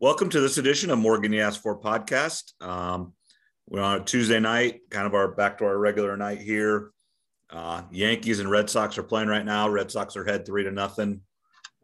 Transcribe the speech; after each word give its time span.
Welcome 0.00 0.28
to 0.28 0.40
this 0.40 0.58
edition 0.58 0.90
of 0.90 1.00
Morgan 1.00 1.32
You 1.32 1.40
Asked 1.40 1.60
For 1.60 1.76
podcast. 1.76 2.52
Um, 2.62 3.14
we're 3.68 3.82
on 3.82 4.00
a 4.00 4.04
Tuesday 4.04 4.38
night, 4.38 4.82
kind 4.90 5.08
of 5.08 5.14
our 5.14 5.26
back 5.26 5.58
to 5.58 5.64
our 5.64 5.76
regular 5.76 6.16
night 6.16 6.38
here. 6.38 6.92
Uh, 7.50 7.82
Yankees 7.90 8.38
and 8.38 8.48
Red 8.48 8.70
Sox 8.70 8.96
are 8.96 9.02
playing 9.02 9.26
right 9.26 9.44
now. 9.44 9.68
Red 9.68 9.90
Sox 9.90 10.16
are 10.16 10.24
head 10.24 10.46
three 10.46 10.62
to 10.62 10.70
nothing. 10.70 11.22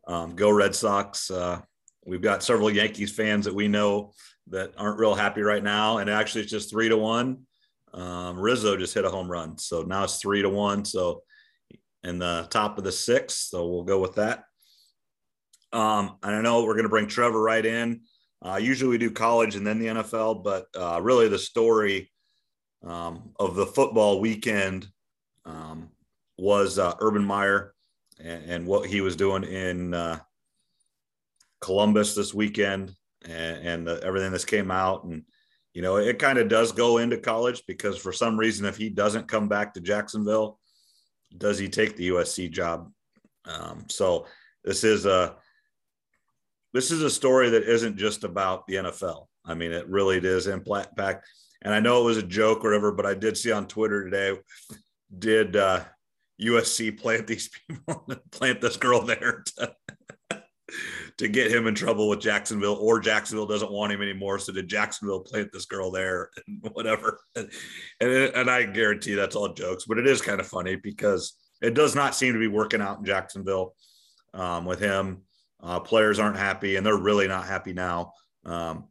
Um, 0.07 0.37
go 0.37 0.49
Red 0.51 0.77
Sox. 0.77 1.29
Uh, 1.29 1.61
we've 2.07 2.23
got 2.23 2.45
several 2.45 2.71
Yankees 2.71 3.11
fans 3.11 3.47
that 3.47 3.55
we 3.55 3.67
know 3.67 4.13
that 4.47 4.75
aren't 4.79 5.01
real 5.01 5.17
happy 5.17 5.43
right 5.43 5.65
now. 5.65 5.99
And 5.99 6.09
actually, 6.09 6.43
it's 6.43 6.53
just 6.53 6.71
three 6.71 6.89
to 6.91 6.97
one. 6.97 7.41
Um, 7.93 8.39
Rizzo 8.39 8.77
just 8.77 8.95
hit 8.95 9.05
a 9.05 9.11
home 9.11 9.29
run. 9.29 9.59
So 9.59 9.83
now 9.83 10.05
it's 10.05 10.19
three 10.19 10.43
to 10.43 10.49
one. 10.49 10.85
So 10.85 11.25
in 12.05 12.21
the 12.21 12.47
top 12.49 12.79
of 12.79 12.85
the 12.85 12.93
sixth. 12.93 13.49
So 13.49 13.67
we'll 13.67 13.83
go 13.83 13.99
with 13.99 14.15
that. 14.15 14.45
Um, 15.75 16.19
and 16.23 16.37
I 16.37 16.41
know 16.41 16.63
we're 16.63 16.75
going 16.75 16.85
to 16.85 16.89
bring 16.89 17.09
Trevor 17.09 17.43
right 17.43 17.67
in. 17.67 18.03
Uh, 18.41 18.57
usually 18.57 18.91
we 18.91 18.99
do 18.99 19.11
college 19.11 19.57
and 19.57 19.67
then 19.67 19.81
the 19.81 19.87
NFL, 19.87 20.45
but 20.45 20.67
uh, 20.77 21.01
really 21.03 21.29
the 21.29 21.39
story 21.39 22.13
um, 22.87 23.33
of 23.41 23.57
the 23.57 23.67
football 23.67 24.21
weekend 24.21 24.87
um, 25.45 25.91
was 26.39 26.79
uh, 26.79 26.95
Urban 27.01 27.25
Meyer 27.25 27.75
and, 28.21 28.45
and, 28.45 28.67
what 28.67 28.89
he 28.89 29.01
was 29.01 29.17
doing 29.17 29.43
in 29.43 29.95
uh, 29.95 30.19
Columbus 31.61 32.15
this 32.15 32.33
weekend 32.33 32.95
and, 33.25 33.67
and 33.67 33.87
the, 33.87 34.01
everything 34.05 34.31
that's 34.31 34.45
came 34.45 34.71
out. 34.71 35.05
And, 35.05 35.25
you 35.73 35.83
know, 35.83 35.97
it 35.97 36.19
kind 36.19 36.39
of 36.39 36.49
does 36.49 36.71
go 36.71 36.99
into 36.99 37.17
college 37.17 37.63
because 37.67 37.99
for 37.99 38.13
some 38.13 38.39
reason, 38.39 38.67
if 38.67 38.77
he 38.77 38.91
doesn't 38.91 39.29
come 39.29 39.49
back 39.49 39.75
to 39.75 39.81
Jacksonville, 39.81 40.59
does 41.37 41.59
he 41.59 41.69
take 41.69 41.97
the 41.97 42.11
USC 42.11 42.51
job? 42.51 42.93
Um, 43.47 43.87
so 43.89 44.27
this 44.63 44.85
is 44.85 45.05
a 45.07 45.37
this 46.75 46.91
is 46.91 47.03
a 47.03 47.09
story 47.09 47.51
that 47.51 47.63
isn't 47.63 47.97
just 47.97 48.25
about 48.25 48.67
the 48.67 48.75
NFL. 48.75 49.29
I 49.47 49.55
mean, 49.55 49.71
it 49.73 49.89
really 49.89 50.19
is 50.19 50.49
impact. 50.49 51.25
And 51.63 51.73
I 51.73 51.79
know 51.79 52.03
it 52.03 52.05
was 52.05 52.17
a 52.19 52.23
joke 52.23 52.65
or 52.65 52.71
whatever, 52.71 52.93
but 52.93 53.07
I 53.07 53.15
did 53.15 53.39
see 53.39 53.53
on 53.53 53.69
Twitter 53.69 54.05
today, 54.05 54.39
did 55.17 55.55
uh, 55.55 55.85
USC 56.43 57.01
plant 57.01 57.27
these 57.29 57.49
people, 57.49 58.07
plant 58.33 58.61
this 58.61 58.77
girl 58.77 59.03
there 59.03 59.45
to, 59.57 59.75
to 61.19 61.29
get 61.29 61.53
him 61.53 61.69
in 61.69 61.77
trouble 61.77 62.09
with 62.09 62.21
Jacksonville, 62.21 62.77
or 62.81 62.99
Jacksonville 62.99 63.47
doesn't 63.47 63.71
want 63.71 63.93
him 63.93 64.03
anymore. 64.03 64.41
So 64.41 64.53
did 64.53 64.69
Jacksonville 64.69 65.21
plant 65.21 65.53
this 65.53 65.67
girl 65.67 65.93
there 65.93 66.31
and 66.47 66.59
whatever? 66.73 67.21
And, 67.37 67.49
and, 68.01 68.11
and 68.11 68.51
I 68.51 68.65
guarantee 68.65 69.15
that's 69.15 69.37
all 69.37 69.55
jokes, 69.55 69.85
but 69.85 69.99
it 69.99 70.09
is 70.09 70.21
kind 70.21 70.41
of 70.41 70.47
funny 70.49 70.75
because 70.75 71.35
it 71.63 71.75
does 71.75 71.95
not 71.95 72.17
seem 72.17 72.33
to 72.33 72.41
be 72.41 72.49
working 72.49 72.81
out 72.81 72.99
in 72.99 73.05
Jacksonville 73.05 73.77
um, 74.35 74.65
with 74.65 74.81
him. 74.81 75.23
Uh, 75.65 75.81
players 75.81 76.19
aren't 76.19 76.37
happy, 76.37 76.77
and 76.77 76.85
they're 76.85 76.97
really 76.97 77.27
not 77.27 77.47
happy 77.47 77.73
now. 77.73 78.13
Um, 78.45 78.89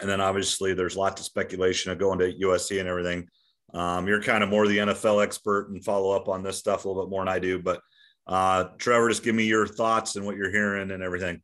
and 0.00 0.08
then 0.08 0.20
obviously 0.20 0.74
there's 0.74 0.96
lots 0.96 1.20
of 1.20 1.26
speculation 1.26 1.92
of 1.92 1.98
going 1.98 2.18
to 2.18 2.32
USC 2.32 2.80
and 2.80 2.88
everything. 2.88 3.28
Um, 3.74 4.08
you're 4.08 4.22
kind 4.22 4.42
of 4.42 4.50
more 4.50 4.66
the 4.66 4.78
NFL 4.78 5.22
expert 5.22 5.68
and 5.68 5.84
follow 5.84 6.12
up 6.12 6.28
on 6.28 6.42
this 6.42 6.58
stuff 6.58 6.84
a 6.84 6.88
little 6.88 7.04
bit 7.04 7.10
more 7.10 7.20
than 7.20 7.28
I 7.32 7.38
do. 7.38 7.58
But 7.58 7.80
uh, 8.26 8.64
Trevor, 8.78 9.08
just 9.08 9.24
give 9.24 9.34
me 9.34 9.44
your 9.44 9.66
thoughts 9.66 10.16
and 10.16 10.24
what 10.24 10.36
you're 10.36 10.50
hearing 10.50 10.90
and 10.90 11.02
everything. 11.02 11.42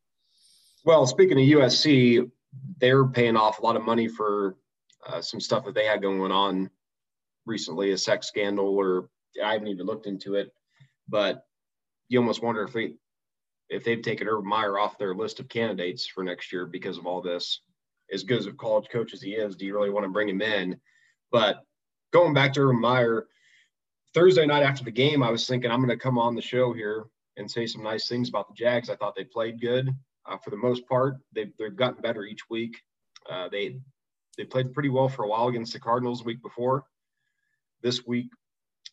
Well, 0.84 1.06
speaking 1.06 1.38
of 1.38 1.60
USC, 1.60 2.30
they're 2.78 3.06
paying 3.06 3.36
off 3.36 3.58
a 3.58 3.62
lot 3.62 3.76
of 3.76 3.82
money 3.82 4.08
for 4.08 4.56
uh, 5.06 5.20
some 5.20 5.40
stuff 5.40 5.64
that 5.64 5.74
they 5.74 5.84
had 5.84 6.02
going 6.02 6.32
on 6.32 6.70
recently, 7.46 7.92
a 7.92 7.98
sex 7.98 8.28
scandal, 8.28 8.68
or 8.68 9.08
I 9.44 9.52
haven't 9.52 9.68
even 9.68 9.86
looked 9.86 10.06
into 10.06 10.36
it. 10.36 10.50
But 11.08 11.44
you 12.08 12.18
almost 12.18 12.42
wonder 12.42 12.62
if 12.62 12.72
they 12.72 12.94
if 13.70 13.84
they've 13.84 14.02
taken 14.02 14.28
Urban 14.28 14.48
Meyer 14.48 14.78
off 14.78 14.98
their 14.98 15.14
list 15.14 15.40
of 15.40 15.48
candidates 15.48 16.06
for 16.06 16.24
next 16.24 16.52
year 16.52 16.66
because 16.66 16.98
of 16.98 17.06
all 17.06 17.22
this. 17.22 17.60
As 18.12 18.24
good 18.24 18.40
as 18.40 18.46
a 18.46 18.52
college 18.52 18.88
coach 18.90 19.14
as 19.14 19.22
he 19.22 19.34
is, 19.34 19.54
do 19.54 19.64
you 19.64 19.72
really 19.72 19.90
want 19.90 20.04
to 20.04 20.10
bring 20.10 20.28
him 20.28 20.42
in? 20.42 20.78
But 21.30 21.60
going 22.12 22.34
back 22.34 22.52
to 22.54 22.60
Urban 22.60 22.80
Meyer, 22.80 23.28
Thursday 24.12 24.44
night 24.44 24.64
after 24.64 24.82
the 24.82 24.90
game, 24.90 25.22
I 25.22 25.30
was 25.30 25.46
thinking 25.46 25.70
I'm 25.70 25.78
going 25.78 25.96
to 25.96 25.96
come 25.96 26.18
on 26.18 26.34
the 26.34 26.42
show 26.42 26.72
here 26.72 27.04
and 27.36 27.48
say 27.48 27.66
some 27.66 27.84
nice 27.84 28.08
things 28.08 28.28
about 28.28 28.48
the 28.48 28.54
Jags. 28.54 28.90
I 28.90 28.96
thought 28.96 29.14
they 29.14 29.22
played 29.22 29.60
good 29.60 29.88
uh, 30.26 30.36
for 30.38 30.50
the 30.50 30.56
most 30.56 30.86
part. 30.88 31.18
They've, 31.32 31.52
they've 31.56 31.76
gotten 31.76 32.02
better 32.02 32.24
each 32.24 32.50
week. 32.50 32.76
Uh, 33.30 33.48
they 33.48 33.76
they 34.36 34.44
played 34.44 34.72
pretty 34.72 34.88
well 34.88 35.08
for 35.08 35.24
a 35.24 35.28
while 35.28 35.48
against 35.48 35.72
the 35.72 35.80
Cardinals 35.80 36.20
the 36.20 36.24
week 36.24 36.42
before. 36.42 36.84
This 37.82 38.06
week, 38.06 38.30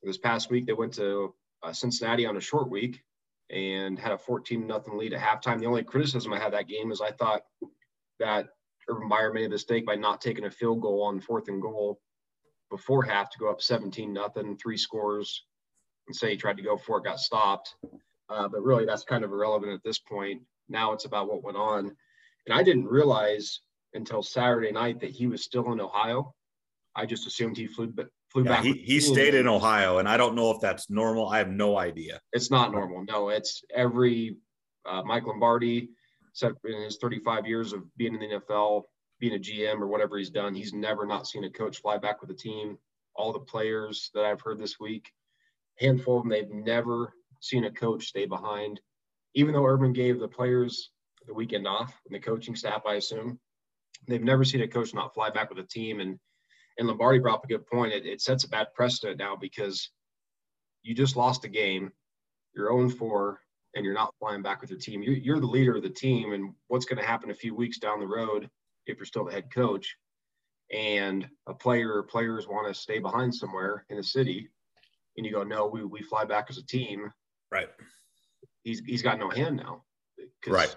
this 0.04 0.18
past 0.18 0.52
week, 0.52 0.66
they 0.66 0.74
went 0.74 0.94
to 0.96 1.34
uh, 1.64 1.72
Cincinnati 1.72 2.26
on 2.26 2.38
a 2.38 2.42
short 2.42 2.70
week 2.70 3.02
and 3.50 3.98
had 3.98 4.12
a 4.12 4.18
14 4.18 4.66
nothing 4.68 4.98
lead 4.98 5.14
at 5.14 5.22
halftime. 5.22 5.60
The 5.60 5.66
only 5.66 5.84
criticism 5.84 6.34
I 6.34 6.40
had 6.40 6.54
that 6.54 6.68
game 6.68 6.92
is 6.92 7.02
I 7.02 7.12
thought 7.12 7.44
that 8.20 8.48
Urban 8.90 9.08
Meyer 9.08 9.34
made 9.34 9.46
a 9.46 9.50
mistake 9.50 9.86
by 9.86 9.96
not 9.96 10.22
taking 10.22 10.46
a 10.46 10.52
field 10.52 10.82
goal 10.82 11.04
on 11.04 11.20
fourth 11.20 11.48
and 11.48 11.62
goal 11.62 12.00
before 12.70 13.04
half 13.04 13.30
to 13.32 13.40
go 13.40 13.50
up 13.50 13.62
17 13.62 14.12
nothing, 14.12 14.58
three 14.58 14.78
scores, 14.78 15.46
and 16.08 16.16
say 16.16 16.32
he 16.32 16.38
tried 16.38 16.58
to 16.58 16.64
go 16.64 16.78
for 16.78 16.98
it, 16.98 17.04
got 17.04 17.20
stopped. 17.20 17.76
Uh, 18.30 18.48
but 18.48 18.64
really, 18.64 18.86
that's 18.86 19.04
kind 19.04 19.24
of 19.24 19.32
irrelevant 19.32 19.74
at 19.74 19.84
this 19.84 20.00
point. 20.00 20.42
Now 20.68 20.92
it's 20.92 21.06
about 21.06 21.28
what 21.28 21.44
went 21.44 21.58
on. 21.58 21.96
And 22.46 22.58
I 22.58 22.64
didn't 22.64 22.88
realize 22.88 23.62
until 23.94 24.22
Saturday 24.22 24.72
night 24.72 25.00
that 25.00 25.12
he 25.12 25.28
was 25.28 25.44
still 25.44 25.72
in 25.72 25.80
Ohio. 25.80 26.34
I 26.96 27.06
just 27.06 27.28
assumed 27.28 27.58
he 27.58 27.68
flew, 27.68 27.88
but 27.88 28.10
flew 28.38 28.50
yeah, 28.50 28.58
back. 28.58 28.64
He, 28.64 28.74
he 28.74 29.00
stayed 29.00 29.34
in 29.34 29.48
Ohio, 29.48 29.98
and 29.98 30.08
I 30.08 30.18
don't 30.18 30.36
know 30.36 30.52
if 30.52 30.62
that's 30.62 30.90
normal. 30.90 31.30
I 31.30 31.40
have 31.40 31.50
no 31.50 31.78
idea. 31.78 32.22
It's 32.34 32.52
not 32.52 32.72
normal. 32.72 33.04
No, 33.06 33.30
it's 33.30 33.64
every 33.74 34.38
uh, 34.86 35.02
Mike 35.04 35.26
Lombardi, 35.26 35.90
in 36.44 36.82
his 36.84 36.98
35 36.98 37.48
years 37.48 37.74
of 37.74 37.84
being 37.98 38.14
in 38.14 38.20
the 38.20 38.40
NFL, 38.40 38.84
being 39.20 39.34
a 39.34 39.40
GM 39.40 39.82
or 39.82 39.88
whatever 39.88 40.18
he's 40.18 40.30
done, 40.30 40.54
he's 40.54 40.74
never 40.74 41.06
not 41.06 41.28
seen 41.28 41.46
a 41.46 41.50
coach 41.50 41.80
fly 41.80 41.98
back 41.98 42.22
with 42.22 42.30
a 42.30 42.36
team. 42.36 42.78
All 43.16 43.34
the 43.34 43.40
players 43.40 44.12
that 44.14 44.24
I've 44.24 44.42
heard 44.42 44.60
this 44.60 44.80
week, 44.80 45.12
handful 45.80 46.18
of 46.18 46.24
them, 46.24 46.30
they've 46.30 46.52
never 46.52 47.14
seen 47.40 47.64
a 47.64 47.72
coach 47.72 48.06
stay 48.06 48.28
behind. 48.28 48.80
Even 49.34 49.54
though 49.54 49.66
Urban 49.66 49.94
gave 49.94 50.20
the 50.20 50.28
players 50.28 50.92
the 51.26 51.34
weekend 51.34 51.68
off 51.68 52.00
and 52.06 52.14
the 52.14 52.20
coaching 52.20 52.56
staff, 52.56 52.84
I 52.88 52.96
assume, 52.96 53.40
they've 54.08 54.24
never 54.24 54.44
seen 54.44 54.62
a 54.62 54.68
coach 54.68 54.94
not 54.94 55.16
fly 55.16 55.32
back 55.32 55.50
with 55.50 55.58
a 55.58 55.68
team. 55.68 56.00
And 56.00 56.20
and 56.78 56.88
Lombardi 56.88 57.20
brought 57.20 57.36
up 57.36 57.46
a 57.46 57.48
good 57.48 57.66
point. 57.68 57.94
It, 57.94 58.06
it 58.06 58.22
sets 58.22 58.44
a 58.44 58.50
bad 58.50 58.68
precedent 58.76 59.18
now 59.18 59.36
because 59.36 59.90
you 60.84 60.94
just 60.94 61.16
lost 61.16 61.46
a 61.46 61.50
game, 61.50 61.92
you're 62.56 62.70
0 62.70 62.90
4, 62.90 63.40
and 63.76 63.84
you're 63.84 63.94
not 63.94 64.14
flying 64.20 64.42
back 64.42 64.62
with 64.62 64.70
your 64.70 64.80
team. 64.80 65.02
You're, 65.02 65.16
you're 65.16 65.40
the 65.40 65.48
leader 65.48 65.76
of 65.76 65.84
the 65.84 65.90
team, 65.90 66.34
and 66.34 66.54
what's 66.68 66.86
going 66.86 67.00
to 67.00 67.08
happen 67.08 67.32
a 67.32 67.36
few 67.36 67.56
weeks 67.56 67.80
down 67.80 68.00
the 68.00 68.08
road 68.08 68.50
if 68.86 68.98
you're 68.98 69.06
still 69.06 69.26
the 69.26 69.32
head 69.32 69.54
coach 69.54 69.98
and 70.74 71.28
a 71.48 71.54
player 71.54 71.94
or 71.94 72.04
players 72.04 72.48
want 72.48 72.68
to 72.68 72.74
stay 72.74 73.00
behind 73.00 73.34
somewhere 73.34 73.86
in 73.90 73.98
the 73.98 74.04
city 74.04 74.50
and 75.16 75.26
you 75.26 75.32
go 75.32 75.44
no 75.44 75.68
we, 75.68 75.84
we 75.84 76.02
fly 76.02 76.26
back 76.26 76.48
as 76.50 76.58
a 76.58 76.66
team. 76.66 77.12
Right. 77.52 77.70
He's 78.64 78.82
he's 78.82 79.02
got 79.02 79.20
no 79.20 79.30
hand 79.30 79.58
now. 79.58 79.84
Right. 80.46 80.76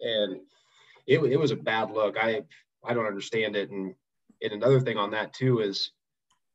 And 0.00 0.40
it, 1.06 1.18
it 1.18 1.38
was 1.38 1.50
a 1.50 1.56
bad 1.56 1.90
look. 1.90 2.16
I 2.18 2.42
i 2.84 2.92
don't 2.92 3.06
understand 3.06 3.56
it 3.56 3.70
and 3.70 3.94
and 4.44 4.52
another 4.52 4.80
thing 4.80 4.96
on 4.96 5.10
that 5.10 5.32
too 5.32 5.60
is 5.60 5.90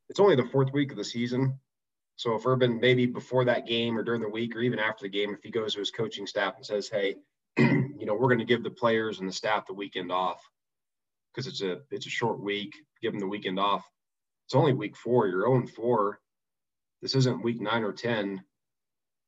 it's 0.10 0.20
only 0.20 0.36
the 0.36 0.50
fourth 0.52 0.72
week 0.72 0.92
of 0.92 0.98
the 0.98 1.04
season 1.04 1.60
so 2.16 2.36
if 2.36 2.46
urban 2.46 2.80
maybe 2.80 3.06
before 3.06 3.46
that 3.46 3.68
game 3.68 3.98
or 3.98 4.04
during 4.04 4.22
the 4.22 4.30
week 4.30 4.56
or 4.56 4.62
even 4.62 4.80
after 4.80 5.04
the 5.04 5.10
game 5.10 5.34
if 5.34 5.44
he 5.44 5.52
goes 5.52 5.74
to 5.74 5.80
his 5.80 5.92
coaching 5.92 6.26
staff 6.28 6.56
and 6.56 6.66
says 6.66 6.90
hey 6.90 7.16
you 7.58 8.06
know 8.06 8.14
we're 8.14 8.28
going 8.28 8.40
to 8.40 8.46
give 8.46 8.64
the 8.64 8.70
players 8.70 9.20
and 9.20 9.28
the 9.28 9.34
staff 9.34 9.68
the 9.68 9.74
weekend 9.74 10.12
off 10.12 10.42
because 11.34 11.48
it's 11.48 11.62
a 11.62 11.80
it's 11.92 12.06
a 12.06 12.10
short 12.10 12.40
week. 12.40 12.76
Give 13.02 13.12
them 13.12 13.20
the 13.20 13.28
weekend 13.28 13.60
off. 13.60 13.90
It's 14.48 14.56
only 14.56 14.74
week 14.74 14.96
four. 14.98 15.28
You're 15.28 15.48
0 15.48 15.68
4. 15.68 16.20
This 17.02 17.16
isn't 17.16 17.44
week 17.44 17.62
nine 17.62 17.84
or 17.84 17.94
10. 17.94 18.44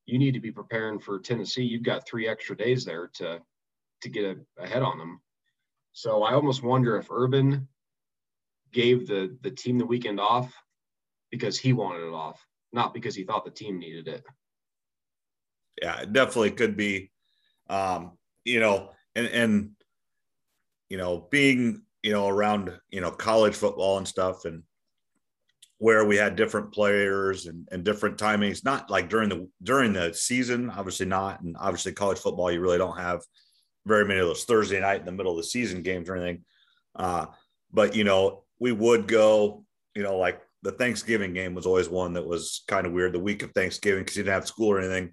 You 0.06 0.18
need 0.18 0.34
to 0.34 0.40
be 0.40 0.52
preparing 0.52 0.98
for 0.98 1.20
Tennessee. 1.20 1.62
You've 1.62 1.84
got 1.84 2.06
three 2.06 2.28
extra 2.28 2.56
days 2.56 2.84
there 2.84 3.08
to 3.14 3.40
to 4.02 4.08
get 4.08 4.36
ahead 4.58 4.82
on 4.82 4.98
them. 4.98 5.20
So 5.92 6.22
I 6.22 6.34
almost 6.34 6.62
wonder 6.62 6.96
if 6.96 7.10
Urban 7.10 7.68
gave 8.72 9.06
the 9.06 9.36
the 9.42 9.50
team 9.50 9.78
the 9.78 9.86
weekend 9.86 10.20
off 10.20 10.52
because 11.30 11.58
he 11.58 11.72
wanted 11.72 12.06
it 12.06 12.14
off, 12.14 12.44
not 12.72 12.94
because 12.94 13.14
he 13.14 13.24
thought 13.24 13.44
the 13.44 13.50
team 13.50 13.78
needed 13.78 14.08
it. 14.08 14.24
Yeah, 15.80 16.00
it 16.00 16.12
definitely 16.12 16.52
could 16.52 16.76
be. 16.76 17.10
Um, 17.68 18.18
you 18.44 18.60
know, 18.60 18.90
and 19.14 19.26
and 19.26 19.70
you 20.88 20.98
know, 20.98 21.26
being 21.30 21.82
you 22.02 22.12
know, 22.12 22.28
around, 22.28 22.76
you 22.90 23.00
know, 23.00 23.10
college 23.10 23.54
football 23.54 23.98
and 23.98 24.08
stuff 24.08 24.44
and 24.44 24.62
where 25.78 26.04
we 26.04 26.16
had 26.16 26.36
different 26.36 26.72
players 26.72 27.46
and, 27.46 27.68
and 27.72 27.84
different 27.84 28.16
timings, 28.16 28.64
not 28.64 28.90
like 28.90 29.08
during 29.08 29.28
the, 29.28 29.48
during 29.62 29.92
the 29.92 30.12
season, 30.12 30.70
obviously 30.70 31.06
not. 31.06 31.40
And 31.42 31.56
obviously 31.58 31.92
college 31.92 32.18
football, 32.18 32.50
you 32.50 32.60
really 32.60 32.78
don't 32.78 32.98
have 32.98 33.20
very 33.86 34.04
many 34.04 34.20
of 34.20 34.26
those 34.26 34.44
Thursday 34.44 34.80
night 34.80 35.00
in 35.00 35.06
the 35.06 35.12
middle 35.12 35.32
of 35.32 35.38
the 35.38 35.44
season 35.44 35.82
games 35.82 36.08
or 36.08 36.16
anything. 36.16 36.44
Uh, 36.94 37.26
but, 37.72 37.96
you 37.96 38.04
know, 38.04 38.44
we 38.62 38.70
would 38.70 39.08
go, 39.08 39.64
you 39.96 40.04
know, 40.04 40.16
like 40.16 40.40
the 40.62 40.70
Thanksgiving 40.70 41.34
game 41.34 41.52
was 41.52 41.66
always 41.66 41.88
one 41.88 42.12
that 42.12 42.24
was 42.24 42.62
kind 42.68 42.86
of 42.86 42.92
weird 42.92 43.12
the 43.12 43.18
week 43.18 43.42
of 43.42 43.50
Thanksgiving 43.50 44.04
because 44.04 44.16
you 44.16 44.22
didn't 44.22 44.34
have 44.34 44.46
school 44.46 44.68
or 44.68 44.78
anything. 44.78 45.12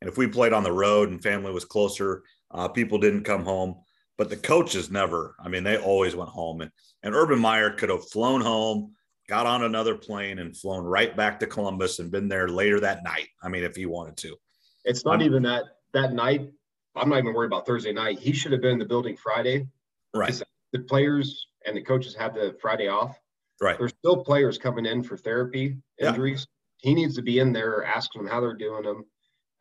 And 0.00 0.10
if 0.10 0.18
we 0.18 0.26
played 0.26 0.52
on 0.52 0.64
the 0.64 0.72
road 0.72 1.08
and 1.08 1.22
family 1.22 1.52
was 1.52 1.64
closer, 1.64 2.24
uh, 2.50 2.66
people 2.66 2.98
didn't 2.98 3.22
come 3.22 3.44
home. 3.44 3.76
but 4.16 4.30
the 4.30 4.36
coaches 4.36 4.90
never. 4.90 5.36
I 5.38 5.48
mean, 5.48 5.62
they 5.62 5.78
always 5.78 6.16
went 6.16 6.30
home, 6.30 6.60
and 6.60 6.72
and 7.04 7.14
Urban 7.14 7.38
Meyer 7.38 7.70
could 7.70 7.88
have 7.88 8.10
flown 8.10 8.40
home, 8.40 8.94
got 9.28 9.46
on 9.46 9.62
another 9.62 9.94
plane, 9.94 10.40
and 10.40 10.56
flown 10.56 10.82
right 10.82 11.16
back 11.16 11.38
to 11.38 11.46
Columbus 11.46 12.00
and 12.00 12.10
been 12.10 12.26
there 12.26 12.48
later 12.48 12.80
that 12.80 13.04
night. 13.04 13.28
I 13.40 13.48
mean, 13.48 13.62
if 13.62 13.76
he 13.76 13.86
wanted 13.86 14.16
to. 14.18 14.36
It's 14.84 15.04
not 15.04 15.22
even 15.22 15.44
that 15.44 15.64
that 15.94 16.12
night. 16.12 16.50
I'm 16.96 17.08
not 17.08 17.18
even 17.18 17.32
worried 17.32 17.46
about 17.46 17.64
Thursday 17.64 17.92
night. 17.92 18.18
He 18.18 18.32
should 18.32 18.50
have 18.50 18.60
been 18.60 18.72
in 18.72 18.78
the 18.80 18.84
building 18.84 19.16
Friday. 19.16 19.68
Right. 20.12 20.42
The 20.72 20.80
players 20.80 21.47
and 21.68 21.76
the 21.76 21.82
coaches 21.82 22.14
have 22.14 22.34
the 22.34 22.56
Friday 22.60 22.88
off. 22.88 23.18
Right. 23.60 23.78
There's 23.78 23.94
still 23.98 24.24
players 24.24 24.58
coming 24.58 24.86
in 24.86 25.02
for 25.02 25.16
therapy 25.16 25.76
injuries. 26.00 26.46
Yeah. 26.82 26.90
He 26.90 26.94
needs 26.94 27.16
to 27.16 27.22
be 27.22 27.40
in 27.40 27.52
there 27.52 27.84
asking 27.84 28.22
them 28.22 28.30
how 28.30 28.40
they're 28.40 28.54
doing 28.54 28.84
them. 28.84 29.04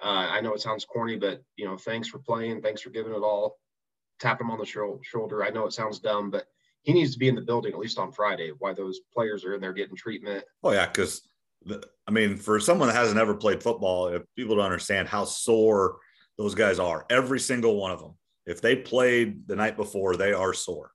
Uh, 0.01 0.30
I 0.30 0.42
know 0.42 0.54
it 0.54 0.62
sounds 0.62 0.86
corny, 0.86 1.18
but 1.18 1.42
you 1.56 1.65
know, 1.65 1.77
thanks 1.77 2.07
for 2.07 2.19
playing, 2.19 2.62
thanks 2.62 2.81
for 2.81 2.92
giving 2.92 3.13
it 3.13 3.18
all. 3.24 3.57
Tap 4.19 4.39
him 4.39 4.51
on 4.51 4.59
the 4.59 4.65
sh- 4.65 4.77
shoulder. 5.01 5.44
I 5.44 5.50
know 5.50 5.65
it 5.65 5.74
sounds 5.74 6.00
dumb, 6.00 6.30
but 6.30 6.45
he 6.83 6.94
needs 6.94 7.13
to 7.13 7.19
be 7.19 7.27
in 7.27 7.36
the 7.36 7.42
building 7.42 7.74
at 7.74 7.80
least 7.80 7.98
on 7.98 8.12
Friday. 8.12 8.51
Why 8.59 8.74
those 8.74 9.00
players 9.13 9.44
are 9.44 9.56
in 9.56 9.62
there 9.62 9.74
getting 9.74 9.95
treatment? 9.95 10.45
Oh 10.63 10.71
yeah, 10.71 10.86
because 10.86 11.27
I 12.07 12.12
mean, 12.12 12.38
for 12.38 12.59
someone 12.59 12.88
that 12.88 12.95
hasn't 12.95 13.19
ever 13.19 13.33
played 13.33 13.62
football, 13.63 14.07
if 14.07 14.24
people 14.36 14.56
don't 14.56 14.65
understand 14.65 15.07
how 15.07 15.25
sore 15.25 15.98
those 16.38 16.56
guys 16.56 16.80
are, 16.80 17.06
every 17.09 17.39
single 17.39 17.75
one 17.75 17.92
of 17.92 18.00
them. 18.00 18.15
If 18.45 18.62
they 18.62 18.75
played 18.75 19.48
the 19.48 19.56
night 19.56 19.75
before, 19.75 20.15
they 20.15 20.31
are 20.31 20.54
sore, 20.54 20.92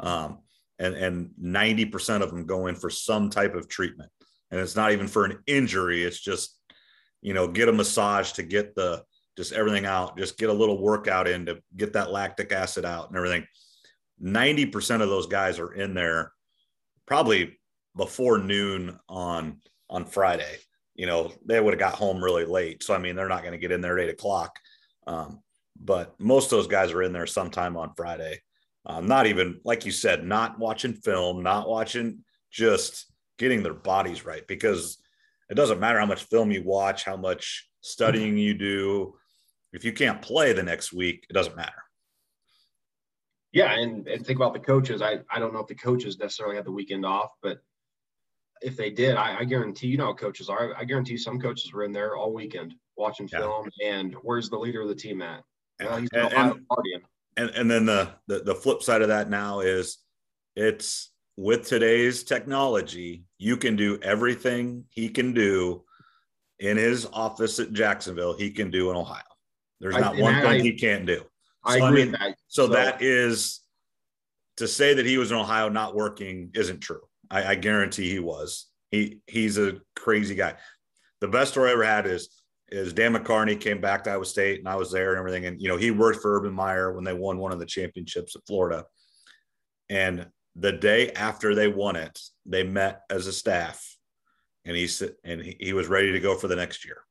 um, 0.00 0.38
and 0.78 0.94
and 0.94 1.30
ninety 1.38 1.84
percent 1.84 2.22
of 2.22 2.30
them 2.30 2.46
go 2.46 2.66
in 2.66 2.74
for 2.74 2.90
some 2.90 3.30
type 3.30 3.54
of 3.54 3.68
treatment, 3.68 4.10
and 4.50 4.60
it's 4.60 4.76
not 4.76 4.92
even 4.92 5.08
for 5.08 5.24
an 5.24 5.38
injury. 5.46 6.02
It's 6.04 6.20
just 6.20 6.58
you 7.22 7.34
know 7.34 7.48
get 7.48 7.68
a 7.68 7.72
massage 7.72 8.32
to 8.32 8.42
get 8.42 8.74
the 8.74 9.02
just 9.36 9.52
everything 9.52 9.84
out, 9.84 10.16
just 10.16 10.38
get 10.38 10.48
a 10.48 10.54
little 10.54 10.80
workout 10.80 11.28
in 11.28 11.46
to 11.46 11.60
get 11.76 11.92
that 11.92 12.10
lactic 12.10 12.52
acid 12.52 12.84
out 12.84 13.08
and 13.08 13.16
everything. 13.16 13.46
Ninety 14.18 14.66
percent 14.66 15.02
of 15.02 15.08
those 15.08 15.26
guys 15.26 15.58
are 15.58 15.72
in 15.72 15.94
there 15.94 16.32
probably 17.06 17.58
before 17.96 18.38
noon 18.38 18.98
on 19.08 19.60
on 19.88 20.04
Friday. 20.04 20.56
You 20.94 21.06
know, 21.06 21.32
they 21.44 21.60
would 21.60 21.74
have 21.74 21.78
got 21.78 21.94
home 21.94 22.22
really 22.24 22.44
late. 22.44 22.82
So, 22.82 22.94
I 22.94 22.98
mean, 22.98 23.16
they're 23.16 23.28
not 23.28 23.42
going 23.42 23.52
to 23.52 23.58
get 23.58 23.72
in 23.72 23.82
there 23.82 23.98
at 23.98 24.06
eight 24.06 24.12
o'clock. 24.12 24.58
Um, 25.06 25.42
but 25.78 26.18
most 26.18 26.46
of 26.46 26.50
those 26.58 26.66
guys 26.66 26.92
are 26.92 27.02
in 27.02 27.12
there 27.12 27.26
sometime 27.26 27.76
on 27.76 27.92
Friday. 27.96 28.40
Um, 28.86 29.06
not 29.06 29.26
even, 29.26 29.60
like 29.64 29.84
you 29.84 29.92
said, 29.92 30.24
not 30.24 30.58
watching 30.58 30.94
film, 30.94 31.42
not 31.42 31.68
watching, 31.68 32.24
just 32.52 33.12
getting 33.38 33.62
their 33.62 33.74
bodies 33.74 34.24
right 34.24 34.46
because 34.46 34.98
it 35.50 35.54
doesn't 35.54 35.80
matter 35.80 35.98
how 35.98 36.06
much 36.06 36.24
film 36.24 36.50
you 36.50 36.62
watch, 36.64 37.04
how 37.04 37.16
much 37.16 37.68
studying 37.80 38.38
you 38.38 38.54
do. 38.54 39.14
If 39.72 39.84
you 39.84 39.92
can't 39.92 40.22
play 40.22 40.52
the 40.52 40.62
next 40.62 40.92
week, 40.92 41.26
it 41.28 41.32
doesn't 41.32 41.56
matter. 41.56 41.82
Yeah, 43.52 43.72
and, 43.72 44.06
and 44.06 44.24
think 44.24 44.38
about 44.38 44.54
the 44.54 44.60
coaches. 44.60 45.02
I, 45.02 45.18
I 45.30 45.38
don't 45.38 45.52
know 45.52 45.60
if 45.60 45.66
the 45.66 45.74
coaches 45.74 46.18
necessarily 46.18 46.56
had 46.56 46.64
the 46.64 46.72
weekend 46.72 47.04
off, 47.04 47.30
but 47.42 47.58
if 48.62 48.76
they 48.76 48.90
did, 48.90 49.16
I, 49.16 49.38
I 49.38 49.44
guarantee 49.44 49.88
you 49.88 49.96
know 49.96 50.06
how 50.06 50.14
coaches 50.14 50.48
are. 50.48 50.74
I 50.76 50.84
guarantee 50.84 51.16
some 51.16 51.40
coaches 51.40 51.72
were 51.72 51.84
in 51.84 51.92
there 51.92 52.16
all 52.16 52.32
weekend 52.32 52.74
watching 52.96 53.28
yeah. 53.32 53.40
film. 53.40 53.68
And 53.84 54.14
where's 54.22 54.48
the 54.48 54.58
leader 54.58 54.82
of 54.82 54.88
the 54.88 54.94
team 54.94 55.22
at? 55.22 55.42
Well, 55.80 55.98
he's 55.98 56.08
and, 56.12 56.32
and, 56.32 56.60
and, 57.36 57.50
and 57.50 57.70
then 57.70 57.86
the, 57.86 58.10
the 58.26 58.40
the 58.40 58.54
flip 58.54 58.82
side 58.82 59.02
of 59.02 59.08
that 59.08 59.30
now 59.30 59.60
is 59.60 59.98
it's 60.54 61.10
with 61.36 61.66
today's 61.66 62.24
technology, 62.24 63.24
you 63.38 63.56
can 63.56 63.76
do 63.76 63.98
everything 64.02 64.84
he 64.88 65.08
can 65.08 65.32
do 65.34 65.84
in 66.58 66.76
his 66.76 67.06
office 67.12 67.58
at 67.58 67.72
Jacksonville. 67.72 68.36
He 68.36 68.50
can 68.50 68.70
do 68.70 68.90
in 68.90 68.96
Ohio. 68.96 69.22
There's 69.80 69.96
not 69.96 70.16
I, 70.16 70.20
one 70.20 70.34
thing 70.34 70.46
I, 70.46 70.60
he 70.60 70.72
can't 70.72 71.04
do. 71.04 71.18
So, 71.18 71.26
I 71.64 71.76
agree 71.76 72.02
I 72.02 72.04
mean, 72.04 72.12
that. 72.12 72.36
So, 72.48 72.66
so 72.66 72.72
that 72.72 73.02
is 73.02 73.60
to 74.56 74.66
say 74.66 74.94
that 74.94 75.04
he 75.04 75.18
was 75.18 75.30
in 75.30 75.36
Ohio 75.36 75.68
not 75.68 75.94
working 75.94 76.50
isn't 76.54 76.80
true. 76.80 77.02
I, 77.30 77.44
I 77.44 77.54
guarantee 77.56 78.10
he 78.10 78.20
was. 78.20 78.66
He 78.90 79.20
he's 79.26 79.58
a 79.58 79.78
crazy 79.94 80.34
guy. 80.34 80.54
The 81.20 81.28
best 81.28 81.52
story 81.52 81.70
I 81.70 81.72
ever 81.72 81.84
had 81.84 82.06
is 82.06 82.30
is 82.68 82.92
Dan 82.92 83.14
McCarney 83.14 83.60
came 83.60 83.80
back 83.80 84.04
to 84.04 84.10
Iowa 84.10 84.24
State 84.24 84.58
and 84.58 84.68
I 84.68 84.76
was 84.76 84.90
there 84.90 85.10
and 85.10 85.18
everything. 85.18 85.46
And 85.46 85.60
you 85.60 85.68
know, 85.68 85.76
he 85.76 85.90
worked 85.90 86.20
for 86.20 86.36
Urban 86.36 86.52
Meyer 86.52 86.92
when 86.92 87.04
they 87.04 87.14
won 87.14 87.38
one 87.38 87.52
of 87.52 87.58
the 87.58 87.66
championships 87.66 88.34
at 88.34 88.46
Florida. 88.46 88.84
And 89.88 90.26
the 90.56 90.72
day 90.72 91.12
after 91.12 91.54
they 91.54 91.68
won 91.68 91.96
it, 91.96 92.18
they 92.44 92.64
met 92.64 93.02
as 93.10 93.26
a 93.26 93.32
staff 93.32 93.96
and 94.64 94.76
he 94.76 94.88
said 94.88 95.12
and 95.22 95.40
he, 95.42 95.72
was 95.72 95.86
ready 95.86 96.12
to 96.12 96.20
go 96.20 96.36
for 96.36 96.48
the 96.48 96.56
next 96.56 96.84
year. 96.84 97.02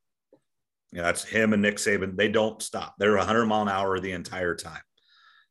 Know, 0.92 1.04
that's 1.04 1.24
him 1.24 1.54
and 1.54 1.62
Nick 1.62 1.78
Saban. 1.78 2.16
They 2.16 2.30
don't 2.30 2.62
stop. 2.62 2.96
They're 2.98 3.18
100 3.18 3.46
mile 3.46 3.63
an 3.63 3.69
hour 3.69 4.00
the 4.00 4.12
entire 4.12 4.56
time. 4.56 4.81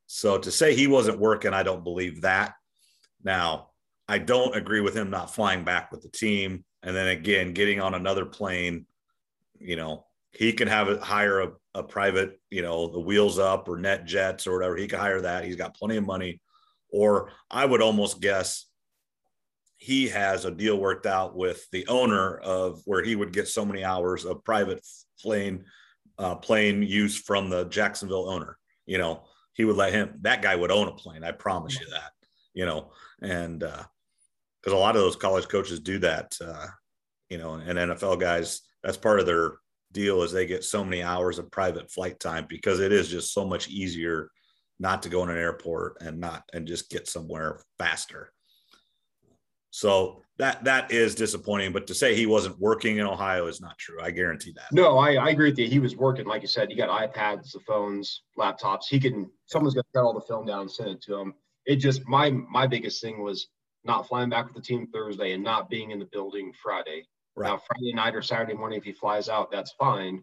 So 0.06 0.39
to 0.39 0.51
say 0.51 0.75
he 0.75 0.87
wasn't 0.87 1.19
working, 1.19 1.55
I 1.55 1.62
don't 1.62 1.85
believe 1.85 2.23
that. 2.23 2.55
Now, 3.23 3.71
I 4.09 4.19
don't 4.19 4.55
agree 4.55 4.81
with 4.81 4.95
him 4.95 5.11
not 5.11 5.35
flying 5.35 5.65
back 5.65 5.91
with 5.91 6.03
the 6.03 6.11
team. 6.11 6.65
And 6.83 6.95
then 6.95 7.09
again, 7.09 7.53
getting 7.53 7.81
on 7.81 7.95
another 7.95 8.27
plane, 8.27 8.87
you 9.65 9.77
know, 9.77 10.07
he 10.33 10.53
can 10.53 10.69
have 10.69 10.89
it 10.89 11.01
hire 11.01 11.41
a, 11.41 11.53
a 11.75 11.83
private, 11.83 12.41
you 12.51 12.63
know, 12.63 12.89
the 12.89 13.01
wheels 13.01 13.39
up 13.39 13.69
or 13.69 13.79
NetJets 13.79 14.47
or 14.47 14.53
whatever. 14.53 14.77
He 14.77 14.87
can 14.87 14.99
hire 14.99 15.21
that. 15.23 15.45
He's 15.45 15.57
got 15.57 15.77
plenty 15.77 15.97
of 15.97 16.07
money. 16.07 16.41
Or 16.91 17.31
I 17.51 17.65
would 17.65 17.83
almost 17.83 18.21
guess 18.21 18.67
he 19.77 20.09
has 20.09 20.45
a 20.45 20.51
deal 20.51 20.79
worked 20.79 21.07
out 21.07 21.37
with 21.37 21.69
the 21.71 21.87
owner 21.89 22.37
of 22.37 22.83
where 22.85 23.03
he 23.03 23.17
would 23.17 23.33
get 23.33 23.49
so 23.49 23.65
many 23.65 23.85
hours 23.85 24.25
of 24.25 24.45
private 24.45 24.85
plane 25.21 25.65
uh, 26.19 26.37
plane 26.37 26.83
use 26.83 27.19
from 27.19 27.51
the 27.51 27.65
Jacksonville 27.65 28.29
owner. 28.29 28.57
You 28.87 28.99
know, 28.99 29.25
he 29.55 29.65
would 29.65 29.77
let 29.77 29.93
him. 29.93 30.19
That 30.21 30.43
guy 30.43 30.55
would 30.55 30.71
own 30.71 30.89
a 30.89 30.93
plane. 30.93 31.25
I 31.25 31.33
promise 31.33 31.79
you 31.81 31.89
that. 31.91 32.13
You 32.53 32.67
know, 32.67 32.93
and 33.21 33.65
uh, 33.65 33.83
because 34.61 34.73
a 34.73 34.81
lot 34.81 34.95
of 34.95 35.03
those 35.03 35.17
college 35.17 35.49
coaches 35.49 35.81
do 35.81 35.99
that. 35.99 36.37
Uh, 36.41 36.67
you 37.29 37.39
know, 37.39 37.55
and 37.55 37.79
NFL 37.79 38.21
guys, 38.21 38.63
that's 38.85 38.99
part 38.99 39.19
of 39.19 39.27
their 39.27 39.55
deal 39.93 40.23
is 40.23 40.31
they 40.31 40.47
get 40.47 40.63
so 40.63 40.85
many 40.85 41.03
hours 41.03 41.39
of 41.39 41.51
private 41.51 41.91
flight 41.91 42.21
time 42.21 42.47
because 42.49 42.81
it 42.81 42.93
is 42.93 43.09
just 43.09 43.33
so 43.33 43.45
much 43.47 43.69
easier 43.69 44.31
not 44.79 45.03
to 45.03 45.09
go 45.09 45.23
in 45.23 45.31
an 45.31 45.39
airport 45.39 45.97
and 46.01 46.21
not 46.21 46.43
and 46.53 46.69
just 46.69 46.91
get 46.91 47.09
somewhere 47.09 47.61
faster. 47.79 48.31
So 49.71 50.23
that 50.39 50.65
that 50.65 50.93
is 50.93 51.15
disappointing. 51.15 51.73
But 51.73 51.87
to 51.87 51.95
say 51.95 52.15
he 52.15 52.27
wasn't 52.27 52.61
working 52.61 52.99
in 52.99 53.07
Ohio 53.07 53.47
is 53.47 53.61
not 53.61 53.79
true. 53.79 54.01
I 54.03 54.11
guarantee 54.11 54.53
that. 54.56 54.73
No, 54.73 54.99
I, 54.99 55.15
I 55.15 55.31
agree 55.31 55.51
with 55.51 55.58
you. 55.58 55.69
He 55.69 55.79
was 55.79 55.97
working, 55.97 56.27
like 56.27 56.43
you 56.43 56.49
said. 56.49 56.70
You 56.70 56.77
got 56.77 56.91
iPads, 56.91 57.53
the 57.53 57.61
phones, 57.61 58.23
laptops. 58.39 58.85
He 58.89 59.01
can. 59.01 59.31
Someone's 59.47 59.75
gonna 59.75 59.85
cut 59.94 60.05
all 60.05 60.13
the 60.13 60.20
film 60.20 60.47
down 60.47 60.63
and 60.63 60.70
send 60.70 60.91
it 60.91 61.03
to 61.03 61.17
him. 61.17 61.35
It 61.67 61.77
just 61.77 62.06
my 62.06 62.31
my 62.31 62.67
biggest 62.67 63.01
thing 63.01 63.23
was 63.23 63.49
not 63.85 64.06
flying 64.06 64.31
back 64.31 64.47
with 64.47 64.55
the 64.55 64.63
team 64.63 64.89
Thursday 64.93 65.32
and 65.32 65.43
not 65.43 65.70
being 65.70 65.91
in 65.91 65.99
the 65.99 66.08
building 66.13 66.53
Friday. 66.63 67.06
Right. 67.36 67.48
Now, 67.48 67.60
Friday 67.67 67.93
night 67.93 68.14
or 68.14 68.22
Saturday 68.22 68.55
morning, 68.55 68.79
if 68.79 68.84
he 68.84 68.93
flies 68.93 69.29
out, 69.29 69.50
that's 69.50 69.72
fine. 69.72 70.22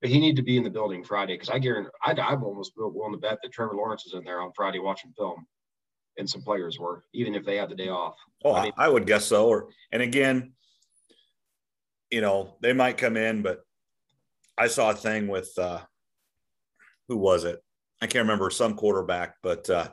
But 0.00 0.10
he 0.10 0.20
need 0.20 0.36
to 0.36 0.42
be 0.42 0.56
in 0.56 0.62
the 0.62 0.70
building 0.70 1.04
Friday 1.04 1.34
because 1.34 1.48
I 1.48 1.58
guarantee 1.58 1.90
I'd, 2.04 2.18
I've 2.18 2.42
almost 2.42 2.72
willing 2.76 3.12
to 3.12 3.18
bet 3.18 3.38
that 3.42 3.52
Trevor 3.52 3.74
Lawrence 3.74 4.06
is 4.06 4.14
in 4.14 4.24
there 4.24 4.40
on 4.40 4.52
Friday 4.54 4.78
watching 4.78 5.12
film, 5.16 5.46
and 6.18 6.28
some 6.28 6.42
players 6.42 6.78
were, 6.78 7.04
even 7.14 7.34
if 7.34 7.44
they 7.44 7.56
had 7.56 7.70
the 7.70 7.74
day 7.74 7.88
off. 7.88 8.16
Oh, 8.44 8.54
I, 8.54 8.64
mean, 8.64 8.72
I 8.76 8.88
would 8.88 9.06
guess 9.06 9.24
so. 9.24 9.48
Or 9.48 9.68
and 9.92 10.02
again, 10.02 10.52
you 12.10 12.20
know, 12.20 12.56
they 12.60 12.74
might 12.74 12.98
come 12.98 13.16
in, 13.16 13.42
but 13.42 13.60
I 14.58 14.68
saw 14.68 14.90
a 14.90 14.94
thing 14.94 15.28
with 15.28 15.50
uh, 15.58 15.80
who 17.08 17.16
was 17.16 17.44
it? 17.44 17.62
I 18.02 18.06
can't 18.06 18.24
remember 18.24 18.50
some 18.50 18.74
quarterback, 18.74 19.36
but 19.42 19.68
uh, 19.70 19.88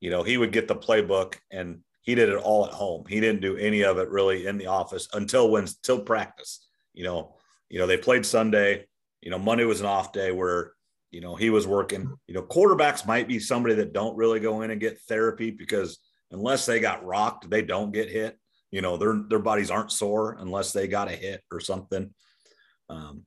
you 0.00 0.10
know, 0.10 0.22
he 0.22 0.36
would 0.36 0.52
get 0.52 0.68
the 0.68 0.76
playbook 0.76 1.34
and 1.50 1.80
he 2.02 2.14
did 2.14 2.28
it 2.28 2.36
all 2.36 2.66
at 2.66 2.72
home. 2.72 3.04
He 3.08 3.20
didn't 3.20 3.42
do 3.42 3.56
any 3.56 3.82
of 3.82 3.98
it 3.98 4.08
really 4.08 4.46
in 4.46 4.58
the 4.58 4.66
office 4.66 5.08
until 5.12 5.50
when 5.50 5.66
till 5.82 6.00
practice. 6.00 6.66
You 6.94 7.04
know, 7.04 7.36
you 7.68 7.78
know 7.78 7.86
they 7.86 7.96
played 7.96 8.24
Sunday. 8.24 8.86
You 9.20 9.30
know, 9.30 9.38
Monday 9.38 9.64
was 9.64 9.80
an 9.80 9.86
off 9.86 10.12
day 10.12 10.32
where 10.32 10.72
you 11.10 11.20
know 11.20 11.34
he 11.34 11.50
was 11.50 11.66
working. 11.66 12.14
You 12.26 12.34
know, 12.34 12.42
quarterbacks 12.42 13.06
might 13.06 13.28
be 13.28 13.38
somebody 13.38 13.74
that 13.76 13.92
don't 13.92 14.16
really 14.16 14.40
go 14.40 14.62
in 14.62 14.70
and 14.70 14.80
get 14.80 15.00
therapy 15.00 15.50
because 15.50 15.98
unless 16.30 16.66
they 16.66 16.80
got 16.80 17.04
rocked, 17.04 17.50
they 17.50 17.62
don't 17.62 17.92
get 17.92 18.10
hit. 18.10 18.38
You 18.70 18.80
know, 18.80 18.96
their 18.96 19.22
their 19.28 19.38
bodies 19.38 19.70
aren't 19.70 19.92
sore 19.92 20.36
unless 20.40 20.72
they 20.72 20.88
got 20.88 21.08
a 21.08 21.12
hit 21.12 21.42
or 21.50 21.60
something. 21.60 22.14
Um, 22.88 23.24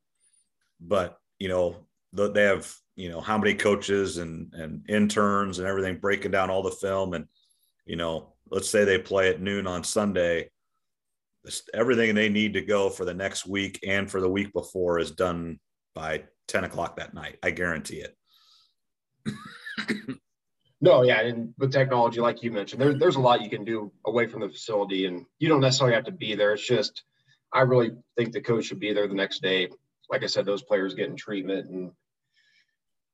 but 0.79 1.17
you 1.39 1.49
know, 1.49 1.87
the, 2.13 2.31
they 2.31 2.43
have 2.43 2.73
you 2.95 3.09
know 3.09 3.21
how 3.21 3.37
many 3.37 3.53
coaches 3.53 4.17
and 4.17 4.53
and 4.53 4.89
interns 4.89 5.59
and 5.59 5.67
everything 5.67 5.97
breaking 5.97 6.31
down 6.31 6.49
all 6.49 6.63
the 6.63 6.71
film 6.71 7.13
and 7.13 7.25
you 7.85 7.95
know 7.95 8.30
let's 8.51 8.69
say 8.69 8.83
they 8.83 8.99
play 8.99 9.29
at 9.29 9.41
noon 9.41 9.65
on 9.65 9.83
Sunday, 9.83 10.49
everything 11.73 12.13
they 12.13 12.29
need 12.29 12.53
to 12.53 12.61
go 12.61 12.89
for 12.89 13.05
the 13.05 13.13
next 13.13 13.47
week 13.47 13.79
and 13.87 14.11
for 14.11 14.21
the 14.21 14.29
week 14.29 14.53
before 14.53 14.99
is 14.99 15.11
done 15.11 15.59
by 15.95 16.23
10 16.49 16.65
o'clock 16.65 16.97
that 16.97 17.13
night. 17.13 17.37
I 17.41 17.51
guarantee 17.51 18.03
it. 18.03 18.15
no, 20.81 21.01
yeah. 21.03 21.21
And 21.21 21.53
with 21.57 21.71
technology, 21.71 22.19
like 22.19 22.43
you 22.43 22.51
mentioned, 22.51 22.81
there, 22.81 22.93
there's 22.93 23.15
a 23.15 23.21
lot 23.21 23.41
you 23.41 23.49
can 23.49 23.63
do 23.63 23.91
away 24.05 24.27
from 24.27 24.41
the 24.41 24.49
facility 24.49 25.05
and 25.05 25.25
you 25.39 25.47
don't 25.47 25.61
necessarily 25.61 25.95
have 25.95 26.05
to 26.05 26.11
be 26.11 26.35
there. 26.35 26.53
It's 26.53 26.67
just, 26.67 27.03
I 27.53 27.61
really 27.61 27.91
think 28.17 28.33
the 28.33 28.41
coach 28.41 28.65
should 28.65 28.79
be 28.79 28.93
there 28.93 29.07
the 29.07 29.15
next 29.15 29.41
day. 29.41 29.69
Like 30.09 30.23
I 30.23 30.27
said, 30.27 30.45
those 30.45 30.61
players 30.61 30.93
getting 30.93 31.15
treatment 31.15 31.69
and, 31.69 31.91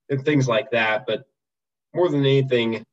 and 0.09 0.25
things 0.25 0.47
like 0.47 0.71
that. 0.71 1.05
But 1.05 1.25
more 1.93 2.09
than 2.09 2.21
anything, 2.21 2.83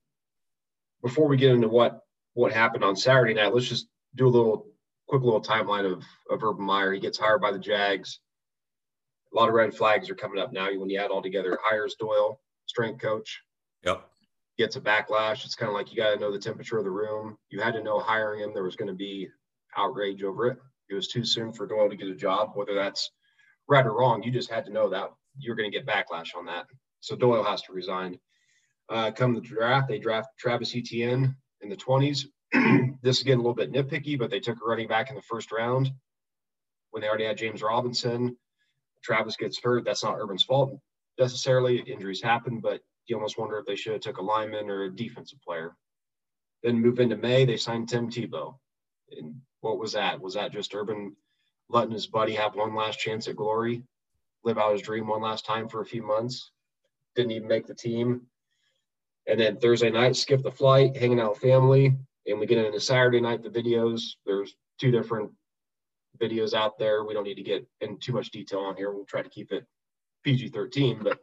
before 1.02 1.28
we 1.28 1.36
get 1.36 1.52
into 1.52 1.68
what 1.68 2.03
what 2.34 2.52
happened 2.52 2.84
on 2.84 2.96
Saturday 2.96 3.34
night, 3.34 3.54
let's 3.54 3.68
just 3.68 3.86
do 4.14 4.26
a 4.26 4.28
little 4.28 4.66
quick 5.08 5.22
little 5.22 5.42
timeline 5.42 5.90
of 5.90 6.04
of 6.30 6.42
Urban 6.42 6.64
Meyer. 6.64 6.92
He 6.92 7.00
gets 7.00 7.18
hired 7.18 7.40
by 7.40 7.52
the 7.52 7.58
Jags. 7.58 8.20
A 9.32 9.36
lot 9.36 9.48
of 9.48 9.54
red 9.54 9.74
flags 9.74 10.10
are 10.10 10.14
coming 10.14 10.40
up 10.40 10.52
now 10.52 10.68
when 10.76 10.90
you 10.90 10.98
add 10.98 11.10
all 11.10 11.22
together. 11.22 11.58
Hires 11.62 11.96
Doyle, 11.98 12.40
strength 12.66 13.00
coach. 13.00 13.40
Yep. 13.84 14.04
Gets 14.58 14.76
a 14.76 14.80
backlash. 14.80 15.44
It's 15.44 15.56
kind 15.56 15.68
of 15.68 15.74
like 15.74 15.90
you 15.90 15.96
got 15.96 16.14
to 16.14 16.20
know 16.20 16.30
the 16.30 16.38
temperature 16.38 16.78
of 16.78 16.84
the 16.84 16.90
room. 16.90 17.36
You 17.50 17.60
had 17.60 17.74
to 17.74 17.82
know 17.82 17.98
hiring 17.98 18.40
him 18.40 18.52
there 18.54 18.62
was 18.62 18.76
going 18.76 18.88
to 18.88 18.94
be 18.94 19.28
outrage 19.76 20.22
over 20.22 20.46
it. 20.46 20.58
It 20.88 20.94
was 20.94 21.08
too 21.08 21.24
soon 21.24 21.52
for 21.52 21.66
Doyle 21.66 21.90
to 21.90 21.96
get 21.96 22.08
a 22.08 22.14
job, 22.14 22.52
whether 22.54 22.74
that's 22.74 23.10
right 23.68 23.84
or 23.84 23.96
wrong. 23.96 24.22
You 24.22 24.30
just 24.30 24.50
had 24.50 24.64
to 24.66 24.72
know 24.72 24.88
that 24.90 25.10
you're 25.36 25.56
going 25.56 25.70
to 25.70 25.76
get 25.76 25.86
backlash 25.86 26.36
on 26.36 26.46
that. 26.46 26.66
So 27.00 27.16
Doyle 27.16 27.42
has 27.42 27.62
to 27.62 27.72
resign. 27.72 28.18
Uh, 28.88 29.10
come 29.10 29.34
the 29.34 29.40
draft, 29.40 29.88
they 29.88 29.98
draft 29.98 30.28
Travis 30.38 30.76
Etienne 30.76 31.34
in 31.64 31.70
the 31.70 31.76
20s. 31.76 32.26
this 33.02 33.18
is 33.18 33.24
getting 33.24 33.40
a 33.40 33.42
little 33.42 33.54
bit 33.54 33.72
nitpicky, 33.72 34.18
but 34.18 34.30
they 34.30 34.40
took 34.40 34.58
a 34.62 34.64
running 34.64 34.88
back 34.88 35.10
in 35.10 35.16
the 35.16 35.22
first 35.22 35.50
round 35.50 35.90
when 36.90 37.00
they 37.00 37.08
already 37.08 37.24
had 37.24 37.36
James 37.36 37.62
Robinson. 37.62 38.36
Travis 39.02 39.36
gets 39.36 39.60
hurt. 39.60 39.84
That's 39.84 40.04
not 40.04 40.18
Urban's 40.18 40.44
fault 40.44 40.78
necessarily. 41.18 41.78
Injuries 41.78 42.22
happen, 42.22 42.60
but 42.60 42.80
you 43.06 43.16
almost 43.16 43.38
wonder 43.38 43.58
if 43.58 43.66
they 43.66 43.76
should 43.76 43.92
have 43.92 44.02
took 44.02 44.18
a 44.18 44.22
lineman 44.22 44.70
or 44.70 44.84
a 44.84 44.94
defensive 44.94 45.40
player. 45.42 45.76
Then 46.62 46.80
move 46.80 47.00
into 47.00 47.16
May, 47.16 47.44
they 47.44 47.56
signed 47.56 47.88
Tim 47.88 48.10
Tebow. 48.10 48.56
And 49.10 49.40
what 49.60 49.78
was 49.78 49.92
that? 49.92 50.20
Was 50.20 50.34
that 50.34 50.52
just 50.52 50.74
Urban 50.74 51.14
letting 51.68 51.92
his 51.92 52.06
buddy 52.06 52.34
have 52.34 52.54
one 52.54 52.74
last 52.74 52.98
chance 52.98 53.28
at 53.28 53.36
glory, 53.36 53.82
live 54.44 54.58
out 54.58 54.72
his 54.72 54.82
dream 54.82 55.06
one 55.06 55.22
last 55.22 55.44
time 55.44 55.68
for 55.68 55.80
a 55.80 55.86
few 55.86 56.02
months? 56.02 56.50
Didn't 57.16 57.32
even 57.32 57.48
make 57.48 57.66
the 57.66 57.74
team. 57.74 58.22
And 59.26 59.40
then 59.40 59.56
Thursday 59.56 59.90
night, 59.90 60.16
skip 60.16 60.42
the 60.42 60.50
flight, 60.50 60.96
hanging 60.96 61.20
out 61.20 61.30
with 61.30 61.40
family. 61.40 61.96
And 62.26 62.38
we 62.38 62.46
get 62.46 62.58
into 62.58 62.80
Saturday 62.80 63.20
night, 63.20 63.42
the 63.42 63.50
videos. 63.50 64.02
There's 64.26 64.54
two 64.78 64.90
different 64.90 65.30
videos 66.20 66.54
out 66.54 66.78
there. 66.78 67.04
We 67.04 67.14
don't 67.14 67.24
need 67.24 67.34
to 67.36 67.42
get 67.42 67.66
in 67.80 67.98
too 67.98 68.12
much 68.12 68.30
detail 68.30 68.60
on 68.60 68.76
here. 68.76 68.92
We'll 68.92 69.04
try 69.04 69.22
to 69.22 69.28
keep 69.28 69.52
it 69.52 69.66
PG 70.22 70.48
13. 70.48 71.00
But 71.02 71.18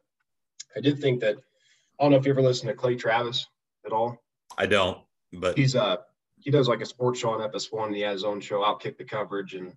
I 0.75 0.81
did 0.81 0.99
think 0.99 1.21
that, 1.21 1.37
I 1.99 2.03
don't 2.03 2.11
know 2.11 2.17
if 2.17 2.25
you 2.25 2.31
ever 2.31 2.41
listen 2.41 2.67
to 2.67 2.73
Clay 2.73 2.95
Travis 2.95 3.47
at 3.85 3.91
all. 3.91 4.17
I 4.57 4.65
don't, 4.65 4.99
but 5.31 5.57
he's 5.57 5.75
uh 5.75 5.97
he 6.39 6.51
does 6.51 6.67
like 6.67 6.81
a 6.81 6.85
sports 6.85 7.19
show 7.19 7.29
on 7.29 7.51
FS1 7.51 7.87
and 7.87 7.95
he 7.95 8.01
has 8.01 8.13
his 8.13 8.23
own 8.23 8.41
show, 8.41 8.61
Outkick 8.61 8.97
the 8.97 9.03
Coverage. 9.03 9.53
And 9.53 9.73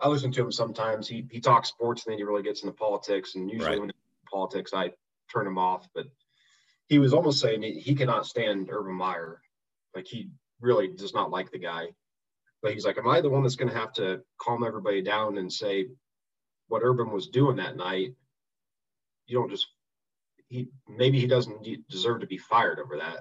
I 0.00 0.08
listen 0.08 0.30
to 0.32 0.42
him 0.42 0.52
sometimes. 0.52 1.08
He 1.08 1.26
he 1.30 1.40
talks 1.40 1.68
sports 1.68 2.04
and 2.04 2.12
then 2.12 2.18
he 2.18 2.24
really 2.24 2.42
gets 2.42 2.62
into 2.62 2.74
politics. 2.74 3.34
And 3.34 3.50
usually 3.50 3.70
right. 3.70 3.80
when 3.80 3.92
politics, 4.30 4.72
I 4.74 4.92
turn 5.32 5.46
him 5.46 5.58
off. 5.58 5.88
But 5.94 6.06
he 6.88 6.98
was 6.98 7.12
almost 7.12 7.40
saying 7.40 7.62
he 7.62 7.94
cannot 7.94 8.26
stand 8.26 8.68
Urban 8.70 8.94
Meyer. 8.94 9.40
Like 9.94 10.06
he 10.06 10.30
really 10.60 10.88
does 10.88 11.14
not 11.14 11.30
like 11.30 11.50
the 11.50 11.58
guy. 11.58 11.88
But 12.62 12.72
he's 12.72 12.84
like, 12.84 12.98
Am 12.98 13.08
I 13.08 13.20
the 13.20 13.30
one 13.30 13.42
that's 13.42 13.56
going 13.56 13.70
to 13.70 13.78
have 13.78 13.92
to 13.94 14.20
calm 14.40 14.64
everybody 14.64 15.02
down 15.02 15.38
and 15.38 15.52
say 15.52 15.86
what 16.68 16.82
Urban 16.82 17.10
was 17.10 17.28
doing 17.28 17.56
that 17.56 17.76
night? 17.76 18.14
You 19.26 19.38
don't 19.38 19.50
just, 19.50 19.68
he 20.48 20.68
maybe 20.88 21.20
he 21.20 21.26
doesn't 21.26 21.66
deserve 21.88 22.20
to 22.20 22.26
be 22.26 22.38
fired 22.38 22.80
over 22.80 22.96
that. 22.96 23.20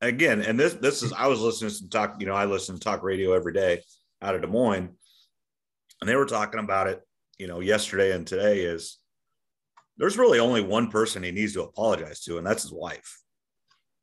Again, 0.00 0.42
and 0.42 0.58
this 0.58 0.74
this 0.74 1.02
is 1.02 1.12
I 1.12 1.28
was 1.28 1.40
listening 1.40 1.70
to 1.70 1.88
talk, 1.88 2.16
you 2.20 2.26
know, 2.26 2.34
I 2.34 2.46
listen 2.46 2.74
to 2.74 2.80
talk 2.80 3.02
radio 3.02 3.32
every 3.32 3.52
day 3.52 3.82
out 4.20 4.34
of 4.34 4.40
Des 4.40 4.48
Moines, 4.48 4.90
and 6.00 6.08
they 6.08 6.16
were 6.16 6.26
talking 6.26 6.60
about 6.60 6.88
it, 6.88 7.02
you 7.38 7.46
know, 7.46 7.60
yesterday 7.60 8.12
and 8.12 8.26
today 8.26 8.60
is 8.60 8.98
there's 9.96 10.18
really 10.18 10.38
only 10.38 10.62
one 10.62 10.90
person 10.90 11.22
he 11.22 11.30
needs 11.30 11.52
to 11.54 11.62
apologize 11.62 12.20
to, 12.24 12.38
and 12.38 12.46
that's 12.46 12.62
his 12.62 12.72
wife. 12.72 13.20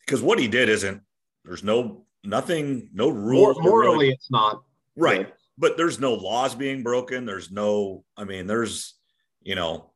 Because 0.05 0.21
what 0.21 0.39
he 0.39 0.47
did 0.47 0.69
isn't, 0.69 1.01
there's 1.43 1.63
no, 1.63 2.05
nothing, 2.23 2.89
no 2.93 3.09
rules. 3.09 3.57
morally, 3.59 3.93
really, 3.93 4.09
it's 4.09 4.31
not. 4.31 4.63
Right. 4.95 5.33
But 5.57 5.77
there's 5.77 5.99
no 5.99 6.13
laws 6.13 6.55
being 6.55 6.83
broken. 6.83 7.25
There's 7.25 7.51
no, 7.51 8.03
I 8.17 8.23
mean, 8.23 8.47
there's, 8.47 8.95
you 9.41 9.55
know, 9.55 9.91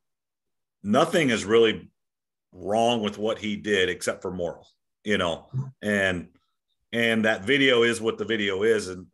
nothing 0.82 1.30
is 1.30 1.44
really 1.44 1.90
wrong 2.52 3.02
with 3.02 3.18
what 3.18 3.38
he 3.38 3.56
did 3.56 3.88
except 3.88 4.22
for 4.22 4.30
moral, 4.30 4.66
you 5.04 5.18
know, 5.18 5.46
and, 5.82 6.28
and 6.92 7.24
that 7.24 7.44
video 7.44 7.82
is 7.82 8.00
what 8.00 8.18
the 8.18 8.24
video 8.24 8.62
is. 8.62 8.88
And 8.88 9.06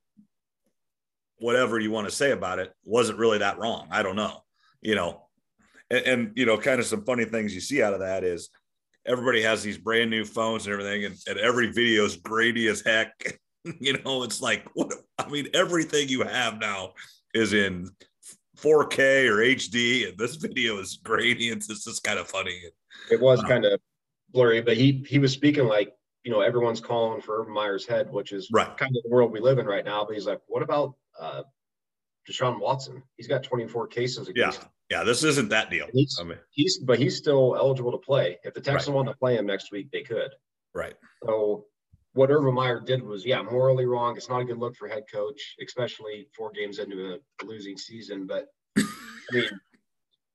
whatever 1.38 1.78
you 1.78 1.90
want 1.90 2.08
to 2.08 2.14
say 2.14 2.30
about 2.30 2.58
it 2.58 2.72
wasn't 2.84 3.18
really 3.18 3.38
that 3.38 3.58
wrong. 3.58 3.88
I 3.90 4.02
don't 4.02 4.16
know, 4.16 4.42
you 4.80 4.94
know, 4.94 5.26
and, 5.92 6.06
and, 6.06 6.32
you 6.34 6.46
know, 6.46 6.56
kind 6.56 6.80
of 6.80 6.86
some 6.86 7.04
funny 7.04 7.26
things 7.26 7.54
you 7.54 7.60
see 7.60 7.82
out 7.82 7.92
of 7.92 8.00
that 8.00 8.24
is 8.24 8.48
everybody 9.06 9.42
has 9.42 9.62
these 9.62 9.78
brand 9.78 10.10
new 10.10 10.24
phones 10.24 10.66
and 10.66 10.72
everything, 10.72 11.04
and, 11.04 11.16
and 11.28 11.38
every 11.38 11.70
video 11.70 12.04
is 12.04 12.16
grainy 12.16 12.66
as 12.66 12.80
heck. 12.80 13.38
you 13.80 13.98
know, 13.98 14.22
it's 14.22 14.40
like 14.40 14.66
what 14.74 14.92
I 15.18 15.28
mean, 15.28 15.48
everything 15.54 16.08
you 16.08 16.22
have 16.22 16.58
now 16.58 16.94
is 17.34 17.52
in 17.52 17.88
4K 18.58 19.28
or 19.28 19.36
HD, 19.36 20.08
and 20.08 20.18
this 20.18 20.36
video 20.36 20.78
is 20.78 20.98
grainy. 21.02 21.48
It's 21.48 21.66
just 21.68 22.02
kind 22.02 22.18
of 22.18 22.28
funny. 22.28 22.58
It 23.10 23.20
was 23.20 23.40
um, 23.40 23.46
kind 23.46 23.64
of 23.64 23.78
blurry, 24.30 24.62
but 24.62 24.76
he 24.76 25.04
he 25.06 25.18
was 25.18 25.32
speaking 25.32 25.66
like 25.66 25.92
you 26.24 26.32
know 26.32 26.40
everyone's 26.40 26.80
calling 26.80 27.20
for 27.20 27.40
Urban 27.40 27.52
Meyer's 27.52 27.86
head, 27.86 28.10
which 28.10 28.32
is 28.32 28.48
right. 28.52 28.76
kind 28.76 28.96
of 28.96 29.02
the 29.02 29.10
world 29.10 29.30
we 29.30 29.40
live 29.40 29.58
in 29.58 29.66
right 29.66 29.84
now. 29.84 30.04
But 30.04 30.14
he's 30.14 30.26
like, 30.26 30.40
what 30.46 30.62
about 30.62 30.94
uh, 31.20 31.42
Deshaun 32.28 32.60
Watson? 32.60 33.02
He's 33.16 33.28
got 33.28 33.42
24 33.42 33.88
cases 33.88 34.28
against 34.28 34.62
yeah. 34.62 34.68
Yeah, 34.92 35.04
this 35.04 35.24
isn't 35.24 35.48
that 35.48 35.70
deal. 35.70 35.86
He's, 35.90 36.18
I 36.20 36.24
mean, 36.24 36.36
he's 36.50 36.76
but 36.76 36.98
he's 36.98 37.16
still 37.16 37.56
eligible 37.56 37.92
to 37.92 37.98
play. 37.98 38.38
If 38.44 38.52
the 38.52 38.60
Texans 38.60 38.88
right. 38.88 38.96
want 38.96 39.08
to 39.08 39.16
play 39.16 39.38
him 39.38 39.46
next 39.46 39.72
week, 39.72 39.90
they 39.90 40.02
could. 40.02 40.28
Right. 40.74 40.92
So 41.24 41.64
what 42.12 42.30
Urban 42.30 42.52
Meyer 42.52 42.78
did 42.78 43.02
was, 43.02 43.24
yeah, 43.24 43.40
morally 43.40 43.86
wrong. 43.86 44.18
It's 44.18 44.28
not 44.28 44.42
a 44.42 44.44
good 44.44 44.58
look 44.58 44.76
for 44.76 44.88
head 44.88 45.04
coach, 45.10 45.56
especially 45.64 46.28
four 46.36 46.50
games 46.50 46.78
into 46.78 47.14
a 47.14 47.44
losing 47.46 47.78
season. 47.78 48.26
But 48.26 48.48
I 48.76 48.84
mean, 49.32 49.48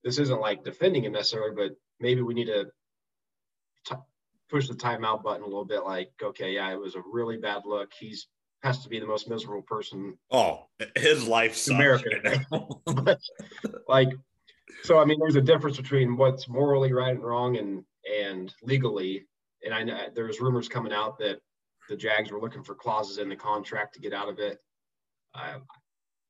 this 0.04 0.18
isn't 0.18 0.42
like 0.42 0.64
defending 0.64 1.04
him 1.04 1.12
necessarily, 1.12 1.54
but 1.56 1.78
maybe 2.00 2.24
we 2.24 2.34
need 2.34 2.48
to 2.48 2.66
t- 3.88 3.96
push 4.50 4.68
the 4.68 4.74
timeout 4.74 5.22
button 5.22 5.44
a 5.44 5.46
little 5.46 5.66
bit. 5.66 5.84
Like, 5.84 6.10
okay, 6.20 6.54
yeah, 6.54 6.72
it 6.72 6.80
was 6.80 6.96
a 6.96 7.04
really 7.12 7.38
bad 7.38 7.62
look. 7.68 7.92
He's 7.94 8.28
has 8.64 8.82
to 8.82 8.90
be 8.90 9.00
the 9.00 9.06
most 9.06 9.30
miserable 9.30 9.62
person. 9.62 10.18
Oh, 10.32 10.66
his 10.96 11.28
life 11.28 11.68
America. 11.68 12.44
but, 12.86 13.20
like 13.88 14.10
so 14.84 15.00
I 15.00 15.06
mean, 15.06 15.20
there's 15.20 15.36
a 15.36 15.42
difference 15.42 15.78
between 15.78 16.18
what's 16.18 16.48
morally 16.48 16.94
right 16.94 17.14
and 17.14 17.24
wrong 17.24 17.58
and 17.58 17.84
and 18.26 18.54
legally. 18.64 19.26
And 19.64 19.74
I 19.74 19.84
know 19.84 20.08
there's 20.14 20.40
rumors 20.40 20.68
coming 20.68 20.94
out 20.94 21.18
that 21.20 21.40
the 21.90 21.96
Jags 21.96 22.32
were 22.32 22.40
looking 22.40 22.64
for 22.64 22.76
clauses 22.76 23.18
in 23.18 23.30
the 23.30 23.36
contract 23.36 23.94
to 23.96 24.00
get 24.00 24.14
out 24.14 24.30
of 24.30 24.40
it. 24.40 24.60
Uh, 25.34 25.60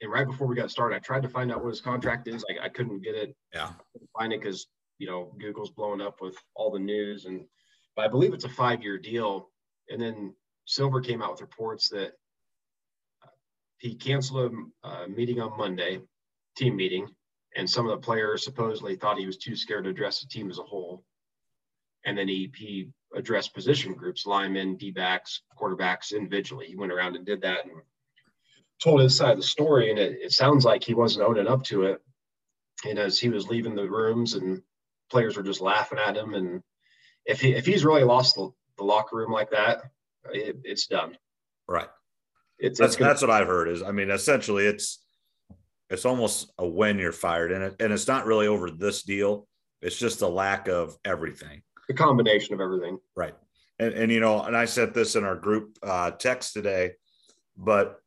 and 0.02 0.12
right 0.12 0.28
before 0.28 0.48
we 0.48 0.56
got 0.56 0.72
started, 0.72 0.96
I 0.96 1.00
tried 1.00 1.24
to 1.24 1.30
find 1.30 1.52
out 1.52 1.64
what 1.64 1.70
his 1.70 1.82
contract 1.82 2.28
is. 2.28 2.46
I, 2.50 2.66
I 2.66 2.70
couldn't 2.70 3.04
get 3.04 3.16
it. 3.16 3.36
Yeah. 3.54 3.72
Find 4.18 4.34
it 4.34 4.42
because 4.42 4.68
you 5.00 5.08
know 5.08 5.34
Google's 5.40 5.72
blowing 5.72 6.02
up 6.02 6.22
with 6.22 6.38
all 6.56 6.72
the 6.72 6.80
news, 6.80 7.26
and 7.26 7.46
but 7.96 8.06
I 8.06 8.08
believe 8.08 8.34
it's 8.34 8.46
a 8.46 8.50
five-year 8.50 9.00
deal. 9.00 9.50
And 9.90 10.02
then 10.02 10.34
Silver 10.66 11.02
came 11.02 11.22
out 11.22 11.32
with 11.32 11.42
reports 11.42 11.90
that 11.90 12.12
uh, 13.24 13.30
he 13.80 13.96
canceled 13.96 14.54
a 14.84 14.88
uh, 14.88 15.08
meeting 15.08 15.40
on 15.40 15.58
Monday, 15.58 16.02
team 16.58 16.76
meeting, 16.76 17.08
and 17.58 17.70
some 17.70 17.86
of 17.86 17.92
the 17.92 18.06
players 18.06 18.46
supposedly 18.46 18.96
thought 18.96 19.18
he 19.18 19.26
was 19.26 19.38
too 19.38 19.56
scared 19.56 19.84
to 19.84 19.90
address 19.90 20.22
the 20.22 20.28
team 20.28 20.50
as 20.50 20.60
a 20.60 20.64
whole. 20.64 21.04
And 22.06 22.18
then 22.18 22.28
he 22.28 22.52
he 22.56 22.90
addressed 23.16 23.54
position 23.54 23.94
groups, 23.96 24.26
linemen, 24.26 24.78
D 24.78 24.92
backs, 24.92 25.42
quarterbacks 25.60 26.14
individually. 26.14 26.68
He 26.68 26.76
went 26.76 26.92
around 26.92 27.16
and 27.16 27.26
did 27.26 27.42
that 27.42 27.66
and 27.66 27.82
told 28.82 29.02
his 29.02 29.18
side 29.18 29.32
of 29.32 29.38
the 29.38 29.44
story. 29.44 29.90
And 29.90 30.00
it, 30.00 30.20
it 30.22 30.32
sounds 30.32 30.64
like 30.64 30.84
he 30.84 30.94
wasn't 30.94 31.26
owning 31.28 31.48
up 31.48 31.64
to 31.64 31.84
it. 31.84 32.02
And 32.88 33.00
as 33.00 33.20
he 33.20 33.30
was 33.30 33.48
leaving 33.48 33.76
the 33.76 33.90
rooms 33.90 34.36
and 34.36 34.62
players 35.10 35.36
were 35.36 35.44
just 35.44 35.60
laughing 35.60 35.98
at 35.98 36.16
him. 36.16 36.36
And 36.36 36.62
if 37.26 37.42
he 37.42 37.54
if 37.54 37.66
he's 37.66 37.84
really 37.84 38.04
lost 38.04 38.36
the, 38.36 38.52
the 38.78 38.84
locker 38.84 39.18
room 39.18 39.32
like 39.32 39.50
that, 39.50 39.82
it, 40.32 40.58
it's 40.64 40.86
done. 40.86 41.18
Right. 41.68 41.90
It's, 42.60 42.80
that's, 42.80 42.94
it's 42.94 43.00
gonna, 43.00 43.10
that's 43.10 43.22
what 43.22 43.32
I've 43.32 43.48
heard 43.48 43.68
is, 43.68 43.82
I 43.82 43.92
mean, 43.92 44.12
essentially 44.12 44.66
it's, 44.68 45.00
it's 45.90 46.06
almost 46.06 46.52
a 46.58 46.68
when 46.68 47.00
you're 47.00 47.12
fired 47.12 47.52
and 47.52 47.64
it, 47.64 47.76
and 47.80 47.94
it's 47.94 48.08
not 48.08 48.26
really 48.26 48.48
over 48.48 48.70
this 48.70 49.04
deal. 49.04 49.48
It's 49.82 49.98
just 49.98 50.22
a 50.22 50.28
lack 50.28 50.68
of 50.68 50.98
everything. 51.06 51.62
The 51.88 51.94
combination 51.94 52.54
of 52.54 52.62
everything. 52.62 52.98
Right. 53.16 53.36
And, 53.80 53.94
and 53.94 54.12
you 54.12 54.20
know 54.20 54.42
and 54.42 54.58
i 54.58 54.66
said 54.66 54.96
this 54.96 55.16
in 55.16 55.24
our 55.24 55.36
group 55.36 55.78
uh, 55.84 56.10
text 56.10 56.54
today 56.54 56.94
but 57.56 58.00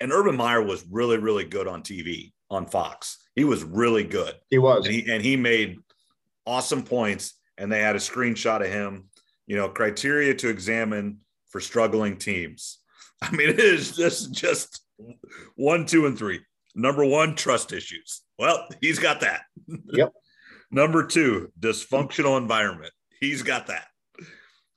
and 0.00 0.10
urban 0.10 0.36
meyer 0.36 0.60
was 0.60 0.84
really 0.90 1.18
really 1.18 1.44
good 1.44 1.68
on 1.68 1.82
tv 1.82 2.32
on 2.52 2.66
fox. 2.66 3.18
He 3.34 3.44
was 3.44 3.64
really 3.64 4.04
good. 4.04 4.34
He 4.50 4.58
was. 4.58 4.84
And 4.84 4.94
he, 4.94 5.10
and 5.10 5.22
he 5.22 5.36
made 5.36 5.78
awesome 6.46 6.82
points 6.82 7.34
and 7.56 7.72
they 7.72 7.80
had 7.80 7.96
a 7.96 8.00
screenshot 8.00 8.60
of 8.60 8.68
him 8.68 9.04
you 9.46 9.56
know 9.56 9.68
criteria 9.68 10.34
to 10.34 10.48
examine 10.48 11.18
for 11.48 11.60
struggling 11.60 12.16
teams. 12.16 12.78
I 13.22 13.30
mean 13.30 13.48
it 13.48 13.58
is 13.58 13.96
just 13.96 14.32
just 14.32 14.84
one 15.56 15.86
two 15.86 16.06
and 16.06 16.16
three 16.16 16.40
Number 16.74 17.04
one, 17.04 17.34
trust 17.34 17.72
issues. 17.72 18.22
Well, 18.38 18.66
he's 18.80 18.98
got 18.98 19.20
that. 19.20 19.42
Yep. 19.92 20.12
Number 20.70 21.06
two, 21.06 21.52
dysfunctional 21.60 22.38
environment. 22.38 22.92
He's 23.20 23.42
got 23.42 23.66
that. 23.66 23.88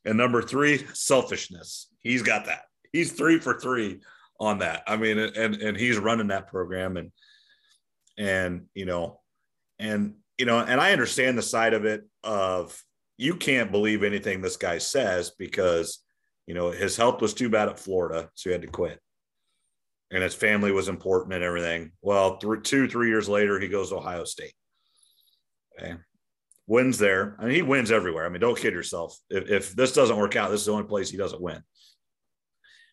And 0.03 0.17
number 0.17 0.41
three, 0.41 0.85
selfishness. 0.93 1.87
He's 1.99 2.21
got 2.21 2.45
that. 2.47 2.63
He's 2.91 3.13
three 3.13 3.39
for 3.39 3.59
three 3.59 4.01
on 4.39 4.59
that. 4.59 4.83
I 4.87 4.97
mean, 4.97 5.17
and 5.17 5.55
and 5.55 5.77
he's 5.77 5.97
running 5.97 6.27
that 6.27 6.47
program 6.47 6.97
and 6.97 7.11
and 8.17 8.65
you 8.73 8.85
know, 8.85 9.21
and 9.79 10.15
you 10.37 10.45
know, 10.45 10.59
and 10.59 10.79
I 10.79 10.91
understand 10.91 11.37
the 11.37 11.43
side 11.43 11.73
of 11.73 11.85
it 11.85 12.03
of 12.23 12.77
you 13.17 13.35
can't 13.35 13.71
believe 13.71 14.03
anything 14.03 14.41
this 14.41 14.57
guy 14.57 14.77
says 14.77 15.31
because 15.37 15.99
you 16.45 16.53
know 16.53 16.71
his 16.71 16.97
health 16.97 17.21
was 17.21 17.33
too 17.33 17.49
bad 17.49 17.69
at 17.69 17.79
Florida, 17.79 18.29
so 18.35 18.49
he 18.49 18.51
had 18.51 18.61
to 18.61 18.67
quit. 18.67 18.99
And 20.11 20.21
his 20.21 20.35
family 20.35 20.71
was 20.71 20.87
important 20.87 21.33
and 21.33 21.43
everything. 21.43 21.91
Well, 22.01 22.37
two, 22.37 22.87
three 22.87 23.09
years 23.09 23.27
later, 23.27 23.59
he 23.59 23.67
goes 23.67 23.89
to 23.89 23.97
Ohio 23.97 24.23
State. 24.23 24.53
Okay. 25.77 25.95
Wins 26.67 26.97
there. 26.97 27.35
I 27.39 27.45
mean, 27.45 27.55
he 27.55 27.61
wins 27.61 27.91
everywhere. 27.91 28.25
I 28.25 28.29
mean, 28.29 28.41
don't 28.41 28.57
kid 28.57 28.73
yourself. 28.73 29.17
If, 29.29 29.49
if 29.49 29.75
this 29.75 29.93
doesn't 29.93 30.17
work 30.17 30.35
out, 30.35 30.51
this 30.51 30.61
is 30.61 30.67
the 30.67 30.73
only 30.73 30.85
place 30.85 31.09
he 31.09 31.17
doesn't 31.17 31.41
win. 31.41 31.61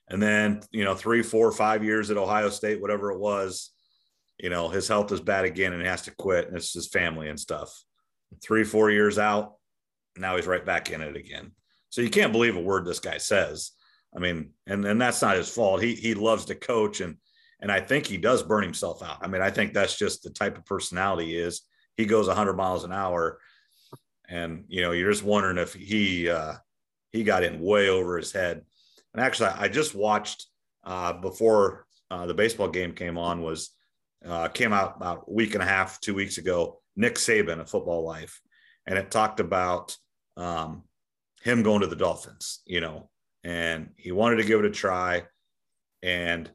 And 0.09 0.23
then, 0.23 0.61
you 0.73 0.85
know, 0.85 0.95
three, 0.95 1.23
four, 1.23 1.53
five 1.53 1.85
years 1.85 2.11
at 2.11 2.17
Ohio 2.17 2.51
State, 2.51 2.81
whatever 2.81 3.13
it 3.13 3.19
was, 3.19 3.71
you 4.39 4.51
know, 4.51 4.69
his 4.69 4.89
health 4.89 5.13
is 5.13 5.21
bad 5.21 5.45
again 5.45 5.73
and 5.73 5.81
he 5.81 5.89
has 5.89 6.03
to 6.03 6.15
quit. 6.17 6.49
And 6.49 6.57
it's 6.57 6.73
his 6.73 6.89
family 6.89 7.29
and 7.29 7.39
stuff. 7.39 7.73
Three, 8.43 8.65
four 8.65 8.91
years 8.91 9.19
out, 9.19 9.55
now 10.17 10.37
he's 10.37 10.47
right 10.47 10.65
back 10.65 10.91
in 10.91 11.01
it 11.01 11.17
again. 11.17 11.53
So 11.91 12.01
you 12.01 12.11
can't 12.11 12.33
believe 12.33 12.57
a 12.57 12.61
word 12.61 12.85
this 12.85 12.99
guy 12.99 13.19
says. 13.19 13.73
I 14.15 14.19
mean, 14.19 14.51
and 14.67 14.85
and 14.85 15.01
that's 15.01 15.23
not 15.23 15.37
his 15.37 15.49
fault. 15.49 15.83
He 15.83 15.95
he 15.95 16.15
loves 16.15 16.45
to 16.47 16.55
coach 16.55 17.01
and 17.01 17.17
and 17.63 17.71
I 17.71 17.81
think 17.81 18.07
he 18.07 18.17
does 18.17 18.43
burn 18.43 18.65
himself 18.65 19.03
out. 19.03 19.19
I 19.23 19.29
mean, 19.29 19.41
I 19.41 19.51
think 19.51 19.73
that's 19.73 19.97
just 19.97 20.25
the 20.25 20.31
type 20.31 20.59
of 20.59 20.67
personality 20.67 21.27
he 21.27 21.37
is. 21.37 21.63
He 21.97 22.07
goes 22.07 22.27
100 22.27 22.55
miles 22.55 22.83
an 22.83 22.93
hour, 22.93 23.39
and 24.29 24.65
you 24.67 24.83
know, 24.83 24.91
you're 24.91 25.13
just 25.13 25.23
wondering 25.23 25.59
if 25.59 25.73
he 25.73 26.29
uh, 26.29 26.55
he 27.13 27.23
got 27.23 27.45
in 27.45 27.61
way 27.61 27.89
over 27.89 28.17
his 28.17 28.33
head. 28.33 28.63
And 29.15 29.23
actually, 29.23 29.51
I 29.51 29.69
just 29.69 29.95
watched 29.95 30.47
uh, 30.85 31.13
before 31.13 31.87
uh, 32.11 32.27
the 32.27 32.35
baseball 32.35 32.69
game 32.69 32.93
came 32.93 33.17
on 33.17 33.43
was 33.43 33.71
uh, 34.27 34.49
came 34.49 34.73
out 34.73 34.97
about 34.97 35.25
a 35.29 35.33
week 35.33 35.55
and 35.55 35.63
a 35.63 35.67
half, 35.67 36.01
two 36.01 36.15
weeks 36.15 36.39
ago. 36.39 36.81
Nick 36.97 37.15
Saban, 37.15 37.61
a 37.61 37.65
Football 37.65 38.05
Life, 38.05 38.41
and 38.87 38.99
it 38.99 39.11
talked 39.11 39.39
about 39.39 39.97
um, 40.37 40.83
him 41.43 41.63
going 41.63 41.81
to 41.83 41.87
the 41.87 41.97
Dolphins. 41.97 42.61
You 42.67 42.81
know, 42.81 43.11
and 43.45 43.91
he 43.97 44.13
wanted 44.13 44.37
to 44.37 44.45
give 44.45 44.61
it 44.61 44.67
a 44.67 44.71
try. 44.71 45.25
And 46.03 46.51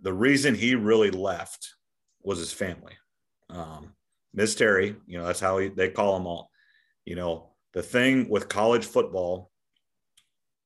the 0.00 0.12
reason 0.12 0.54
he 0.54 0.74
really 0.74 1.10
left 1.10 1.74
was 2.22 2.38
his 2.38 2.52
family. 2.52 2.94
Um, 3.50 3.94
Miss 4.34 4.54
Terry, 4.54 4.96
you 5.06 5.18
know, 5.18 5.26
that's 5.26 5.40
how 5.40 5.58
he, 5.58 5.68
they 5.68 5.88
call 5.88 6.16
him 6.16 6.26
all. 6.26 6.50
You 7.04 7.16
know, 7.16 7.50
the 7.72 7.82
thing 7.82 8.28
with 8.28 8.48
college 8.48 8.84
football 8.84 9.50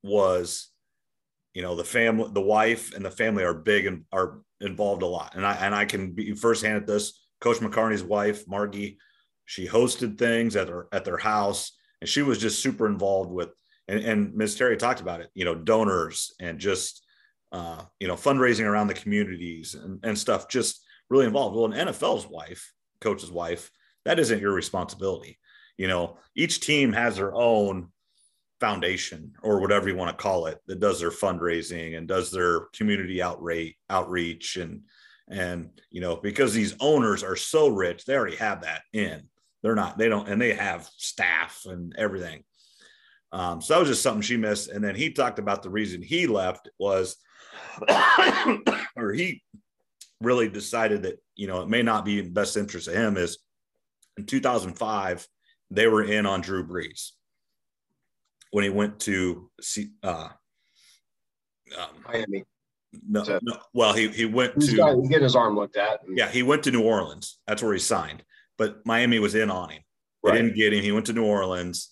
was, 0.03 0.69
you 1.55 1.63
know, 1.63 1.77
the 1.77 1.85
family, 1.85 2.31
the 2.33 2.41
wife 2.41 2.95
and 2.95 3.05
the 3.05 3.11
family 3.11 3.45
are 3.45 3.55
big 3.55 3.87
and 3.87 4.05
are 4.13 4.41
involved 4.61 5.03
a 5.03 5.07
lot. 5.07 5.35
And 5.35 5.47
I 5.47 5.55
and 5.55 5.75
I 5.75 5.85
can 5.85 6.13
be 6.13 6.35
firsthand 6.35 6.77
at 6.77 6.87
this. 6.87 7.21
Coach 7.41 7.59
McCarney's 7.59 8.03
wife, 8.03 8.47
Margie, 8.49 8.99
she 9.45 9.67
hosted 9.67 10.19
things 10.19 10.57
at 10.57 10.67
their 10.67 10.87
at 10.93 11.05
their 11.05 11.19
house, 11.19 11.73
and 12.01 12.09
she 12.09 12.23
was 12.23 12.39
just 12.39 12.63
super 12.63 12.87
involved 12.87 13.31
with. 13.31 13.51
And, 13.89 14.01
and 14.01 14.35
Ms. 14.35 14.55
Terry 14.55 14.77
talked 14.77 15.01
about 15.01 15.21
it, 15.21 15.31
you 15.35 15.45
know, 15.45 15.55
donors 15.55 16.35
and 16.41 16.59
just 16.59 17.05
uh, 17.51 17.83
you 18.01 18.09
know 18.09 18.15
fundraising 18.15 18.65
around 18.65 18.87
the 18.87 18.95
communities 18.95 19.75
and, 19.75 20.01
and 20.03 20.19
stuff. 20.19 20.49
Just 20.49 20.83
really 21.11 21.27
involved. 21.27 21.57
Well, 21.57 21.73
an 21.73 21.89
NFL's 21.89 22.27
wife, 22.27 22.73
coach's 23.01 23.31
wife, 23.31 23.71
that 24.05 24.19
isn't 24.19 24.41
your 24.41 24.53
responsibility. 24.53 25.39
You 25.77 25.89
know, 25.89 26.19
each 26.35 26.61
team 26.61 26.93
has 26.93 27.17
their 27.17 27.35
own 27.35 27.89
foundation 28.61 29.33
or 29.43 29.61
whatever 29.61 29.89
you 29.89 29.97
want 29.97 30.17
to 30.17 30.23
call 30.23 30.47
it 30.47 30.59
that 30.69 30.79
does 30.79 31.01
their 31.01 31.11
fundraising 31.11 31.99
and 31.99 32.07
does 32.07 32.31
their 32.31 32.61
community 32.73 33.21
outreach 33.21 33.75
outreach 33.91 34.57
and 34.57 34.83
and 35.29 35.69
you 35.91 36.01
know 36.01 36.15
because 36.15 36.55
these 36.55 36.77
owners 36.79 37.25
are 37.25 37.35
so 37.35 37.67
rich 37.67 38.05
they 38.05 38.15
already 38.15 38.37
have 38.37 38.63
that 38.63 38.83
in 38.93 39.21
they're 39.65 39.75
not 39.75 39.99
they 39.99 40.09
don't 40.09 40.29
and 40.29 40.41
they 40.41 40.55
have 40.55 40.89
staff 40.97 41.63
and 41.67 41.93
everything 41.99 42.45
um, 43.33 43.61
so 43.61 43.75
that 43.75 43.81
was 43.81 43.89
just 43.89 44.03
something 44.03 44.23
she 44.23 44.37
missed 44.37 44.71
and 44.71 44.83
then 44.83 44.95
he 44.95 45.11
talked 45.11 45.39
about 45.39 45.63
the 45.63 45.71
reason 45.71 46.03
he 46.03 46.27
left 46.27 46.69
was 46.79 47.17
or 48.97 49.13
he 49.13 49.43
really 50.21 50.49
decided 50.49 51.03
that 51.03 51.23
you 51.35 51.47
know 51.47 51.63
it 51.63 51.69
may 51.69 51.83
not 51.83 52.05
be 52.05 52.19
in 52.19 52.33
best 52.33 52.57
interest 52.57 52.89
of 52.89 52.95
him 52.95 53.17
is 53.17 53.39
in 54.17 54.27
2005 54.27 55.27
they 55.71 55.87
were 55.87 56.05
in 56.05 56.27
on 56.27 56.41
drew 56.41 56.67
brees 56.67 57.11
when 58.53 58.65
he 58.65 58.71
went 58.71 59.01
to 59.01 59.51
see 59.61 59.91
uh, 60.03 60.29
um, 61.79 61.89
Miami. 62.07 62.45
No, 63.09 63.25
so, 63.25 63.41
no, 63.43 63.57
well, 63.73 63.95
he 63.95 64.09
he 64.09 64.27
went 64.27 64.61
to 64.61 64.77
got, 64.77 64.97
he's 64.97 65.09
getting 65.09 65.25
his 65.25 65.35
arm 65.35 65.57
looked 65.57 65.77
at. 65.77 66.01
And, 66.07 66.17
yeah, 66.17 66.29
he 66.29 66.43
went 66.43 66.63
to 66.65 66.71
New 66.71 66.83
Orleans. 66.83 67.39
That's 67.47 67.63
where 67.63 67.73
he 67.73 67.79
signed. 67.79 68.23
But 68.59 68.85
Miami 68.85 69.19
was 69.19 69.35
in 69.35 69.51
on 69.51 69.71
him. 69.71 69.83
They 70.23 70.31
right. 70.31 70.37
didn't 70.37 70.55
get 70.55 70.75
him. 70.75 70.83
He 70.83 70.93
went 70.93 71.07
to 71.07 71.15
New 71.15 71.25
Orleans, 71.25 71.92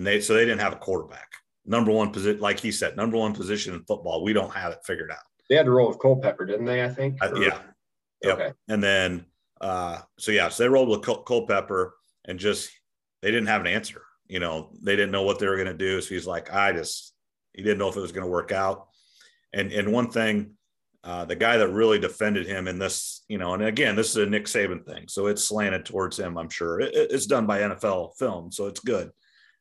and 0.00 0.06
they 0.06 0.20
so 0.20 0.34
they 0.34 0.46
didn't 0.46 0.60
have 0.60 0.72
a 0.72 0.76
quarterback. 0.76 1.28
Number 1.66 1.92
one 1.92 2.10
position, 2.10 2.40
like 2.40 2.58
he 2.58 2.72
said, 2.72 2.96
number 2.96 3.18
one 3.18 3.34
position 3.34 3.74
in 3.74 3.84
football. 3.84 4.24
We 4.24 4.32
don't 4.32 4.52
have 4.52 4.72
it 4.72 4.78
figured 4.84 5.10
out. 5.10 5.18
They 5.48 5.56
had 5.56 5.66
to 5.66 5.72
roll 5.72 5.88
with 5.88 6.00
Culpepper, 6.00 6.46
didn't 6.46 6.64
they? 6.64 6.82
I 6.82 6.88
think. 6.88 7.22
Uh, 7.22 7.34
yeah. 7.36 7.58
Yep. 8.22 8.38
Okay. 8.38 8.52
And 8.68 8.82
then, 8.82 9.26
uh, 9.60 9.98
so 10.18 10.32
yeah, 10.32 10.48
so 10.48 10.62
they 10.62 10.68
rolled 10.68 10.88
with 10.88 11.02
Col- 11.02 11.22
Culpepper, 11.22 11.94
and 12.24 12.38
just 12.38 12.70
they 13.20 13.30
didn't 13.30 13.48
have 13.48 13.60
an 13.60 13.66
answer 13.66 14.02
you 14.30 14.38
know, 14.38 14.70
they 14.80 14.94
didn't 14.94 15.10
know 15.10 15.24
what 15.24 15.40
they 15.40 15.48
were 15.48 15.56
going 15.56 15.66
to 15.66 15.74
do. 15.74 16.00
So 16.00 16.14
he's 16.14 16.26
like, 16.26 16.54
I 16.54 16.72
just, 16.72 17.12
he 17.52 17.62
didn't 17.62 17.78
know 17.78 17.88
if 17.88 17.96
it 17.96 18.00
was 18.00 18.12
going 18.12 18.24
to 18.24 18.30
work 18.30 18.52
out. 18.52 18.86
And, 19.52 19.72
and 19.72 19.92
one 19.92 20.08
thing, 20.08 20.52
uh, 21.02 21.24
the 21.24 21.34
guy 21.34 21.56
that 21.56 21.68
really 21.70 21.98
defended 21.98 22.46
him 22.46 22.68
in 22.68 22.78
this, 22.78 23.24
you 23.26 23.38
know, 23.38 23.54
and 23.54 23.64
again, 23.64 23.96
this 23.96 24.10
is 24.10 24.16
a 24.18 24.26
Nick 24.26 24.44
Saban 24.44 24.86
thing. 24.86 25.06
So 25.08 25.26
it's 25.26 25.42
slanted 25.42 25.84
towards 25.84 26.16
him, 26.16 26.38
I'm 26.38 26.48
sure. 26.48 26.78
It, 26.78 26.94
it's 26.94 27.26
done 27.26 27.46
by 27.46 27.58
NFL 27.58 28.16
film, 28.18 28.52
so 28.52 28.68
it's 28.68 28.80
good. 28.80 29.10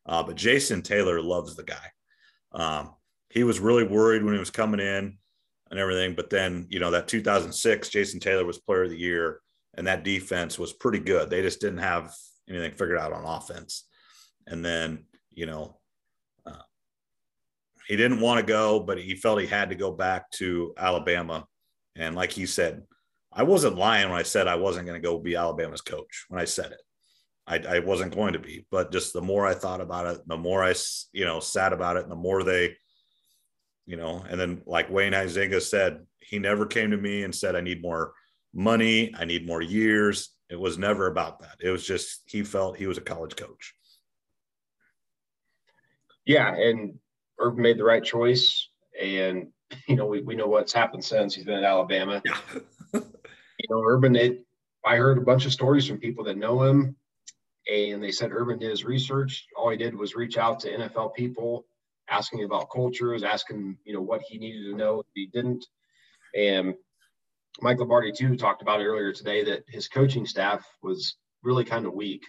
Uh, 0.09 0.23
but 0.23 0.35
Jason 0.35 0.81
Taylor 0.81 1.21
loves 1.21 1.55
the 1.55 1.63
guy. 1.63 1.75
Um, 2.51 2.95
he 3.29 3.43
was 3.43 3.59
really 3.59 3.83
worried 3.83 4.23
when 4.23 4.33
he 4.33 4.39
was 4.39 4.49
coming 4.49 4.79
in 4.79 5.17
and 5.69 5.79
everything. 5.79 6.15
But 6.15 6.29
then, 6.29 6.65
you 6.69 6.79
know, 6.79 6.91
that 6.91 7.07
2006, 7.07 7.89
Jason 7.89 8.19
Taylor 8.19 8.43
was 8.43 8.57
player 8.57 8.83
of 8.83 8.89
the 8.89 8.97
year, 8.97 9.39
and 9.75 9.87
that 9.87 10.03
defense 10.03 10.57
was 10.59 10.73
pretty 10.73 10.99
good. 10.99 11.29
They 11.29 11.41
just 11.41 11.61
didn't 11.61 11.79
have 11.79 12.13
anything 12.49 12.71
figured 12.71 12.97
out 12.97 13.13
on 13.13 13.23
offense 13.23 13.85
and 14.49 14.65
then 14.65 15.05
you 15.29 15.45
know 15.45 15.77
uh, 16.45 16.63
he 17.87 17.95
didn't 17.95 18.19
want 18.19 18.39
to 18.39 18.45
go 18.45 18.79
but 18.79 18.99
he 18.99 19.15
felt 19.15 19.39
he 19.39 19.47
had 19.47 19.69
to 19.69 19.75
go 19.75 19.91
back 19.91 20.29
to 20.31 20.73
alabama 20.77 21.45
and 21.95 22.15
like 22.15 22.31
he 22.31 22.45
said 22.45 22.81
i 23.31 23.43
wasn't 23.43 23.77
lying 23.77 24.09
when 24.09 24.19
i 24.19 24.23
said 24.23 24.47
i 24.47 24.55
wasn't 24.55 24.85
going 24.85 24.99
to 24.99 25.07
go 25.07 25.17
be 25.19 25.35
alabama's 25.35 25.81
coach 25.81 26.25
when 26.27 26.41
i 26.41 26.45
said 26.45 26.71
it 26.71 26.81
I, 27.49 27.57
I 27.57 27.79
wasn't 27.79 28.15
going 28.15 28.33
to 28.33 28.39
be 28.39 28.65
but 28.71 28.91
just 28.91 29.13
the 29.13 29.21
more 29.21 29.45
i 29.45 29.53
thought 29.53 29.81
about 29.81 30.07
it 30.07 30.27
the 30.27 30.37
more 30.37 30.63
i 30.63 30.73
you 31.11 31.25
know 31.25 31.39
sat 31.39 31.73
about 31.73 31.97
it 31.97 32.03
and 32.03 32.11
the 32.11 32.15
more 32.15 32.43
they 32.43 32.75
you 33.85 33.97
know 33.97 34.23
and 34.29 34.39
then 34.39 34.61
like 34.65 34.89
wayne 34.89 35.13
Huizenga 35.13 35.61
said 35.61 36.05
he 36.19 36.39
never 36.39 36.65
came 36.65 36.91
to 36.91 36.97
me 36.97 37.23
and 37.23 37.33
said 37.33 37.55
i 37.55 37.61
need 37.61 37.81
more 37.81 38.13
money 38.53 39.13
i 39.17 39.25
need 39.25 39.47
more 39.47 39.61
years 39.61 40.29
it 40.49 40.59
was 40.59 40.77
never 40.77 41.07
about 41.07 41.39
that 41.39 41.57
it 41.61 41.71
was 41.71 41.85
just 41.85 42.21
he 42.25 42.43
felt 42.43 42.77
he 42.77 42.87
was 42.87 42.97
a 42.97 43.01
college 43.01 43.35
coach 43.35 43.73
yeah, 46.29 46.53
and 46.53 46.93
Urban 47.39 47.63
made 47.63 47.79
the 47.79 47.83
right 47.83 48.03
choice. 48.03 48.69
And, 49.01 49.47
you 49.87 49.95
know, 49.95 50.05
we, 50.05 50.21
we 50.21 50.35
know 50.35 50.45
what's 50.45 50.71
happened 50.71 51.03
since 51.03 51.33
he's 51.33 51.43
been 51.43 51.57
at 51.57 51.63
Alabama. 51.63 52.21
Yeah. 52.23 52.37
you 52.93 53.67
know, 53.67 53.81
Urban, 53.83 54.15
it, 54.15 54.45
I 54.85 54.97
heard 54.97 55.17
a 55.17 55.21
bunch 55.21 55.47
of 55.47 55.53
stories 55.53 55.87
from 55.87 55.97
people 55.97 56.23
that 56.25 56.37
know 56.37 56.61
him, 56.61 56.95
and 57.69 58.03
they 58.03 58.11
said 58.11 58.31
Urban 58.31 58.57
did 58.57 58.71
his 58.71 58.83
research. 58.83 59.45
All 59.55 59.69
he 59.69 59.77
did 59.77 59.95
was 59.95 60.15
reach 60.15 60.37
out 60.37 60.59
to 60.61 60.75
NFL 60.75 61.13
people, 61.13 61.65
asking 62.09 62.43
about 62.43 62.71
cultures, 62.71 63.23
asking, 63.23 63.77
you 63.85 63.93
know, 63.93 64.01
what 64.01 64.21
he 64.21 64.37
needed 64.39 64.63
to 64.63 64.75
know 64.75 65.03
he 65.13 65.27
didn't. 65.27 65.65
And 66.35 66.73
Mike 67.61 67.79
Lombardi, 67.79 68.11
too, 68.11 68.35
talked 68.35 68.61
about 68.61 68.81
it 68.81 68.85
earlier 68.85 69.13
today 69.13 69.43
that 69.43 69.63
his 69.67 69.87
coaching 69.87 70.25
staff 70.25 70.65
was 70.81 71.15
really 71.43 71.63
kind 71.63 71.85
of 71.85 71.93
weak. 71.93 72.23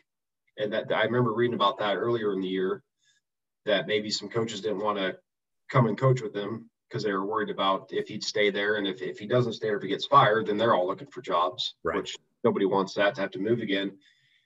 And 0.58 0.72
that 0.72 0.92
I 0.92 1.04
remember 1.04 1.32
reading 1.32 1.54
about 1.54 1.78
that 1.78 1.96
earlier 1.96 2.32
in 2.32 2.40
the 2.40 2.48
year 2.48 2.82
that 3.64 3.86
maybe 3.86 4.10
some 4.10 4.28
coaches 4.28 4.60
didn't 4.60 4.82
want 4.82 4.98
to 4.98 5.16
come 5.70 5.86
and 5.86 5.96
coach 5.96 6.20
with 6.20 6.34
him 6.34 6.68
because 6.88 7.02
they 7.02 7.12
were 7.12 7.24
worried 7.24 7.50
about 7.50 7.88
if 7.92 8.08
he'd 8.08 8.24
stay 8.24 8.50
there 8.50 8.74
and 8.74 8.86
if, 8.86 9.00
if 9.00 9.18
he 9.18 9.26
doesn't 9.26 9.52
stay 9.52 9.68
or 9.68 9.76
if 9.76 9.82
he 9.82 9.88
gets 9.88 10.06
fired, 10.06 10.46
then 10.46 10.58
they're 10.58 10.74
all 10.74 10.86
looking 10.86 11.06
for 11.06 11.22
jobs, 11.22 11.76
right. 11.84 11.96
which 11.96 12.16
nobody 12.42 12.66
wants 12.66 12.94
that 12.94 13.14
to 13.14 13.20
have 13.20 13.30
to 13.30 13.38
move 13.38 13.60
again. 13.60 13.92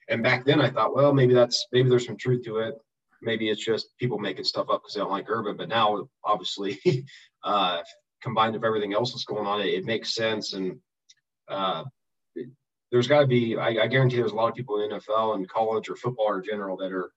And 0.07 0.21
back 0.21 0.45
then 0.45 0.61
I 0.61 0.69
thought, 0.69 0.95
well, 0.95 1.13
maybe 1.13 1.33
that's 1.33 1.65
maybe 1.71 1.89
there's 1.89 2.05
some 2.05 2.17
truth 2.17 2.43
to 2.45 2.59
it. 2.59 2.75
Maybe 3.21 3.49
it's 3.49 3.63
just 3.63 3.97
people 3.97 4.19
making 4.19 4.43
stuff 4.43 4.69
up 4.69 4.83
because 4.83 4.93
they 4.93 4.99
don't 4.99 5.11
like 5.11 5.29
Urban. 5.29 5.57
But 5.57 5.69
now, 5.69 6.07
obviously, 6.23 6.79
uh, 7.43 7.81
combined 8.21 8.53
with 8.53 8.65
everything 8.65 8.93
else 8.93 9.11
that's 9.11 9.25
going 9.25 9.47
on, 9.47 9.61
it, 9.61 9.67
it 9.67 9.85
makes 9.85 10.13
sense. 10.13 10.53
And 10.53 10.79
uh, 11.47 11.83
there's 12.91 13.07
got 13.07 13.21
to 13.21 13.27
be, 13.27 13.57
I, 13.57 13.83
I 13.83 13.87
guarantee 13.87 14.17
there's 14.17 14.31
a 14.31 14.35
lot 14.35 14.49
of 14.49 14.55
people 14.55 14.81
in 14.81 14.91
NFL 14.91 15.35
and 15.35 15.49
college 15.49 15.89
or 15.89 15.95
football 15.95 16.35
in 16.35 16.43
general 16.43 16.77
that 16.77 16.91
are 16.91 17.11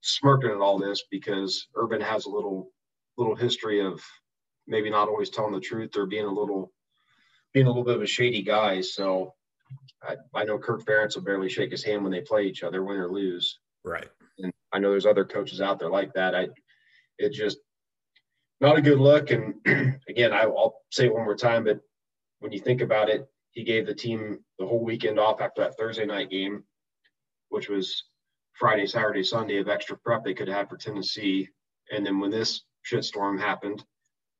smirking 0.00 0.50
at 0.50 0.58
all 0.58 0.78
this 0.78 1.04
because 1.10 1.68
Urban 1.74 2.00
has 2.00 2.26
a 2.26 2.30
little 2.30 2.70
little 3.18 3.34
history 3.34 3.80
of 3.80 4.02
maybe 4.66 4.90
not 4.90 5.08
always 5.08 5.30
telling 5.30 5.52
the 5.52 5.60
truth 5.60 5.96
or 5.96 6.06
being 6.06 6.26
a 6.26 6.32
little 6.32 6.70
being 7.54 7.66
a 7.66 7.70
little 7.70 7.84
bit 7.84 7.96
of 7.96 8.02
a 8.02 8.06
shady 8.06 8.42
guy. 8.42 8.80
So 8.82 9.34
I, 10.02 10.16
I 10.34 10.44
know 10.44 10.58
Kirk 10.58 10.84
Ferentz 10.84 11.16
will 11.16 11.22
barely 11.22 11.48
shake 11.48 11.70
his 11.70 11.82
hand 11.82 12.02
when 12.02 12.12
they 12.12 12.20
play 12.20 12.44
each 12.44 12.62
other, 12.62 12.84
win 12.84 12.98
or 12.98 13.10
lose. 13.10 13.58
Right. 13.84 14.08
And 14.38 14.52
I 14.72 14.78
know 14.78 14.90
there's 14.90 15.06
other 15.06 15.24
coaches 15.24 15.60
out 15.60 15.78
there 15.78 15.90
like 15.90 16.12
that. 16.14 16.34
I 16.34 16.48
it 17.18 17.32
just 17.32 17.58
not 18.60 18.78
a 18.78 18.82
good 18.82 18.98
look. 18.98 19.30
And 19.30 19.54
again, 20.08 20.32
I, 20.32 20.42
I'll 20.42 20.80
say 20.90 21.06
it 21.06 21.14
one 21.14 21.24
more 21.24 21.36
time, 21.36 21.64
but 21.64 21.80
when 22.40 22.52
you 22.52 22.58
think 22.58 22.80
about 22.80 23.08
it, 23.08 23.28
he 23.52 23.64
gave 23.64 23.86
the 23.86 23.94
team 23.94 24.40
the 24.58 24.66
whole 24.66 24.84
weekend 24.84 25.18
off 25.18 25.40
after 25.40 25.62
that 25.62 25.76
Thursday 25.76 26.04
night 26.04 26.30
game, 26.30 26.64
which 27.48 27.68
was 27.68 28.04
Friday, 28.52 28.86
Saturday, 28.86 29.22
Sunday 29.22 29.58
of 29.58 29.68
extra 29.68 29.96
prep 29.96 30.24
they 30.24 30.34
could 30.34 30.48
have 30.48 30.68
for 30.68 30.76
Tennessee. 30.76 31.48
And 31.90 32.04
then 32.04 32.20
when 32.20 32.30
this 32.30 32.62
shitstorm 32.90 33.38
happened, 33.40 33.84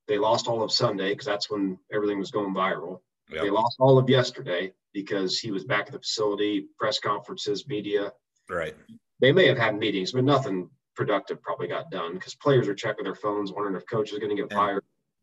they 0.08 0.18
lost 0.18 0.48
all 0.48 0.62
of 0.62 0.72
Sunday 0.72 1.10
because 1.10 1.26
that's 1.26 1.50
when 1.50 1.78
everything 1.92 2.18
was 2.18 2.30
going 2.30 2.54
viral. 2.54 3.00
Yep. 3.30 3.42
They 3.42 3.50
lost 3.50 3.76
all 3.80 3.98
of 3.98 4.08
yesterday 4.08 4.72
because 4.96 5.38
he 5.38 5.50
was 5.50 5.62
back 5.62 5.88
at 5.88 5.92
the 5.92 5.98
facility, 5.98 6.68
press 6.78 6.98
conferences, 6.98 7.68
media. 7.68 8.11
Right. 8.48 8.74
They 9.20 9.30
may 9.30 9.46
have 9.46 9.59
had 9.59 9.78
meetings, 9.78 10.12
but 10.12 10.24
nothing 10.24 10.70
productive 10.94 11.42
probably 11.42 11.68
got 11.68 11.90
done 11.90 12.14
because 12.14 12.35
players 12.35 12.66
are 12.66 12.74
checking 12.74 13.04
their 13.04 13.14
phones, 13.14 13.52
wondering 13.52 13.76
if 13.76 13.87
coach 13.87 14.11
is 14.11 14.18
going 14.18 14.35
to 14.35 14.42
get 14.42 14.50
fired. 14.50 14.82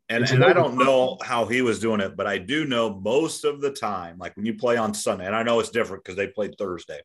And, 0.09 0.25
and, 0.25 0.33
and 0.33 0.45
I 0.45 0.53
don't 0.53 0.77
know 0.77 1.17
how 1.23 1.45
he 1.45 1.63
was 1.63 1.79
doing 1.79 2.01
it, 2.01 2.15
but 2.15 2.27
I 2.27 2.37
do 2.37 2.65
know 2.65 2.99
most 2.99 3.45
of 3.45 3.61
the 3.61 3.71
time, 3.71 4.19
like 4.19 4.37
when 4.37 4.45
you 4.45 4.53
play 4.53 4.77
on 4.77 4.93
Sunday, 4.93 5.25
and 5.25 5.35
I 5.35 5.41
know 5.41 5.59
it's 5.59 5.71
different 5.71 6.03
because 6.03 6.17
they 6.17 6.27
played 6.27 6.53
Thursday. 6.59 6.99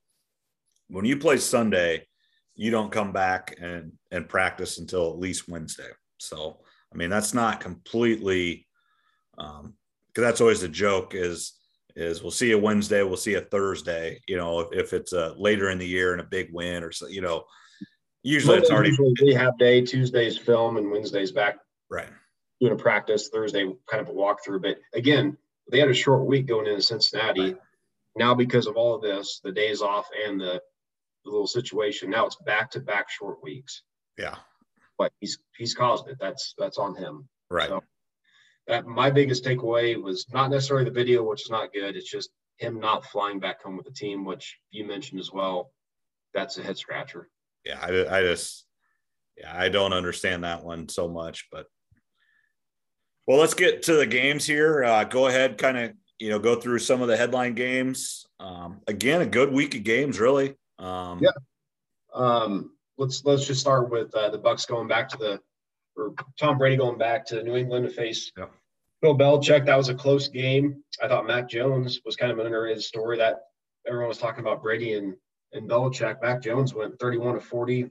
When 0.88 1.07
you 1.07 1.16
play 1.16 1.38
Sunday, 1.38 2.07
you 2.54 2.70
don't 2.70 2.92
come 2.92 3.12
back 3.12 3.57
and 3.59 3.92
and 4.11 4.28
practice 4.28 4.76
until 4.76 5.11
at 5.11 5.18
least 5.18 5.48
Wednesday. 5.48 5.88
So 6.18 6.59
I 6.92 6.96
mean 6.98 7.09
that's 7.09 7.33
not 7.33 7.61
completely 7.61 8.66
um 9.38 9.74
because 10.09 10.22
that's 10.22 10.40
always 10.40 10.61
the 10.61 10.68
joke 10.68 11.14
is 11.14 11.58
is 11.98 12.22
we'll 12.22 12.30
see 12.30 12.52
a 12.52 12.58
Wednesday, 12.58 13.02
we'll 13.02 13.16
see 13.16 13.34
a 13.34 13.40
Thursday. 13.40 14.20
You 14.26 14.37
know, 14.37 14.61
if, 14.61 14.72
if 14.72 14.92
it's 14.92 15.12
a 15.12 15.34
later 15.37 15.70
in 15.70 15.78
the 15.78 15.87
year 15.87 16.12
and 16.12 16.20
a 16.20 16.24
big 16.24 16.52
win 16.52 16.82
or 16.82 16.92
so, 16.92 17.06
you 17.06 17.20
know, 17.20 17.44
usually 18.22 18.56
Monday, 18.56 18.62
it's 18.62 18.70
already 18.72 18.90
usually 18.90 19.14
rehab 19.20 19.58
day, 19.58 19.82
Tuesday's 19.82 20.38
film, 20.38 20.76
and 20.76 20.90
Wednesday's 20.90 21.32
back. 21.32 21.58
Right 21.90 22.08
doing 22.61 22.72
a 22.72 22.76
practice 22.76 23.28
Thursday, 23.28 23.64
kind 23.90 24.00
of 24.00 24.08
a 24.08 24.12
walkthrough. 24.12 24.62
But 24.62 24.78
again, 24.94 25.37
they 25.70 25.78
had 25.78 25.90
a 25.90 25.94
short 25.94 26.26
week 26.26 26.46
going 26.46 26.66
into 26.66 26.82
Cincinnati. 26.82 27.40
Right. 27.40 27.56
Now, 28.16 28.34
because 28.34 28.66
of 28.66 28.76
all 28.76 28.94
of 28.94 29.02
this, 29.02 29.40
the 29.44 29.52
days 29.52 29.80
off 29.80 30.08
and 30.26 30.40
the, 30.40 30.61
the 31.24 31.30
little 31.30 31.46
situation, 31.46 32.11
now 32.11 32.26
it's 32.26 32.37
back 32.37 32.70
to 32.72 32.80
back 32.80 33.11
short 33.11 33.42
weeks. 33.42 33.82
Yeah. 34.16 34.37
But 34.96 35.12
he's 35.20 35.38
he's 35.56 35.74
caused 35.74 36.08
it. 36.08 36.16
That's 36.18 36.54
that's 36.58 36.78
on 36.78 36.96
him. 36.96 37.28
Right. 37.50 37.68
So 37.68 37.84
that 38.68 38.87
my 38.87 39.11
biggest 39.11 39.44
takeaway 39.44 40.00
was 40.00 40.26
not 40.33 40.50
necessarily 40.50 40.85
the 40.85 40.90
video, 40.90 41.24
which 41.24 41.42
is 41.42 41.50
not 41.50 41.72
good. 41.72 41.96
It's 41.96 42.11
just 42.11 42.31
him 42.59 42.78
not 42.78 43.04
flying 43.04 43.40
back 43.40 43.62
home 43.62 43.76
with 43.76 43.87
the 43.87 43.92
team, 43.92 44.24
which 44.24 44.59
you 44.70 44.87
mentioned 44.87 45.20
as 45.20 45.33
well. 45.33 45.72
That's 46.35 46.59
a 46.59 46.62
head 46.62 46.76
scratcher. 46.76 47.28
Yeah, 47.64 47.78
I, 47.81 48.18
I 48.18 48.22
just 48.22 48.66
yeah, 49.37 49.52
I 49.54 49.70
don't 49.70 49.92
understand 49.92 50.44
that 50.44 50.64
one 50.64 50.88
so 50.88 51.09
much, 51.09 51.48
but 51.50 51.66
well, 53.26 53.38
let's 53.38 53.54
get 53.54 53.83
to 53.85 53.94
the 53.94 54.07
games 54.07 54.46
here. 54.46 54.85
Uh, 54.85 55.04
go 55.04 55.26
ahead, 55.26 55.59
kind 55.59 55.78
of 55.78 55.92
you 56.18 56.28
know 56.28 56.38
go 56.38 56.57
through 56.57 56.81
some 56.81 57.00
of 57.00 57.09
the 57.09 57.16
headline 57.16 57.54
games. 57.54 58.26
Um, 58.38 58.81
again, 58.87 59.22
a 59.22 59.26
good 59.26 59.52
week 59.52 59.74
of 59.74 59.83
games, 59.83 60.20
really. 60.20 60.57
Um, 60.78 61.20
yeah. 61.22 61.31
Um, 62.14 62.72
let's 62.98 63.24
let's 63.24 63.46
just 63.46 63.61
start 63.61 63.90
with 63.90 64.14
uh, 64.14 64.28
the 64.28 64.38
Bucks 64.38 64.66
going 64.66 64.88
back 64.88 65.09
to 65.11 65.16
the 65.16 65.40
or 65.96 66.14
Tom 66.38 66.59
Brady 66.59 66.76
going 66.76 66.98
back 66.98 67.26
to 67.26 67.42
New 67.42 67.57
England 67.57 67.87
to 67.87 67.92
face. 67.92 68.31
Bill 69.00 69.16
Belichick. 69.16 69.66
That 69.66 69.76
was 69.76 69.88
a 69.88 69.94
close 69.94 70.28
game. 70.28 70.82
I 71.02 71.08
thought 71.08 71.26
Mac 71.26 71.48
Jones 71.48 72.00
was 72.04 72.16
kind 72.16 72.32
of 72.32 72.38
an 72.38 72.46
underrated 72.46 72.82
story 72.82 73.18
that 73.18 73.42
everyone 73.87 74.08
was 74.08 74.18
talking 74.18 74.40
about 74.40 74.62
Brady 74.62 74.94
and 74.94 75.14
and 75.52 75.68
Belichick. 75.68 76.20
Mac 76.20 76.42
Jones 76.42 76.74
went 76.74 76.98
31 76.98 77.34
to 77.34 77.40
40, 77.40 77.90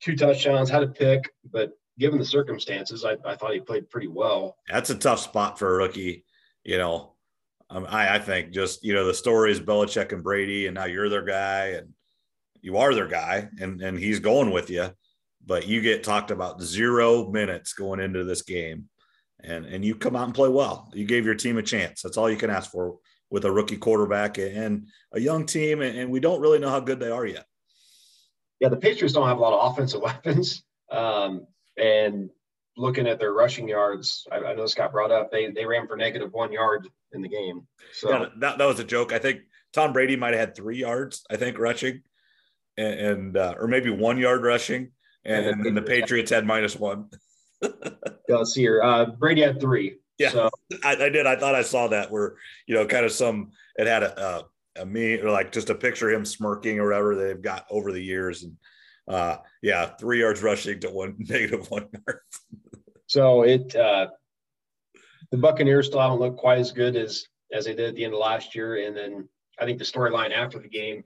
two 0.00 0.16
touchdowns, 0.16 0.68
had 0.68 0.82
a 0.82 0.88
pick, 0.88 1.32
but 1.50 1.72
given 1.98 2.18
the 2.18 2.24
circumstances, 2.24 3.04
I, 3.04 3.16
I 3.24 3.36
thought 3.36 3.54
he 3.54 3.60
played 3.60 3.88
pretty 3.88 4.08
well. 4.08 4.56
That's 4.68 4.90
a 4.90 4.94
tough 4.94 5.20
spot 5.20 5.58
for 5.58 5.74
a 5.74 5.78
rookie. 5.78 6.24
You 6.62 6.78
know, 6.78 7.14
um, 7.70 7.86
I, 7.88 8.16
I 8.16 8.18
think 8.18 8.50
just, 8.50 8.84
you 8.84 8.94
know, 8.94 9.06
the 9.06 9.14
story 9.14 9.50
is 9.52 9.60
Belichick 9.60 10.12
and 10.12 10.22
Brady, 10.22 10.66
and 10.66 10.74
now 10.74 10.84
you're 10.84 11.08
their 11.08 11.24
guy 11.24 11.68
and 11.78 11.94
you 12.60 12.76
are 12.78 12.94
their 12.94 13.08
guy 13.08 13.48
and, 13.60 13.80
and 13.82 13.98
he's 13.98 14.20
going 14.20 14.50
with 14.50 14.70
you, 14.70 14.90
but 15.44 15.66
you 15.66 15.80
get 15.80 16.02
talked 16.02 16.30
about 16.30 16.62
zero 16.62 17.30
minutes 17.30 17.74
going 17.74 18.00
into 18.00 18.24
this 18.24 18.42
game 18.42 18.88
and, 19.44 19.66
and 19.66 19.84
you 19.84 19.94
come 19.94 20.16
out 20.16 20.24
and 20.24 20.34
play 20.34 20.48
well. 20.48 20.90
You 20.94 21.04
gave 21.04 21.24
your 21.24 21.34
team 21.34 21.58
a 21.58 21.62
chance. 21.62 22.02
That's 22.02 22.16
all 22.16 22.30
you 22.30 22.36
can 22.36 22.50
ask 22.50 22.70
for 22.70 22.96
with 23.30 23.44
a 23.44 23.52
rookie 23.52 23.76
quarterback 23.76 24.38
and 24.38 24.88
a 25.12 25.20
young 25.20 25.46
team. 25.46 25.82
And 25.82 26.10
we 26.10 26.20
don't 26.20 26.40
really 26.40 26.58
know 26.58 26.70
how 26.70 26.80
good 26.80 27.00
they 27.00 27.10
are 27.10 27.26
yet. 27.26 27.46
Yeah, 28.60 28.68
the 28.68 28.76
Patriots 28.76 29.14
don't 29.14 29.28
have 29.28 29.38
a 29.38 29.40
lot 29.40 29.52
of 29.52 29.72
offensive 29.72 30.00
weapons. 30.02 30.62
Um, 30.90 31.46
and 31.76 32.30
looking 32.76 33.06
at 33.06 33.18
their 33.18 33.32
rushing 33.32 33.68
yards, 33.68 34.26
I, 34.30 34.36
I 34.36 34.54
know 34.54 34.62
this 34.62 34.74
got 34.74 34.92
brought 34.92 35.10
up. 35.10 35.30
They 35.30 35.50
they 35.50 35.64
ran 35.64 35.86
for 35.86 35.96
negative 35.96 36.32
one 36.32 36.52
yard 36.52 36.88
in 37.12 37.22
the 37.22 37.28
game. 37.28 37.66
So 37.92 38.10
yeah, 38.10 38.26
that, 38.38 38.58
that 38.58 38.64
was 38.64 38.78
a 38.78 38.84
joke. 38.84 39.12
I 39.12 39.18
think 39.18 39.40
Tom 39.72 39.92
Brady 39.92 40.16
might 40.16 40.34
have 40.34 40.40
had 40.40 40.56
three 40.56 40.78
yards, 40.78 41.24
I 41.30 41.36
think, 41.36 41.58
rushing, 41.58 42.02
and, 42.76 43.00
and 43.00 43.36
uh, 43.36 43.54
or 43.58 43.66
maybe 43.66 43.90
one 43.90 44.18
yard 44.18 44.44
rushing, 44.44 44.92
and, 45.24 45.46
and, 45.46 45.64
then 45.64 45.74
the 45.74 45.82
Patriots 45.82 46.30
had 46.30 46.46
minus 46.46 46.76
one. 46.76 47.08
yeah, 47.62 48.36
let's 48.36 48.52
see 48.52 48.62
here. 48.62 48.82
Uh, 48.82 49.06
Brady 49.06 49.42
had 49.42 49.60
three. 49.60 49.98
Yeah, 50.18 50.30
so. 50.30 50.50
I, 50.84 50.92
I, 50.92 51.08
did. 51.08 51.26
I 51.26 51.36
thought 51.36 51.54
I 51.54 51.62
saw 51.62 51.88
that 51.88 52.10
where 52.10 52.36
you 52.66 52.74
know, 52.74 52.86
kind 52.86 53.04
of 53.04 53.12
some. 53.12 53.50
It 53.76 53.86
had 53.86 54.02
a, 54.04 54.20
a, 54.76 54.82
a 54.82 54.86
me 54.86 55.14
or 55.14 55.30
like 55.30 55.50
just 55.50 55.70
a 55.70 55.74
picture 55.74 56.08
of 56.08 56.16
him 56.16 56.24
smirking 56.24 56.78
or 56.78 56.88
whatever 56.88 57.16
they've 57.16 57.42
got 57.42 57.66
over 57.70 57.90
the 57.90 58.02
years, 58.02 58.44
and 58.44 58.56
uh, 59.08 59.38
yeah, 59.62 59.86
three 59.86 60.20
yards 60.20 60.42
rushing 60.42 60.80
to 60.80 60.90
one 60.90 61.16
negative 61.18 61.70
one 61.70 61.88
yard. 62.06 62.20
so 63.06 63.42
it 63.42 63.74
uh, 63.74 64.06
the 65.30 65.38
Buccaneers 65.38 65.88
still 65.88 66.00
haven't 66.00 66.20
looked 66.20 66.38
quite 66.38 66.58
as 66.58 66.70
good 66.70 66.94
as 66.94 67.26
as 67.52 67.64
they 67.64 67.74
did 67.74 67.88
at 67.88 67.94
the 67.94 68.04
end 68.04 68.14
of 68.14 68.20
last 68.20 68.54
year. 68.54 68.86
And 68.86 68.96
then 68.96 69.28
I 69.58 69.64
think 69.64 69.78
the 69.78 69.84
storyline 69.84 70.32
after 70.32 70.58
the 70.58 70.68
game 70.68 71.04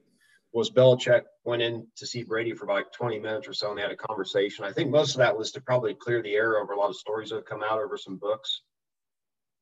was 0.52 0.70
Belichick 0.70 1.22
went 1.44 1.62
in 1.62 1.86
to 1.96 2.06
see 2.06 2.22
Brady 2.22 2.54
for 2.54 2.64
about 2.64 2.92
20 2.92 3.18
minutes 3.18 3.46
or 3.46 3.52
so, 3.52 3.68
and 3.68 3.78
they 3.78 3.82
had 3.82 3.90
a 3.90 3.96
conversation. 3.96 4.64
I 4.64 4.72
think 4.72 4.90
most 4.90 5.12
of 5.12 5.18
that 5.18 5.36
was 5.36 5.52
to 5.52 5.60
probably 5.60 5.94
clear 5.94 6.22
the 6.22 6.34
air 6.34 6.58
over 6.58 6.72
a 6.72 6.78
lot 6.78 6.90
of 6.90 6.96
stories 6.96 7.30
that 7.30 7.36
have 7.36 7.44
come 7.44 7.62
out 7.62 7.80
over 7.80 7.96
some 7.96 8.16
books 8.16 8.62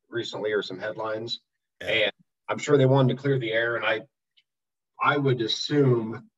recently 0.09 0.53
or 0.53 0.63
some 0.63 0.79
headlines. 0.79 1.41
Yeah. 1.81 1.89
And 1.89 2.13
I'm 2.49 2.59
sure 2.59 2.79
they 2.79 2.87
wanted 2.87 3.17
to 3.17 3.21
clear 3.21 3.39
the 3.39 3.53
air. 3.53 3.77
And 3.77 3.85
I 3.85 4.03
I 5.03 5.17
would 5.17 5.41
assume 5.41 6.29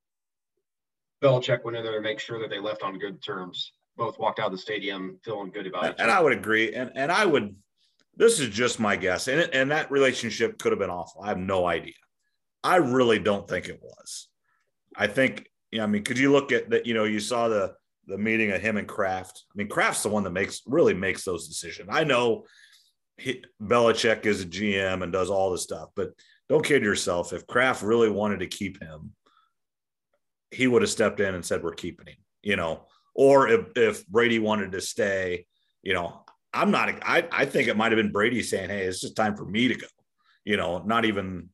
Belichick 1.22 1.64
went 1.64 1.76
in 1.76 1.84
there 1.84 1.94
to 1.94 2.00
make 2.00 2.20
sure 2.20 2.40
that 2.40 2.50
they 2.50 2.58
left 2.58 2.82
on 2.82 2.98
good 2.98 3.22
terms. 3.22 3.72
Both 3.96 4.18
walked 4.18 4.38
out 4.38 4.46
of 4.46 4.52
the 4.52 4.58
stadium 4.58 5.18
feeling 5.24 5.50
good 5.50 5.66
about 5.66 5.86
it. 5.86 5.96
And 5.98 6.10
I 6.10 6.20
would 6.20 6.32
agree. 6.32 6.72
And 6.72 6.90
and 6.94 7.12
I 7.12 7.26
would. 7.26 7.54
This 8.16 8.40
is 8.40 8.48
just 8.48 8.80
my 8.80 8.96
guess, 8.96 9.28
and 9.28 9.48
and 9.52 9.70
that 9.70 9.92
relationship 9.92 10.58
could 10.58 10.72
have 10.72 10.80
been 10.80 10.90
awful. 10.90 11.22
I 11.22 11.28
have 11.28 11.38
no 11.38 11.66
idea. 11.66 11.94
I 12.64 12.76
really 12.76 13.20
don't 13.20 13.48
think 13.48 13.68
it 13.68 13.80
was. 13.80 14.28
I 14.98 15.06
think. 15.06 15.48
Yeah, 15.70 15.84
I 15.84 15.86
mean, 15.86 16.02
could 16.02 16.18
you 16.18 16.32
look 16.32 16.50
at 16.50 16.70
that? 16.70 16.86
You 16.86 16.94
know, 16.94 17.04
you 17.04 17.20
saw 17.20 17.48
the 17.48 17.74
the 18.06 18.18
meeting 18.18 18.50
of 18.50 18.60
him 18.60 18.76
and 18.76 18.88
Kraft. 18.88 19.44
I 19.50 19.54
mean, 19.56 19.68
Kraft's 19.68 20.02
the 20.02 20.08
one 20.08 20.24
that 20.24 20.30
makes 20.30 20.62
really 20.66 20.94
makes 20.94 21.24
those 21.24 21.46
decisions. 21.46 21.88
I 21.92 22.04
know 22.04 22.44
he, 23.18 23.44
Belichick 23.62 24.24
is 24.26 24.42
a 24.42 24.46
GM 24.46 25.02
and 25.02 25.12
does 25.12 25.28
all 25.28 25.50
this 25.50 25.62
stuff, 25.62 25.90
but 25.94 26.10
don't 26.48 26.64
kid 26.64 26.82
yourself. 26.82 27.32
If 27.32 27.46
Kraft 27.46 27.82
really 27.82 28.10
wanted 28.10 28.40
to 28.40 28.46
keep 28.46 28.82
him, 28.82 29.12
he 30.50 30.66
would 30.66 30.82
have 30.82 30.90
stepped 30.90 31.20
in 31.20 31.34
and 31.34 31.44
said, 31.44 31.62
We're 31.62 31.74
keeping 31.74 32.06
him, 32.06 32.16
you 32.42 32.56
know, 32.56 32.86
or 33.14 33.48
if, 33.48 33.66
if 33.76 34.06
Brady 34.06 34.38
wanted 34.38 34.72
to 34.72 34.80
stay, 34.80 35.46
you 35.82 35.92
know, 35.92 36.24
I'm 36.54 36.70
not, 36.70 36.88
I, 37.02 37.28
I 37.30 37.44
think 37.44 37.68
it 37.68 37.76
might 37.76 37.92
have 37.92 37.98
been 37.98 38.12
Brady 38.12 38.42
saying, 38.42 38.70
Hey, 38.70 38.84
it's 38.84 39.00
just 39.00 39.16
time 39.16 39.36
for 39.36 39.44
me 39.44 39.68
to 39.68 39.74
go, 39.74 39.86
you 40.44 40.56
know, 40.56 40.78
not 40.78 41.04
even, 41.04 41.50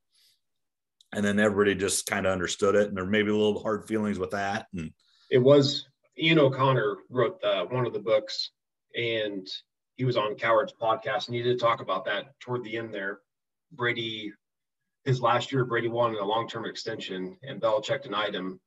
and 1.15 1.25
then 1.25 1.39
everybody 1.39 1.75
just 1.75 2.07
kind 2.07 2.27
of 2.27 2.33
understood 2.33 2.75
it. 2.75 2.89
And 2.89 2.97
there 2.97 3.05
may 3.05 3.23
be 3.23 3.31
a 3.31 3.37
little 3.37 3.63
hard 3.63 3.87
feelings 3.87 4.19
with 4.19 4.31
that. 4.31 4.67
And 4.75 4.91
it 5.31 5.39
was 5.39 5.87
Ian 6.19 6.39
O'Connor 6.39 6.97
wrote 7.09 7.43
uh, 7.43 7.65
one 7.67 7.87
of 7.87 7.93
the 7.93 7.99
books 7.99 8.51
and 8.97 9.47
he 9.97 10.05
was 10.05 10.17
on 10.17 10.37
Cowherd's 10.37 10.75
podcast 10.81 11.27
and 11.27 11.37
he 11.37 11.43
did 11.43 11.59
talk 11.59 11.81
about 11.81 12.05
that 12.07 12.39
toward 12.41 12.65
the 12.65 12.77
end 12.77 12.93
there. 12.93 13.21
Brady, 13.73 14.33
his 15.05 15.21
last 15.21 15.53
year, 15.53 15.65
Brady 15.65 15.89
wanted 15.89 16.19
a 16.19 16.25
long 16.25 16.49
term 16.49 16.67
extension 16.67 17.37
and 17.43 17.61
Belichick 17.61 18.03
denied 18.03 18.35
him 18.35 18.61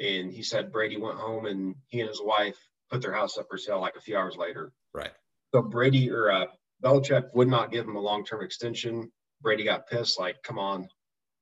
and 0.00 0.32
he 0.32 0.42
said 0.42 0.72
Brady 0.72 0.96
went 0.96 1.18
home 1.18 1.46
and 1.46 1.74
he 1.88 2.00
and 2.00 2.08
his 2.08 2.20
wife 2.22 2.56
put 2.90 3.02
their 3.02 3.12
house 3.14 3.38
up 3.38 3.46
for 3.48 3.58
sale 3.58 3.80
like 3.80 3.96
a 3.96 4.00
few 4.00 4.16
hours 4.16 4.36
later. 4.36 4.72
Right. 4.94 5.12
So 5.54 5.62
Brady 5.62 6.10
or 6.10 6.30
uh, 6.30 6.46
Belichick 6.82 7.34
would 7.34 7.48
not 7.48 7.72
give 7.72 7.86
him 7.86 7.96
a 7.96 8.00
long 8.00 8.24
term 8.24 8.42
extension. 8.42 9.10
Brady 9.42 9.64
got 9.64 9.88
pissed, 9.88 10.18
like, 10.18 10.42
come 10.42 10.58
on. 10.58 10.88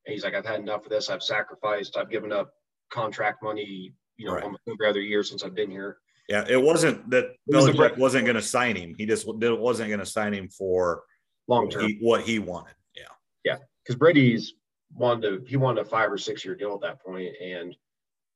And 0.09 0.15
he's 0.15 0.25
like, 0.25 0.35
I've 0.35 0.47
had 0.47 0.61
enough 0.61 0.85
of 0.87 0.91
this. 0.91 1.11
I've 1.11 1.23
sacrificed. 1.23 1.99
I've 1.99 2.09
given 2.11 2.33
up 2.33 2.51
contract 2.91 3.43
money. 3.43 3.93
you 4.17 4.27
know, 4.27 4.33
Right. 4.35 4.43
almost 4.43 4.63
every 4.67 4.89
other 4.89 5.01
year 5.03 5.23
since 5.23 5.45
I've 5.45 5.55
been 5.55 5.71
here. 5.71 5.99
Yeah, 6.31 6.45
it 6.49 6.61
wasn't 6.61 7.09
that 7.11 7.37
was 7.47 7.67
Belichick 7.69 7.77
break- 7.77 7.97
wasn't 7.99 8.25
going 8.25 8.35
to 8.37 8.43
sign 8.43 8.75
him. 8.75 8.95
He 8.99 9.05
just 9.07 9.27
wasn't 9.29 9.89
going 9.91 10.01
to 10.01 10.07
sign 10.07 10.33
him 10.35 10.49
for 10.49 11.05
Long 11.47 11.65
what 11.67 11.71
term, 11.73 11.83
he, 11.87 11.99
what 12.01 12.23
he 12.23 12.39
wanted. 12.41 12.75
Yeah, 12.97 13.03
yeah, 13.45 13.57
because 13.85 13.95
Brady's 13.97 14.55
wanted 14.93 15.23
to, 15.45 15.45
he 15.49 15.57
wanted 15.57 15.83
a 15.83 15.85
five 15.85 16.11
or 16.11 16.19
six 16.19 16.45
year 16.45 16.57
deal 16.57 16.75
at 16.75 16.81
that 16.81 17.01
point, 17.01 17.33
and 17.41 17.77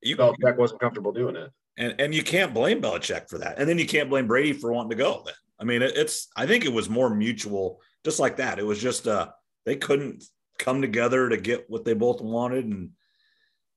you 0.03 0.17
Belichick 0.17 0.57
wasn't 0.57 0.81
comfortable 0.81 1.11
doing 1.13 1.35
it. 1.37 1.51
and 1.79 2.01
and 2.01 2.15
you 2.15 2.23
can't 2.23 2.55
blame 2.55 2.81
Belichick 2.81 3.29
for 3.29 3.39
that, 3.39 3.59
and 3.59 3.69
then 3.69 3.77
you 3.79 3.87
can't 3.87 4.09
blame 4.09 4.29
Brady 4.29 4.53
for 4.53 4.73
wanting 4.73 4.91
to 4.91 4.97
go. 4.97 5.23
Then 5.25 5.35
I 5.59 5.65
mean, 5.65 5.83
it, 5.83 5.97
it's 5.97 6.29
I 6.37 6.47
think 6.47 6.65
it 6.65 6.73
was 6.73 6.89
more 6.89 7.11
mutual, 7.13 7.81
just 8.05 8.21
like 8.21 8.37
that. 8.37 8.61
It 8.61 8.67
was 8.67 8.81
just 8.81 9.09
uh 9.09 9.31
they 9.67 9.75
couldn't 9.75 10.23
come 10.63 10.81
together 10.81 11.29
to 11.29 11.37
get 11.37 11.69
what 11.69 11.85
they 11.85 11.95
both 11.95 12.21
wanted, 12.21 12.65
and 12.67 12.91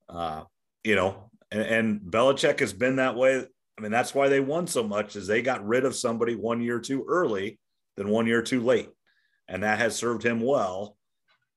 uh 0.08 0.43
you 0.84 0.95
know, 0.95 1.32
and, 1.52 1.62
and 1.62 2.00
Belichick 2.02 2.60
has 2.60 2.71
been 2.71 2.98
that 2.98 3.15
way. 3.15 3.43
I 3.78 3.82
mean, 3.82 3.91
that's 3.91 4.13
why 4.13 4.30
they 4.30 4.39
won 4.39 4.67
so 4.67 4.84
much 4.84 5.15
is 5.15 5.28
they 5.28 5.41
got 5.41 5.65
rid 5.65 5.84
of 5.84 5.95
somebody 5.95 6.36
one 6.36 6.62
year 6.62 6.80
too 6.80 7.04
early 7.08 7.60
than 7.98 8.10
one 8.10 8.28
year 8.28 8.41
too 8.41 8.62
late, 8.62 8.89
and 9.48 9.63
that 9.63 9.80
has 9.80 9.95
served 9.95 10.24
him 10.24 10.39
well 10.39 10.95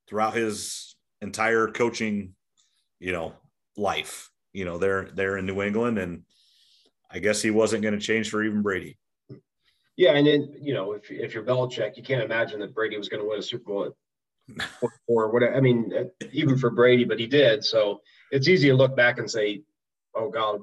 throughout 0.08 0.34
his 0.34 0.96
entire 1.20 1.68
coaching, 1.68 2.34
you 2.98 3.12
know, 3.12 3.34
life. 3.76 4.30
You 4.52 4.64
know, 4.64 4.78
they're 4.78 5.10
they're 5.14 5.36
in 5.36 5.46
New 5.46 5.62
England, 5.62 5.98
and 5.98 6.22
I 7.10 7.18
guess 7.18 7.42
he 7.42 7.50
wasn't 7.50 7.82
going 7.82 7.94
to 7.94 8.00
change 8.00 8.30
for 8.30 8.42
even 8.42 8.62
Brady. 8.62 8.98
Yeah, 9.96 10.12
and 10.12 10.26
then 10.26 10.54
you 10.60 10.74
know, 10.74 10.92
if 10.92 11.10
if 11.10 11.34
you're 11.34 11.44
Belichick, 11.44 11.96
you 11.96 12.02
can't 12.02 12.22
imagine 12.22 12.60
that 12.60 12.74
Brady 12.74 12.96
was 12.96 13.08
going 13.08 13.22
to 13.22 13.28
win 13.28 13.38
a 13.38 13.42
Super 13.42 13.64
Bowl 13.64 13.96
or 15.06 15.30
what 15.30 15.42
I 15.42 15.60
mean, 15.60 15.92
uh, 15.96 16.26
even 16.32 16.58
for 16.58 16.70
Brady, 16.70 17.04
but 17.04 17.18
he 17.18 17.26
did. 17.26 17.64
So 17.64 18.00
it's 18.30 18.48
easy 18.48 18.68
to 18.68 18.74
look 18.74 18.96
back 18.96 19.18
and 19.18 19.30
say, 19.30 19.62
"Oh 20.14 20.30
God, 20.30 20.60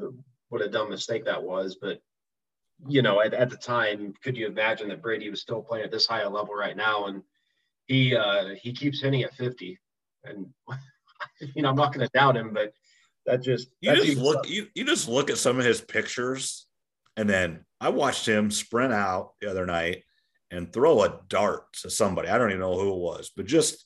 what 0.50 0.62
a 0.62 0.70
dumb 0.70 0.90
mistake 0.90 1.26
that 1.26 1.42
was." 1.42 1.78
But 1.82 2.02
you 2.88 3.02
know, 3.02 3.22
at, 3.22 3.34
at 3.34 3.50
the 3.50 3.58
time, 3.58 4.14
could 4.24 4.38
you 4.38 4.48
imagine 4.48 4.90
that 4.90 5.02
Brady 5.02 5.30
was 5.30 5.42
still 5.42 5.62
playing 5.62 5.86
at 5.86 5.92
this 5.92 6.08
high 6.08 6.22
a 6.22 6.30
level 6.30 6.54
right 6.54 6.76
now? 6.76 7.06
And 7.06 7.24
he 7.86 8.16
uh, 8.16 8.56
he 8.62 8.74
keeps 8.74 9.02
hitting 9.02 9.24
at 9.24 9.34
50, 9.36 9.80
and 10.24 10.48
you 11.56 11.62
know, 11.62 11.70
I'm 11.70 11.76
not 11.76 11.94
going 11.94 12.06
to 12.06 12.12
doubt 12.14 12.38
him, 12.38 12.54
but 12.54 12.74
that 13.26 13.42
just 13.42 13.70
You 13.82 13.96
just 13.96 14.18
look 14.18 14.50
you, 14.50 14.68
you 14.76 14.86
just 14.86 15.08
look 15.08 15.30
at 15.30 15.38
some 15.38 15.60
of 15.60 15.66
his 15.66 15.82
pictures, 15.82 16.68
and 17.18 17.30
then 17.30 17.66
I 17.80 17.90
watched 17.90 18.28
him 18.28 18.52
sprint 18.52 18.94
out 18.94 19.34
the 19.42 19.50
other 19.50 19.66
night 19.66 20.04
and 20.56 20.72
throw 20.72 21.04
a 21.04 21.20
dart 21.28 21.72
to 21.82 21.90
somebody. 21.90 22.30
I 22.30 22.38
don't 22.38 22.50
even 22.50 22.62
know 22.62 22.78
who 22.80 22.94
it 22.94 23.00
was, 23.00 23.32
but 23.36 23.46
just 23.46 23.86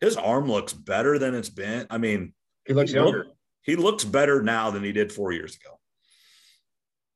his 0.00 0.16
arm 0.16 0.50
looks 0.50 0.72
better 0.72 1.18
than 1.18 1.34
it's 1.34 1.48
been. 1.48 1.86
I 1.90 1.98
mean, 1.98 2.34
he 2.66 2.74
looks 2.74 2.90
he 2.90 2.96
younger. 2.96 3.24
look- 3.24 3.36
he 3.64 3.76
looks 3.76 4.02
better 4.04 4.42
now 4.42 4.70
than 4.72 4.82
he 4.82 4.90
did 4.92 5.12
four 5.12 5.30
years 5.30 5.54
ago. 5.54 5.78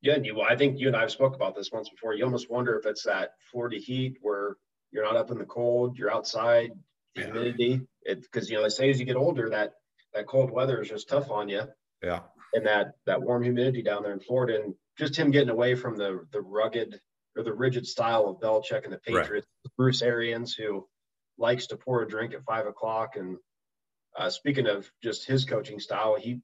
Yeah, 0.00 0.14
and 0.14 0.24
you. 0.24 0.40
I 0.40 0.54
think 0.56 0.78
you 0.78 0.86
and 0.86 0.96
I 0.96 1.00
have 1.00 1.10
spoke 1.10 1.34
about 1.34 1.56
this 1.56 1.72
once 1.72 1.88
before. 1.88 2.14
You 2.14 2.24
almost 2.24 2.48
wonder 2.50 2.78
if 2.78 2.86
it's 2.86 3.02
that 3.02 3.30
Florida 3.50 3.78
heat 3.78 4.18
where 4.22 4.56
you're 4.92 5.02
not 5.04 5.16
up 5.16 5.32
in 5.32 5.38
the 5.38 5.44
cold, 5.44 5.98
you're 5.98 6.12
outside, 6.12 6.70
Yeah. 7.16 7.24
humidity. 7.24 7.80
Because 8.04 8.48
you 8.48 8.56
know 8.56 8.62
they 8.62 8.68
say 8.68 8.90
as 8.90 9.00
you 9.00 9.06
get 9.06 9.16
older 9.16 9.50
that 9.50 9.72
that 10.14 10.28
cold 10.28 10.50
weather 10.52 10.80
is 10.80 10.88
just 10.88 11.08
tough 11.08 11.30
on 11.30 11.48
you, 11.48 11.64
Yeah. 12.02 12.20
and 12.54 12.64
that 12.66 12.92
that 13.06 13.20
warm 13.20 13.42
humidity 13.42 13.82
down 13.82 14.04
there 14.04 14.12
in 14.12 14.20
Florida, 14.20 14.62
and 14.62 14.74
just 14.96 15.16
him 15.16 15.32
getting 15.32 15.50
away 15.50 15.74
from 15.74 15.96
the 15.96 16.24
the 16.30 16.40
rugged 16.40 17.00
or 17.36 17.42
the 17.42 17.52
rigid 17.52 17.86
style 17.86 18.26
of 18.26 18.40
Belichick 18.40 18.84
and 18.84 18.92
the 18.92 19.00
Right. 19.12 19.22
Patriots, 19.22 19.46
Bruce 19.76 20.02
Arians, 20.02 20.54
who 20.54 20.88
likes 21.38 21.66
to 21.68 21.76
pour 21.76 22.02
a 22.02 22.08
drink 22.08 22.32
at 22.34 22.44
five 22.44 22.66
o'clock. 22.66 23.16
And 23.16 23.36
uh, 24.16 24.30
speaking 24.30 24.66
of 24.66 24.90
just 25.02 25.26
his 25.26 25.44
coaching 25.44 25.78
style, 25.78 26.16
he 26.18 26.40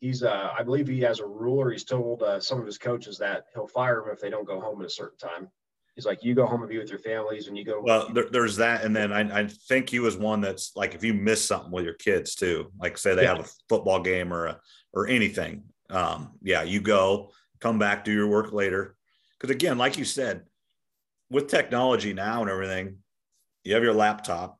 he's 0.00 0.22
uh, 0.22 0.50
I 0.58 0.62
believe 0.62 0.88
he 0.88 1.00
has 1.00 1.20
a 1.20 1.26
rule, 1.26 1.58
or 1.58 1.70
he's 1.70 1.84
told 1.84 2.22
uh, 2.22 2.40
some 2.40 2.58
of 2.60 2.66
his 2.66 2.78
coaches 2.78 3.18
that 3.18 3.44
he'll 3.54 3.68
fire 3.68 4.00
them 4.00 4.12
if 4.12 4.20
they 4.20 4.30
don't 4.30 4.46
go 4.46 4.60
home 4.60 4.80
at 4.80 4.86
a 4.86 4.90
certain 4.90 5.18
time. 5.18 5.48
He's 5.94 6.06
like, 6.06 6.24
you 6.24 6.34
go 6.34 6.44
home 6.44 6.60
and 6.60 6.68
be 6.68 6.78
with 6.78 6.90
your 6.90 6.98
families, 6.98 7.46
and 7.46 7.56
you 7.56 7.64
go. 7.64 7.80
Well, 7.80 8.08
there, 8.12 8.28
there's 8.28 8.56
that, 8.56 8.82
and 8.82 8.96
then 8.96 9.12
I, 9.12 9.42
I 9.42 9.46
think 9.46 9.88
he 9.88 10.00
was 10.00 10.16
one 10.16 10.40
that's 10.40 10.74
like 10.74 10.96
if 10.96 11.04
you 11.04 11.14
miss 11.14 11.44
something 11.44 11.70
with 11.70 11.84
your 11.84 11.94
kids 11.94 12.34
too, 12.34 12.72
like 12.80 12.98
say 12.98 13.14
they 13.14 13.22
Yeah. 13.22 13.36
have 13.36 13.46
a 13.46 13.50
football 13.68 14.00
game 14.00 14.32
or 14.32 14.46
a 14.46 14.60
or 14.92 15.06
anything, 15.06 15.62
um, 15.90 16.32
yeah, 16.42 16.62
you 16.64 16.80
go, 16.80 17.30
come 17.60 17.78
back, 17.78 18.04
do 18.04 18.12
your 18.12 18.26
work 18.26 18.52
later. 18.52 18.96
Because 19.38 19.54
again, 19.54 19.78
like 19.78 19.98
you 19.98 20.04
said, 20.04 20.42
with 21.30 21.48
technology 21.48 22.12
now 22.12 22.42
and 22.42 22.50
everything, 22.50 22.98
you 23.64 23.74
have 23.74 23.82
your 23.82 23.94
laptop. 23.94 24.58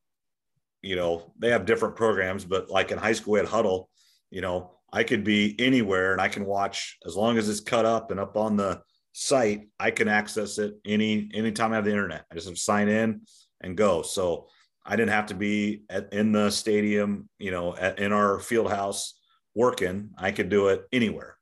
You 0.82 0.96
know, 0.96 1.32
they 1.38 1.50
have 1.50 1.66
different 1.66 1.96
programs, 1.96 2.44
but 2.44 2.70
like 2.70 2.90
in 2.90 2.98
high 2.98 3.12
school, 3.12 3.34
we 3.34 3.38
had 3.38 3.48
Hudl. 3.48 3.86
You 4.30 4.40
know, 4.40 4.72
I 4.92 5.04
could 5.04 5.24
be 5.24 5.54
anywhere 5.58 6.12
and 6.12 6.20
I 6.20 6.28
can 6.28 6.44
watch 6.44 6.98
as 7.06 7.16
long 7.16 7.38
as 7.38 7.48
it's 7.48 7.60
cut 7.60 7.84
up 7.84 8.10
and 8.10 8.20
up 8.20 8.36
on 8.36 8.56
the 8.56 8.82
site. 9.12 9.68
I 9.78 9.90
can 9.90 10.08
access 10.08 10.58
it 10.58 10.74
any 10.84 11.30
anytime 11.32 11.72
I 11.72 11.76
have 11.76 11.84
the 11.84 11.90
internet. 11.90 12.24
I 12.30 12.34
just 12.34 12.46
have 12.46 12.56
to 12.56 12.60
sign 12.60 12.88
in 12.88 13.22
and 13.60 13.76
go. 13.76 14.02
So 14.02 14.48
I 14.84 14.96
didn't 14.96 15.12
have 15.12 15.26
to 15.26 15.34
be 15.34 15.84
at, 15.88 16.12
in 16.12 16.32
the 16.32 16.50
stadium, 16.50 17.28
you 17.38 17.50
know, 17.50 17.74
at, 17.74 17.98
in 17.98 18.12
our 18.12 18.38
field 18.38 18.70
house 18.70 19.18
working. 19.54 20.10
I 20.18 20.32
could 20.32 20.48
do 20.48 20.68
it 20.68 20.82
anywhere, 20.92 21.36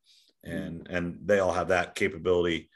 and 0.44 0.86
and 0.88 1.18
they 1.24 1.40
all 1.40 1.52
have 1.52 1.68
that 1.68 1.94
capability. 1.94 2.70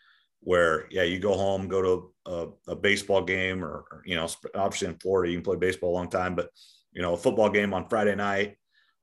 Where 0.47 0.87
yeah, 0.93 1.03
you 1.03 1.19
go 1.19 1.35
home, 1.35 1.67
go 1.67 1.83
to 1.83 2.13
a, 2.25 2.71
a 2.71 2.77
baseball 2.77 3.21
game, 3.25 3.65
or, 3.65 3.85
or 3.91 4.03
you 4.07 4.15
know, 4.15 4.29
obviously 4.55 4.87
in 4.87 4.97
Florida 4.99 5.29
you 5.29 5.39
can 5.39 5.45
play 5.45 5.57
baseball 5.57 5.91
a 5.91 5.99
long 5.99 6.09
time, 6.09 6.37
but 6.37 6.51
you 6.93 7.03
know, 7.03 7.15
a 7.15 7.17
football 7.17 7.51
game 7.51 7.75
on 7.75 7.89
Friday 7.89 8.15
night. 8.15 8.57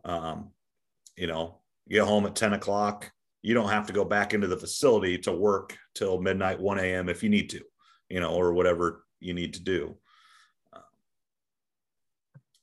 Um, 0.06 0.52
you 1.18 1.28
know, 1.28 1.60
you 1.86 2.00
get 2.00 2.08
home 2.08 2.26
at 2.26 2.38
10 2.38 2.54
o'clock. 2.54 3.12
You 3.42 3.54
don't 3.54 3.68
have 3.68 3.88
to 3.88 3.94
go 3.94 4.06
back 4.06 4.34
into 4.34 4.48
the 4.48 4.56
facility 4.56 5.18
to 5.18 5.34
work 5.34 5.78
till 5.96 6.22
midnight, 6.22 6.62
1 6.62 6.80
a.m. 6.80 7.10
if 7.10 7.24
you 7.24 7.30
need 7.30 7.50
to, 7.50 7.62
you 8.08 8.22
know, 8.22 8.34
or 8.34 8.54
whatever 8.54 9.04
you 9.20 9.34
need 9.34 9.56
to 9.56 9.62
do. 9.62 9.98
Uh, 10.72 10.80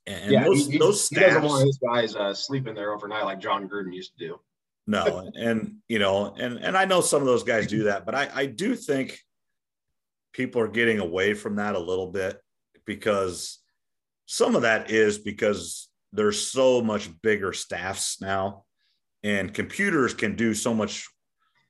And 0.06 0.32
yeah, 0.32 0.44
those, 0.44 0.68
he, 0.68 0.78
those 0.78 1.06
he 1.06 1.16
doesn't 1.16 1.42
want 1.42 1.66
his 1.66 1.76
guys 1.78 2.16
uh, 2.16 2.32
sleeping 2.32 2.74
there 2.74 2.94
overnight 2.94 3.26
like 3.26 3.40
Jon 3.40 3.68
Gruden 3.68 3.92
used 3.92 4.16
to 4.16 4.26
do. 4.26 4.40
No, 4.90 5.30
and 5.36 5.76
you 5.88 6.00
know, 6.00 6.34
and 6.36 6.58
and 6.58 6.76
I 6.76 6.84
know 6.84 7.00
some 7.00 7.22
of 7.22 7.26
those 7.26 7.44
guys 7.44 7.68
do 7.68 7.84
that, 7.84 8.04
but 8.04 8.14
I 8.16 8.28
I 8.34 8.46
do 8.46 8.74
think 8.74 9.20
people 10.32 10.60
are 10.60 10.68
getting 10.68 10.98
away 10.98 11.34
from 11.34 11.56
that 11.56 11.76
a 11.76 11.78
little 11.78 12.08
bit 12.08 12.40
because 12.84 13.58
some 14.26 14.56
of 14.56 14.62
that 14.62 14.90
is 14.90 15.18
because 15.18 15.88
there's 16.12 16.44
so 16.44 16.82
much 16.82 17.08
bigger 17.22 17.52
staffs 17.52 18.20
now 18.20 18.64
and 19.22 19.54
computers 19.54 20.14
can 20.14 20.34
do 20.34 20.54
so 20.54 20.72
much 20.72 21.08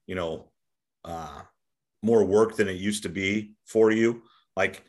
you 0.07 0.15
know 0.15 0.51
uh 1.05 1.43
more 2.03 2.25
work 2.25 2.57
than 2.57 2.69
it 2.69 2.77
used 2.77 3.03
to 3.03 3.11
be 3.11 3.53
for 3.67 3.91
you. 3.91 4.23
Like 4.57 4.83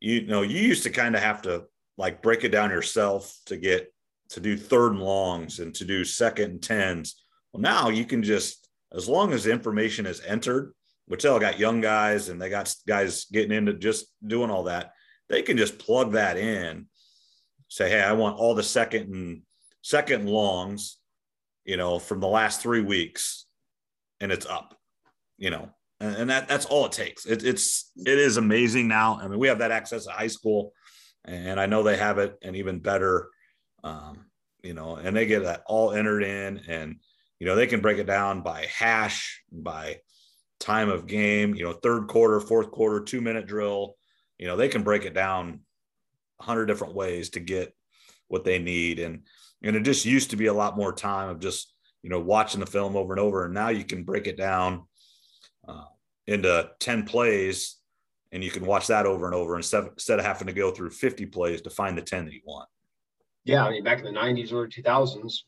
you 0.00 0.26
know 0.26 0.42
you 0.42 0.58
used 0.58 0.82
to 0.82 0.90
kind 0.90 1.14
of 1.14 1.22
have 1.22 1.42
to 1.42 1.66
like 1.96 2.22
break 2.22 2.42
it 2.42 2.50
down 2.50 2.70
yourself 2.70 3.36
to 3.46 3.56
get 3.56 3.92
to 4.30 4.40
do 4.40 4.56
third 4.56 4.92
and 4.92 5.02
longs 5.02 5.60
and 5.60 5.72
to 5.76 5.84
do 5.84 6.04
second 6.04 6.50
and 6.50 6.62
tens 6.62 7.22
well 7.52 7.60
now 7.60 7.88
you 7.88 8.04
can 8.04 8.22
just 8.22 8.68
as 8.92 9.08
long 9.08 9.32
as 9.32 9.46
information 9.46 10.06
is 10.06 10.22
entered 10.26 10.72
which 11.06 11.22
they 11.22 11.38
got 11.38 11.58
young 11.58 11.80
guys 11.80 12.28
and 12.28 12.40
they 12.40 12.50
got 12.50 12.72
guys 12.86 13.26
getting 13.26 13.56
into 13.56 13.72
just 13.74 14.06
doing 14.26 14.50
all 14.50 14.64
that 14.64 14.92
they 15.28 15.42
can 15.42 15.56
just 15.56 15.78
plug 15.78 16.12
that 16.12 16.36
in 16.36 16.86
say 17.68 17.88
hey 17.88 18.02
i 18.02 18.12
want 18.12 18.38
all 18.38 18.54
the 18.54 18.62
second 18.62 19.12
and 19.14 19.42
second 19.82 20.26
longs 20.26 20.98
you 21.64 21.76
know 21.76 21.98
from 21.98 22.20
the 22.20 22.26
last 22.26 22.60
three 22.60 22.82
weeks 22.82 23.46
and 24.20 24.32
it's 24.32 24.46
up 24.46 24.76
you 25.36 25.50
know 25.50 25.70
and, 26.00 26.16
and 26.16 26.30
that 26.30 26.46
that's 26.46 26.66
all 26.66 26.86
it 26.86 26.92
takes. 26.92 27.26
It, 27.26 27.44
it's 27.44 27.90
it 27.96 28.18
is 28.18 28.36
amazing 28.36 28.86
now. 28.86 29.18
I 29.20 29.26
mean 29.26 29.40
we 29.40 29.48
have 29.48 29.58
that 29.58 29.72
access 29.72 30.06
at 30.06 30.14
high 30.14 30.28
school 30.28 30.72
and 31.24 31.60
i 31.60 31.66
know 31.66 31.82
they 31.82 31.96
have 31.96 32.18
it 32.18 32.36
and 32.42 32.56
even 32.56 32.78
better 32.78 33.28
um, 33.84 34.26
you 34.62 34.74
know 34.74 34.96
and 34.96 35.16
they 35.16 35.26
get 35.26 35.44
that 35.44 35.62
all 35.66 35.92
entered 35.92 36.22
in 36.22 36.58
and 36.68 36.96
you 37.38 37.46
know 37.46 37.54
they 37.54 37.66
can 37.66 37.80
break 37.80 37.98
it 37.98 38.06
down 38.06 38.42
by 38.42 38.66
hash 38.66 39.42
by 39.50 39.98
time 40.60 40.88
of 40.88 41.06
game 41.06 41.54
you 41.54 41.64
know 41.64 41.72
third 41.72 42.08
quarter 42.08 42.40
fourth 42.40 42.70
quarter 42.70 43.00
two 43.04 43.20
minute 43.20 43.46
drill. 43.46 43.96
You 44.38 44.46
know 44.46 44.56
they 44.56 44.68
can 44.68 44.82
break 44.82 45.04
it 45.04 45.14
down 45.14 45.60
a 46.40 46.44
hundred 46.44 46.66
different 46.66 46.94
ways 46.94 47.30
to 47.30 47.40
get 47.40 47.74
what 48.28 48.44
they 48.44 48.58
need. 48.58 48.98
And 48.98 49.22
and 49.62 49.76
it 49.76 49.82
just 49.82 50.04
used 50.04 50.30
to 50.30 50.36
be 50.36 50.46
a 50.46 50.54
lot 50.54 50.76
more 50.76 50.92
time 50.92 51.28
of 51.28 51.40
just 51.40 51.74
you 52.02 52.10
know 52.10 52.20
watching 52.20 52.60
the 52.60 52.66
film 52.66 52.96
over 52.96 53.12
and 53.12 53.20
over. 53.20 53.44
And 53.44 53.54
now 53.54 53.68
you 53.68 53.84
can 53.84 54.04
break 54.04 54.26
it 54.26 54.36
down 54.36 54.84
uh, 55.66 55.84
into 56.26 56.70
10 56.80 57.04
plays 57.04 57.76
and 58.32 58.44
you 58.44 58.50
can 58.50 58.66
watch 58.66 58.88
that 58.88 59.06
over 59.06 59.26
and 59.26 59.34
over 59.34 59.56
instead 59.56 59.84
of, 59.84 60.24
having 60.24 60.46
to 60.46 60.52
go 60.52 60.70
through 60.70 60.90
50 60.90 61.26
plays 61.26 61.62
to 61.62 61.70
find 61.70 61.96
the 61.96 62.02
10 62.02 62.26
that 62.26 62.34
you 62.34 62.42
want. 62.44 62.68
Yeah, 63.44 63.64
I 63.64 63.70
mean, 63.70 63.84
back 63.84 64.00
in 64.00 64.04
the 64.04 64.10
'90s, 64.10 64.52
early 64.52 64.68
2000s, 64.68 65.44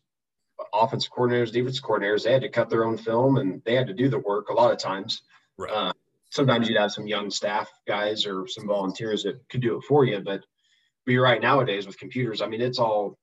offensive 0.73 1.11
coordinators, 1.13 1.53
defensive 1.53 1.85
coordinators, 1.85 2.25
they 2.25 2.33
had 2.33 2.43
to 2.43 2.49
cut 2.49 2.71
their 2.71 2.85
own 2.85 2.97
film 2.97 3.37
and 3.39 3.63
they 3.65 3.75
had 3.75 3.87
to 3.87 3.95
do 3.95 4.09
the 4.09 4.19
work 4.19 4.49
a 4.49 4.53
lot 4.53 4.73
of 4.73 4.79
times. 4.79 5.23
right 5.57 5.73
Uh, 5.73 5.93
sometimes 6.31 6.69
you'd 6.69 6.79
have 6.79 6.93
some 6.93 7.07
young 7.07 7.31
staff 7.31 7.69
guys 7.87 8.27
or 8.27 8.47
some 8.47 8.67
volunteers 8.67 9.23
that 9.25 9.41
could 9.49 9.61
do 9.61 9.77
it 9.77 9.85
for 9.85 10.05
you, 10.05 10.21
but 10.21 10.45
but 11.05 11.13
you're 11.13 11.25
right. 11.25 11.41
Nowadays 11.41 11.87
with 11.87 11.99
computers, 11.99 12.43
I 12.43 12.47
mean, 12.47 12.61
it's 12.61 12.79
all 12.79 13.19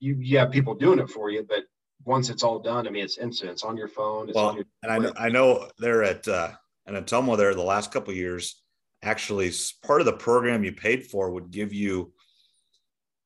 you. 0.00 0.16
You 0.16 0.38
have 0.38 0.50
people 0.50 0.74
doing 0.74 0.98
it 0.98 1.10
for 1.10 1.30
you, 1.30 1.44
but 1.46 1.64
once 2.04 2.30
it's 2.30 2.42
all 2.42 2.58
done, 2.58 2.86
I 2.86 2.90
mean, 2.90 3.04
it's 3.04 3.18
instant. 3.18 3.52
It's 3.52 3.62
on 3.62 3.76
your 3.76 3.88
phone. 3.88 4.30
well, 4.34 4.48
on 4.48 4.56
your, 4.56 4.64
and 4.82 4.92
I 4.92 4.98
know, 4.98 5.12
I 5.16 5.28
know 5.28 5.68
they're 5.78 6.02
at 6.02 6.26
uh, 6.26 6.52
and 6.86 6.96
Ottumwa 6.96 7.36
there 7.36 7.54
the 7.54 7.62
last 7.62 7.92
couple 7.92 8.12
years. 8.14 8.62
Actually, 9.02 9.52
part 9.82 10.00
of 10.00 10.06
the 10.06 10.14
program 10.14 10.64
you 10.64 10.72
paid 10.72 11.06
for 11.06 11.30
would 11.30 11.50
give 11.50 11.72
you 11.72 12.12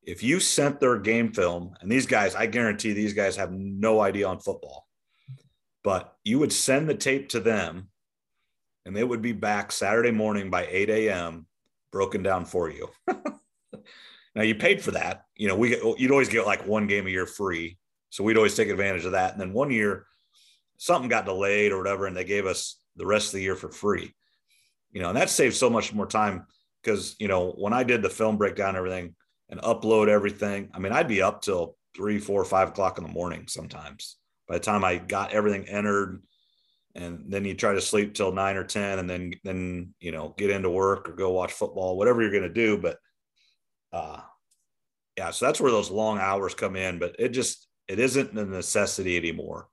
if 0.08 0.22
you 0.22 0.40
sent 0.40 0.80
their 0.80 0.96
game 0.96 1.34
film, 1.34 1.74
and 1.82 1.92
these 1.92 2.06
guys, 2.06 2.34
I 2.34 2.46
guarantee 2.46 2.94
these 2.94 3.12
guys 3.12 3.36
have 3.36 3.52
no 3.52 4.00
idea 4.00 4.26
on 4.26 4.40
football, 4.40 4.88
but 5.84 6.16
you 6.24 6.38
would 6.38 6.52
send 6.52 6.88
the 6.88 6.94
tape 6.94 7.28
to 7.30 7.40
them 7.40 7.90
and 8.86 8.96
they 8.96 9.04
would 9.04 9.20
be 9.20 9.32
back 9.32 9.70
Saturday 9.70 10.10
morning 10.10 10.48
by 10.48 10.66
8 10.66 10.88
a.m. 10.88 11.46
broken 11.92 12.22
down 12.22 12.46
for 12.46 12.70
you. 12.70 12.88
now 14.34 14.42
you 14.42 14.54
paid 14.54 14.80
for 14.80 14.92
that. 14.92 15.24
You 15.36 15.48
know, 15.48 15.56
we 15.56 15.78
you'd 15.98 16.10
always 16.10 16.30
get 16.30 16.46
like 16.46 16.66
one 16.66 16.86
game 16.86 17.06
a 17.06 17.10
year 17.10 17.26
free. 17.26 17.76
So 18.08 18.24
we'd 18.24 18.38
always 18.38 18.56
take 18.56 18.70
advantage 18.70 19.04
of 19.04 19.12
that. 19.12 19.32
And 19.32 19.40
then 19.40 19.52
one 19.52 19.70
year 19.70 20.06
something 20.78 21.10
got 21.10 21.26
delayed 21.26 21.70
or 21.70 21.76
whatever, 21.76 22.06
and 22.06 22.16
they 22.16 22.24
gave 22.24 22.46
us 22.46 22.80
the 22.96 23.04
rest 23.04 23.26
of 23.26 23.32
the 23.32 23.42
year 23.42 23.56
for 23.56 23.70
free. 23.70 24.14
You 24.90 25.02
know, 25.02 25.10
and 25.10 25.18
that 25.18 25.28
saved 25.28 25.54
so 25.54 25.68
much 25.68 25.92
more 25.92 26.06
time 26.06 26.46
because, 26.82 27.14
you 27.18 27.28
know, 27.28 27.50
when 27.50 27.74
I 27.74 27.82
did 27.82 28.00
the 28.00 28.08
film 28.08 28.38
breakdown 28.38 28.74
everything, 28.74 29.14
and 29.48 29.60
upload 29.60 30.08
everything. 30.08 30.70
I 30.74 30.78
mean, 30.78 30.92
I'd 30.92 31.08
be 31.08 31.22
up 31.22 31.42
till 31.42 31.76
three, 31.96 32.18
four, 32.18 32.44
five 32.44 32.68
o'clock 32.68 32.98
in 32.98 33.04
the 33.04 33.10
morning 33.10 33.46
sometimes. 33.48 34.16
By 34.46 34.54
the 34.54 34.64
time 34.64 34.84
I 34.84 34.96
got 34.96 35.32
everything 35.32 35.68
entered, 35.68 36.22
and 36.94 37.24
then 37.28 37.44
you 37.44 37.54
try 37.54 37.74
to 37.74 37.80
sleep 37.80 38.14
till 38.14 38.32
nine 38.32 38.56
or 38.56 38.64
ten, 38.64 38.98
and 38.98 39.08
then 39.08 39.32
then 39.44 39.94
you 40.00 40.10
know 40.10 40.34
get 40.38 40.50
into 40.50 40.70
work 40.70 41.08
or 41.08 41.12
go 41.12 41.30
watch 41.30 41.52
football, 41.52 41.96
whatever 41.96 42.22
you're 42.22 42.30
going 42.30 42.42
to 42.42 42.48
do. 42.48 42.78
But 42.78 42.98
uh, 43.92 44.20
yeah, 45.16 45.30
so 45.30 45.46
that's 45.46 45.60
where 45.60 45.70
those 45.70 45.90
long 45.90 46.18
hours 46.18 46.54
come 46.54 46.76
in. 46.76 46.98
But 46.98 47.16
it 47.18 47.30
just 47.30 47.66
it 47.88 47.98
isn't 47.98 48.38
a 48.38 48.44
necessity 48.44 49.16
anymore, 49.16 49.68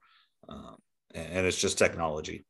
um, 0.50 0.76
and 1.14 1.46
it's 1.46 1.60
just 1.60 1.78
technology. 1.78 2.46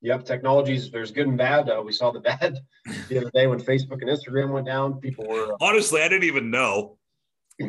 Yep, 0.00 0.24
technologies. 0.24 0.90
There's 0.90 1.10
good 1.10 1.26
and 1.26 1.36
bad. 1.36 1.68
Uh, 1.68 1.82
we 1.84 1.92
saw 1.92 2.10
the 2.10 2.20
bad 2.40 2.58
the 3.08 3.18
other 3.18 3.30
day 3.30 3.46
when 3.46 3.58
Facebook 3.58 4.00
and 4.00 4.08
Instagram 4.08 4.50
went 4.50 4.66
down. 4.66 5.00
People 5.00 5.26
were 5.26 5.52
uh, 5.52 5.56
honestly, 5.60 6.02
I 6.02 6.08
didn't 6.08 6.24
even 6.24 6.50
know 6.50 6.98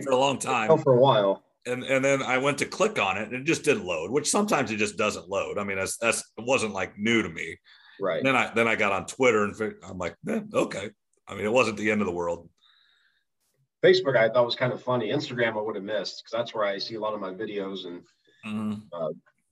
for 0.04 0.12
a 0.12 0.18
long 0.18 0.38
time. 0.40 0.78
for 0.80 0.94
a 0.94 1.00
while. 1.00 1.44
And 1.66 1.84
and 1.84 2.04
then 2.04 2.22
I 2.22 2.38
went 2.38 2.60
to 2.60 2.66
click 2.66 3.00
on 3.00 3.18
it, 3.18 3.24
and 3.24 3.34
it 3.34 3.44
just 3.44 3.64
didn't 3.64 3.86
load. 3.86 4.12
Which 4.12 4.30
sometimes 4.30 4.72
it 4.72 4.78
just 4.78 4.98
doesn't 4.98 5.28
load. 5.28 5.58
I 5.58 5.64
mean, 5.64 5.78
that's 5.78 5.98
that's 5.98 6.20
it 6.38 6.46
wasn't 6.46 6.74
like 6.74 6.98
new 6.98 7.22
to 7.22 7.30
me. 7.30 7.58
Right. 8.00 8.18
And 8.18 8.26
then 8.26 8.36
I 8.36 8.52
then 8.54 8.68
I 8.68 8.76
got 8.76 8.94
on 8.94 9.06
Twitter, 9.06 9.44
and 9.44 9.74
I'm 9.84 9.98
like, 9.98 10.16
eh, 10.28 10.42
okay. 10.54 10.90
I 11.28 11.36
mean, 11.36 11.46
it 11.46 11.52
wasn't 11.52 11.78
the 11.78 11.92
end 11.92 12.02
of 12.02 12.08
the 12.08 12.14
world. 12.14 12.50
Facebook, 13.84 14.18
I 14.18 14.30
thought 14.30 14.46
was 14.46 14.56
kind 14.56 14.74
of 14.74 14.82
funny. 14.82 15.10
Instagram, 15.10 15.54
I 15.54 15.62
would 15.62 15.76
have 15.76 15.84
missed 15.84 16.24
because 16.24 16.38
that's 16.38 16.54
where 16.54 16.66
I 16.66 16.78
see 16.78 16.96
a 16.96 17.00
lot 17.00 17.14
of 17.14 17.22
my 17.22 17.32
videos 17.32 17.86
and 17.86 18.02
mm-hmm. 18.46 18.74
uh, 18.92 19.10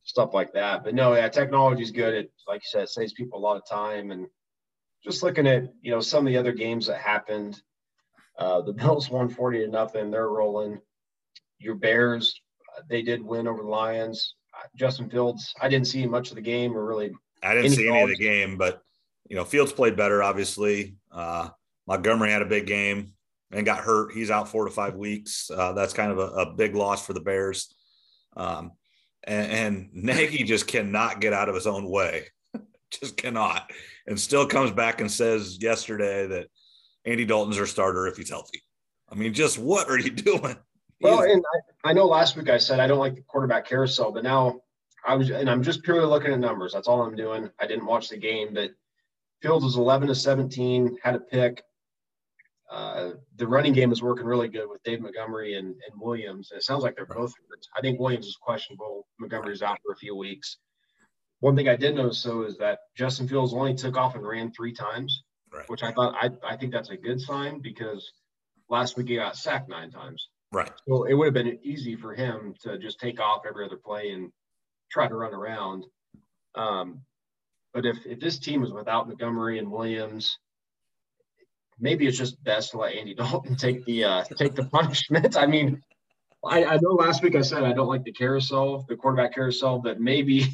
stuff 0.08 0.34
like 0.34 0.54
that. 0.54 0.84
But 0.84 0.96
no, 0.96 1.14
yeah, 1.14 1.28
technology 1.28 1.84
is 1.84 1.92
good. 1.92 2.14
It, 2.14 2.32
like 2.48 2.62
you 2.62 2.70
said, 2.70 2.84
it 2.84 2.90
saves 2.90 3.14
people 3.14 3.38
a 3.38 3.44
lot 3.44 3.58
of 3.58 3.68
time. 3.68 4.12
And 4.12 4.26
just 5.04 5.22
looking 5.22 5.46
at, 5.46 5.66
you 5.82 5.92
know, 5.92 6.00
some 6.00 6.26
of 6.26 6.32
the 6.32 6.40
other 6.40 6.54
games 6.54 6.88
that 6.88 7.00
happened, 7.00 7.62
uh, 8.40 8.62
the 8.62 8.74
Bills 8.74 9.10
won 9.12 9.30
40 9.30 9.66
to 9.66 9.68
nothing. 9.68 10.10
They're 10.10 10.30
rolling. 10.30 10.80
Your 11.60 11.76
Bears, 11.76 12.40
uh, 12.76 12.82
they 12.90 13.02
did 13.02 13.22
win 13.22 13.48
over 13.48 13.62
the 13.62 13.70
Lions. 13.70 14.36
Uh, 14.56 14.68
Justin 14.76 15.10
Fields, 15.10 15.54
I 15.62 15.68
didn't 15.68 15.88
see 15.88 16.06
much 16.08 16.30
of 16.30 16.36
the 16.36 16.42
game 16.42 16.76
or 16.76 16.86
really. 16.86 17.12
I 17.44 17.54
didn't 17.54 17.68
any 17.68 17.76
see 17.76 17.90
any 17.90 18.02
of 18.02 18.10
the 18.10 18.16
game, 18.16 18.58
but, 18.58 18.82
you 19.30 19.36
know, 19.36 19.44
Fields 19.44 19.74
played 19.74 19.98
better, 19.98 20.24
obviously. 20.24 20.96
Uh, 21.12 21.50
Montgomery 21.86 22.32
had 22.32 22.42
a 22.42 22.46
big 22.46 22.66
game 22.66 23.14
and 23.52 23.66
got 23.66 23.80
hurt. 23.80 24.14
He's 24.14 24.32
out 24.32 24.48
four 24.48 24.66
to 24.66 24.72
five 24.72 24.96
weeks. 24.96 25.52
Uh, 25.54 25.74
that's 25.74 25.94
kind 25.94 26.12
of 26.12 26.20
a, 26.20 26.28
a, 26.28 26.54
big 26.54 26.76
loss 26.76 27.06
for 27.06 27.14
the 27.14 27.22
Bears. 27.22 27.74
Um, 28.36 28.72
and, 29.28 29.52
and 29.52 29.90
Nagy 29.94 30.44
just 30.44 30.68
cannot 30.68 31.22
get 31.22 31.34
out 31.34 31.50
of 31.50 31.56
his 31.56 31.68
own 31.68 31.90
way, 31.90 32.28
just 32.92 33.18
cannot, 33.18 33.70
and 34.08 34.20
still 34.20 34.48
comes 34.48 34.72
back 34.72 35.02
and 35.02 35.12
says 35.12 35.58
yesterday 35.62 36.26
that 36.28 36.48
Andy 37.06 37.26
Dalton's 37.26 37.60
our 37.60 37.66
starter 37.66 38.08
if 38.08 38.18
he's 38.18 38.30
healthy. 38.30 38.64
I 39.10 39.16
mean, 39.16 39.34
just 39.34 39.60
what 39.60 39.90
are 39.90 40.00
you 40.00 40.12
doing? 40.12 40.56
Well, 41.02 41.22
and 41.22 41.44
I, 41.86 41.90
I 41.92 41.94
know 41.94 42.06
last 42.06 42.36
week 42.36 42.50
I 42.50 42.58
said 42.58 42.80
I 42.80 42.88
don't 42.88 42.98
like 42.98 43.16
the 43.16 43.22
quarterback 43.22 43.68
carousel, 43.68 44.12
but 44.12 44.24
now 44.24 44.62
I 45.06 45.16
was, 45.16 45.30
and 45.30 45.50
I'm 45.50 45.62
just 45.62 45.84
purely 45.84 46.06
looking 46.06 46.34
at 46.34 46.40
numbers. 46.40 46.74
That's 46.74 46.88
all 46.88 47.04
I'm 47.04 47.16
doing. 47.16 47.50
I 47.60 47.68
didn't 47.68 47.86
watch 47.86 48.10
the 48.10 48.18
game, 48.18 48.54
but 48.54 48.72
Fields 49.42 49.64
was 49.64 49.78
11 49.78 50.08
to 50.08 50.16
17, 50.16 50.98
had 51.04 51.16
a 51.16 51.20
pick. 51.20 51.64
Uh, 52.70 53.12
the 53.38 53.48
running 53.48 53.74
game 53.74 53.92
is 53.92 54.04
working 54.04 54.26
really 54.26 54.50
good 54.50 54.68
with 54.70 54.84
Dave 54.84 55.00
Montgomery 55.00 55.56
and, 55.56 55.68
and 55.68 56.02
Williams. 56.02 56.52
And 56.52 56.58
it 56.58 56.64
sounds 56.64 56.84
like 56.84 56.96
they're 56.96 57.06
both. 57.06 57.34
I 57.78 57.82
think 57.82 58.00
Williams 58.00 58.28
is 58.28 58.36
questionable. 58.36 59.08
Montgomery's 59.20 59.62
out 59.62 59.80
for 59.86 59.94
a 59.94 59.98
few 59.98 60.16
weeks. 60.16 60.58
One 61.40 61.56
thing 61.56 61.70
I 61.70 61.76
did 61.76 61.96
notice 61.96 62.24
though 62.24 62.44
is 62.44 62.58
that 62.58 62.80
Justin 62.96 63.28
Fields 63.28 63.54
only 63.54 63.74
took 63.74 63.96
off 63.96 64.16
and 64.16 64.28
ran 64.28 64.52
three 64.52 64.74
times, 64.74 65.24
right. 65.54 65.70
which 65.70 65.84
I 65.84 65.92
thought 65.92 66.16
I, 66.20 66.32
I 66.46 66.58
think 66.58 66.74
that's 66.74 66.90
a 66.90 66.98
good 66.98 67.22
sign 67.22 67.62
because 67.62 68.12
last 68.70 68.98
week 68.98 69.08
he 69.08 69.16
got 69.16 69.38
sacked 69.38 69.70
nine 69.70 69.92
times. 69.92 70.28
Right. 70.52 70.72
So 70.88 71.04
it 71.04 71.14
would 71.14 71.26
have 71.26 71.34
been 71.34 71.60
easy 71.62 71.96
for 71.96 72.16
him 72.16 72.56
to 72.64 72.78
just 72.78 73.00
take 73.00 73.20
off 73.20 73.44
every 73.48 73.66
other 73.66 73.78
play 73.78 74.12
and 74.12 74.32
try 74.90 75.08
to 75.08 75.16
run 75.16 75.34
around. 75.34 75.86
Um, 76.56 77.02
but 77.74 77.86
if 77.86 77.98
if 78.06 78.20
this 78.20 78.40
team 78.40 78.64
is 78.64 78.74
without 78.74 79.08
Montgomery 79.08 79.60
and 79.60 79.72
Williams 79.72 80.38
maybe 81.80 82.08
it's 82.08 82.18
just 82.18 82.44
best 82.44 82.72
to 82.72 82.78
let 82.78 82.96
Andy 82.96 83.14
Dalton 83.16 83.56
take 83.56 83.86
the 83.86 84.04
uh, 84.04 84.24
take 84.24 84.56
the 84.56 84.66
punishment. 84.66 85.38
I 85.38 85.46
mean, 85.46 85.82
I, 86.46 86.64
I 86.66 86.78
know 86.82 86.92
last 86.92 87.24
week 87.24 87.36
I 87.36 87.42
said 87.42 87.64
I 87.64 87.74
don't 87.74 87.88
like 87.88 88.04
the 88.04 88.12
carousel, 88.12 88.86
the 88.88 88.96
quarterback 88.96 89.34
carousel, 89.34 89.80
but 89.80 90.00
maybe 90.00 90.46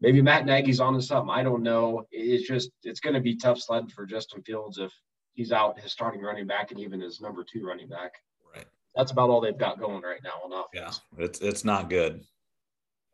maybe 0.00 0.22
Matt 0.22 0.46
Nagy's 0.46 0.80
on 0.80 0.94
to 0.94 1.02
something. 1.02 1.30
I 1.30 1.42
don't 1.42 1.62
know. 1.62 2.06
It's 2.10 2.46
just 2.46 2.70
it's 2.82 3.00
going 3.00 3.14
to 3.14 3.20
be 3.20 3.36
tough 3.36 3.60
sledding 3.60 3.90
for 3.90 4.06
Justin 4.06 4.42
Fields 4.42 4.78
if 4.78 4.92
he's 5.34 5.52
out 5.52 5.78
his 5.80 5.92
starting 5.92 6.22
running 6.22 6.46
back 6.46 6.70
and 6.70 6.80
even 6.80 7.00
his 7.00 7.20
number 7.20 7.44
two 7.44 7.64
running 7.64 7.88
back. 7.88 8.12
Right. 8.54 8.66
That's 8.94 9.12
about 9.12 9.30
all 9.30 9.40
they've 9.40 9.56
got 9.56 9.78
going 9.78 10.02
right 10.02 10.20
now 10.24 10.40
on 10.44 10.52
offense. 10.52 11.00
Yeah, 11.16 11.24
it's 11.24 11.40
it's 11.40 11.64
not 11.64 11.90
good. 11.90 12.22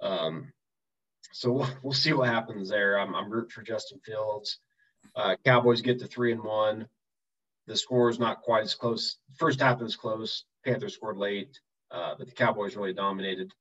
Um, 0.02 0.52
so 1.32 1.52
we'll, 1.52 1.68
we'll 1.82 1.92
see 1.92 2.12
what 2.12 2.28
happens 2.28 2.68
there. 2.68 2.98
I'm 2.98 3.14
I'm 3.14 3.30
rooting 3.30 3.50
for 3.50 3.62
Justin 3.62 4.00
Fields. 4.04 4.58
Uh, 5.14 5.36
Cowboys 5.44 5.82
get 5.82 5.98
to 6.00 6.06
three 6.06 6.32
and 6.32 6.42
one 6.42 6.88
the 7.66 7.76
score 7.76 8.08
is 8.08 8.18
not 8.18 8.42
quite 8.42 8.64
as 8.64 8.74
close. 8.74 9.18
First 9.38 9.60
half 9.60 9.80
was 9.80 9.96
close. 9.96 10.44
Panthers 10.64 10.94
scored 10.94 11.16
late, 11.16 11.58
uh, 11.90 12.14
but 12.18 12.26
the 12.26 12.34
Cowboys 12.34 12.76
really 12.76 12.92
dominated. 12.92 13.52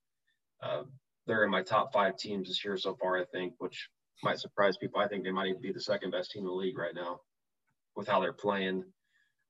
Uh, 0.62 0.84
they're 1.28 1.44
in 1.44 1.52
my 1.52 1.64
top 1.64 1.92
five 1.92 2.18
teams 2.18 2.48
this 2.48 2.64
year 2.64 2.78
so 2.78 2.96
far, 2.96 3.18
I 3.18 3.26
think, 3.26 3.54
which 3.58 3.90
might 4.24 4.40
surprise 4.40 4.78
people. 4.78 5.00
I 5.00 5.08
think 5.08 5.24
they 5.24 5.32
might 5.32 5.48
even 5.48 5.62
be 5.62 5.72
the 5.72 5.80
second 5.80 6.12
best 6.12 6.32
team 6.32 6.44
in 6.44 6.48
the 6.48 6.54
league 6.54 6.78
right 6.78 6.96
now 6.96 7.20
with 7.96 8.08
how 8.08 8.20
they're 8.20 8.34
playing. 8.34 8.84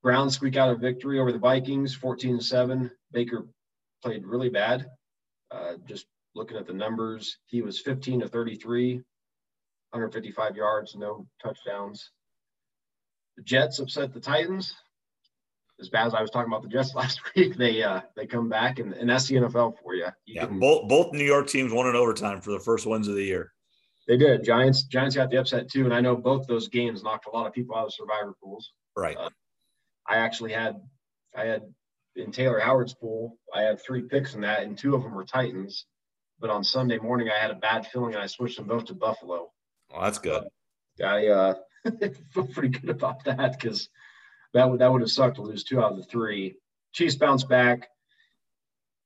Browns 0.03 0.35
squeak 0.35 0.55
out 0.55 0.69
a 0.69 0.75
victory 0.75 1.19
over 1.19 1.31
the 1.31 1.39
Vikings, 1.39 1.95
14 1.95 2.39
7. 2.39 2.91
Baker 3.11 3.47
played 4.03 4.25
really 4.25 4.49
bad. 4.49 4.87
Uh, 5.51 5.73
just 5.85 6.05
looking 6.35 6.57
at 6.57 6.67
the 6.67 6.73
numbers, 6.73 7.37
he 7.45 7.61
was 7.61 7.79
15 7.79 8.21
to 8.21 8.27
33, 8.27 8.95
155 8.95 10.55
yards, 10.55 10.95
no 10.95 11.25
touchdowns. 11.41 12.11
The 13.37 13.43
Jets 13.43 13.79
upset 13.79 14.13
the 14.13 14.19
Titans. 14.19 14.75
As 15.79 15.89
bad 15.89 16.07
as 16.07 16.13
I 16.13 16.21
was 16.21 16.31
talking 16.31 16.51
about 16.51 16.63
the 16.63 16.69
Jets 16.69 16.95
last 16.95 17.19
week, 17.35 17.57
they 17.57 17.83
uh, 17.83 18.01
they 18.15 18.25
come 18.25 18.49
back 18.49 18.79
and, 18.79 18.93
and 18.93 19.09
that's 19.09 19.27
the 19.27 19.35
NFL 19.35 19.73
for 19.83 19.93
you. 19.93 20.05
you 20.25 20.35
yeah, 20.35 20.45
can, 20.45 20.59
both 20.59 20.87
both 20.87 21.13
New 21.13 21.25
York 21.25 21.47
teams 21.47 21.73
won 21.73 21.87
in 21.87 21.95
overtime 21.95 22.41
for 22.41 22.51
the 22.51 22.59
first 22.59 22.85
wins 22.85 23.07
of 23.07 23.15
the 23.15 23.23
year. 23.23 23.51
They 24.07 24.17
did. 24.17 24.43
Giants 24.43 24.83
Giants 24.83 25.15
got 25.15 25.29
the 25.29 25.37
upset 25.37 25.69
too, 25.69 25.85
and 25.85 25.93
I 25.93 25.99
know 25.99 26.15
both 26.15 26.47
those 26.47 26.67
games 26.67 27.03
knocked 27.03 27.27
a 27.27 27.31
lot 27.31 27.47
of 27.47 27.53
people 27.53 27.75
out 27.75 27.85
of 27.85 27.93
survivor 27.93 28.35
pools. 28.41 28.71
Right. 28.95 29.17
Uh, 29.17 29.29
I 30.07 30.17
actually 30.17 30.53
had 30.53 30.75
I 31.35 31.45
had 31.45 31.63
in 32.15 32.31
Taylor 32.31 32.59
Howard's 32.59 32.93
pool, 32.93 33.37
I 33.53 33.61
had 33.61 33.81
three 33.81 34.03
picks 34.03 34.35
in 34.35 34.41
that, 34.41 34.63
and 34.63 34.77
two 34.77 34.95
of 34.95 35.03
them 35.03 35.13
were 35.13 35.25
Titans. 35.25 35.85
But 36.39 36.49
on 36.49 36.63
Sunday 36.63 36.97
morning, 36.97 37.29
I 37.29 37.39
had 37.39 37.51
a 37.51 37.55
bad 37.55 37.87
feeling, 37.87 38.13
and 38.13 38.23
I 38.23 38.27
switched 38.27 38.57
them 38.57 38.67
both 38.67 38.85
to 38.85 38.93
Buffalo. 38.93 39.51
Well, 39.91 40.01
that's 40.01 40.19
good. 40.19 40.43
Uh, 41.01 41.05
I 41.05 41.27
uh, 41.27 41.53
feel 42.33 42.47
pretty 42.47 42.69
good 42.69 42.89
about 42.89 43.23
that 43.25 43.59
because 43.59 43.89
that 44.53 44.69
would 44.69 44.79
that 44.79 44.91
would 44.91 45.01
have 45.01 45.11
sucked 45.11 45.35
to 45.35 45.41
lose 45.41 45.63
two 45.63 45.81
out 45.81 45.91
of 45.91 45.97
the 45.97 46.03
three. 46.03 46.55
Chiefs 46.93 47.15
bounce 47.15 47.43
back. 47.43 47.89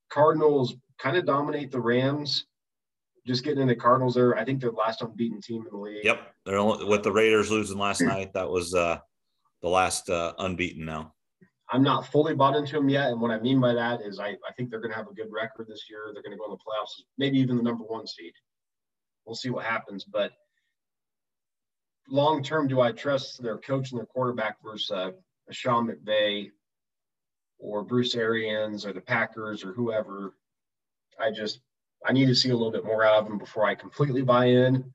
Cardinals 0.10 0.76
kind 0.98 1.18
of 1.18 1.26
dominate 1.26 1.72
the 1.72 1.80
Rams. 1.80 2.46
Just 3.28 3.44
getting 3.44 3.62
into 3.62 3.76
Cardinals 3.76 4.16
there, 4.16 4.38
I 4.38 4.46
think 4.46 4.62
they're 4.62 4.72
the 4.72 4.78
last 4.78 5.02
unbeaten 5.02 5.42
team 5.42 5.64
in 5.66 5.72
the 5.72 5.78
league. 5.78 6.06
Yep, 6.06 6.20
they're 6.46 6.58
only, 6.58 6.86
with 6.86 7.04
the 7.04 7.12
Raiders 7.12 7.52
losing 7.52 7.78
last 7.78 8.02
night. 8.02 8.34
That 8.34 8.50
was 8.50 8.74
uh, 8.74 9.00
the 9.62 9.70
last 9.70 10.10
uh, 10.10 10.34
unbeaten 10.40 10.86
now. 10.86 11.14
I'm 11.72 11.84
not 11.84 12.08
fully 12.08 12.34
bought 12.34 12.56
into 12.56 12.74
them 12.74 12.90
yet, 12.90 13.12
and 13.12 13.22
what 13.22 13.30
I 13.30 13.40
mean 13.40 13.60
by 13.60 13.74
that 13.74 14.02
is 14.02 14.20
I, 14.20 14.30
I 14.30 14.54
think 14.56 14.70
they're 14.70 14.80
going 14.80 14.92
to 14.92 14.98
have 14.98 15.10
a 15.10 15.14
good 15.14 15.32
record 15.32 15.68
this 15.68 15.86
year. 15.90 16.10
They're 16.14 16.24
going 16.24 16.32
to 16.32 16.38
go 16.38 16.46
in 16.46 16.52
the 16.52 16.58
playoffs, 16.58 17.04
maybe 17.18 17.38
even 17.38 17.58
the 17.58 17.64
number 17.64 17.84
one 17.84 18.08
seed. 18.08 18.34
We'll 19.26 19.36
see 19.36 19.52
what 19.52 19.66
happens, 19.66 20.06
but 20.06 20.32
long 22.10 22.44
term, 22.44 22.68
do 22.68 22.82
I 22.82 22.92
trust 22.92 23.42
their 23.42 23.58
coach 23.58 23.92
and 23.92 24.00
their 24.00 24.06
quarterback 24.06 24.58
versus 24.64 24.92
uh, 24.92 25.12
Sean 25.52 25.88
McVay? 25.88 26.52
or 27.60 27.84
Bruce 27.84 28.16
Arians 28.16 28.86
or 28.86 28.94
the 28.94 29.02
Packers 29.02 29.64
or 29.64 29.74
whoever. 29.74 30.34
I 31.20 31.32
just 31.32 31.60
I 32.06 32.14
need 32.14 32.28
to 32.28 32.36
see 32.36 32.50
a 32.50 32.56
little 32.56 32.72
bit 32.72 32.86
more 32.86 33.04
out 33.04 33.16
of 33.20 33.26
them 33.26 33.38
before 33.38 33.66
I 33.66 33.76
completely 33.76 34.22
buy 34.22 34.46
in. 34.46 34.92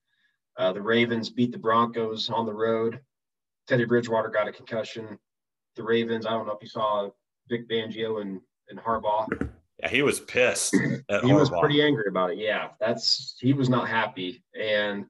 Uh, 0.56 0.72
the 0.72 0.80
Ravens 0.80 1.28
beat 1.28 1.52
the 1.52 1.58
Broncos 1.58 2.30
on 2.30 2.46
the 2.46 2.54
road. 2.54 3.00
Teddy 3.66 3.84
Bridgewater 3.84 4.30
got 4.30 4.48
a 4.48 4.52
concussion. 4.52 5.18
The 5.76 5.82
Ravens, 5.82 6.26
I 6.26 6.30
don't 6.30 6.46
know 6.46 6.52
if 6.52 6.62
you 6.62 6.68
saw 6.68 7.10
Vic 7.48 7.68
Fangio 7.68 8.22
and, 8.22 8.40
and 8.70 8.78
Harbaugh. 8.78 9.26
Yeah, 9.80 9.88
he 9.88 10.02
was 10.02 10.20
pissed. 10.20 10.74
he 10.74 11.02
Harbaugh. 11.10 11.40
was 11.40 11.50
pretty 11.60 11.82
angry 11.82 12.04
about 12.08 12.30
it. 12.30 12.38
Yeah, 12.38 12.68
that's 12.80 13.36
he 13.40 13.52
was 13.52 13.68
not 13.68 13.88
happy. 13.88 14.42
And 14.58 15.06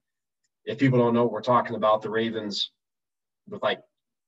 if 0.64 0.78
people 0.78 0.98
don't 0.98 1.14
know 1.14 1.24
what 1.24 1.32
we're 1.32 1.42
talking 1.42 1.76
about, 1.76 2.02
the 2.02 2.10
Ravens, 2.10 2.70
with 3.48 3.62
like 3.62 3.80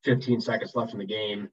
15 0.05 0.41
seconds 0.41 0.75
left 0.75 0.93
in 0.93 0.99
the 0.99 1.07
game, 1.07 1.49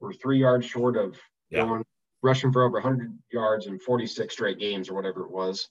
were 0.00 0.12
three 0.12 0.38
yards 0.38 0.66
short 0.66 0.96
of 0.96 1.16
Yeah. 1.50 1.64
going 1.66 1.84
rushing 2.22 2.52
for 2.52 2.62
over 2.64 2.78
100 2.78 3.16
yards 3.32 3.66
in 3.66 3.78
46 3.78 4.32
straight 4.32 4.58
games 4.58 4.88
or 4.88 4.94
whatever 4.94 5.22
it 5.24 5.30
was. 5.30 5.68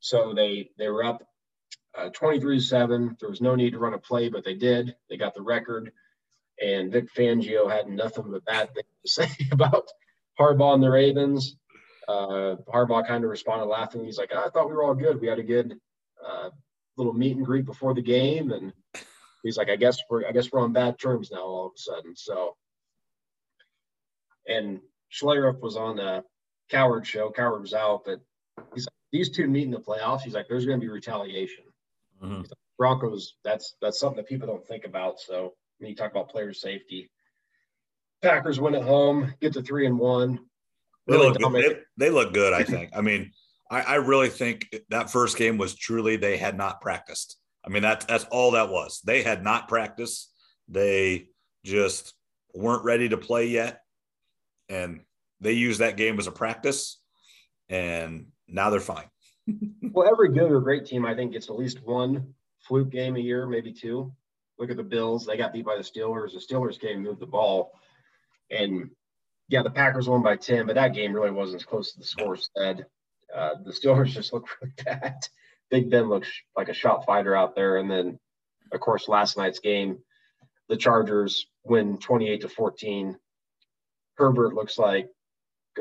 So 0.00 0.34
they 0.34 0.70
they 0.76 0.88
were 0.88 1.04
up 1.04 1.22
uh, 1.96 2.10
23 2.10 2.60
7. 2.60 3.16
There 3.20 3.28
was 3.30 3.40
no 3.40 3.54
need 3.54 3.70
to 3.70 3.78
run 3.78 3.94
a 3.94 3.98
play, 3.98 4.28
but 4.28 4.44
they 4.44 4.54
did. 4.54 4.94
They 5.08 5.16
got 5.16 5.34
the 5.34 5.42
record. 5.42 5.92
And 6.62 6.92
Vic 6.92 7.06
Fangio 7.14 7.70
had 7.70 7.88
nothing 7.88 8.30
but 8.30 8.44
bad 8.44 8.74
things 8.74 8.86
to 9.04 9.10
say 9.26 9.28
about 9.52 9.88
Harbaugh 10.38 10.74
and 10.74 10.82
the 10.82 10.90
Ravens. 10.90 11.56
Uh, 12.06 12.56
Harbaugh 12.68 13.06
kind 13.06 13.24
of 13.24 13.30
responded 13.30 13.64
laughing. 13.66 14.04
He's 14.04 14.18
like, 14.18 14.32
I 14.34 14.48
thought 14.50 14.68
we 14.68 14.74
were 14.74 14.84
all 14.84 14.94
good. 14.94 15.20
We 15.20 15.26
had 15.28 15.38
a 15.38 15.42
good 15.44 15.74
uh, 16.24 16.50
little 16.96 17.12
meet 17.12 17.36
and 17.36 17.44
greet 17.46 17.64
before 17.64 17.94
the 17.94 18.02
game, 18.02 18.52
and 18.52 18.72
he's 19.42 19.56
like, 19.56 19.68
I 19.70 19.76
guess 19.76 19.98
we're 20.08 20.26
I 20.26 20.32
guess 20.32 20.50
we're 20.52 20.60
on 20.60 20.72
bad 20.72 20.98
terms 20.98 21.30
now 21.30 21.42
all 21.42 21.66
of 21.66 21.72
a 21.76 21.80
sudden. 21.80 22.16
So, 22.16 22.56
and 24.48 24.80
Schlereth 25.12 25.60
was 25.60 25.76
on 25.76 25.96
the 25.96 26.24
Cowherd 26.70 27.06
show. 27.06 27.30
Cowherd 27.30 27.62
was 27.62 27.74
out, 27.74 28.02
but 28.04 28.20
he's 28.74 28.86
like, 28.86 28.94
these 29.12 29.30
two 29.30 29.46
meet 29.46 29.64
in 29.64 29.70
the 29.70 29.78
playoffs. 29.78 30.22
He's 30.22 30.34
like, 30.34 30.46
there's 30.48 30.66
going 30.66 30.80
to 30.80 30.84
be 30.84 30.90
retaliation. 30.90 31.64
Mhm. 32.22 32.46
Broncos, 32.78 33.36
that's 33.44 33.76
that's 33.80 34.00
something 34.00 34.16
that 34.16 34.28
people 34.28 34.48
don't 34.48 34.66
think 34.66 34.84
about. 34.84 35.20
So 35.20 35.54
when 35.78 35.90
you 35.90 35.96
talk 35.96 36.10
about 36.10 36.28
player 36.28 36.52
safety, 36.52 37.10
Packers 38.22 38.58
win 38.58 38.74
at 38.74 38.82
home, 38.82 39.34
get 39.40 39.52
to 39.52 39.62
three 39.62 39.86
and 39.86 39.98
one. 39.98 40.40
They 41.06 41.16
Really 41.16 41.28
look, 41.28 41.52
good. 41.52 41.82
They, 41.98 42.06
they 42.06 42.10
look 42.10 42.32
good, 42.32 42.54
I 42.54 42.62
think. 42.62 42.90
I 42.96 43.02
mean, 43.02 43.32
I, 43.74 43.80
I 43.80 43.94
really 43.96 44.28
think 44.28 44.72
that 44.90 45.10
first 45.10 45.36
game 45.36 45.58
was 45.58 45.74
truly 45.74 46.16
they 46.16 46.36
had 46.36 46.56
not 46.56 46.80
practiced. 46.80 47.36
I 47.66 47.70
mean, 47.70 47.82
that, 47.82 48.06
that's 48.06 48.24
all 48.26 48.52
that 48.52 48.70
was. 48.70 49.00
They 49.04 49.22
had 49.22 49.42
not 49.42 49.66
practiced. 49.66 50.30
They 50.68 51.28
just 51.64 52.14
weren't 52.54 52.84
ready 52.84 53.08
to 53.08 53.16
play 53.16 53.46
yet. 53.46 53.80
And 54.68 55.00
they 55.40 55.52
used 55.52 55.80
that 55.80 55.96
game 55.96 56.20
as 56.20 56.28
a 56.28 56.32
practice. 56.32 57.00
And 57.68 58.26
now 58.46 58.70
they're 58.70 58.80
fine. 58.80 59.06
Well, 59.92 60.10
every 60.10 60.30
good 60.30 60.50
or 60.50 60.60
great 60.60 60.86
team, 60.86 61.06
I 61.06 61.14
think, 61.14 61.34
gets 61.34 61.48
at 61.48 61.56
least 61.56 61.80
one 61.84 62.34
fluke 62.66 62.90
game 62.90 63.14
a 63.14 63.20
year, 63.20 63.46
maybe 63.46 63.72
two. 63.72 64.12
Look 64.58 64.70
at 64.70 64.76
the 64.76 64.82
Bills; 64.82 65.24
they 65.24 65.36
got 65.36 65.52
beat 65.52 65.64
by 65.64 65.76
the 65.76 65.84
Steelers. 65.84 66.32
The 66.32 66.40
Steelers 66.40 66.80
game 66.80 67.04
moved 67.04 67.20
the 67.20 67.26
ball, 67.26 67.70
and 68.50 68.90
yeah, 69.48 69.62
the 69.62 69.70
Packers 69.70 70.08
won 70.08 70.20
by 70.20 70.34
ten, 70.34 70.66
but 70.66 70.74
that 70.74 70.94
game 70.94 71.12
really 71.12 71.30
wasn't 71.30 71.60
as 71.60 71.64
close 71.64 71.90
as 71.90 71.94
the 71.94 72.04
score 72.04 72.36
said. 72.36 72.86
Uh, 73.34 73.54
the 73.64 73.72
Steelers 73.72 74.08
just 74.08 74.32
looked 74.32 74.50
really 74.60 74.72
bad. 74.84 75.16
Big 75.70 75.90
Ben 75.90 76.08
looks 76.08 76.28
like 76.56 76.68
a 76.68 76.74
shot 76.74 77.04
fighter 77.04 77.34
out 77.34 77.54
there, 77.54 77.78
and 77.78 77.90
then, 77.90 78.18
of 78.72 78.80
course, 78.80 79.08
last 79.08 79.36
night's 79.36 79.58
game, 79.58 79.98
the 80.68 80.76
Chargers 80.76 81.46
win 81.64 81.98
twenty-eight 81.98 82.42
to 82.42 82.48
fourteen. 82.48 83.16
Herbert 84.16 84.54
looks 84.54 84.78
like 84.78 85.08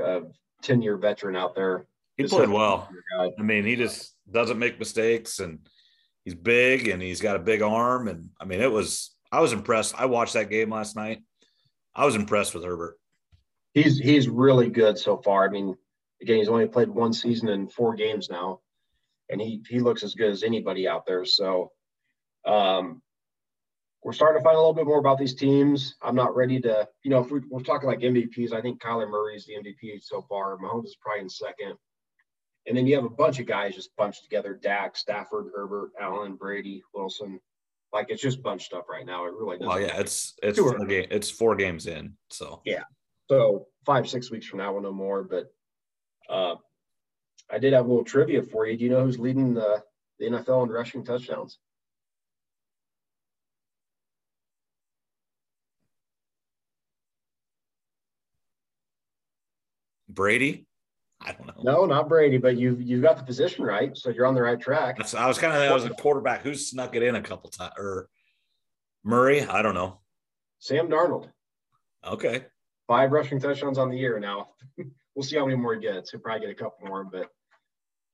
a 0.02 0.22
ten-year 0.64 0.98
veteran 0.98 1.36
out 1.36 1.54
there. 1.54 1.86
He 2.18 2.24
Just 2.24 2.34
played 2.34 2.50
well. 2.50 2.90
I 3.20 3.42
mean, 3.42 3.66
he 3.66 3.76
just 3.76 4.16
doesn't 4.32 4.60
make 4.60 4.80
mistakes 4.80 5.40
and 5.40 5.60
he's 6.24 6.36
big 6.36 6.88
and 6.88 7.02
he's 7.02 7.22
got 7.22 7.36
a 7.36 7.40
big 7.40 7.62
arm. 7.62 8.08
And 8.08 8.30
I 8.40 8.46
mean, 8.46 8.62
it 8.62 8.72
was, 8.72 9.16
I 9.32 9.40
was 9.42 9.52
impressed. 9.52 9.96
I 9.98 10.06
watched 10.06 10.34
that 10.34 10.50
game 10.50 10.70
last 10.70 10.96
night. 10.96 11.24
I 11.96 12.06
was 12.06 12.16
impressed 12.16 12.54
with 12.54 12.64
Herbert. 12.64 13.00
He's 13.74 13.98
he's 13.98 14.30
really 14.30 14.70
good 14.70 14.98
so 14.98 15.18
far. 15.18 15.48
I 15.48 15.50
mean, 15.50 15.76
again, 16.24 16.38
he's 16.38 16.50
only 16.50 16.68
played 16.68 16.90
one 16.90 17.14
season 17.14 17.50
and 17.50 17.72
four 17.72 17.94
games 17.94 18.30
now, 18.30 18.62
and 19.30 19.40
he 19.40 19.62
he 19.70 19.80
looks 19.80 20.04
as 20.04 20.16
good 20.16 20.32
as 20.32 20.42
anybody 20.42 20.88
out 20.88 21.06
there. 21.06 21.26
So, 21.26 21.72
um, 22.46 23.02
we're 24.04 24.14
starting 24.14 24.40
to 24.40 24.44
find 24.44 24.56
a 24.56 24.60
little 24.60 24.74
bit 24.74 24.88
more 24.88 25.00
about 25.00 25.20
these 25.20 25.36
teams. 25.36 25.96
I'm 26.02 26.16
not 26.16 26.36
ready 26.36 26.60
to, 26.62 26.88
you 27.04 27.12
know, 27.12 27.24
if 27.24 27.32
we, 27.32 27.42
we're 27.50 27.62
talking 27.62 27.88
like 27.88 28.00
MVPs, 28.00 28.52
I 28.52 28.62
think 28.62 28.82
Kyler 28.82 29.10
Murray 29.10 29.36
is 29.36 29.46
the 29.46 29.54
MVP 29.54 30.02
so 30.02 30.22
far. 30.28 30.58
Mahomes 30.58 30.86
is 30.86 30.98
probably 31.00 31.22
in 31.22 31.30
second, 31.30 31.76
and 32.66 32.76
then 32.76 32.88
you 32.88 32.96
have 32.96 33.06
a 33.06 33.10
bunch 33.10 33.40
of 33.40 33.46
guys 33.46 33.76
just 33.76 33.96
bunched 33.98 34.24
together: 34.24 34.60
Dak, 34.62 34.96
Stafford, 34.96 35.52
Herbert, 35.54 35.92
Allen, 36.02 36.36
Brady, 36.36 36.82
Wilson. 36.96 37.40
Like 37.92 38.08
it's 38.10 38.24
just 38.24 38.42
bunched 38.42 38.74
up 38.74 38.88
right 38.90 39.06
now. 39.06 39.26
It 39.26 39.34
really 39.34 39.58
doesn't. 39.58 39.68
Well, 39.68 39.80
yeah, 39.80 40.00
it's, 40.00 40.34
it's 40.42 40.58
four, 40.58 40.80
game, 40.80 41.06
it's 41.12 41.30
four 41.30 41.56
games 41.56 41.86
in. 41.86 42.14
So 42.32 42.62
yeah. 42.66 42.84
So 43.30 43.68
five, 43.86 44.10
six 44.10 44.32
weeks 44.32 44.48
from 44.48 44.60
now, 44.60 44.74
we'll 44.74 44.82
know 44.82 44.92
more. 44.92 45.24
But 45.24 45.54
uh, 46.30 46.56
I 47.52 47.60
did 47.60 47.74
have 47.74 47.86
a 47.86 47.88
little 47.88 48.04
trivia 48.04 48.42
for 48.42 48.66
you. 48.66 48.78
Do 48.78 48.84
you 48.84 48.90
know 48.90 49.04
who's 49.04 49.20
leading 49.20 49.54
the, 49.54 49.84
the 50.20 50.26
NFL 50.26 50.64
in 50.64 50.70
rushing 50.70 51.04
touchdowns? 51.04 51.60
Brady, 60.10 60.68
I 61.22 61.32
don't 61.32 61.48
know. 61.48 61.64
No, 61.64 61.86
not 61.86 62.08
Brady, 62.10 62.38
but 62.38 62.58
you've 62.58 62.82
you've 62.82 63.02
got 63.02 63.18
the 63.18 63.24
position 63.24 63.64
right, 63.66 63.96
so 63.98 64.10
you're 64.10 64.26
on 64.26 64.36
the 64.36 64.42
right 64.42 64.60
track. 64.60 64.98
That's, 64.98 65.14
I 65.14 65.28
was 65.28 65.38
kind 65.38 65.54
of, 65.54 65.62
I 65.62 65.74
was 65.74 65.86
a 65.86 65.90
quarterback 65.92 66.42
who 66.42 66.54
snuck 66.54 66.96
it 66.96 67.04
in 67.04 67.16
a 67.16 67.22
couple 67.22 67.50
times 67.50 67.74
or 67.78 68.10
Murray. 69.04 69.42
I 69.42 69.62
don't 69.62 69.74
know. 69.74 70.00
Sam 70.60 70.88
Darnold, 70.88 71.30
Okay. 72.06 72.46
five 72.88 73.12
rushing 73.12 73.40
touchdowns 73.40 73.78
on 73.78 73.90
the 73.90 73.98
year 73.98 74.20
now. 74.20 74.50
we'll 75.16 75.24
see 75.24 75.38
how 75.38 75.46
many 75.46 75.58
more 75.58 75.76
he 75.76 75.82
gets. 75.82 76.12
He'll 76.12 76.20
probably 76.20 76.48
get 76.48 76.56
a 76.56 76.62
couple 76.62 76.88
more, 76.88 77.04
but 77.04 77.28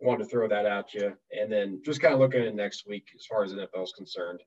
wanted 0.02 0.24
to 0.24 0.30
throw 0.30 0.48
that 0.48 0.66
at 0.66 0.94
you. 0.94 1.14
And 1.32 1.52
then 1.52 1.82
just 1.86 2.02
kind 2.02 2.14
of 2.14 2.20
looking 2.20 2.42
at 2.42 2.56
next 2.56 2.88
week 2.88 3.08
as 3.16 3.26
far 3.26 3.44
as 3.44 3.54
NFL 3.54 3.84
is 3.84 3.94
concerned. 3.96 4.42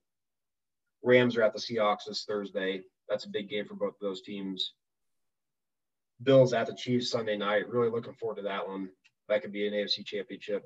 Rams 1.03 1.37
are 1.37 1.43
at 1.43 1.53
the 1.53 1.59
Seahawks 1.59 2.07
this 2.07 2.25
Thursday. 2.27 2.83
That's 3.09 3.25
a 3.25 3.31
big 3.31 3.49
game 3.49 3.67
for 3.67 3.75
both 3.75 3.95
of 3.95 4.01
those 4.01 4.23
teams. 4.23 4.75
Bills 6.23 6.53
at 6.53 6.67
the 6.67 6.75
Chiefs 6.75 7.11
Sunday 7.11 7.37
night. 7.37 7.69
Really 7.69 7.91
looking 7.91 8.15
forward 8.15 8.37
to 8.37 8.43
that 8.43 8.67
one. 8.67 8.89
That 9.29 9.43
could 9.43 9.53
be 9.53 9.67
an 9.67 9.75
AFC 9.75 10.05
Championship 10.05 10.65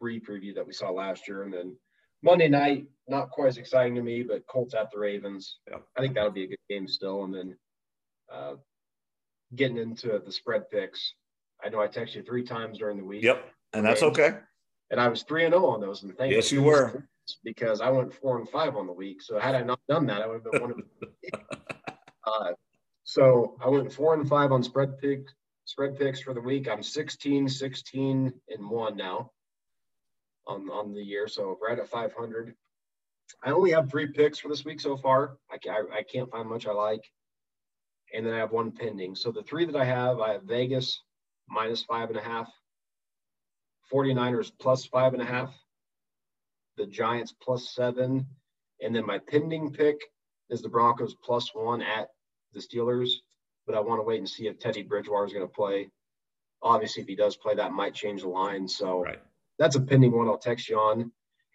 re 0.00 0.20
preview 0.20 0.54
that 0.54 0.66
we 0.66 0.72
saw 0.72 0.90
last 0.90 1.28
year. 1.28 1.44
And 1.44 1.52
then 1.52 1.76
Monday 2.22 2.48
night, 2.48 2.86
not 3.08 3.30
quite 3.30 3.48
as 3.48 3.58
exciting 3.58 3.94
to 3.94 4.02
me, 4.02 4.22
but 4.22 4.46
Colts 4.46 4.74
at 4.74 4.90
the 4.90 4.98
Ravens. 4.98 5.58
Yep. 5.70 5.82
I 5.96 6.00
think 6.00 6.14
that'll 6.14 6.30
be 6.30 6.44
a 6.44 6.48
good 6.48 6.58
game 6.68 6.88
still. 6.88 7.24
And 7.24 7.34
then 7.34 7.56
uh, 8.32 8.54
getting 9.54 9.76
into 9.76 10.20
the 10.24 10.32
spread 10.32 10.70
picks. 10.70 11.14
I 11.64 11.68
know 11.68 11.80
I 11.80 11.88
texted 11.88 12.16
you 12.16 12.22
three 12.22 12.42
times 12.44 12.78
during 12.78 12.96
the 12.96 13.04
week. 13.04 13.22
Yep. 13.22 13.44
And 13.72 13.84
that's 13.84 14.02
okay. 14.02 14.38
And 14.90 15.00
I 15.00 15.08
was 15.08 15.22
three 15.22 15.44
and 15.44 15.52
zero 15.52 15.66
on 15.66 15.80
those. 15.80 16.02
And 16.02 16.16
thank 16.16 16.32
Yes, 16.32 16.50
you 16.50 16.62
were. 16.62 17.06
because 17.44 17.80
I 17.80 17.90
went 17.90 18.12
four 18.12 18.38
and 18.38 18.48
five 18.48 18.76
on 18.76 18.86
the 18.86 18.92
week. 18.92 19.22
So 19.22 19.38
had 19.38 19.54
I 19.54 19.62
not 19.62 19.80
done 19.88 20.06
that, 20.06 20.22
I 20.22 20.26
would 20.26 20.42
have 20.42 20.52
been 20.52 20.60
one 20.62 20.70
of. 20.72 21.40
uh, 22.26 22.52
so 23.04 23.56
I 23.64 23.68
went 23.68 23.92
four 23.92 24.14
and 24.14 24.28
five 24.28 24.52
on 24.52 24.62
spread 24.62 24.98
picks. 24.98 25.32
spread 25.64 25.98
picks 25.98 26.20
for 26.20 26.34
the 26.34 26.40
week. 26.40 26.68
I'm 26.68 26.82
16, 26.82 27.48
16 27.48 28.32
and 28.48 28.70
one 28.70 28.96
now 28.96 29.30
on 30.46 30.68
on 30.70 30.92
the 30.94 31.02
year. 31.02 31.28
So 31.28 31.58
right 31.62 31.78
at 31.78 31.88
500. 31.88 32.54
I 33.44 33.50
only 33.50 33.70
have 33.70 33.88
three 33.88 34.08
picks 34.08 34.40
for 34.40 34.48
this 34.48 34.64
week 34.64 34.80
so 34.80 34.96
far. 34.96 35.36
I, 35.50 35.58
I, 35.70 35.98
I 35.98 36.02
can't 36.02 36.30
find 36.30 36.48
much 36.48 36.66
I 36.66 36.72
like. 36.72 37.04
And 38.14 38.26
then 38.26 38.34
I 38.34 38.38
have 38.38 38.52
one 38.52 38.72
pending. 38.72 39.14
So 39.14 39.30
the 39.30 39.42
three 39.42 39.64
that 39.66 39.76
I 39.76 39.84
have, 39.84 40.20
I 40.20 40.32
have 40.32 40.42
Vegas 40.42 41.00
minus 41.48 41.82
five 41.84 42.08
and 42.10 42.18
a 42.18 42.22
half, 42.22 42.48
49ers 43.92 44.52
plus 44.60 44.84
five 44.86 45.12
and 45.14 45.22
a 45.22 45.26
half, 45.26 45.52
the 46.76 46.86
Giants 46.86 47.34
plus 47.42 47.74
seven, 47.74 48.26
and 48.80 48.94
then 48.94 49.04
my 49.06 49.18
pending 49.18 49.72
pick 49.72 50.00
is 50.48 50.62
the 50.62 50.68
Broncos 50.68 51.14
plus 51.22 51.50
one 51.54 51.82
at 51.82 52.08
the 52.52 52.60
Steelers. 52.60 53.10
But 53.66 53.74
I 53.76 53.80
want 53.80 54.00
to 54.00 54.04
wait 54.04 54.18
and 54.18 54.28
see 54.28 54.46
if 54.46 54.58
Teddy 54.58 54.82
Bridgewater 54.82 55.26
is 55.26 55.32
going 55.32 55.46
to 55.46 55.52
play. 55.52 55.90
Obviously, 56.62 57.02
if 57.02 57.08
he 57.08 57.16
does 57.16 57.36
play, 57.36 57.54
that 57.54 57.72
might 57.72 57.94
change 57.94 58.22
the 58.22 58.28
line. 58.28 58.66
So 58.66 59.02
Right. 59.04 59.22
that's 59.58 59.76
a 59.76 59.80
pending 59.80 60.12
one. 60.16 60.28
I'll 60.28 60.38
text 60.38 60.68
you 60.68 60.78
on. 60.78 61.12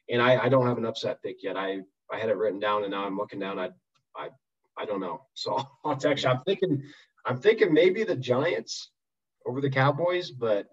And 0.09 0.21
I, 0.21 0.45
I 0.45 0.49
don't 0.49 0.67
have 0.67 0.77
an 0.77 0.85
upset 0.85 1.21
pick 1.23 1.41
yet. 1.43 1.57
I 1.57 1.81
I 2.11 2.19
had 2.19 2.29
it 2.29 2.37
written 2.37 2.59
down, 2.59 2.83
and 2.83 2.91
now 2.91 3.05
I'm 3.05 3.17
looking 3.17 3.39
down. 3.39 3.57
I 3.57 3.71
I 4.15 4.29
I 4.77 4.85
don't 4.85 4.99
know. 4.99 5.21
So 5.33 5.57
I'll 5.85 5.97
text 5.97 6.23
you. 6.23 6.29
I'm 6.29 6.41
thinking 6.45 6.83
I'm 7.25 7.39
thinking 7.39 7.73
maybe 7.73 8.03
the 8.03 8.15
Giants 8.15 8.91
over 9.45 9.61
the 9.61 9.69
Cowboys, 9.69 10.31
but 10.31 10.67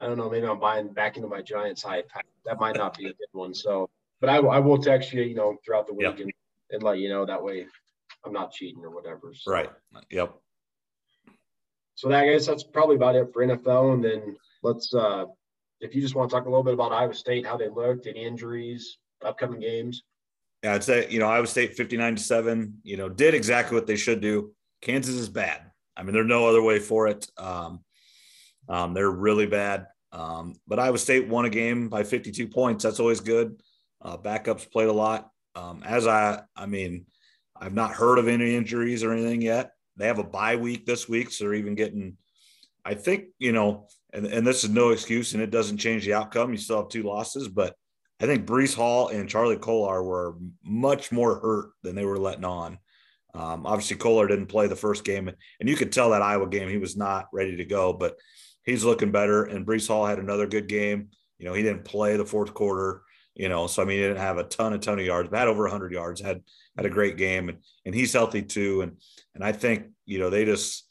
I 0.00 0.06
don't 0.06 0.18
know. 0.18 0.28
Maybe 0.30 0.46
I'm 0.46 0.60
buying 0.60 0.92
back 0.92 1.16
into 1.16 1.28
my 1.28 1.42
Giants 1.42 1.82
hype. 1.82 2.10
That 2.44 2.60
might 2.60 2.76
not 2.76 2.96
be 2.96 3.06
a 3.06 3.08
good 3.08 3.28
one. 3.32 3.54
So, 3.54 3.88
but 4.20 4.28
I, 4.30 4.36
I 4.36 4.58
will 4.58 4.78
text 4.78 5.12
you, 5.12 5.22
you 5.22 5.34
know, 5.34 5.56
throughout 5.64 5.86
the 5.86 5.94
week 5.94 6.06
Yep. 6.06 6.20
and, 6.20 6.32
and 6.70 6.82
let 6.82 6.98
you 6.98 7.08
know 7.08 7.24
that 7.24 7.42
way 7.42 7.66
I'm 8.24 8.32
not 8.32 8.52
cheating 8.52 8.82
or 8.84 8.90
whatever. 8.90 9.32
So. 9.34 9.50
Right. 9.50 9.70
Yep. 10.10 10.34
so 11.94 12.08
that, 12.08 12.24
I 12.24 12.32
guess 12.32 12.46
that's 12.46 12.64
probably 12.64 12.96
about 12.96 13.16
it 13.16 13.32
for 13.32 13.44
NFL. 13.44 13.94
And 13.94 14.04
then 14.04 14.36
let's, 14.62 14.92
uh, 14.94 15.24
if 15.80 15.94
you 15.94 16.00
just 16.02 16.14
want 16.14 16.30
to 16.30 16.36
talk 16.36 16.46
a 16.46 16.50
little 16.50 16.64
bit 16.64 16.74
about 16.74 16.92
Iowa 16.92 17.14
State, 17.14 17.46
how 17.46 17.56
they 17.56 17.68
looked, 17.68 18.06
any 18.06 18.24
injuries, 18.24 18.98
upcoming 19.24 19.60
games. 19.60 20.02
Yeah, 20.66 20.74
I'd 20.74 20.82
say, 20.82 21.06
you 21.08 21.20
know, 21.20 21.28
Iowa 21.28 21.46
State 21.46 21.76
59 21.76 22.16
to 22.16 22.22
7, 22.24 22.80
you 22.82 22.96
know, 22.96 23.08
did 23.08 23.34
exactly 23.34 23.76
what 23.76 23.86
they 23.86 23.94
should 23.94 24.20
do. 24.20 24.50
Kansas 24.82 25.14
is 25.14 25.28
bad. 25.28 25.60
I 25.96 26.02
mean, 26.02 26.12
there's 26.12 26.26
no 26.26 26.48
other 26.48 26.60
way 26.60 26.80
for 26.80 27.06
it. 27.06 27.24
Um, 27.38 27.84
um, 28.68 28.92
they're 28.92 29.08
really 29.08 29.46
bad. 29.46 29.86
Um, 30.10 30.54
but 30.66 30.80
Iowa 30.80 30.98
State 30.98 31.28
won 31.28 31.44
a 31.44 31.50
game 31.50 31.88
by 31.88 32.02
52 32.02 32.48
points. 32.48 32.82
That's 32.82 32.98
always 32.98 33.20
good. 33.20 33.62
Uh, 34.02 34.16
backups 34.16 34.68
played 34.68 34.88
a 34.88 34.92
lot. 34.92 35.30
Um, 35.54 35.84
as 35.86 36.08
I, 36.08 36.40
I 36.56 36.66
mean, 36.66 37.06
I've 37.56 37.72
not 37.72 37.92
heard 37.92 38.18
of 38.18 38.26
any 38.26 38.56
injuries 38.56 39.04
or 39.04 39.12
anything 39.12 39.42
yet. 39.42 39.70
They 39.96 40.08
have 40.08 40.18
a 40.18 40.24
bye 40.24 40.56
week 40.56 40.84
this 40.84 41.08
week, 41.08 41.30
so 41.30 41.44
they're 41.44 41.54
even 41.54 41.76
getting. 41.76 42.16
I 42.84 42.94
think 42.94 43.26
you 43.38 43.52
know, 43.52 43.86
and, 44.12 44.26
and 44.26 44.44
this 44.44 44.64
is 44.64 44.70
no 44.70 44.90
excuse, 44.90 45.32
and 45.32 45.42
it 45.44 45.52
doesn't 45.52 45.78
change 45.78 46.04
the 46.04 46.14
outcome. 46.14 46.50
You 46.50 46.58
still 46.58 46.78
have 46.78 46.88
two 46.88 47.04
losses, 47.04 47.46
but 47.46 47.76
I 48.20 48.26
think 48.26 48.46
Breece 48.46 48.74
Hall 48.74 49.08
and 49.08 49.28
Charlie 49.28 49.58
Kolar 49.58 50.02
were 50.02 50.36
much 50.64 51.12
more 51.12 51.38
hurt 51.38 51.70
than 51.82 51.94
they 51.94 52.04
were 52.04 52.18
letting 52.18 52.44
on. 52.44 52.78
Um, 53.34 53.66
obviously, 53.66 53.96
Kolar 53.96 54.26
didn't 54.26 54.46
play 54.46 54.66
the 54.66 54.76
first 54.76 55.04
game, 55.04 55.28
and 55.28 55.68
you 55.68 55.76
could 55.76 55.92
tell 55.92 56.10
that 56.10 56.22
Iowa 56.22 56.48
game 56.48 56.68
he 56.68 56.78
was 56.78 56.96
not 56.96 57.26
ready 57.32 57.56
to 57.56 57.64
go, 57.66 57.92
but 57.92 58.16
he's 58.64 58.84
looking 58.84 59.12
better. 59.12 59.44
And 59.44 59.66
Breece 59.66 59.88
Hall 59.88 60.06
had 60.06 60.18
another 60.18 60.46
good 60.46 60.68
game. 60.68 61.10
You 61.38 61.44
know, 61.44 61.52
he 61.52 61.62
didn't 61.62 61.84
play 61.84 62.16
the 62.16 62.24
fourth 62.24 62.54
quarter. 62.54 63.02
You 63.34 63.50
know, 63.50 63.66
so 63.66 63.82
I 63.82 63.84
mean, 63.84 63.98
he 63.98 64.02
didn't 64.02 64.16
have 64.16 64.38
a 64.38 64.44
ton, 64.44 64.72
a 64.72 64.78
ton 64.78 64.98
of 64.98 65.04
yards, 65.04 65.28
but 65.28 65.38
had 65.38 65.48
over 65.48 65.64
100 65.64 65.92
yards. 65.92 66.22
had 66.22 66.40
had 66.74 66.86
a 66.86 66.90
great 66.90 67.18
game, 67.18 67.50
and 67.50 67.58
and 67.84 67.94
he's 67.94 68.14
healthy 68.14 68.40
too. 68.40 68.80
And 68.80 68.96
and 69.34 69.44
I 69.44 69.52
think 69.52 69.88
you 70.06 70.18
know 70.18 70.30
they 70.30 70.46
just 70.46 70.88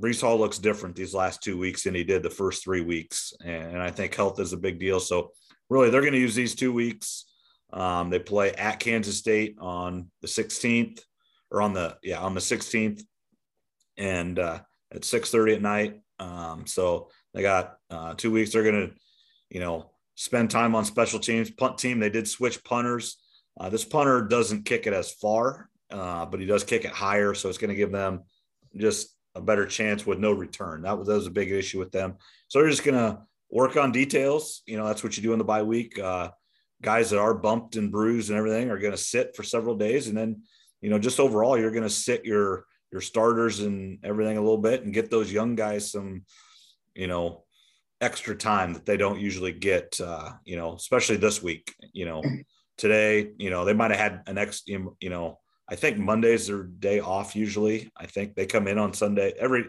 Breece 0.00 0.20
Hall 0.20 0.38
looks 0.38 0.58
different 0.58 0.94
these 0.94 1.14
last 1.14 1.42
two 1.42 1.58
weeks 1.58 1.82
than 1.82 1.96
he 1.96 2.04
did 2.04 2.22
the 2.22 2.30
first 2.30 2.62
three 2.62 2.80
weeks, 2.80 3.32
and, 3.44 3.72
and 3.72 3.82
I 3.82 3.90
think 3.90 4.14
health 4.14 4.38
is 4.38 4.52
a 4.52 4.56
big 4.56 4.78
deal. 4.78 5.00
So 5.00 5.32
really, 5.68 5.90
they're 5.90 6.00
going 6.00 6.12
to 6.12 6.18
use 6.18 6.34
these 6.34 6.54
two 6.54 6.72
weeks. 6.72 7.24
Um, 7.72 8.10
they 8.10 8.18
play 8.18 8.52
at 8.52 8.80
Kansas 8.80 9.16
State 9.18 9.56
on 9.58 10.10
the 10.20 10.28
16th 10.28 11.00
or 11.50 11.62
on 11.62 11.72
the 11.72 11.96
yeah 12.02 12.18
on 12.20 12.34
the 12.34 12.40
16th 12.40 13.02
and 13.96 14.38
uh, 14.38 14.60
at 14.92 15.02
6:30 15.02 15.56
at 15.56 15.62
night. 15.62 16.00
Um, 16.18 16.66
so 16.66 17.10
they 17.34 17.42
got 17.42 17.76
uh, 17.90 18.14
two 18.14 18.30
weeks. 18.30 18.52
They're 18.52 18.64
gonna 18.64 18.90
you 19.50 19.60
know 19.60 19.90
spend 20.14 20.50
time 20.50 20.74
on 20.74 20.84
special 20.84 21.18
teams. 21.18 21.50
Punt 21.50 21.78
team 21.78 21.98
they 21.98 22.10
did 22.10 22.28
switch 22.28 22.62
punters. 22.64 23.18
Uh, 23.58 23.68
this 23.68 23.84
punter 23.84 24.22
doesn't 24.22 24.64
kick 24.64 24.86
it 24.86 24.94
as 24.94 25.12
far, 25.12 25.68
uh, 25.90 26.26
but 26.26 26.40
he 26.40 26.46
does 26.46 26.64
kick 26.64 26.84
it 26.84 26.92
higher, 26.92 27.34
so 27.34 27.48
it's 27.48 27.58
going 27.58 27.68
to 27.68 27.76
give 27.76 27.92
them 27.92 28.22
just 28.76 29.14
a 29.34 29.40
better 29.40 29.66
chance 29.66 30.06
with 30.06 30.18
no 30.18 30.32
return. 30.32 30.82
That 30.82 30.98
was, 30.98 31.08
that 31.08 31.14
was 31.14 31.26
a 31.26 31.30
big 31.30 31.50
issue 31.50 31.78
with 31.78 31.92
them. 31.92 32.16
So 32.48 32.58
they're 32.58 32.70
just 32.70 32.84
going 32.84 32.96
to 32.96 33.20
work 33.52 33.76
on 33.76 33.92
details. 33.92 34.62
You 34.66 34.78
know, 34.78 34.86
that's 34.86 35.04
what 35.04 35.16
you 35.16 35.22
do 35.22 35.32
in 35.32 35.38
the 35.38 35.44
bye 35.44 35.62
week. 35.62 35.98
Uh, 35.98 36.30
guys 36.80 37.10
that 37.10 37.20
are 37.20 37.34
bumped 37.34 37.76
and 37.76 37.92
bruised 37.92 38.30
and 38.30 38.38
everything 38.38 38.70
are 38.70 38.78
going 38.78 38.92
to 38.92 38.98
sit 38.98 39.36
for 39.36 39.44
several 39.44 39.76
days, 39.76 40.08
and 40.08 40.16
then 40.16 40.42
you 40.80 40.90
know, 40.90 40.98
just 40.98 41.20
overall, 41.20 41.56
you're 41.56 41.70
going 41.70 41.84
to 41.84 41.90
sit 41.90 42.24
your 42.24 42.64
your 42.90 43.00
starters 43.00 43.60
and 43.60 44.00
everything 44.02 44.36
a 44.36 44.40
little 44.40 44.58
bit 44.58 44.82
and 44.82 44.92
get 44.92 45.10
those 45.10 45.32
young 45.32 45.54
guys 45.54 45.92
some, 45.92 46.24
you 46.94 47.06
know, 47.06 47.44
extra 48.02 48.34
time 48.34 48.74
that 48.74 48.84
they 48.84 48.96
don't 48.96 49.20
usually 49.20 49.52
get. 49.52 50.00
Uh, 50.00 50.30
you 50.44 50.56
know, 50.56 50.74
especially 50.74 51.16
this 51.16 51.42
week. 51.42 51.72
You 51.92 52.06
know, 52.06 52.22
today, 52.78 53.30
you 53.38 53.50
know, 53.50 53.64
they 53.64 53.74
might 53.74 53.92
have 53.92 54.00
had 54.00 54.22
an 54.26 54.38
ex. 54.38 54.62
You 54.66 54.96
know, 55.02 55.38
I 55.68 55.76
think 55.76 55.98
Monday's 55.98 56.48
their 56.48 56.64
day 56.64 57.00
off 57.00 57.36
usually. 57.36 57.92
I 57.96 58.06
think 58.06 58.34
they 58.34 58.46
come 58.46 58.66
in 58.66 58.78
on 58.78 58.94
Sunday. 58.94 59.34
Every 59.38 59.66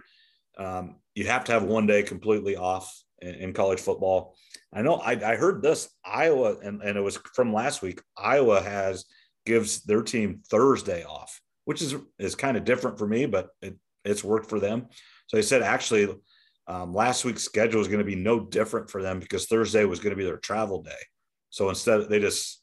um, 0.57 0.95
you 1.15 1.27
have 1.27 1.43
to 1.45 1.51
have 1.51 1.63
one 1.63 1.85
day 1.85 2.01
completely 2.01 2.55
off 2.55 3.03
in, 3.23 3.35
in 3.35 3.53
college 3.53 3.79
football. 3.79 4.35
I 4.73 4.81
know 4.81 4.95
I, 4.95 5.11
I 5.11 5.35
heard 5.35 5.61
this 5.61 5.89
Iowa, 6.05 6.57
and, 6.63 6.81
and 6.81 6.97
it 6.97 7.01
was 7.01 7.17
from 7.33 7.53
last 7.53 7.81
week. 7.81 8.01
Iowa 8.17 8.61
has 8.61 9.05
gives 9.45 9.83
their 9.83 10.01
team 10.01 10.41
Thursday 10.49 11.03
off, 11.03 11.39
which 11.65 11.81
is 11.81 11.95
is 12.19 12.35
kind 12.35 12.57
of 12.57 12.65
different 12.65 12.97
for 12.97 13.07
me, 13.07 13.25
but 13.25 13.49
it, 13.61 13.75
it's 14.03 14.23
worked 14.23 14.49
for 14.49 14.59
them. 14.59 14.87
So 15.27 15.37
they 15.37 15.43
said 15.43 15.61
actually 15.61 16.13
um, 16.67 16.93
last 16.93 17.25
week's 17.25 17.43
schedule 17.43 17.81
is 17.81 17.87
going 17.87 17.99
to 17.99 18.05
be 18.05 18.15
no 18.15 18.39
different 18.39 18.89
for 18.89 19.01
them 19.01 19.19
because 19.19 19.45
Thursday 19.45 19.85
was 19.85 19.99
going 19.99 20.11
to 20.11 20.17
be 20.17 20.25
their 20.25 20.37
travel 20.37 20.81
day. 20.81 20.91
So 21.49 21.69
instead, 21.69 22.09
they 22.09 22.19
just 22.19 22.61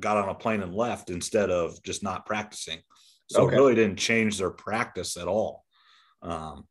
got 0.00 0.16
on 0.16 0.28
a 0.28 0.34
plane 0.34 0.62
and 0.62 0.74
left 0.74 1.10
instead 1.10 1.50
of 1.50 1.80
just 1.82 2.02
not 2.02 2.26
practicing. 2.26 2.80
So 3.30 3.42
okay. 3.42 3.54
it 3.54 3.58
really 3.58 3.74
didn't 3.74 3.98
change 3.98 4.38
their 4.38 4.50
practice 4.50 5.16
at 5.16 5.28
all 5.28 5.64
um, 6.22 6.66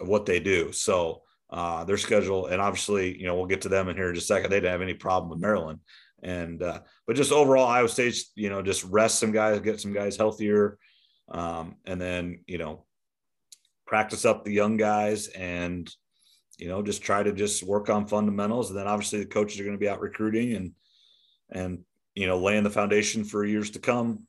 of 0.00 0.08
what 0.08 0.26
they 0.26 0.40
do. 0.40 0.72
So 0.72 1.22
uh, 1.50 1.84
their 1.84 1.96
schedule, 1.96 2.46
and 2.46 2.60
obviously, 2.60 3.18
you 3.18 3.26
know, 3.26 3.34
we'll 3.34 3.46
get 3.46 3.62
to 3.62 3.68
them 3.68 3.88
in 3.88 3.96
here 3.96 4.08
in 4.08 4.14
just 4.14 4.30
a 4.30 4.34
second. 4.34 4.50
They 4.50 4.56
didn't 4.56 4.72
have 4.72 4.82
any 4.82 4.94
problem 4.94 5.30
with 5.30 5.40
Maryland. 5.40 5.80
And 6.22 6.62
uh, 6.62 6.80
but 7.06 7.16
just 7.16 7.32
overall, 7.32 7.66
Iowa 7.66 7.88
State, 7.88 8.16
you 8.36 8.50
know, 8.50 8.62
just 8.62 8.84
rest 8.84 9.18
some 9.18 9.32
guys, 9.32 9.60
get 9.60 9.80
some 9.80 9.92
guys 9.92 10.16
healthier, 10.16 10.78
um, 11.28 11.76
and 11.86 12.00
then 12.00 12.44
you 12.46 12.58
know, 12.58 12.84
practice 13.86 14.24
up 14.24 14.44
the 14.44 14.52
young 14.52 14.76
guys, 14.76 15.28
and 15.28 15.90
you 16.58 16.68
know, 16.68 16.82
just 16.82 17.02
try 17.02 17.22
to 17.22 17.32
just 17.32 17.62
work 17.62 17.88
on 17.88 18.06
fundamentals. 18.06 18.70
And 18.70 18.78
then 18.78 18.86
obviously 18.86 19.20
the 19.20 19.26
coaches 19.26 19.58
are 19.58 19.64
going 19.64 19.76
to 19.76 19.80
be 19.80 19.88
out 19.88 20.00
recruiting 20.00 20.54
and 20.54 20.72
and 21.50 21.80
you 22.14 22.26
know 22.26 22.38
laying 22.38 22.64
the 22.64 22.70
foundation 22.70 23.24
for 23.24 23.44
years 23.44 23.70
to 23.70 23.78
come. 23.78 24.26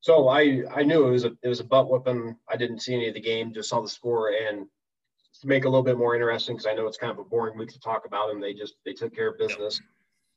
So 0.00 0.28
I 0.28 0.64
I 0.74 0.82
knew 0.82 1.06
it 1.06 1.10
was 1.10 1.24
a 1.24 1.32
it 1.42 1.48
was 1.48 1.60
a 1.60 1.64
butt 1.64 1.88
whipping. 1.88 2.36
I 2.48 2.56
didn't 2.56 2.80
see 2.80 2.94
any 2.94 3.08
of 3.08 3.14
the 3.14 3.20
game, 3.20 3.54
just 3.54 3.68
saw 3.68 3.80
the 3.80 3.88
score 3.88 4.32
and 4.32 4.66
to 5.40 5.46
make 5.46 5.64
a 5.64 5.68
little 5.68 5.84
bit 5.84 5.98
more 5.98 6.14
interesting 6.14 6.56
because 6.56 6.66
I 6.66 6.74
know 6.74 6.86
it's 6.86 6.96
kind 6.96 7.12
of 7.12 7.18
a 7.18 7.24
boring 7.24 7.56
week 7.56 7.70
to 7.70 7.80
talk 7.80 8.04
about 8.06 8.28
them. 8.28 8.40
They 8.40 8.54
just 8.54 8.74
they 8.84 8.92
took 8.92 9.14
care 9.14 9.28
of 9.30 9.38
business. 9.38 9.80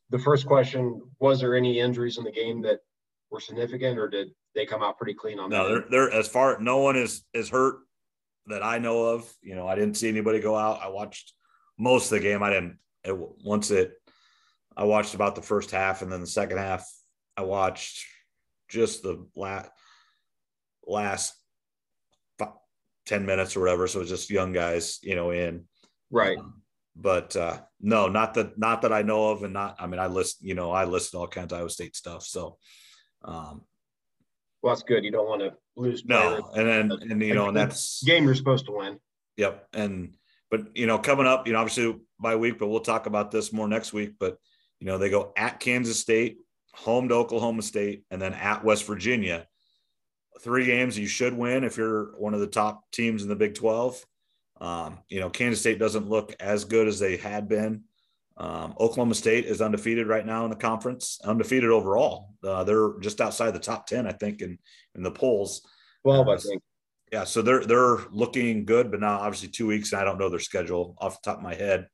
The 0.10 0.20
first 0.20 0.46
question 0.46 1.02
was 1.20 1.40
there 1.40 1.56
any 1.56 1.80
injuries 1.80 2.18
in 2.18 2.24
the 2.24 2.32
game 2.32 2.62
that 2.64 2.80
were 3.30 3.40
significant, 3.40 3.98
or 3.98 4.08
did 4.08 4.30
they 4.54 4.66
come 4.66 4.84
out 4.84 4.98
pretty 4.98 5.14
clean 5.14 5.40
on 5.40 5.50
no, 5.50 5.64
that? 5.64 5.70
No, 5.70 5.76
they're, 5.80 6.10
they're 6.10 6.20
as 6.20 6.28
far 6.28 6.60
no 6.60 6.78
one 6.80 6.96
is 6.96 7.24
is 7.34 7.50
hurt 7.50 7.80
that 8.48 8.64
I 8.64 8.78
know 8.78 9.06
of. 9.06 9.32
You 9.42 9.56
know, 9.56 9.68
I 9.68 9.76
didn't 9.76 9.96
see 9.96 10.10
anybody 10.10 10.40
go 10.40 10.56
out. 10.56 10.82
I 10.82 10.90
watched 10.90 11.34
most 11.78 12.12
of 12.12 12.18
the 12.18 12.24
game. 12.24 12.44
I 12.44 12.50
didn't 12.50 12.78
it, 13.04 13.18
once 13.44 13.72
it. 13.72 13.94
I 14.76 14.84
watched 14.84 15.16
about 15.16 15.36
the 15.36 15.42
first 15.42 15.72
half, 15.72 16.02
and 16.02 16.12
then 16.12 16.22
the 16.22 16.28
second 16.28 16.58
half, 16.58 16.90
I 17.36 17.42
watched 17.42 18.06
just 18.70 19.04
the 19.04 19.26
last 19.36 19.70
last 20.86 21.34
10 23.12 23.26
minutes 23.26 23.58
or 23.58 23.60
whatever. 23.60 23.88
So 23.88 24.00
it's 24.00 24.10
just 24.10 24.30
young 24.30 24.54
guys, 24.54 25.00
you 25.04 25.16
know, 25.16 25.32
in. 25.32 25.66
Right. 26.12 26.38
Um, 26.38 26.62
but 26.96 27.36
uh, 27.36 27.60
no, 27.82 28.08
not 28.08 28.36
that, 28.36 28.58
not 28.58 28.84
that 28.84 28.94
I 28.94 29.02
know 29.02 29.32
of. 29.32 29.44
And 29.44 29.52
not, 29.52 29.76
I 29.80 29.88
mean, 29.88 30.00
I 30.00 30.08
list, 30.08 30.38
you 30.42 30.56
know, 30.56 30.72
I 30.72 30.86
list 30.86 31.14
all 31.14 31.28
kinds 31.28 31.52
of 31.52 31.60
Iowa 31.60 31.70
State 31.70 31.94
stuff. 31.94 32.24
So, 32.24 32.58
um, 33.26 33.64
well, 34.62 34.74
that's 34.74 34.84
good. 34.84 35.04
You 35.04 35.12
don't 35.12 35.28
want 35.28 35.42
to 35.42 35.54
lose. 35.76 36.06
No. 36.06 36.52
And 36.56 36.68
then, 36.68 37.12
and, 37.12 37.22
you 37.22 37.34
know, 37.34 37.50
and 37.50 37.58
that's 37.58 38.02
game 38.04 38.24
you're 38.24 38.36
supposed 38.36 38.66
to 38.68 38.72
win. 38.72 38.98
Yep. 39.36 39.68
And, 39.74 40.16
but, 40.50 40.78
you 40.78 40.88
know, 40.88 40.98
coming 40.98 41.28
up, 41.28 41.48
you 41.48 41.54
know, 41.54 41.60
obviously 41.60 41.94
by 42.18 42.38
week, 42.38 42.60
but 42.60 42.68
we'll 42.68 42.80
talk 42.80 43.08
about 43.08 43.30
this 43.30 43.52
more 43.52 43.68
next 43.68 43.92
week. 43.92 44.14
But, 44.20 44.38
you 44.80 44.88
know, 44.88 44.98
they 44.98 45.10
go 45.10 45.34
at 45.36 45.60
Kansas 45.60 46.00
State, 46.00 46.38
home 46.74 47.10
to 47.10 47.16
Oklahoma 47.16 47.62
State, 47.62 48.06
and 48.10 48.22
then 48.22 48.34
at 48.34 48.64
West 48.64 48.86
Virginia 48.86 49.48
three 50.44 50.66
games 50.66 50.98
you 50.98 51.08
should 51.08 51.34
win 51.34 51.64
if 51.64 51.78
you're 51.78 52.18
one 52.18 52.34
of 52.34 52.40
the 52.40 52.48
top 52.48 52.90
teams 52.92 53.24
in 53.24 53.30
the 53.30 53.36
Big 53.36 53.56
12. 53.56 54.06
Um, 54.60 55.00
you 55.10 55.20
know, 55.20 55.30
Kansas 55.30 55.60
State 55.60 55.80
doesn't 55.80 56.10
look 56.10 56.36
as 56.40 56.66
good 56.66 56.88
as 56.88 57.00
they 57.00 57.18
had 57.18 57.48
been. 57.48 57.84
Um, 58.38 58.74
Oklahoma 58.80 59.16
State 59.16 59.46
is 59.46 59.62
undefeated 59.62 60.08
right 60.08 60.26
now 60.26 60.44
in 60.46 60.50
the 60.50 60.56
conference, 60.56 61.20
undefeated 61.24 61.70
overall. 61.70 62.36
Uh, 62.44 62.64
they're 62.64 62.94
just 63.00 63.22
outside 63.22 63.52
the 63.52 63.60
top 63.60 63.88
10, 63.88 64.08
I 64.08 64.12
think, 64.14 64.42
in, 64.42 64.58
in 64.96 65.04
the 65.04 65.12
polls. 65.12 65.62
12, 66.04 66.28
I 66.28 66.38
think. 66.38 66.62
Yeah, 67.12 67.26
so 67.26 67.42
they're 67.42 67.66
they're 67.66 67.98
looking 68.10 68.64
good, 68.64 68.90
but 68.90 69.02
now 69.02 69.20
obviously 69.20 69.50
two 69.50 69.68
weeks, 69.68 69.92
and 69.92 70.02
I 70.02 70.06
don't 70.06 70.18
know 70.18 70.30
their 70.30 70.40
schedule 70.40 70.96
off 71.00 71.22
the 71.22 71.30
top 71.30 71.40
of 71.40 71.44
my 71.44 71.54
head. 71.54 71.88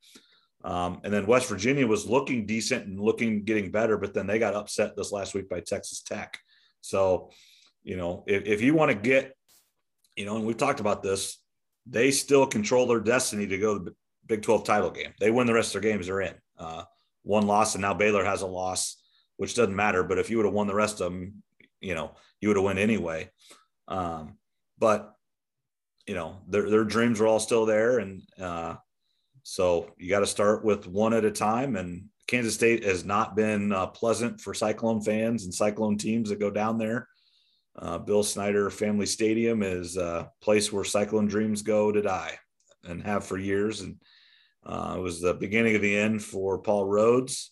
Um, 0.64 1.02
and 1.04 1.12
then 1.12 1.26
West 1.26 1.50
Virginia 1.50 1.88
was 1.88 2.06
looking 2.06 2.46
decent 2.46 2.86
and 2.86 3.00
looking 3.00 3.44
getting 3.44 3.72
better, 3.72 3.98
but 3.98 4.14
then 4.14 4.28
they 4.28 4.38
got 4.38 4.54
upset 4.54 4.96
this 4.96 5.12
last 5.12 5.34
week 5.34 5.50
by 5.50 5.60
Texas 5.60 6.02
Tech. 6.02 6.38
So 6.82 7.32
you 7.88 7.96
know, 7.96 8.26
if, 8.28 8.44
if 8.46 8.62
you 8.62 8.74
want 8.74 8.92
to 8.92 8.96
get, 8.96 9.34
you 10.18 10.26
know, 10.26 10.36
and 10.36 10.46
we've 10.46 10.58
talked 10.58 10.82
about 10.82 11.02
this, 11.02 11.40
they 11.86 12.12
still 12.12 12.46
control 12.46 12.86
their 12.86 13.00
destiny 13.00 13.48
to 13.48 13.58
go 13.58 13.78
to 13.78 13.86
the 13.86 13.96
Big 14.26 14.42
12 14.42 14.66
title 14.66 14.92
game. 14.92 15.14
They 15.22 15.32
win 15.32 15.48
the 15.48 15.54
rest 15.54 15.74
of 15.74 15.82
their 15.82 15.90
games, 15.90 16.08
they're 16.08 16.20
in. 16.20 16.34
Uh, 16.60 16.84
one 17.24 17.48
loss, 17.48 17.76
and 17.76 17.82
now 17.82 17.94
Baylor 17.94 18.26
has 18.26 18.42
a 18.42 18.48
loss, 18.48 19.02
which 19.38 19.56
doesn't 19.56 19.76
matter. 19.76 20.04
But 20.04 20.20
if 20.20 20.30
you 20.30 20.36
would 20.36 20.46
have 20.46 20.54
won 20.54 20.68
the 20.68 20.76
rest 20.76 21.00
of 21.00 21.14
them, 21.14 21.42
you 21.80 21.96
know, 21.96 22.12
you 22.42 22.50
would 22.50 22.58
have 22.58 22.66
won 22.66 22.78
anyway. 22.78 23.30
Um, 23.88 24.38
but 24.78 25.14
you 26.06 26.14
know, 26.14 26.42
their 26.50 26.70
their 26.70 26.84
dreams 26.84 27.22
are 27.22 27.28
all 27.28 27.40
still 27.40 27.66
there, 27.66 28.00
and 28.00 28.22
uh, 28.38 28.76
so 29.44 29.94
you 29.98 30.10
got 30.10 30.20
to 30.20 30.28
start 30.28 30.66
with 30.66 30.88
one 30.88 31.14
at 31.14 31.24
a 31.24 31.32
time. 31.32 31.78
And 31.78 32.10
Kansas 32.28 32.56
State 32.56 32.84
has 32.84 33.06
not 33.06 33.36
been 33.36 33.72
uh, 33.72 33.88
pleasant 33.88 34.42
for 34.42 34.54
Cyclone 34.54 35.02
fans 35.02 35.46
and 35.46 35.54
Cyclone 35.54 35.98
teams 35.98 36.30
that 36.30 36.40
go 36.40 36.52
down 36.52 36.78
there. 36.78 37.08
Uh, 37.80 37.98
Bill 38.00 38.24
Snyder 38.24 38.70
Family 38.70 39.06
Stadium 39.06 39.62
is 39.62 39.98
a 39.98 40.32
place 40.42 40.74
where 40.74 40.84
Cyclone 40.84 41.28
Dreams 41.28 41.62
go 41.62 41.92
to 41.92 42.02
die 42.02 42.38
and 42.84 43.04
have 43.04 43.24
for 43.24 43.38
years. 43.38 43.82
And 43.82 43.98
uh, 44.66 44.96
it 44.98 45.02
was 45.02 45.22
the 45.22 45.36
beginning 45.36 45.76
of 45.76 45.82
the 45.82 45.96
end 45.96 46.24
for 46.24 46.58
Paul 46.58 46.86
Rhoads. 46.86 47.50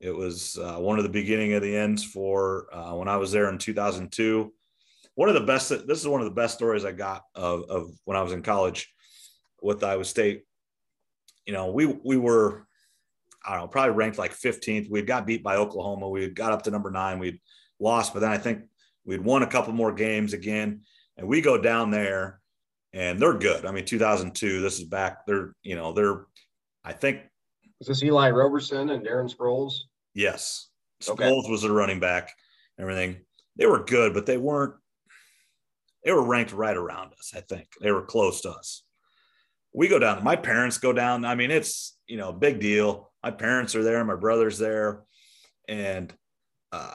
It 0.00 0.14
was 0.14 0.58
uh, 0.58 0.78
one 0.78 0.98
of 0.98 1.04
the 1.04 1.10
beginning 1.10 1.52
of 1.52 1.62
the 1.62 1.76
ends 1.76 2.02
for 2.02 2.66
uh, 2.74 2.94
when 2.94 3.06
I 3.06 3.16
was 3.16 3.30
there 3.30 3.48
in 3.48 3.58
2002. 3.58 4.52
One 5.14 5.28
of 5.28 5.34
the 5.34 5.40
best, 5.42 5.68
this 5.68 6.00
is 6.00 6.08
one 6.08 6.20
of 6.20 6.24
the 6.24 6.34
best 6.34 6.54
stories 6.54 6.84
I 6.84 6.90
got 6.90 7.22
of, 7.36 7.64
of 7.70 7.90
when 8.04 8.16
I 8.16 8.22
was 8.22 8.32
in 8.32 8.42
college 8.42 8.92
with 9.62 9.84
Iowa 9.84 10.04
State. 10.04 10.42
You 11.46 11.52
know, 11.52 11.70
we, 11.70 11.86
we 11.86 12.16
were, 12.16 12.66
I 13.46 13.52
don't 13.52 13.60
know, 13.62 13.68
probably 13.68 13.94
ranked 13.94 14.18
like 14.18 14.32
15th. 14.32 14.90
We 14.90 15.02
got 15.02 15.26
beat 15.26 15.44
by 15.44 15.56
Oklahoma. 15.56 16.08
We 16.08 16.28
got 16.30 16.52
up 16.52 16.62
to 16.62 16.70
number 16.72 16.90
nine. 16.90 17.20
We'd 17.20 17.40
lost, 17.78 18.12
but 18.12 18.20
then 18.20 18.30
I 18.30 18.38
think 18.38 18.62
we'd 19.04 19.24
won 19.24 19.42
a 19.42 19.46
couple 19.46 19.72
more 19.72 19.92
games 19.92 20.32
again. 20.32 20.82
And 21.16 21.26
we 21.26 21.40
go 21.40 21.58
down 21.58 21.90
there 21.90 22.40
and 22.92 23.20
they're 23.20 23.38
good. 23.38 23.64
I 23.66 23.72
mean, 23.72 23.84
2002, 23.84 24.60
this 24.60 24.78
is 24.78 24.84
back. 24.84 25.26
They're, 25.26 25.54
you 25.62 25.76
know, 25.76 25.92
they're, 25.92 26.26
I 26.84 26.92
think. 26.92 27.20
Was 27.78 27.88
this 27.88 28.02
Eli 28.02 28.30
Roberson 28.30 28.90
and 28.90 29.04
Darren 29.04 29.34
Sproles? 29.34 29.74
Yes. 30.14 30.68
Okay. 31.08 31.24
Sproles 31.24 31.50
was 31.50 31.62
the 31.62 31.72
running 31.72 32.00
back, 32.00 32.30
everything. 32.78 33.20
They 33.56 33.66
were 33.66 33.84
good, 33.84 34.14
but 34.14 34.26
they 34.26 34.36
weren't, 34.36 34.74
they 36.04 36.12
were 36.12 36.24
ranked 36.24 36.52
right 36.52 36.76
around 36.76 37.12
us, 37.12 37.32
I 37.34 37.40
think. 37.40 37.68
They 37.80 37.92
were 37.92 38.02
close 38.02 38.40
to 38.42 38.50
us. 38.50 38.84
We 39.74 39.88
go 39.88 39.98
down, 39.98 40.22
my 40.22 40.36
parents 40.36 40.78
go 40.78 40.92
down. 40.92 41.24
I 41.24 41.34
mean, 41.34 41.50
it's, 41.50 41.96
you 42.06 42.18
know, 42.18 42.32
big 42.32 42.60
deal. 42.60 43.10
My 43.22 43.30
parents 43.30 43.74
are 43.74 43.82
there, 43.82 44.04
my 44.04 44.16
brother's 44.16 44.58
there. 44.58 45.02
And, 45.68 46.12
uh, 46.72 46.94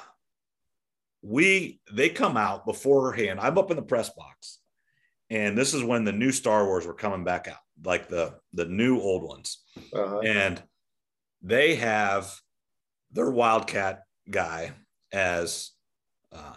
we 1.21 1.79
they 1.91 2.09
come 2.09 2.37
out 2.37 2.65
beforehand. 2.65 3.39
I'm 3.39 3.57
up 3.57 3.71
in 3.71 3.77
the 3.77 3.83
press 3.83 4.09
box 4.09 4.59
and 5.29 5.57
this 5.57 5.73
is 5.73 5.83
when 5.83 6.03
the 6.03 6.11
new 6.11 6.31
Star 6.31 6.65
Wars 6.65 6.85
were 6.85 6.93
coming 6.93 7.23
back 7.23 7.47
out, 7.47 7.57
like 7.83 8.07
the 8.07 8.35
the 8.53 8.65
new 8.65 8.99
old 8.99 9.23
ones, 9.23 9.63
uh-huh. 9.93 10.19
and 10.19 10.61
they 11.41 11.75
have 11.75 12.33
their 13.11 13.29
Wildcat 13.29 14.03
guy 14.29 14.71
as 15.11 15.71
uh, 16.31 16.55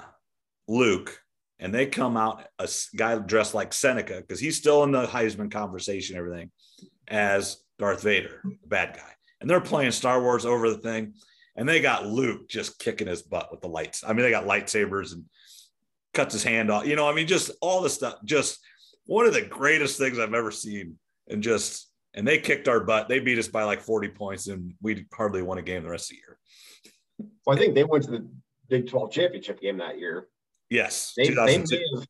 Luke, 0.68 1.20
and 1.58 1.74
they 1.74 1.86
come 1.86 2.16
out 2.16 2.44
a 2.58 2.68
guy 2.96 3.18
dressed 3.18 3.54
like 3.54 3.72
Seneca 3.72 4.20
because 4.20 4.40
he's 4.40 4.56
still 4.56 4.84
in 4.84 4.92
the 4.92 5.06
Heisman 5.06 5.50
conversation, 5.50 6.16
everything, 6.16 6.50
as 7.08 7.58
Darth 7.78 8.02
Vader, 8.02 8.40
the 8.44 8.68
bad 8.68 8.94
guy, 8.94 9.12
and 9.40 9.50
they're 9.50 9.60
playing 9.60 9.90
Star 9.90 10.22
Wars 10.22 10.46
over 10.46 10.70
the 10.70 10.78
thing, 10.78 11.14
and 11.60 11.68
they 11.68 11.82
got 11.82 12.06
Luke 12.06 12.48
just 12.48 12.78
kicking 12.78 13.06
his 13.06 13.20
butt 13.20 13.50
with 13.50 13.60
the 13.60 13.68
lights. 13.68 14.02
I 14.02 14.14
mean, 14.14 14.22
they 14.22 14.30
got 14.30 14.46
lightsabers 14.46 15.12
and 15.12 15.26
cuts 16.14 16.32
his 16.32 16.42
hand 16.42 16.70
off. 16.70 16.86
You 16.86 16.96
know, 16.96 17.06
I 17.06 17.14
mean, 17.14 17.26
just 17.26 17.50
all 17.60 17.82
the 17.82 17.90
stuff. 17.90 18.14
Just 18.24 18.60
one 19.04 19.26
of 19.26 19.34
the 19.34 19.42
greatest 19.42 19.98
things 19.98 20.18
I've 20.18 20.32
ever 20.32 20.50
seen. 20.50 20.96
And 21.28 21.42
just 21.42 21.90
and 22.14 22.26
they 22.26 22.38
kicked 22.38 22.66
our 22.66 22.80
butt. 22.80 23.10
They 23.10 23.20
beat 23.20 23.38
us 23.38 23.46
by 23.46 23.64
like 23.64 23.82
40 23.82 24.08
points, 24.08 24.46
and 24.46 24.72
we 24.80 25.06
hardly 25.12 25.42
won 25.42 25.58
a 25.58 25.62
game 25.62 25.82
the 25.82 25.90
rest 25.90 26.10
of 26.10 26.16
the 26.16 26.22
year. 26.22 26.38
Well, 27.44 27.54
I 27.54 27.60
think 27.60 27.74
they 27.74 27.84
went 27.84 28.04
to 28.04 28.10
the 28.10 28.28
Big 28.70 28.88
12 28.88 29.12
championship 29.12 29.60
game 29.60 29.76
that 29.78 29.98
year. 29.98 30.28
Yes, 30.70 31.12
they, 31.14 31.28
they 31.28 31.58
may 31.58 31.84
have. 31.94 32.06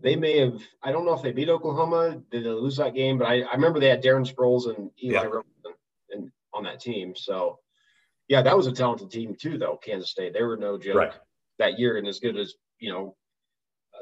They 0.00 0.14
may 0.14 0.38
have. 0.38 0.62
I 0.84 0.92
don't 0.92 1.04
know 1.04 1.14
if 1.14 1.22
they 1.22 1.32
beat 1.32 1.48
Oklahoma. 1.48 2.22
Did 2.30 2.44
they 2.44 2.48
lose 2.48 2.76
that 2.76 2.94
game? 2.94 3.18
But 3.18 3.26
I, 3.26 3.40
I 3.40 3.54
remember 3.54 3.80
they 3.80 3.88
had 3.88 4.04
Darren 4.04 4.24
Sproles 4.24 4.68
and 4.68 4.88
Eli 5.02 5.20
yeah. 5.20 5.24
Robinson 5.24 6.32
on 6.52 6.62
that 6.62 6.78
team. 6.78 7.16
So, 7.16 7.58
yeah, 8.28 8.42
that 8.42 8.56
was 8.56 8.66
a 8.66 8.72
talented 8.72 9.10
team 9.10 9.34
too, 9.38 9.58
though. 9.58 9.78
Kansas 9.82 10.10
State. 10.10 10.32
They 10.32 10.42
were 10.42 10.56
no 10.56 10.78
joke 10.78 10.96
right. 10.96 11.12
that 11.58 11.78
year, 11.78 11.98
and 11.98 12.06
as 12.06 12.20
good 12.20 12.36
as 12.36 12.54
you 12.78 12.92
know 12.92 13.16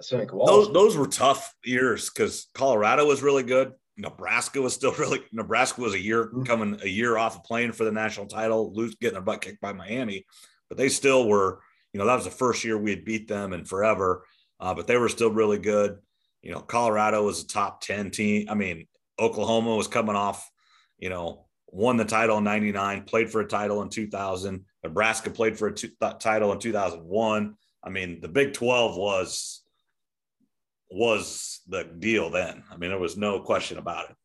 Seneca 0.00 0.36
Wallace. 0.36 0.66
Those, 0.66 0.72
those 0.72 0.96
were 0.96 1.06
tough 1.06 1.54
years 1.64 2.10
because 2.10 2.48
Colorado 2.54 3.06
was 3.06 3.22
really 3.22 3.42
good. 3.42 3.72
Nebraska 3.96 4.60
was 4.60 4.74
still 4.74 4.92
really 4.98 5.20
Nebraska 5.32 5.80
was 5.80 5.94
a 5.94 6.00
year 6.00 6.26
mm-hmm. 6.26 6.44
coming 6.44 6.78
a 6.82 6.88
year 6.88 7.18
off 7.18 7.36
of 7.36 7.44
playing 7.44 7.72
for 7.72 7.84
the 7.84 7.92
national 7.92 8.26
title, 8.26 8.72
lose 8.72 8.94
getting 8.96 9.14
their 9.14 9.22
butt 9.22 9.40
kicked 9.40 9.60
by 9.60 9.72
Miami, 9.72 10.24
but 10.68 10.78
they 10.78 10.88
still 10.88 11.28
were. 11.28 11.60
You 11.92 11.98
know 11.98 12.06
that 12.06 12.14
was 12.14 12.24
the 12.24 12.30
first 12.30 12.64
year 12.64 12.78
we 12.78 12.90
had 12.90 13.04
beat 13.04 13.28
them 13.28 13.52
in 13.52 13.66
forever, 13.66 14.24
uh, 14.58 14.72
but 14.72 14.86
they 14.86 14.96
were 14.96 15.10
still 15.10 15.30
really 15.30 15.58
good. 15.58 15.98
You 16.40 16.52
know, 16.52 16.60
Colorado 16.60 17.22
was 17.22 17.42
a 17.42 17.46
top 17.46 17.82
ten 17.82 18.10
team. 18.10 18.46
I 18.48 18.54
mean, 18.54 18.86
Oklahoma 19.18 19.76
was 19.76 19.88
coming 19.88 20.16
off. 20.16 20.50
You 20.98 21.10
know, 21.10 21.44
won 21.72 21.96
the 21.96 22.04
title 22.04 22.38
in 22.38 22.44
'99, 22.44 23.02
played 23.04 23.30
for 23.30 23.40
a 23.40 23.46
title 23.46 23.82
in 23.82 23.88
2000. 23.88 24.64
Nebraska 24.84 25.30
played 25.30 25.58
for 25.58 25.68
a 25.68 25.74
t- 25.74 25.90
title 26.20 26.52
in 26.52 26.58
2001. 26.58 27.56
I 27.82 27.90
mean, 27.90 28.20
the 28.20 28.28
Big 28.28 28.52
12 28.52 28.96
was 28.96 29.62
was 30.90 31.60
the 31.66 31.84
deal 31.84 32.30
then. 32.30 32.62
I 32.70 32.76
mean, 32.76 32.90
there 32.90 32.98
was 32.98 33.16
no 33.16 33.40
question 33.40 33.78
about 33.78 34.10
it. 34.10 34.16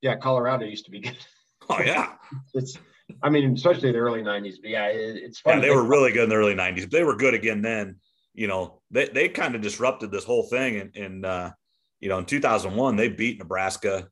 Yeah, 0.00 0.16
Colorado 0.16 0.64
used 0.64 0.86
to 0.86 0.90
be 0.90 1.00
good. 1.00 1.16
Oh 1.70 1.80
yeah, 1.80 2.14
it's. 2.54 2.76
I 3.22 3.30
mean, 3.30 3.54
especially 3.54 3.92
the 3.92 3.98
early 3.98 4.20
'90s. 4.20 4.56
But 4.60 4.70
yeah, 4.70 4.86
it, 4.88 5.16
it's 5.22 5.38
fun. 5.38 5.58
Yeah, 5.58 5.60
they 5.60 5.70
were 5.70 5.84
really 5.84 6.10
good 6.10 6.24
in 6.24 6.28
the 6.28 6.34
early 6.34 6.56
'90s. 6.56 6.90
They 6.90 7.04
were 7.04 7.14
good 7.14 7.34
again 7.34 7.62
then. 7.62 8.00
You 8.34 8.48
know, 8.48 8.82
they 8.90 9.06
they 9.06 9.28
kind 9.28 9.54
of 9.54 9.60
disrupted 9.60 10.10
this 10.10 10.24
whole 10.24 10.42
thing. 10.48 10.76
And 10.78 10.96
in 10.96 11.24
uh, 11.24 11.52
you 12.00 12.08
know, 12.08 12.18
in 12.18 12.24
2001, 12.24 12.96
they 12.96 13.08
beat 13.08 13.38
Nebraska, 13.38 14.08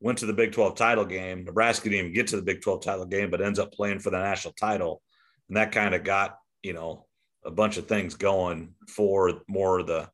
went 0.00 0.18
to 0.18 0.26
the 0.26 0.32
Big 0.32 0.52
12 0.52 0.76
title 0.76 1.04
game. 1.04 1.44
Nebraska 1.44 1.88
didn't 1.88 2.06
even 2.06 2.14
get 2.14 2.28
to 2.28 2.36
the 2.36 2.42
Big 2.42 2.62
12 2.62 2.82
title 2.82 3.06
game, 3.06 3.30
but 3.30 3.40
ends 3.40 3.58
up 3.58 3.72
playing 3.72 4.00
for 4.00 4.10
the 4.10 4.18
national 4.18 4.54
title, 4.54 5.02
and 5.48 5.56
that 5.56 5.72
kind 5.72 5.94
of 5.94 6.04
got 6.04 6.36
you 6.62 6.72
know 6.72 7.06
a 7.44 7.50
bunch 7.50 7.76
of 7.76 7.86
things 7.86 8.14
going 8.14 8.74
for 8.88 9.42
more 9.48 9.80
of 9.80 9.86
the 9.86 10.08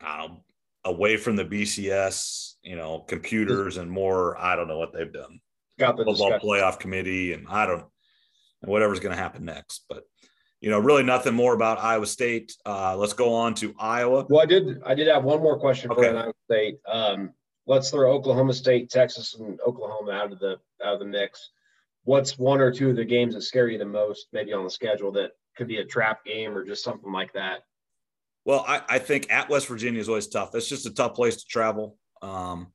I 0.00 0.18
don't 0.18 0.30
know, 0.30 0.44
away 0.84 1.16
from 1.16 1.36
the 1.36 1.44
BCS, 1.44 2.54
you 2.62 2.76
know, 2.76 3.00
computers 3.00 3.76
and 3.76 3.90
more. 3.90 4.38
I 4.38 4.56
don't 4.56 4.68
know 4.68 4.78
what 4.78 4.92
they've 4.92 5.12
done. 5.12 5.40
Got 5.78 5.96
the 5.96 6.04
football 6.04 6.30
discussion. 6.30 6.48
playoff 6.48 6.78
committee, 6.78 7.32
and 7.32 7.46
I 7.48 7.66
don't 7.66 7.84
and 8.62 8.70
whatever's 8.70 9.00
going 9.00 9.14
to 9.14 9.20
happen 9.20 9.44
next. 9.44 9.84
But 9.88 10.04
you 10.60 10.70
know, 10.70 10.78
really 10.78 11.02
nothing 11.02 11.34
more 11.34 11.54
about 11.54 11.78
Iowa 11.78 12.06
State. 12.06 12.54
Uh, 12.66 12.96
let's 12.96 13.14
go 13.14 13.32
on 13.32 13.54
to 13.56 13.74
Iowa. 13.78 14.26
Well, 14.28 14.42
I 14.42 14.46
did 14.46 14.82
I 14.84 14.94
did 14.94 15.08
have 15.08 15.24
one 15.24 15.40
more 15.40 15.58
question 15.58 15.90
okay. 15.90 16.10
for 16.10 16.16
Iowa 16.16 16.32
State. 16.50 16.78
Um, 16.86 17.30
let's 17.70 17.88
throw 17.88 18.12
Oklahoma 18.12 18.52
State, 18.52 18.90
Texas, 18.90 19.36
and 19.38 19.60
Oklahoma 19.64 20.10
out 20.10 20.32
of 20.32 20.40
the 20.40 20.58
out 20.84 20.94
of 20.94 20.98
the 20.98 21.06
mix. 21.06 21.50
What's 22.02 22.36
one 22.36 22.60
or 22.60 22.72
two 22.72 22.90
of 22.90 22.96
the 22.96 23.04
games 23.04 23.34
that 23.34 23.42
scare 23.42 23.68
you 23.68 23.78
the 23.78 23.84
most, 23.84 24.26
maybe 24.32 24.52
on 24.52 24.64
the 24.64 24.70
schedule 24.70 25.12
that 25.12 25.32
could 25.56 25.68
be 25.68 25.76
a 25.76 25.84
trap 25.84 26.24
game 26.24 26.56
or 26.56 26.64
just 26.64 26.82
something 26.82 27.12
like 27.12 27.32
that? 27.34 27.60
Well, 28.44 28.64
I, 28.66 28.82
I 28.88 28.98
think 28.98 29.32
at 29.32 29.48
West 29.48 29.68
Virginia 29.68 30.00
is 30.00 30.08
always 30.08 30.26
tough. 30.26 30.52
It's 30.54 30.68
just 30.68 30.86
a 30.86 30.92
tough 30.92 31.14
place 31.14 31.36
to 31.36 31.44
travel. 31.44 31.96
Um, 32.22 32.72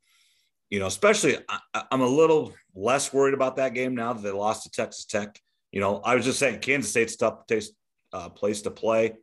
you 0.70 0.80
know, 0.80 0.86
especially 0.86 1.40
I, 1.50 1.84
am 1.92 2.02
a 2.02 2.08
little 2.08 2.54
less 2.74 3.12
worried 3.12 3.34
about 3.34 3.58
that 3.58 3.74
game 3.74 3.96
now 3.96 4.14
that 4.14 4.22
they 4.22 4.32
lost 4.32 4.64
to 4.64 4.70
Texas 4.70 5.04
Tech. 5.04 5.38
You 5.74 5.82
know, 5.82 6.00
I 6.06 6.16
was 6.16 6.24
just 6.24 6.40
saying 6.40 6.60
Kansas 6.60 6.92
State's 6.92 7.18
tough 7.18 7.48
taste, 7.48 7.74
uh, 8.14 8.30
place 8.30 8.62
to 8.62 8.72
play. 8.72 9.16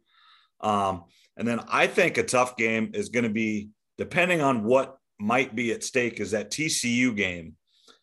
Um, 0.60 1.04
and 1.38 1.48
then 1.48 1.60
I 1.66 1.86
think 1.86 2.18
a 2.18 2.24
tough 2.24 2.58
game 2.58 2.90
is 2.92 3.08
going 3.08 3.24
to 3.24 3.30
be 3.30 3.70
depending 3.96 4.42
on 4.42 4.64
what 4.64 4.98
might 5.22 5.54
be 5.54 5.72
at 5.72 5.84
stake 5.84 6.20
is 6.20 6.32
that 6.32 6.50
TCU 6.50 7.16
game 7.16 7.56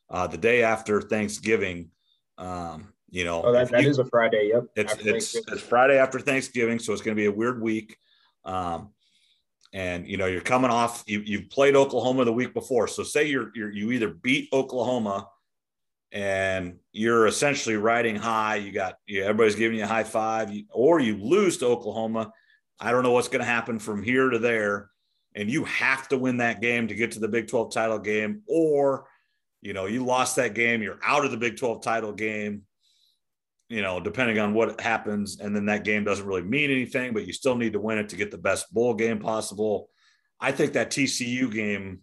uh, 0.09 0.27
the 0.27 0.37
day 0.37 0.63
after 0.63 1.01
Thanksgiving. 1.01 1.91
Um, 2.37 2.93
you 3.11 3.25
know, 3.25 3.43
oh, 3.43 3.51
that, 3.51 3.69
that 3.69 3.83
you, 3.83 3.89
is 3.89 3.99
a 3.99 4.05
Friday. 4.05 4.51
Yep. 4.53 4.65
It's, 4.75 4.95
it's, 4.99 5.35
it's 5.35 5.61
Friday 5.61 5.97
after 5.97 6.19
Thanksgiving. 6.19 6.79
So 6.79 6.93
it's 6.93 7.01
going 7.01 7.15
to 7.15 7.19
be 7.19 7.25
a 7.25 7.31
weird 7.31 7.61
week. 7.61 7.97
Um, 8.45 8.91
and 9.71 10.07
you 10.07 10.17
know 10.17 10.25
you're 10.25 10.41
coming 10.41 10.71
off 10.71 11.03
you 11.05 11.21
you've 11.23 11.49
played 11.51 11.75
Oklahoma 11.75 12.25
the 12.25 12.33
week 12.33 12.53
before. 12.53 12.87
So 12.87 13.03
say 13.03 13.25
you're, 13.25 13.51
you're 13.53 13.71
you 13.71 13.91
either 13.91 14.09
beat 14.09 14.49
Oklahoma 14.51 15.27
and 16.11 16.79
you're 16.91 17.27
essentially 17.27 17.75
riding 17.75 18.15
high. 18.15 18.55
You 18.55 18.71
got 18.71 18.95
you, 19.05 19.23
everybody's 19.23 19.55
giving 19.55 19.77
you 19.77 19.83
a 19.83 19.87
high 19.87 20.03
five, 20.03 20.51
you, 20.51 20.63
or 20.71 20.99
you 20.99 21.17
lose 21.17 21.57
to 21.57 21.67
Oklahoma. 21.67 22.31
I 22.79 22.91
don't 22.91 23.03
know 23.03 23.11
what's 23.11 23.27
going 23.27 23.41
to 23.41 23.45
happen 23.45 23.77
from 23.77 24.01
here 24.01 24.29
to 24.29 24.39
there, 24.39 24.89
and 25.35 25.49
you 25.49 25.63
have 25.65 26.07
to 26.09 26.17
win 26.17 26.37
that 26.37 26.61
game 26.61 26.87
to 26.87 26.95
get 26.95 27.11
to 27.11 27.19
the 27.19 27.27
Big 27.27 27.47
12 27.47 27.71
title 27.71 27.99
game, 27.99 28.41
or 28.47 29.07
you 29.61 29.73
know 29.73 29.85
you 29.85 30.05
lost 30.05 30.35
that 30.37 30.53
game, 30.53 30.81
you're 30.81 30.99
out 31.03 31.25
of 31.25 31.31
the 31.31 31.37
Big 31.37 31.57
12 31.57 31.81
title 31.81 32.13
game 32.13 32.63
you 33.69 33.83
know, 33.83 33.99
depending 33.99 34.39
on 34.39 34.53
what 34.55 34.81
happens, 34.81 35.39
and 35.39 35.55
then 35.55 35.67
that 35.67 35.83
game 35.83 36.03
doesn't 36.03 36.25
really 36.25 36.41
mean 36.41 36.71
anything, 36.71 37.13
but 37.13 37.27
you 37.27 37.33
still 37.33 37.55
need 37.55 37.73
to 37.73 37.79
win 37.79 37.99
it 37.99 38.09
to 38.09 38.15
get 38.15 38.31
the 38.31 38.37
best 38.37 38.73
bowl 38.73 38.95
game 38.95 39.19
possible. 39.19 39.89
I 40.39 40.51
think 40.51 40.73
that 40.73 40.89
TCU 40.89 41.51
game 41.53 42.01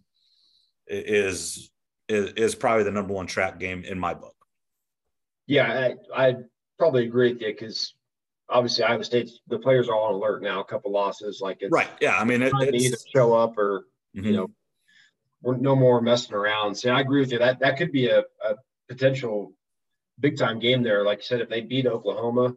is 0.87 1.69
is, 2.07 2.31
is 2.33 2.55
probably 2.55 2.83
the 2.83 2.91
number 2.91 3.13
one 3.13 3.27
trap 3.27 3.59
game 3.59 3.83
in 3.83 3.99
my 3.99 4.13
book. 4.13 4.35
Yeah, 5.45 5.91
I, 6.15 6.29
I 6.29 6.35
probably 6.79 7.05
agree 7.05 7.33
with 7.33 7.41
you 7.41 7.47
because 7.47 7.93
obviously 8.49 8.83
Iowa 8.83 9.03
State 9.03 9.29
the 9.47 9.59
players 9.59 9.89
are 9.89 9.95
all 9.95 10.09
on 10.09 10.13
alert 10.15 10.41
now. 10.41 10.61
A 10.61 10.65
couple 10.65 10.91
losses, 10.91 11.39
like 11.41 11.57
it's 11.61 11.71
right. 11.71 11.89
Yeah, 12.01 12.17
I 12.17 12.23
mean, 12.23 12.41
it, 12.41 12.53
it's, 12.55 12.85
either 12.85 12.97
show 13.13 13.33
up 13.33 13.57
or 13.57 13.85
mm-hmm. 14.15 14.25
you 14.25 14.33
know, 14.33 14.47
we're 15.41 15.57
no 15.57 15.75
more 15.75 16.01
messing 16.01 16.35
around. 16.35 16.75
So 16.75 16.91
I 16.91 17.01
agree 17.01 17.19
with 17.19 17.31
you. 17.31 17.39
That 17.39 17.59
that 17.59 17.77
could 17.77 17.91
be 17.91 18.07
a, 18.07 18.19
a 18.19 18.55
potential 18.87 19.53
big 20.19 20.37
time 20.37 20.59
game 20.59 20.83
there. 20.83 21.03
Like 21.03 21.19
I 21.19 21.21
said, 21.21 21.41
if 21.41 21.49
they 21.49 21.61
beat 21.61 21.85
Oklahoma, 21.85 22.55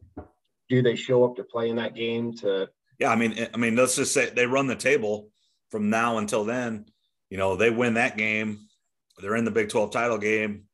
do 0.68 0.82
they 0.82 0.96
show 0.96 1.24
up 1.24 1.36
to 1.36 1.44
play 1.44 1.70
in 1.70 1.76
that 1.76 1.94
game 1.94 2.34
to 2.38 2.68
yeah, 2.98 3.10
I 3.10 3.16
mean, 3.16 3.48
I 3.52 3.56
mean, 3.56 3.76
let's 3.76 3.96
just 3.96 4.12
say 4.12 4.28
they 4.28 4.44
run 4.44 4.66
the 4.66 4.76
table 4.76 5.30
from 5.70 5.88
now 5.88 6.18
until 6.18 6.44
then. 6.44 6.84
You 7.30 7.38
know, 7.38 7.56
they 7.56 7.70
win 7.70 7.94
that 7.94 8.18
game, 8.18 8.68
they're 9.20 9.36
in 9.36 9.44
the 9.44 9.50
Big 9.50 9.68
12 9.68 9.90
title 9.90 10.18
game. 10.18 10.64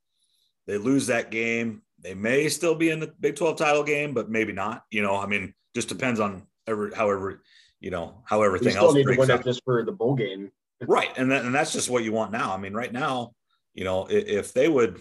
They 0.66 0.78
lose 0.78 1.06
that 1.06 1.30
game, 1.30 1.82
they 2.02 2.14
may 2.14 2.48
still 2.48 2.74
be 2.74 2.90
in 2.90 3.00
the 3.00 3.12
Big 3.20 3.36
12 3.36 3.56
title 3.56 3.84
game, 3.84 4.14
but 4.14 4.30
maybe 4.30 4.52
not. 4.52 4.84
You 4.90 5.02
know, 5.02 5.16
I 5.16 5.26
mean, 5.26 5.54
just 5.74 5.88
depends 5.88 6.20
on 6.20 6.46
every, 6.66 6.94
however, 6.94 7.42
you 7.80 7.90
know, 7.90 8.22
how 8.24 8.42
everything 8.42 8.72
still 8.72 8.86
else 8.86 8.94
need 8.94 9.04
to 9.04 9.16
win 9.16 9.30
it 9.30 9.44
just 9.44 9.62
for 9.64 9.84
the 9.84 9.92
bowl 9.92 10.14
game. 10.14 10.50
right. 10.86 11.10
And 11.16 11.30
that, 11.30 11.44
and 11.44 11.54
that's 11.54 11.72
just 11.72 11.90
what 11.90 12.04
you 12.04 12.12
want 12.12 12.32
now. 12.32 12.52
I 12.52 12.58
mean, 12.58 12.74
right 12.74 12.92
now, 12.92 13.32
you 13.74 13.84
know, 13.84 14.06
if, 14.06 14.26
if 14.26 14.52
they 14.52 14.68
would, 14.68 15.00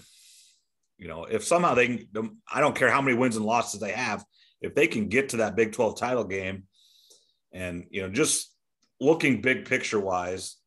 you 0.97 1.07
know, 1.07 1.25
if 1.25 1.43
somehow 1.43 1.73
they 1.73 1.87
can, 1.87 2.37
I 2.51 2.61
don't 2.61 2.75
care 2.75 2.89
how 2.89 3.01
many 3.01 3.17
wins 3.17 3.35
and 3.35 3.45
losses 3.45 3.79
they 3.79 3.91
have, 3.91 4.23
if 4.61 4.75
they 4.75 4.87
can 4.87 5.09
get 5.09 5.29
to 5.29 5.37
that 5.37 5.55
Big 5.55 5.73
12 5.73 5.97
title 5.97 6.23
game 6.23 6.63
and, 7.51 7.85
you 7.89 8.01
know, 8.01 8.09
just 8.09 8.53
looking 8.99 9.41
big 9.41 9.65
picture 9.65 9.99
wise, 9.99 10.57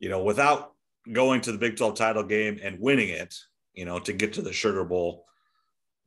you 0.00 0.08
know, 0.08 0.22
without 0.22 0.72
going 1.10 1.40
to 1.42 1.52
the 1.52 1.58
Big 1.58 1.76
12 1.76 1.94
title 1.94 2.24
game 2.24 2.58
and 2.62 2.80
winning 2.80 3.08
it, 3.08 3.34
you 3.72 3.84
know, 3.84 3.98
to 4.00 4.12
get 4.12 4.34
to 4.34 4.42
the 4.42 4.52
Sugar 4.52 4.84
Bowl, 4.84 5.24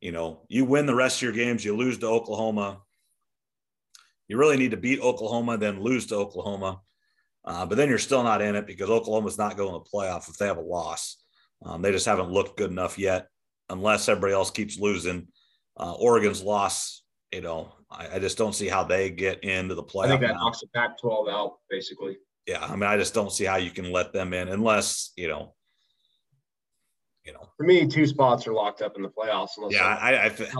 you 0.00 0.12
know, 0.12 0.42
you 0.48 0.64
win 0.64 0.86
the 0.86 0.94
rest 0.94 1.18
of 1.18 1.22
your 1.22 1.32
games, 1.32 1.64
you 1.64 1.76
lose 1.76 1.98
to 1.98 2.06
Oklahoma. 2.06 2.80
You 4.28 4.38
really 4.38 4.56
need 4.56 4.72
to 4.72 4.76
beat 4.76 5.00
Oklahoma, 5.00 5.56
then 5.56 5.80
lose 5.80 6.06
to 6.06 6.16
Oklahoma. 6.16 6.80
Uh, 7.44 7.64
but 7.64 7.76
then 7.76 7.88
you're 7.88 7.98
still 7.98 8.24
not 8.24 8.42
in 8.42 8.56
it 8.56 8.66
because 8.66 8.90
Oklahoma's 8.90 9.38
not 9.38 9.56
going 9.56 9.72
to 9.72 9.78
the 9.78 9.90
playoff 9.96 10.28
if 10.28 10.36
they 10.36 10.46
have 10.46 10.56
a 10.56 10.62
loss. 10.62 11.22
Um, 11.64 11.80
they 11.80 11.92
just 11.92 12.06
haven't 12.06 12.30
looked 12.30 12.56
good 12.56 12.70
enough 12.70 12.98
yet, 12.98 13.28
unless 13.70 14.08
everybody 14.08 14.32
else 14.32 14.50
keeps 14.50 14.78
losing. 14.78 15.28
Uh, 15.78 15.92
Oregon's 15.92 16.42
loss, 16.42 17.02
you 17.32 17.40
know, 17.40 17.72
I, 17.90 18.14
I, 18.14 18.18
just 18.18 18.38
don't 18.38 18.54
see 18.54 18.66
how 18.66 18.82
they 18.82 19.10
get 19.10 19.44
into 19.44 19.74
the 19.74 19.82
playoff. 19.82 20.06
I 20.06 20.08
think 20.08 20.20
that 20.22 20.34
now. 20.34 20.44
knocks 20.44 20.60
the 20.60 20.68
Pac-12 20.74 21.30
out, 21.30 21.58
basically. 21.70 22.16
Yeah, 22.46 22.64
I 22.64 22.72
mean, 22.72 22.84
I 22.84 22.96
just 22.96 23.14
don't 23.14 23.32
see 23.32 23.44
how 23.44 23.56
you 23.56 23.70
can 23.70 23.92
let 23.92 24.12
them 24.12 24.32
in 24.32 24.48
unless 24.48 25.12
you 25.16 25.28
know 25.28 25.54
you 27.26 27.32
know. 27.32 27.48
For 27.56 27.64
me, 27.64 27.86
two 27.86 28.06
spots 28.06 28.46
are 28.46 28.52
locked 28.52 28.82
up 28.82 28.96
in 28.96 29.02
the 29.02 29.08
playoffs. 29.08 29.50
Yeah, 29.70 29.84
I, 29.84 30.26
I, 30.26 30.28
th- 30.28 30.50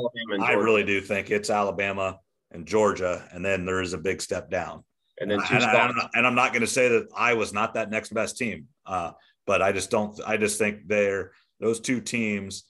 I 0.40 0.52
really 0.52 0.84
do 0.84 1.00
think 1.00 1.30
it's 1.30 1.48
Alabama 1.48 2.18
and 2.50 2.66
Georgia, 2.66 3.28
and 3.32 3.44
then 3.44 3.64
there 3.64 3.80
is 3.80 3.92
a 3.92 3.98
big 3.98 4.20
step 4.20 4.50
down. 4.50 4.84
And 5.20 5.30
then 5.30 5.38
two 5.38 5.54
and, 5.54 5.62
spots. 5.62 5.94
I, 5.96 6.08
and 6.14 6.26
I'm 6.26 6.34
not 6.34 6.52
going 6.52 6.62
to 6.62 6.66
say 6.66 6.88
that 6.88 7.08
I 7.16 7.34
was 7.34 7.52
not 7.52 7.74
that 7.74 7.90
next 7.90 8.12
best 8.12 8.36
team, 8.36 8.66
uh, 8.84 9.12
but 9.46 9.62
I 9.62 9.72
just 9.72 9.90
don't. 9.90 10.18
I 10.26 10.36
just 10.36 10.58
think 10.58 10.88
they're 10.88 11.32
those 11.60 11.80
two 11.80 12.00
teams. 12.00 12.64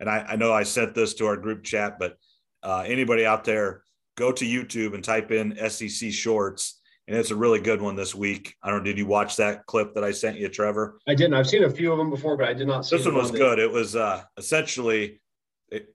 And 0.00 0.08
I, 0.08 0.18
I 0.28 0.36
know 0.36 0.52
I 0.52 0.62
sent 0.62 0.94
this 0.94 1.14
to 1.14 1.26
our 1.26 1.36
group 1.36 1.64
chat, 1.64 1.98
but 1.98 2.16
uh, 2.62 2.84
anybody 2.86 3.26
out 3.26 3.44
there, 3.44 3.82
go 4.16 4.30
to 4.30 4.44
YouTube 4.44 4.94
and 4.94 5.02
type 5.02 5.32
in 5.32 5.56
SEC 5.68 6.12
shorts 6.12 6.77
and 7.08 7.16
it's 7.16 7.30
a 7.30 7.36
really 7.36 7.58
good 7.58 7.80
one 7.80 7.96
this 7.96 8.14
week. 8.14 8.54
I 8.62 8.68
don't 8.68 8.80
know. 8.80 8.84
Did 8.84 8.98
you 8.98 9.06
watch 9.06 9.36
that 9.36 9.64
clip 9.64 9.94
that 9.94 10.04
I 10.04 10.12
sent 10.12 10.38
you, 10.38 10.48
Trevor? 10.50 11.00
I 11.08 11.14
didn't. 11.14 11.34
I've 11.34 11.48
seen 11.48 11.64
a 11.64 11.70
few 11.70 11.90
of 11.90 11.96
them 11.96 12.10
before, 12.10 12.36
but 12.36 12.48
I 12.48 12.52
did 12.52 12.68
not. 12.68 12.84
See 12.84 12.98
this 12.98 13.06
one 13.06 13.14
was 13.14 13.30
good. 13.30 13.58
It 13.58 13.72
was 13.72 13.96
uh, 13.96 14.22
essentially 14.36 15.18
it, 15.70 15.94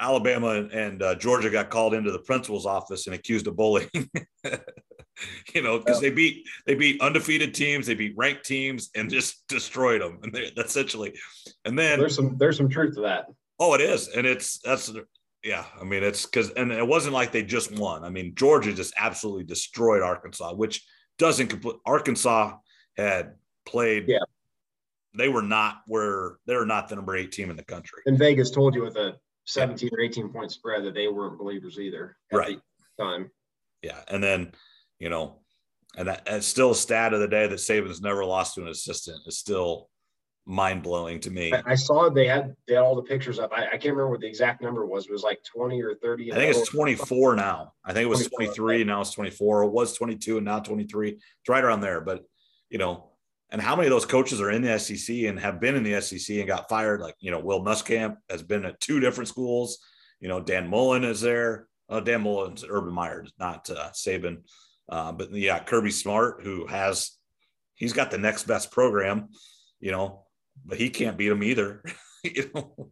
Alabama 0.00 0.48
and, 0.48 0.72
and 0.72 1.02
uh, 1.02 1.14
Georgia 1.16 1.50
got 1.50 1.68
called 1.68 1.92
into 1.92 2.10
the 2.10 2.18
principal's 2.18 2.64
office 2.64 3.06
and 3.06 3.14
accused 3.14 3.46
of 3.46 3.56
bullying. 3.56 3.90
you 5.54 5.62
know, 5.62 5.78
because 5.78 6.02
yeah. 6.02 6.08
they 6.08 6.14
beat 6.14 6.46
they 6.66 6.74
beat 6.74 7.02
undefeated 7.02 7.52
teams, 7.54 7.86
they 7.86 7.94
beat 7.94 8.14
ranked 8.16 8.46
teams, 8.46 8.88
and 8.94 9.10
just 9.10 9.46
destroyed 9.48 10.00
them. 10.00 10.18
And 10.22 10.32
they 10.32 10.44
essentially, 10.56 11.12
and 11.66 11.78
then 11.78 11.98
there's 11.98 12.16
some 12.16 12.38
there's 12.38 12.56
some 12.56 12.70
truth 12.70 12.94
to 12.94 13.02
that. 13.02 13.26
Oh, 13.58 13.74
it 13.74 13.82
is, 13.82 14.08
and 14.08 14.26
it's 14.26 14.60
that's 14.60 14.90
yeah, 15.44 15.64
I 15.80 15.84
mean 15.84 16.02
it's 16.02 16.24
because 16.24 16.50
and 16.50 16.70
it 16.72 16.86
wasn't 16.86 17.14
like 17.14 17.32
they 17.32 17.42
just 17.42 17.72
won. 17.72 18.04
I 18.04 18.10
mean 18.10 18.34
Georgia 18.34 18.72
just 18.72 18.94
absolutely 18.96 19.44
destroyed 19.44 20.02
Arkansas, 20.02 20.54
which 20.54 20.84
doesn't 21.18 21.48
complete. 21.48 21.76
Arkansas 21.84 22.56
had 22.96 23.34
played. 23.66 24.04
Yeah, 24.08 24.24
they 25.16 25.28
were 25.28 25.42
not 25.42 25.82
where 25.86 26.36
they're 26.46 26.66
not 26.66 26.88
the 26.88 26.96
number 26.96 27.16
eight 27.16 27.32
team 27.32 27.50
in 27.50 27.56
the 27.56 27.64
country. 27.64 28.00
And 28.06 28.18
Vegas 28.18 28.50
told 28.50 28.74
you 28.74 28.82
with 28.82 28.96
a 28.96 29.16
seventeen 29.44 29.90
yeah. 29.92 29.98
or 29.98 30.00
eighteen 30.02 30.28
point 30.28 30.52
spread 30.52 30.84
that 30.84 30.94
they 30.94 31.08
weren't 31.08 31.38
believers 31.38 31.78
either. 31.78 32.16
right. 32.32 32.60
time. 32.98 33.30
Yeah, 33.82 33.98
and 34.08 34.22
then 34.22 34.52
you 34.98 35.08
know, 35.08 35.40
and 35.96 36.08
that, 36.08 36.22
it's 36.26 36.46
still 36.46 36.70
a 36.70 36.74
stat 36.74 37.12
of 37.12 37.20
the 37.20 37.28
day 37.28 37.46
that 37.46 37.56
Saban's 37.56 38.00
never 38.00 38.24
lost 38.24 38.54
to 38.54 38.62
an 38.62 38.68
assistant. 38.68 39.18
Is 39.26 39.38
still 39.38 39.88
mind 40.46 40.82
blowing 40.82 41.20
to 41.20 41.30
me. 41.30 41.52
I, 41.52 41.62
I, 41.66 41.74
saw 41.74 42.08
they 42.08 42.26
had 42.26 42.54
they 42.66 42.74
had 42.74 42.82
all 42.82 42.96
the 42.96 43.02
pictures 43.02 43.38
up. 43.38 43.52
I, 43.52 43.66
I, 43.66 43.70
can't 43.70 43.94
remember 43.94 44.10
what 44.10 44.20
the 44.20 44.26
exact 44.26 44.60
number 44.60 44.84
was. 44.84 45.06
It 45.06 45.12
was 45.12 45.22
like 45.22 45.40
20 45.44 45.80
or 45.82 45.94
30. 45.94 46.32
I 46.32 46.36
think 46.36 46.56
it's 46.56 46.68
24 46.68 47.36
now. 47.36 47.72
I 47.84 47.92
think 47.92 48.04
it 48.04 48.08
was 48.08 48.28
23, 48.28 48.84
now 48.84 49.00
it's 49.00 49.12
24. 49.12 49.64
It 49.64 49.70
was 49.70 49.96
22 49.96 50.38
and 50.38 50.44
now 50.44 50.58
23. 50.58 51.10
It's 51.10 51.48
right 51.48 51.62
around 51.62 51.80
there. 51.80 52.00
But 52.00 52.24
you 52.70 52.78
know, 52.78 53.12
and 53.50 53.60
how 53.60 53.76
many 53.76 53.86
of 53.86 53.90
those 53.90 54.06
coaches 54.06 54.40
are 54.40 54.50
in 54.50 54.62
the 54.62 54.78
SEC 54.78 55.14
and 55.24 55.38
have 55.38 55.60
been 55.60 55.76
in 55.76 55.82
the 55.82 56.00
SEC 56.00 56.36
and 56.38 56.48
got 56.48 56.70
fired? 56.70 57.00
Like, 57.00 57.16
you 57.20 57.30
know, 57.30 57.38
Will 57.38 57.62
Muschamp 57.62 58.16
has 58.30 58.42
been 58.42 58.64
at 58.64 58.80
two 58.80 58.98
different 58.98 59.28
schools. 59.28 59.78
You 60.20 60.28
know, 60.28 60.40
Dan 60.40 60.68
Mullen 60.68 61.04
is 61.04 61.20
there. 61.20 61.68
Uh, 61.88 62.00
Dan 62.00 62.22
Mullen's 62.22 62.64
Urban 62.66 62.94
Meyer, 62.94 63.26
not 63.38 63.68
uh, 63.68 63.90
Saban. 63.90 64.38
Uh, 64.88 65.12
but 65.12 65.32
yeah, 65.34 65.58
Kirby 65.58 65.90
Smart, 65.90 66.42
who 66.42 66.66
has, 66.66 67.12
he's 67.74 67.92
got 67.92 68.10
the 68.10 68.16
next 68.16 68.44
best 68.44 68.70
program, 68.70 69.28
you 69.80 69.92
know, 69.92 70.24
but 70.64 70.78
he 70.78 70.90
can't 70.90 71.16
beat 71.16 71.30
him 71.30 71.42
either. 71.42 71.82
you 72.24 72.50
know, 72.54 72.90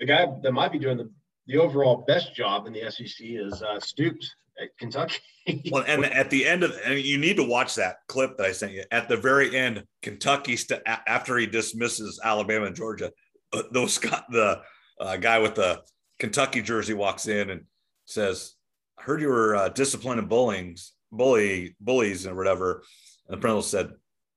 the 0.00 0.06
guy 0.06 0.26
that 0.42 0.52
might 0.52 0.72
be 0.72 0.78
doing 0.78 0.98
the, 0.98 1.10
the 1.46 1.58
overall 1.58 2.04
best 2.06 2.34
job 2.34 2.66
in 2.66 2.72
the 2.72 2.90
SEC 2.90 3.14
is 3.20 3.62
uh, 3.62 3.80
Stoops 3.80 4.34
at 4.60 4.76
Kentucky. 4.78 5.18
well, 5.70 5.84
and 5.86 6.04
at 6.04 6.30
the 6.30 6.46
end 6.46 6.62
of, 6.62 6.72
and 6.84 6.98
you 6.98 7.18
need 7.18 7.36
to 7.36 7.44
watch 7.44 7.74
that 7.74 7.96
clip 8.08 8.36
that 8.36 8.46
I 8.46 8.52
sent 8.52 8.72
you. 8.72 8.84
At 8.90 9.08
the 9.08 9.16
very 9.16 9.54
end, 9.56 9.84
Kentucky, 10.02 10.56
st- 10.56 10.82
after 10.86 11.36
he 11.36 11.46
dismisses 11.46 12.20
Alabama 12.22 12.66
and 12.66 12.76
Georgia, 12.76 13.12
uh, 13.52 13.62
those 13.72 13.98
got 13.98 14.30
the 14.30 14.62
uh, 15.00 15.16
guy 15.16 15.38
with 15.38 15.54
the 15.54 15.82
Kentucky 16.18 16.62
jersey 16.62 16.94
walks 16.94 17.26
in 17.26 17.50
and 17.50 17.62
says, 18.06 18.54
"I 18.98 19.02
heard 19.02 19.20
you 19.20 19.28
were 19.28 19.56
uh, 19.56 19.68
disciplining 19.68 20.26
bullying, 20.26 20.76
bully 21.12 21.76
bullies 21.80 22.26
and 22.26 22.36
whatever." 22.36 22.82
And 23.28 23.36
the 23.36 23.40
principal 23.40 23.62
said, 23.62 23.90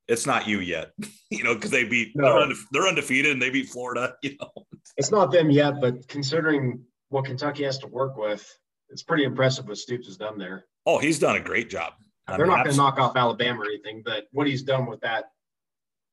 it's 0.08 0.26
not 0.26 0.48
you 0.48 0.60
yet, 0.60 0.92
you 1.30 1.44
know, 1.44 1.56
because 1.56 1.72
they 1.72 1.84
beat 1.84 2.16
no. 2.16 2.26
they're, 2.26 2.48
undefe- 2.48 2.66
they're, 2.72 2.88
undefeated 2.88 3.32
and 3.32 3.42
they 3.42 3.50
beat 3.50 3.70
Florida. 3.70 4.16
You 4.24 4.36
know, 4.40 4.52
it's 4.98 5.12
not 5.12 5.32
them 5.32 5.52
yet, 5.52 5.80
but 5.80 6.08
considering 6.08 6.84
what 7.10 7.26
Kentucky 7.26 7.64
has 7.64 7.78
to 7.80 7.88
work 7.88 8.18
with, 8.18 8.46
it's 8.90 9.04
pretty 9.04 9.24
impressive 9.24 9.68
what 9.68 9.78
Stoops 9.78 10.08
has 10.08 10.18
done 10.18 10.38
there. 10.38 10.66
Oh, 10.86 10.98
he's 10.98 11.20
done 11.20 11.36
a 11.36 11.42
great 11.42 11.70
job. 11.70 11.94
I 12.28 12.38
they're 12.38 12.46
mean, 12.46 12.56
not 12.56 12.66
going 12.66 12.76
to 12.76 12.78
knock 12.78 13.00
off 13.00 13.16
Alabama 13.16 13.62
or 13.62 13.66
anything, 13.66 14.02
but 14.04 14.26
what 14.32 14.48
he's 14.48 14.64
done 14.64 14.86
with 14.86 15.00
that, 15.02 15.26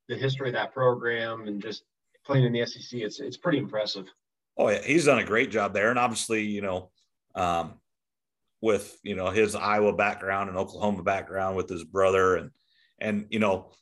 the 0.09 0.17
history 0.17 0.49
of 0.49 0.55
that 0.55 0.73
program, 0.73 1.47
and 1.47 1.61
just 1.61 1.85
playing 2.25 2.45
in 2.45 2.53
the 2.53 2.65
SEC, 2.67 3.01
it's 3.01 3.21
it's 3.21 3.37
pretty 3.37 3.59
impressive. 3.59 4.07
Oh 4.57 4.69
yeah, 4.69 4.83
he's 4.83 5.07
done 5.07 5.19
a 5.19 5.25
great 5.25 5.51
job 5.51 5.75
there, 5.75 5.91
and 5.91 5.99
obviously, 5.99 6.43
you 6.43 6.61
know, 6.61 6.91
um, 7.35 7.75
with 8.61 8.97
you 9.03 9.17
know 9.17 9.31
his 9.31 9.55
Iowa 9.55 9.93
background 9.93 10.49
and 10.49 10.59
Oklahoma 10.59 11.03
background 11.03 11.57
with 11.57 11.69
his 11.69 11.85
brother, 11.85 12.37
and 12.37 12.51
and 13.01 13.27
you 13.31 13.41
know 13.41 13.73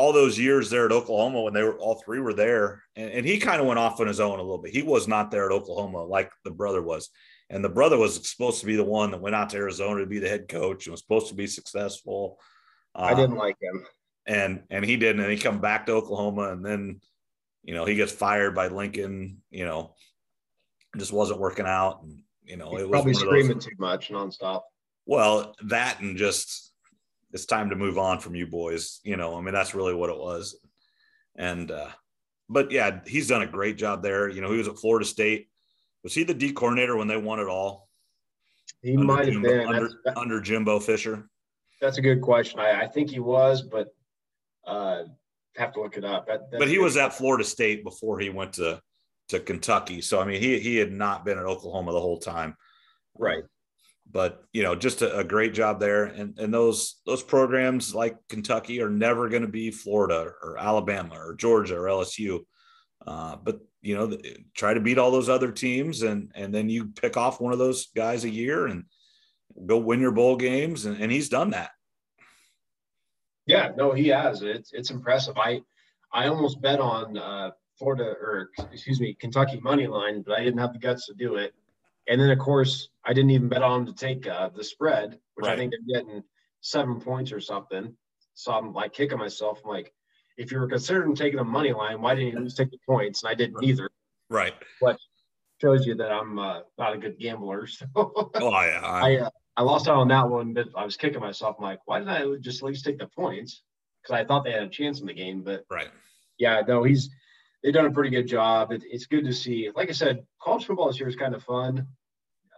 all 0.00 0.14
those 0.14 0.38
years 0.38 0.70
there 0.70 0.86
at 0.86 0.92
Oklahoma 0.92 1.42
when 1.42 1.52
they 1.52 1.62
were 1.62 1.76
all 1.78 2.00
three 2.02 2.20
were 2.20 2.32
there, 2.32 2.82
and, 2.96 3.10
and 3.10 3.26
he 3.26 3.38
kind 3.38 3.60
of 3.60 3.66
went 3.66 3.78
off 3.78 4.00
on 4.00 4.06
his 4.06 4.18
own 4.18 4.38
a 4.38 4.42
little 4.42 4.56
bit. 4.56 4.72
He 4.72 4.80
was 4.80 5.06
not 5.06 5.30
there 5.30 5.44
at 5.44 5.52
Oklahoma 5.52 6.02
like 6.02 6.32
the 6.42 6.50
brother 6.50 6.80
was, 6.80 7.10
and 7.50 7.62
the 7.62 7.68
brother 7.68 7.98
was 7.98 8.26
supposed 8.26 8.60
to 8.60 8.66
be 8.66 8.76
the 8.76 8.84
one 8.84 9.10
that 9.10 9.20
went 9.20 9.36
out 9.36 9.50
to 9.50 9.58
Arizona 9.58 10.00
to 10.00 10.06
be 10.06 10.18
the 10.18 10.28
head 10.28 10.48
coach 10.48 10.86
and 10.86 10.92
was 10.92 11.02
supposed 11.02 11.28
to 11.28 11.34
be 11.34 11.46
successful. 11.46 12.38
I 12.94 13.12
didn't 13.12 13.32
um, 13.32 13.38
like 13.38 13.56
him, 13.60 13.84
and 14.26 14.62
and 14.70 14.86
he 14.86 14.96
didn't, 14.96 15.20
and 15.20 15.30
he 15.30 15.36
come 15.36 15.60
back 15.60 15.84
to 15.84 15.92
Oklahoma, 15.92 16.50
and 16.50 16.64
then 16.64 17.02
you 17.62 17.74
know 17.74 17.84
he 17.84 17.94
gets 17.94 18.10
fired 18.12 18.54
by 18.54 18.68
Lincoln. 18.68 19.42
You 19.50 19.66
know, 19.66 19.96
just 20.96 21.12
wasn't 21.12 21.40
working 21.40 21.66
out, 21.66 22.02
and 22.04 22.22
you 22.42 22.56
know 22.56 22.70
He's 22.70 22.80
it 22.80 22.88
was 22.88 22.90
probably 22.90 23.14
screaming 23.14 23.58
those, 23.58 23.66
too 23.66 23.76
much 23.78 24.08
nonstop. 24.08 24.62
Well, 25.04 25.54
that 25.64 26.00
and 26.00 26.16
just 26.16 26.69
it's 27.32 27.46
time 27.46 27.70
to 27.70 27.76
move 27.76 27.98
on 27.98 28.20
from 28.20 28.34
you 28.34 28.46
boys. 28.46 29.00
You 29.04 29.16
know, 29.16 29.36
I 29.36 29.40
mean, 29.40 29.54
that's 29.54 29.74
really 29.74 29.94
what 29.94 30.10
it 30.10 30.18
was. 30.18 30.56
And, 31.36 31.70
uh, 31.70 31.88
but 32.48 32.70
yeah, 32.70 33.00
he's 33.06 33.28
done 33.28 33.42
a 33.42 33.46
great 33.46 33.76
job 33.76 34.02
there. 34.02 34.28
You 34.28 34.40
know, 34.40 34.50
he 34.50 34.58
was 34.58 34.68
at 34.68 34.78
Florida 34.78 35.06
State. 35.06 35.48
Was 36.02 36.14
he 36.14 36.24
the 36.24 36.34
D 36.34 36.52
coordinator 36.52 36.96
when 36.96 37.08
they 37.08 37.16
won 37.16 37.38
it 37.38 37.46
all? 37.46 37.88
He 38.82 38.92
under 38.92 39.04
might 39.04 39.32
have 39.32 39.42
been 39.42 39.68
under, 39.68 39.90
under, 40.16 40.40
Jimbo 40.40 40.80
Fisher. 40.80 41.28
That's 41.80 41.98
a 41.98 42.02
good 42.02 42.20
question. 42.20 42.58
I, 42.58 42.82
I 42.82 42.86
think 42.86 43.10
he 43.10 43.20
was, 43.20 43.62
but 43.62 43.88
uh, 44.66 45.02
have 45.56 45.72
to 45.72 45.82
look 45.82 45.96
it 45.96 46.04
up. 46.04 46.26
That, 46.26 46.50
but 46.50 46.68
he 46.68 46.78
was 46.78 46.96
at 46.96 47.12
Florida 47.12 47.44
State 47.44 47.84
before 47.84 48.18
he 48.18 48.30
went 48.30 48.54
to 48.54 48.80
to 49.28 49.38
Kentucky. 49.38 50.00
So 50.00 50.20
I 50.20 50.24
mean, 50.24 50.40
he 50.40 50.58
he 50.58 50.76
had 50.76 50.92
not 50.92 51.24
been 51.24 51.38
at 51.38 51.44
Oklahoma 51.44 51.92
the 51.92 52.00
whole 52.00 52.18
time. 52.18 52.56
Right 53.18 53.44
but 54.10 54.44
you 54.52 54.62
know 54.62 54.74
just 54.74 55.02
a, 55.02 55.18
a, 55.18 55.24
great 55.24 55.54
job 55.54 55.78
there 55.78 56.04
and 56.04 56.38
and 56.38 56.52
those 56.52 57.00
those 57.06 57.22
programs 57.22 57.94
like 57.94 58.16
kentucky 58.28 58.80
are 58.82 58.90
never 58.90 59.28
going 59.28 59.42
to 59.42 59.48
be 59.48 59.70
florida 59.70 60.32
or 60.42 60.56
alabama 60.58 61.14
or 61.14 61.34
georgia 61.34 61.76
or 61.76 61.86
lsu 61.86 62.40
uh, 63.06 63.36
but 63.36 63.60
you 63.82 63.96
know 63.96 64.16
try 64.54 64.74
to 64.74 64.80
beat 64.80 64.98
all 64.98 65.10
those 65.10 65.28
other 65.28 65.52
teams 65.52 66.02
and 66.02 66.32
and 66.34 66.54
then 66.54 66.68
you 66.68 66.86
pick 66.86 67.16
off 67.16 67.40
one 67.40 67.52
of 67.52 67.58
those 67.58 67.88
guys 67.94 68.24
a 68.24 68.30
year 68.30 68.66
and 68.66 68.84
go 69.66 69.78
win 69.78 70.00
your 70.00 70.12
bowl 70.12 70.36
games, 70.36 70.86
and, 70.86 71.00
and 71.00 71.10
he's 71.10 71.28
done 71.28 71.50
that. 71.50 71.70
Yeah, 73.46 73.70
no, 73.76 73.92
he 73.92 74.08
has. 74.08 74.42
It's 74.42 74.72
it's 74.72 74.90
impressive. 74.90 75.36
I 75.36 75.62
I 76.12 76.28
almost 76.28 76.60
bet 76.60 76.80
on 76.80 77.16
uh, 77.16 77.50
Florida 77.78 78.04
or 78.04 78.50
excuse 78.72 79.00
me 79.00 79.16
Kentucky 79.18 79.60
money 79.60 79.86
line, 79.86 80.22
but 80.22 80.38
I 80.38 80.44
didn't 80.44 80.60
have 80.60 80.72
the 80.72 80.78
guts 80.78 81.06
to 81.06 81.14
do 81.14 81.36
it. 81.36 81.54
And 82.08 82.20
then 82.20 82.30
of 82.30 82.38
course 82.38 82.88
I 83.04 83.12
didn't 83.12 83.30
even 83.30 83.48
bet 83.48 83.62
on 83.62 83.84
them 83.84 83.94
to 83.94 83.98
take 83.98 84.26
uh, 84.26 84.48
the 84.48 84.64
spread, 84.64 85.18
which 85.34 85.46
right. 85.46 85.54
I 85.54 85.56
think 85.56 85.72
they're 85.72 86.02
getting 86.02 86.22
seven 86.60 87.00
points 87.00 87.32
or 87.32 87.40
something. 87.40 87.94
So 88.34 88.52
I'm 88.52 88.72
like 88.72 88.92
kicking 88.92 89.18
myself. 89.18 89.60
I'm 89.64 89.70
like, 89.70 89.92
if 90.36 90.50
you 90.50 90.58
were 90.58 90.68
considering 90.68 91.14
taking 91.14 91.38
a 91.38 91.44
money 91.44 91.72
line, 91.72 92.00
why 92.00 92.14
didn't 92.14 92.32
you 92.32 92.44
just 92.44 92.56
take 92.56 92.70
the 92.70 92.78
points? 92.88 93.22
And 93.22 93.30
I 93.30 93.34
didn't 93.34 93.62
either. 93.62 93.90
Right. 94.30 94.54
But 94.80 94.96
shows 95.60 95.86
you 95.86 95.94
that 95.96 96.10
I'm 96.10 96.38
uh, 96.38 96.60
not 96.78 96.94
a 96.94 96.98
good 96.98 97.18
gambler. 97.18 97.66
So 97.76 97.86
oh 97.94 98.30
yeah. 98.40 98.80
I 98.82 99.16
uh, 99.16 99.30
I 99.56 99.62
lost 99.62 99.88
out 99.88 99.96
on 99.96 100.08
that 100.08 100.28
one, 100.28 100.54
but 100.54 100.68
I 100.74 100.84
was 100.84 100.96
kicking 100.96 101.20
myself. 101.20 101.56
I'm 101.58 101.64
like, 101.64 101.80
why 101.84 101.98
didn't 101.98 102.14
I 102.14 102.36
just 102.40 102.62
at 102.62 102.68
least 102.68 102.84
take 102.84 102.98
the 102.98 103.06
points? 103.08 103.62
Because 104.02 104.18
I 104.18 104.24
thought 104.24 104.44
they 104.44 104.52
had 104.52 104.62
a 104.62 104.68
chance 104.68 105.00
in 105.00 105.06
the 105.06 105.12
game. 105.12 105.42
But 105.42 105.64
right. 105.70 105.90
Yeah, 106.38 106.62
no, 106.66 106.82
he's 106.82 107.10
they've 107.62 107.74
done 107.74 107.86
a 107.86 107.90
pretty 107.90 108.10
good 108.10 108.26
job. 108.26 108.72
It, 108.72 108.84
it's 108.86 109.06
good 109.06 109.24
to 109.24 109.32
see. 109.32 109.70
Like 109.74 109.88
I 109.88 109.92
said, 109.92 110.24
college 110.40 110.64
football 110.64 110.88
this 110.88 110.98
year 110.98 111.08
is 111.08 111.16
kind 111.16 111.34
of 111.34 111.42
fun. 111.42 111.86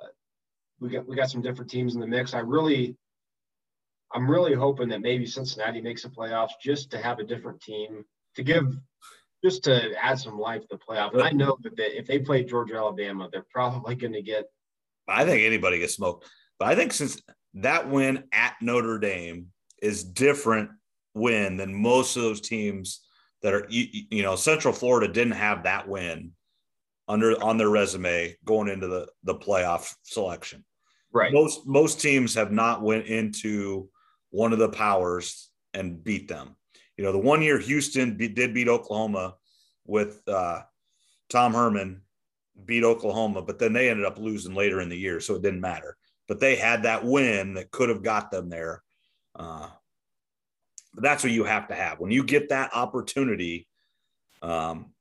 Uh, 0.03 0.09
we 0.81 0.91
got 0.91 1.07
we 1.07 1.17
got 1.17 1.31
some 1.31 1.43
different 1.43 1.71
teams 1.71 1.95
in 1.95 2.01
the 2.01 2.07
mix. 2.07 2.35
I 2.35 2.41
really, 2.41 2.97
I'm 4.13 4.31
really 4.31 4.55
hoping 4.55 4.89
that 4.91 5.01
maybe 5.01 5.27
Cincinnati 5.27 5.81
makes 5.81 6.03
the 6.03 6.09
playoffs 6.09 6.53
just 6.61 6.91
to 6.93 6.99
have 6.99 7.19
a 7.19 7.25
different 7.25 7.61
team 7.61 8.05
to 8.37 8.43
give, 8.43 8.77
just 9.45 9.65
to 9.65 9.93
add 10.03 10.19
some 10.19 10.39
life 10.39 10.63
to 10.63 10.69
the 10.71 10.79
playoff. 10.79 11.13
And 11.13 11.23
I 11.23 11.31
know 11.31 11.57
that 11.63 11.77
they, 11.77 11.85
if 11.85 12.07
they 12.07 12.19
play 12.19 12.45
Georgia 12.45 12.77
Alabama, 12.77 13.29
they're 13.31 13.47
probably 13.51 13.95
going 13.95 14.13
to 14.13 14.23
get. 14.23 14.45
I 15.09 15.25
think 15.25 15.43
anybody 15.43 15.81
gets 15.81 15.95
smoked, 15.95 16.29
but 16.59 16.69
I 16.69 16.77
think 16.77 16.93
since 16.93 17.21
that 17.55 17.91
win 17.91 18.25
at 18.33 18.55
Notre 18.63 18.99
Dame 18.99 19.49
is 19.83 20.05
different 20.05 20.71
win 21.15 21.57
than 21.57 21.75
most 21.75 22.17
of 22.17 22.23
those 22.23 22.41
teams 22.41 23.01
that 23.43 23.55
are 23.55 23.67
you, 23.69 24.05
you 24.11 24.23
know 24.23 24.37
Central 24.37 24.73
Florida 24.73 25.13
didn't 25.13 25.35
have 25.35 25.65
that 25.65 25.89
win 25.89 26.33
under 27.09 27.43
on 27.43 27.59
their 27.59 27.71
resume 27.71 28.37
going 28.45 28.69
into 28.69 28.87
the 28.87 29.09
the 29.25 29.35
playoff 29.35 29.95
selection. 30.03 30.65
Right. 31.13 31.33
Most 31.33 31.67
most 31.67 32.01
teams 32.01 32.35
have 32.35 32.53
not 32.53 32.83
went 32.83 33.07
into 33.07 33.89
one 34.31 34.53
of 34.53 34.59
the 34.59 34.69
powers 34.69 35.51
and 35.75 36.03
beat 36.03 36.29
them. 36.29 36.57
You 36.97 37.05
know, 37.05 37.13
the 37.13 37.19
one 37.19 37.43
year 37.43 37.59
Houston 37.59 38.17
be, 38.17 38.29
did 38.29 38.55
beat 38.55 38.69
Oklahoma 38.69 39.35
with 39.87 40.23
uh, 40.29 40.61
Tom 41.29 41.55
Herman 41.55 42.03
beat 42.65 42.85
Oklahoma, 42.85 43.43
but 43.43 43.59
then 43.59 43.73
they 43.73 43.89
ended 43.89 44.07
up 44.07 44.19
losing 44.19 44.55
later 44.55 44.81
in 44.81 44.89
the 44.89 44.97
year, 44.97 45.21
so 45.21 45.35
it 45.35 45.43
didn't 45.43 45.61
matter. 45.61 45.97
But 46.29 46.41
they 46.41 46.57
had 46.57 46.85
that 46.85 47.05
win 47.05 47.55
that 47.55 47.71
could 47.71 47.89
have 47.89 48.03
got 48.03 48.31
them 48.31 48.49
there. 48.49 48.83
Uh, 49.35 49.69
that's 50.95 51.23
what 51.23 51.33
you 51.33 51.45
have 51.45 51.69
to 51.69 51.75
have 51.75 51.99
when 52.01 52.11
you 52.11 52.25
get 52.25 52.51
that 52.51 52.75
opportunity. 52.75 53.67
Um, 54.43 54.93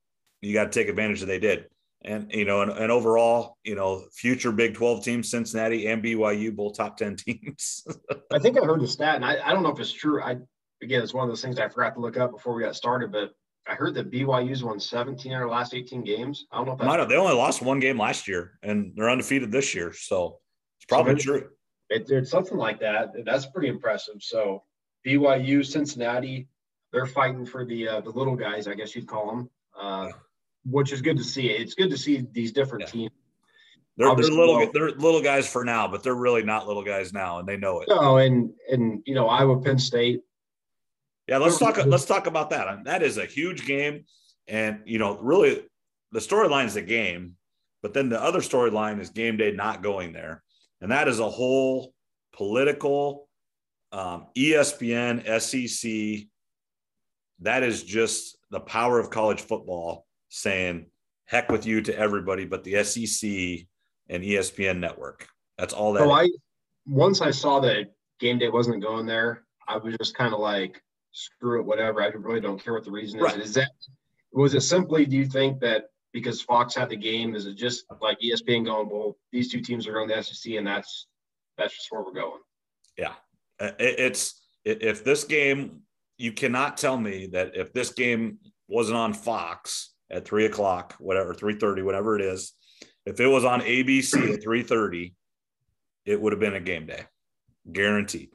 you 0.42 0.54
got 0.54 0.66
to 0.66 0.70
take 0.70 0.88
advantage 0.88 1.22
of 1.22 1.28
they 1.28 1.40
did. 1.40 1.68
And 2.04 2.32
you 2.34 2.46
know, 2.46 2.62
and, 2.62 2.72
and 2.72 2.92
overall, 2.92 3.58
you 3.64 3.76
know, 3.76 4.06
future 4.12 4.52
Big 4.52 4.74
12 4.74 5.04
teams, 5.04 5.30
Cincinnati 5.30 5.88
and 5.88 6.04
BYU, 6.04 6.56
both 6.56 6.76
top 6.76 6.98
10 6.98 7.16
teams. 7.18 7.86
I 8.34 8.40
think 8.40 8.58
I 8.58 8.66
heard 8.66 8.82
the 8.82 8.88
stat, 8.88 9.16
and 9.16 9.26
I, 9.26 9.38
I 9.44 9.54
don't 9.54 9.62
know 9.62 9.72
if 9.72 9.80
it's 9.80 9.92
true. 9.92 10.24
I 10.24 10.38
again, 10.82 11.04
it's 11.04 11.14
one 11.14 11.24
of 11.24 11.30
those 11.30 11.42
things 11.44 11.60
I 11.60 11.70
forgot 11.70 11.94
to 11.96 12.02
look 12.02 12.18
up 12.18 12.32
before 12.32 12.56
we 12.56 12.64
got 12.64 12.76
started, 12.76 13.12
but 13.12 13.32
I 13.68 13.76
heard 13.76 13.94
that 13.96 14.10
BYU's 14.10 14.64
won 14.64 14.80
17 14.80 15.32
out 15.32 15.44
of 15.44 15.50
last 15.50 15.76
18 15.76 16.04
games. 16.04 16.48
I 16.52 16.58
don't 16.58 16.66
know 16.66 16.74
if 16.74 16.80
that's 16.80 17.08
they 17.10 17.18
only 17.18 17.36
lost 17.36 17.62
one 17.62 17.80
game 17.80 18.00
last 18.00 18.28
year, 18.28 18.58
and 18.64 18.94
they're 18.96 19.10
undefeated 19.10 19.52
this 19.52 19.76
year, 19.76 19.94
so 19.94 20.40
it's 20.80 20.86
probably 20.88 21.20
so 21.20 21.38
true. 21.38 21.50
It, 21.90 22.10
it's 22.10 22.32
something 22.32 22.58
like 22.58 22.80
that. 22.80 23.12
That's 23.26 23.46
pretty 23.46 23.68
impressive. 23.68 24.16
So 24.22 24.64
BYU, 25.06 25.66
Cincinnati, 25.66 26.48
they're 26.92 27.06
fighting 27.06 27.46
for 27.46 27.66
the 27.66 27.88
uh, 27.88 28.02
the 28.02 28.10
little 28.10 28.36
guys, 28.36 28.68
I 28.68 28.74
guess 28.74 28.96
you'd 28.96 29.08
call 29.08 29.28
them, 29.28 29.50
uh, 29.80 30.10
which 30.66 30.92
is 30.92 31.02
good 31.02 31.18
to 31.18 31.24
see. 31.24 31.48
It's 31.48 31.74
good 31.74 31.90
to 31.90 31.98
see 31.98 32.26
these 32.32 32.52
different 32.52 32.86
yeah. 32.86 32.92
teams. 32.92 33.12
They're, 33.98 34.16
they're 34.16 34.26
little 34.26 34.58
well, 34.58 34.72
they're 34.74 34.92
little 34.92 35.22
guys 35.22 35.48
for 35.48 35.64
now, 35.64 35.88
but 35.88 36.02
they're 36.02 36.16
really 36.16 36.44
not 36.44 36.68
little 36.68 36.84
guys 36.84 37.14
now, 37.14 37.40
and 37.40 37.48
they 37.48 37.58
know 37.58 37.82
it. 37.82 37.90
No, 37.90 38.18
and 38.18 38.52
and 38.70 39.02
you 39.06 39.16
know 39.16 39.28
Iowa, 39.28 39.62
Penn 39.62 39.80
State. 39.80 40.22
Yeah, 41.28 41.38
let's 41.38 41.58
talk. 41.58 41.78
Let's 41.86 42.06
talk 42.06 42.28
about 42.28 42.50
that. 42.50 42.84
That 42.86 43.04
is 43.04 43.18
a 43.18 43.26
huge 43.26 43.66
game, 43.66 44.06
and 44.48 44.80
you 44.86 44.98
know, 44.98 45.18
really, 45.20 45.64
the 46.12 46.20
storyline 46.20 46.66
is 46.66 46.74
the 46.74 46.82
game, 46.82 47.36
but 47.82 47.94
then 47.94 48.10
the 48.10 48.22
other 48.22 48.40
storyline 48.40 49.00
is 49.00 49.10
game 49.10 49.38
day 49.38 49.52
not 49.52 49.84
going 49.84 50.14
there, 50.14 50.42
and 50.82 50.92
that 50.92 51.08
is 51.08 51.20
a 51.20 51.30
whole 51.30 51.94
political 52.34 53.28
um, 53.92 54.28
ESPN, 54.38 55.24
SEC, 55.42 56.28
that 57.40 57.64
is 57.64 57.84
just 57.84 58.38
the 58.52 58.60
power 58.60 59.00
of 59.00 59.10
college 59.10 59.42
football 59.42 60.06
saying 60.30 60.86
heck 61.26 61.50
with 61.50 61.66
you 61.66 61.82
to 61.82 61.98
everybody 61.98 62.46
but 62.46 62.64
the 62.64 62.84
SEC 62.84 63.68
and 64.10 64.24
ESPN 64.24 64.80
network. 64.80 65.28
That's 65.58 65.74
all 65.74 65.94
that. 65.94 66.00
So 66.00 66.12
I 66.12 66.30
once 66.86 67.22
I 67.22 67.32
saw 67.32 67.60
that 67.62 67.94
game 68.20 68.40
day 68.40 68.50
wasn't 68.50 68.82
going 68.82 69.06
there, 69.06 69.44
I 69.68 69.78
was 69.78 69.96
just 69.98 70.16
kind 70.16 70.34
of 70.34 70.40
like, 70.40 70.82
screw 71.12 71.60
it, 71.60 71.66
whatever. 71.66 72.02
I 72.02 72.08
really 72.08 72.42
don't 72.42 72.62
care 72.62 72.74
what 72.74 72.84
the 72.84 72.92
reason 72.92 73.20
is. 73.20 73.24
Right. 73.24 73.40
Is 73.40 73.54
that 73.56 73.72
was 74.34 74.54
it 74.54 74.62
simply? 74.62 75.06
Do 75.06 75.18
you 75.18 75.26
think 75.26 75.60
that 75.60 75.90
because 76.14 76.42
Fox 76.42 76.76
had 76.76 76.90
the 76.90 76.96
game, 76.96 77.36
is 77.36 77.46
it 77.46 77.56
just 77.56 77.86
like 78.02 78.18
ESPN 78.20 78.66
going, 78.66 78.90
well, 78.90 79.18
these 79.32 79.52
two 79.52 79.62
teams 79.62 79.88
are 79.88 79.94
going 79.94 80.10
to 80.10 80.16
the 80.16 80.24
SEC, 80.24 80.54
and 80.54 80.68
that's 80.68 81.08
that's 81.58 81.76
just 81.76 81.92
where 81.92 82.02
we're 82.02 82.14
going? 82.14 82.42
Yeah, 82.98 83.14
it's 83.80 84.42
if 84.66 85.04
this 85.04 85.24
game, 85.24 85.82
you 86.18 86.32
cannot 86.32 86.78
tell 86.78 86.98
me 86.98 87.28
that 87.28 87.56
if 87.56 87.74
this 87.74 87.92
game 87.92 88.40
wasn't 88.68 88.98
on 88.98 89.14
Fox 89.14 89.94
at 90.10 90.26
three 90.26 90.46
o'clock, 90.46 90.96
whatever, 91.00 91.34
three 91.34 91.56
thirty, 91.56 91.82
whatever 91.82 92.16
it 92.16 92.22
is, 92.22 92.54
if 93.06 93.20
it 93.20 93.28
was 93.28 93.46
on 93.46 93.62
ABC 93.62 94.36
at 94.36 94.44
three 94.44 94.64
thirty, 94.64 95.16
it 96.06 96.20
would 96.20 96.34
have 96.34 96.40
been 96.40 96.56
a 96.56 96.60
game 96.60 96.86
day, 96.86 97.06
guaranteed. 97.72 98.30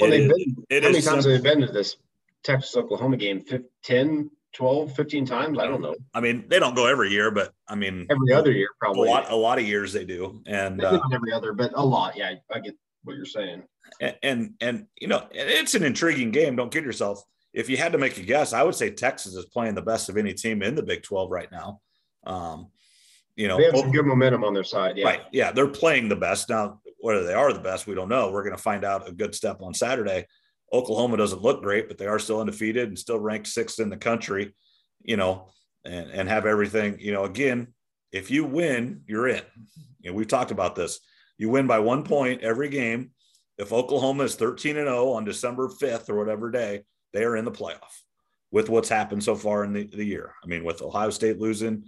Well, 0.00 0.12
it 0.12 0.18
they've 0.18 0.30
is, 0.30 0.44
been, 0.44 0.64
it 0.70 0.82
how 0.82 0.90
many 0.90 1.02
times 1.02 1.24
have 1.24 1.42
they 1.42 1.50
been 1.50 1.60
to 1.66 1.72
this 1.72 1.96
Texas 2.42 2.76
Oklahoma 2.76 3.16
game? 3.16 3.42
10, 3.84 4.30
12, 4.54 4.94
15 4.94 5.26
times? 5.26 5.58
I 5.58 5.66
don't 5.66 5.80
know. 5.80 5.94
I 6.12 6.20
mean, 6.20 6.46
they 6.48 6.58
don't 6.58 6.74
go 6.74 6.86
every 6.86 7.10
year, 7.10 7.30
but 7.30 7.52
I 7.68 7.74
mean, 7.74 8.06
every 8.10 8.32
other 8.32 8.50
year, 8.50 8.68
probably 8.80 9.08
a 9.08 9.10
lot, 9.12 9.30
a 9.30 9.36
lot 9.36 9.58
of 9.58 9.66
years 9.66 9.92
they 9.92 10.04
do. 10.04 10.42
And 10.46 10.82
uh, 10.82 11.00
every 11.12 11.32
other, 11.32 11.52
but 11.52 11.72
a 11.74 11.84
lot. 11.84 12.16
Yeah, 12.16 12.34
I 12.52 12.58
get 12.58 12.74
what 13.04 13.16
you're 13.16 13.24
saying. 13.24 13.62
And, 14.00 14.16
and, 14.22 14.54
and 14.60 14.86
you 15.00 15.08
know, 15.08 15.26
it's 15.30 15.74
an 15.74 15.82
intriguing 15.82 16.30
game. 16.30 16.56
Don't 16.56 16.72
kid 16.72 16.84
yourself. 16.84 17.22
If 17.52 17.70
you 17.70 17.76
had 17.76 17.92
to 17.92 17.98
make 17.98 18.18
a 18.18 18.22
guess, 18.22 18.52
I 18.52 18.62
would 18.62 18.74
say 18.74 18.90
Texas 18.90 19.34
is 19.34 19.44
playing 19.46 19.74
the 19.74 19.82
best 19.82 20.08
of 20.08 20.16
any 20.16 20.34
team 20.34 20.62
in 20.62 20.74
the 20.74 20.82
Big 20.82 21.02
12 21.02 21.30
right 21.30 21.50
now. 21.52 21.80
Um, 22.26 22.68
you 23.36 23.48
know, 23.48 23.56
they 23.56 23.64
have 23.64 23.76
some 23.76 23.92
good 23.92 24.06
momentum 24.06 24.44
on 24.44 24.54
their 24.54 24.64
side. 24.64 24.96
Yeah. 24.96 25.06
Right. 25.06 25.22
Yeah. 25.32 25.52
They're 25.52 25.68
playing 25.68 26.08
the 26.08 26.16
best. 26.16 26.48
Now, 26.48 26.80
whether 26.98 27.24
they 27.24 27.34
are 27.34 27.52
the 27.52 27.60
best, 27.60 27.86
we 27.86 27.94
don't 27.94 28.08
know. 28.08 28.30
We're 28.30 28.44
going 28.44 28.56
to 28.56 28.62
find 28.62 28.84
out 28.84 29.08
a 29.08 29.12
good 29.12 29.34
step 29.34 29.60
on 29.60 29.74
Saturday. 29.74 30.26
Oklahoma 30.72 31.16
doesn't 31.16 31.42
look 31.42 31.62
great, 31.62 31.86
but 31.88 31.98
they 31.98 32.06
are 32.06 32.18
still 32.18 32.40
undefeated 32.40 32.88
and 32.88 32.98
still 32.98 33.20
ranked 33.20 33.46
sixth 33.46 33.78
in 33.78 33.90
the 33.90 33.96
country, 33.96 34.54
you 35.02 35.16
know, 35.16 35.48
and, 35.84 36.10
and 36.10 36.28
have 36.28 36.46
everything, 36.46 36.98
you 36.98 37.12
know, 37.12 37.24
again, 37.24 37.68
if 38.10 38.30
you 38.30 38.44
win, 38.44 39.02
you're 39.06 39.28
in. 39.28 39.42
You 40.00 40.10
know, 40.10 40.16
we've 40.16 40.28
talked 40.28 40.50
about 40.50 40.74
this. 40.74 41.00
You 41.38 41.50
win 41.50 41.66
by 41.66 41.78
one 41.80 42.04
point 42.04 42.42
every 42.42 42.68
game. 42.68 43.10
If 43.58 43.72
Oklahoma 43.72 44.24
is 44.24 44.34
13 44.34 44.76
and 44.76 44.86
0 44.86 45.10
on 45.10 45.24
December 45.24 45.68
5th 45.68 46.08
or 46.08 46.16
whatever 46.16 46.50
day, 46.50 46.82
they 47.12 47.24
are 47.24 47.36
in 47.36 47.44
the 47.44 47.52
playoff 47.52 48.00
with 48.50 48.68
what's 48.68 48.88
happened 48.88 49.22
so 49.22 49.34
far 49.34 49.64
in 49.64 49.72
the, 49.72 49.86
the 49.86 50.04
year. 50.04 50.34
I 50.42 50.46
mean, 50.46 50.64
with 50.64 50.82
Ohio 50.82 51.10
State 51.10 51.40
losing, 51.40 51.84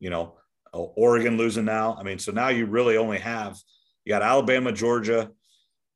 you 0.00 0.10
know, 0.10 0.36
Oregon 0.72 1.36
losing 1.36 1.64
now. 1.64 1.96
I 1.98 2.02
mean, 2.02 2.18
so 2.18 2.32
now 2.32 2.48
you 2.48 2.66
really 2.66 2.96
only 2.96 3.18
have 3.18 3.56
you 4.04 4.10
got 4.10 4.22
Alabama, 4.22 4.72
Georgia, 4.72 5.30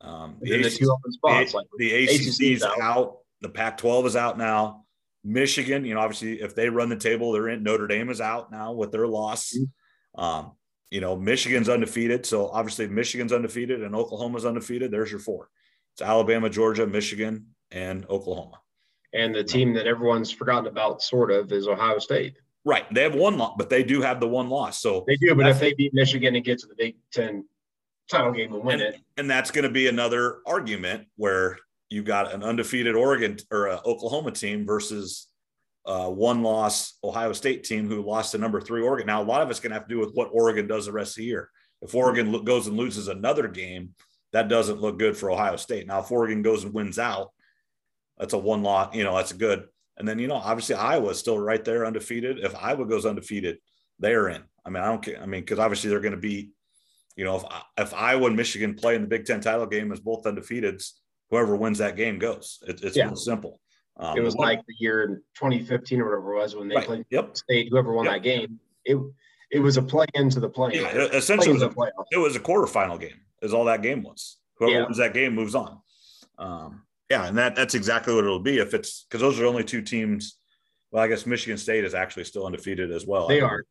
um, 0.01 0.37
the, 0.41 0.61
ACC, 0.61 0.85
spots, 1.09 1.55
like 1.55 1.67
the 1.79 2.05
ACC 2.05 2.41
is 2.43 2.63
out. 2.63 2.81
out. 2.81 3.17
The 3.41 3.49
Pac-12 3.49 4.07
is 4.07 4.17
out 4.17 4.39
now. 4.39 4.85
Michigan, 5.25 5.85
you 5.85 5.95
know, 5.95 6.01
obviously, 6.01 6.41
if 6.41 6.55
they 6.55 6.69
run 6.69 6.89
the 6.89 6.97
table, 6.97 7.33
they're 7.33 7.49
in. 7.49 7.63
Notre 7.63 7.87
Dame 7.87 8.09
is 8.09 8.21
out 8.21 8.51
now 8.51 8.73
with 8.73 8.93
their 8.93 9.07
loss. 9.07 9.53
Mm-hmm. 9.53 10.21
Um, 10.21 10.53
you 10.91 11.01
know, 11.01 11.17
Michigan's 11.17 11.69
undefeated. 11.69 12.25
So 12.25 12.49
obviously, 12.49 12.87
Michigan's 12.89 13.33
undefeated 13.33 13.83
and 13.83 13.95
Oklahoma's 13.95 14.47
undefeated. 14.47 14.91
There's 14.91 15.11
your 15.11 15.21
four. 15.21 15.51
It's 15.95 16.03
Alabama, 16.03 16.49
Georgia, 16.49 16.87
Michigan, 16.87 17.47
and 17.71 18.07
Oklahoma. 18.09 18.61
And 19.13 19.35
the 19.35 19.45
team 19.45 19.73
that 19.75 19.87
everyone's 19.87 20.31
forgotten 20.31 20.67
about, 20.67 21.03
sort 21.03 21.31
of, 21.31 21.51
is 21.53 21.67
Ohio 21.67 21.99
State. 21.99 22.37
Right. 22.65 22.93
They 22.93 23.03
have 23.03 23.15
one 23.15 23.39
loss, 23.39 23.55
but 23.57 23.71
they 23.71 23.83
do 23.83 24.03
have 24.03 24.21
the 24.21 24.29
one 24.29 24.49
loss. 24.49 24.83
So 24.83 25.05
they 25.07 25.17
do. 25.17 25.35
But 25.35 25.47
if 25.47 25.61
they 25.61 25.73
beat 25.73 25.95
Michigan 25.95 26.37
and 26.37 26.45
get 26.45 26.59
to 26.59 26.67
the 26.67 26.75
Big 26.77 26.97
Ten 27.13 27.45
title 28.11 28.33
game 28.33 28.53
and 28.55 28.65
win 28.65 28.81
and, 28.81 28.95
it, 28.95 29.01
and 29.17 29.31
that's 29.31 29.51
going 29.51 29.65
to 29.65 29.71
be 29.71 29.87
another 29.87 30.39
argument 30.47 31.07
where 31.17 31.59
you 31.91 32.03
got 32.03 32.33
an 32.35 32.43
undefeated 32.43 32.95
Oregon 32.95 33.39
or 33.51 33.69
uh, 33.69 33.81
Oklahoma 33.85 34.33
team 34.33 34.67
versus 34.67 35.28
uh, 35.89 36.09
one 36.11 36.43
loss 36.43 36.99
Ohio 37.03 37.33
State 37.33 37.65
team 37.65 37.89
who 37.89 38.03
lost 38.03 38.33
to 38.33 38.39
number 38.39 38.61
three 38.61 38.83
Oregon. 38.83 39.07
Now, 39.07 39.23
a 39.23 39.25
lot 39.25 39.41
of 39.41 39.51
it's 39.51 39.59
going 39.59 39.71
to 39.71 39.79
have 39.79 39.89
to 39.89 39.95
do 39.95 39.99
with 39.99 40.13
what 40.13 40.29
Oregon 40.33 40.67
does 40.67 40.85
the 40.85 40.93
rest 40.93 41.13
of 41.13 41.23
the 41.23 41.25
year. 41.25 41.51
If 41.81 41.95
Oregon 41.95 42.45
goes 42.45 42.67
and 42.67 42.77
loses 42.77 43.09
another 43.09 43.49
game, 43.49 43.95
that 44.33 44.49
doesn't 44.49 44.81
look 44.81 44.99
good 44.99 45.17
for 45.17 45.31
Ohio 45.31 45.57
State. 45.57 45.87
Now, 45.87 46.01
if 46.01 46.13
Oregon 46.13 46.43
goes 46.43 46.63
and 46.63 46.75
wins 46.75 46.99
out, 46.99 47.31
that's 48.19 48.35
a 48.35 48.39
one 48.39 48.63
lot, 48.63 48.95
you 48.95 49.03
know, 49.03 49.17
that's 49.17 49.33
good. 49.33 49.65
And 49.97 50.07
then, 50.07 50.19
you 50.19 50.29
know, 50.29 50.35
obviously 50.35 50.75
Iowa's 50.75 51.19
still 51.19 51.39
right 51.39 51.65
there 51.65 51.87
undefeated. 51.87 52.39
If 52.39 52.55
Iowa 52.55 52.85
goes 52.85 53.07
undefeated, 53.07 53.59
they're 53.99 54.29
in. 54.29 54.43
I 54.65 54.71
mean, 54.71 54.83
I 54.83 54.87
don't 54.87 55.03
care. 55.03 55.21
I 55.23 55.27
mean, 55.27 55.41
because 55.41 55.59
obviously 55.59 55.89
they're 55.89 56.01
going 56.01 56.13
to 56.13 56.19
be, 56.19 56.51
you 57.17 57.25
know, 57.25 57.37
if, 57.37 57.45
if 57.79 57.95
Iowa 57.95 58.27
and 58.27 58.37
Michigan 58.37 58.75
play 58.75 58.95
in 58.95 59.03
the 59.03 59.09
Big 59.09 59.25
Ten 59.25 59.41
title 59.41 59.67
game 59.67 59.91
as 59.91 60.01
both 60.01 60.27
undefeated, 60.27 60.83
whoever 61.31 61.57
wins 61.57 61.79
that 61.79 61.97
game 61.97 62.19
goes. 62.19 62.59
It, 62.69 62.83
it's 62.83 62.97
yeah. 62.97 63.13
simple. 63.15 63.61
Um, 63.99 64.17
it 64.17 64.21
was 64.21 64.37
like 64.37 64.61
the 64.67 64.75
year 64.79 65.23
2015 65.35 66.01
or 66.01 66.05
whatever 66.05 66.33
it 66.33 66.37
was 66.37 66.57
when 66.57 66.69
they 66.69 66.77
right. 66.77 66.87
played 66.87 67.07
yep. 67.11 67.37
State. 67.37 67.69
Whoever 67.71 67.93
won 67.93 68.05
yep. 68.05 68.15
that 68.15 68.23
game, 68.23 68.61
it 68.85 68.97
it 69.51 69.61
was 69.61 69.77
a 69.77 69.83
play 69.83 70.07
into 70.15 70.41
the 70.41 70.49
play. 70.49 70.73
Yeah, 70.75 71.09
essentially, 71.13 71.51
it 71.51 71.55
was, 71.55 71.63
a, 71.63 71.75
it 72.13 72.19
was 72.19 72.37
a 72.37 72.41
quarterfinal 72.41 73.01
game. 73.01 73.21
Is 73.43 73.55
all 73.55 73.65
that 73.65 73.83
game 73.83 74.03
was. 74.03 74.37
Whoever 74.57 74.73
yeah. 74.73 74.85
wins 74.85 74.99
that 74.99 75.15
game 75.15 75.35
moves 75.35 75.55
on. 75.55 75.81
Um, 76.39 76.83
yeah, 77.11 77.27
and 77.27 77.39
that 77.39 77.57
that's 77.57 77.75
exactly 77.75 78.15
what 78.15 78.25
it'll 78.25 78.41
be 78.41 78.59
if 78.59 78.75
it's 78.75 79.05
because 79.05 79.21
those 79.21 79.41
are 79.41 79.47
only 79.47 79.65
two 79.65 79.83
teams. 79.83 80.39
Well, 80.91 81.03
I 81.03 81.09
guess 81.09 81.27
Michigan 81.27 81.59
State 81.59 81.85
is 81.85 81.95
actually 81.95 82.25
still 82.25 82.47
undefeated 82.47 82.91
as 82.91 83.07
well. 83.07 83.29
They 83.29 83.41
are. 83.41 83.63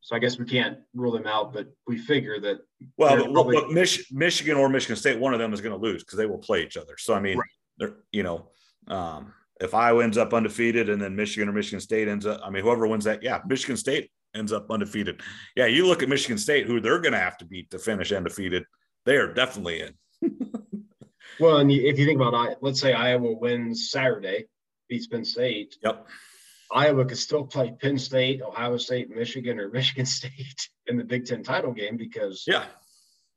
So 0.00 0.14
I 0.14 0.18
guess 0.18 0.38
we 0.38 0.44
can't 0.44 0.78
rule 0.94 1.12
them 1.12 1.26
out, 1.26 1.52
but 1.52 1.66
we 1.86 1.98
figure 1.98 2.40
that. 2.40 2.58
Well, 2.96 3.16
but, 3.16 3.32
probably... 3.32 3.56
but 3.56 3.70
Mich- 3.70 4.10
Michigan 4.12 4.56
or 4.56 4.68
Michigan 4.68 4.96
State, 4.96 5.18
one 5.18 5.34
of 5.34 5.38
them 5.38 5.52
is 5.52 5.60
going 5.60 5.78
to 5.78 5.80
lose 5.80 6.04
because 6.04 6.18
they 6.18 6.26
will 6.26 6.38
play 6.38 6.62
each 6.62 6.76
other. 6.76 6.96
So 6.98 7.14
I 7.14 7.20
mean, 7.20 7.36
right. 7.36 7.48
they're 7.78 7.94
you 8.12 8.22
know, 8.22 8.48
um, 8.86 9.32
if 9.60 9.74
Iowa 9.74 10.04
ends 10.04 10.18
up 10.18 10.32
undefeated 10.32 10.88
and 10.88 11.00
then 11.00 11.16
Michigan 11.16 11.48
or 11.48 11.52
Michigan 11.52 11.80
State 11.80 12.08
ends 12.08 12.26
up, 12.26 12.40
I 12.44 12.50
mean, 12.50 12.62
whoever 12.62 12.86
wins 12.86 13.04
that, 13.04 13.22
yeah, 13.22 13.40
Michigan 13.46 13.76
State 13.76 14.10
ends 14.34 14.52
up 14.52 14.70
undefeated. 14.70 15.20
Yeah, 15.56 15.66
you 15.66 15.86
look 15.86 16.02
at 16.02 16.08
Michigan 16.08 16.38
State, 16.38 16.66
who 16.66 16.80
they're 16.80 17.00
going 17.00 17.12
to 17.12 17.18
have 17.18 17.38
to 17.38 17.44
beat 17.44 17.70
to 17.70 17.78
finish 17.78 18.12
undefeated. 18.12 18.64
They 19.04 19.16
are 19.16 19.32
definitely 19.32 19.82
in. 19.82 19.94
well, 21.40 21.58
and 21.58 21.70
if 21.70 21.98
you 21.98 22.06
think 22.06 22.20
about, 22.20 22.62
let's 22.62 22.80
say 22.80 22.92
Iowa 22.92 23.34
wins 23.36 23.90
Saturday, 23.90 24.46
beats 24.88 25.06
Penn 25.06 25.24
State. 25.24 25.76
Yep. 25.82 26.06
Iowa 26.70 27.04
could 27.04 27.18
still 27.18 27.44
play 27.44 27.74
Penn 27.80 27.98
State, 27.98 28.42
Ohio 28.42 28.76
State, 28.76 29.10
Michigan, 29.10 29.58
or 29.58 29.68
Michigan 29.72 30.06
State 30.06 30.68
in 30.86 30.96
the 30.96 31.04
Big 31.04 31.26
Ten 31.26 31.42
title 31.42 31.72
game 31.72 31.96
because 31.96 32.44
yeah, 32.46 32.66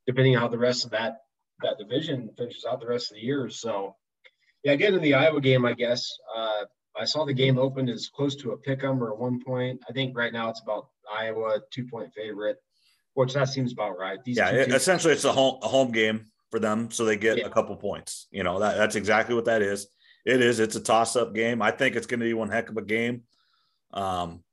depending 0.06 0.36
on 0.36 0.42
how 0.42 0.48
the 0.48 0.58
rest 0.58 0.84
of 0.84 0.90
that 0.90 1.18
that 1.62 1.78
division 1.78 2.28
finishes 2.36 2.64
out 2.64 2.80
the 2.80 2.86
rest 2.86 3.10
of 3.10 3.16
the 3.16 3.22
year. 3.22 3.48
So 3.48 3.96
yeah, 4.64 4.76
getting 4.76 4.94
to 4.94 5.00
the 5.00 5.14
Iowa 5.14 5.40
game, 5.40 5.64
I 5.64 5.74
guess. 5.74 6.10
Uh, 6.36 6.64
I 6.96 7.04
saw 7.04 7.24
the 7.24 7.32
game 7.32 7.58
opened 7.58 7.88
as 7.90 8.08
close 8.08 8.36
to 8.36 8.52
a 8.52 8.56
pick 8.56 8.84
'em 8.84 9.02
or 9.02 9.14
one 9.14 9.42
point. 9.42 9.80
I 9.88 9.92
think 9.92 10.16
right 10.16 10.32
now 10.32 10.50
it's 10.50 10.60
about 10.60 10.88
Iowa 11.12 11.60
two 11.70 11.86
point 11.86 12.12
favorite, 12.14 12.58
which 13.14 13.34
that 13.34 13.48
seems 13.48 13.72
about 13.72 13.98
right. 13.98 14.22
These 14.24 14.36
yeah, 14.36 14.50
it, 14.50 14.72
essentially 14.72 15.14
it's 15.14 15.24
a 15.24 15.32
home 15.32 15.58
a 15.62 15.68
home 15.68 15.90
game 15.90 16.26
for 16.50 16.60
them, 16.60 16.90
so 16.90 17.04
they 17.04 17.16
get 17.16 17.38
yeah. 17.38 17.46
a 17.46 17.50
couple 17.50 17.74
points. 17.76 18.28
You 18.30 18.44
know 18.44 18.60
that 18.60 18.76
that's 18.76 18.94
exactly 18.94 19.34
what 19.34 19.46
that 19.46 19.62
is. 19.62 19.88
It 20.24 20.40
is. 20.40 20.60
It's 20.60 20.76
a 20.76 20.80
toss 20.80 21.16
up 21.16 21.34
game. 21.34 21.62
I 21.62 21.70
think 21.72 21.96
it's 21.96 22.06
going 22.06 22.20
to 22.20 22.26
be 22.26 22.34
one 22.34 22.50
heck 22.50 22.68
of 22.68 22.76
a 22.76 22.82
game. 22.82 23.22
Um, 23.92 24.44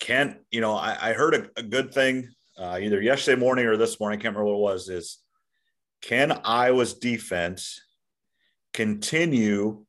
Kent, 0.00 0.38
you 0.50 0.60
know, 0.60 0.74
I, 0.74 1.10
I 1.10 1.12
heard 1.12 1.34
a, 1.34 1.60
a, 1.60 1.62
good 1.62 1.92
thing 1.92 2.28
uh, 2.58 2.78
either 2.80 3.00
yesterday 3.00 3.38
morning 3.38 3.66
or 3.66 3.76
this 3.76 4.00
morning. 4.00 4.18
I 4.18 4.22
can't 4.22 4.34
remember 4.34 4.54
what 4.54 4.70
it 4.70 4.74
was. 4.74 4.88
Is 4.88 5.18
can 6.00 6.32
Iowa's 6.44 6.94
defense 6.94 7.80
continue 8.76 9.84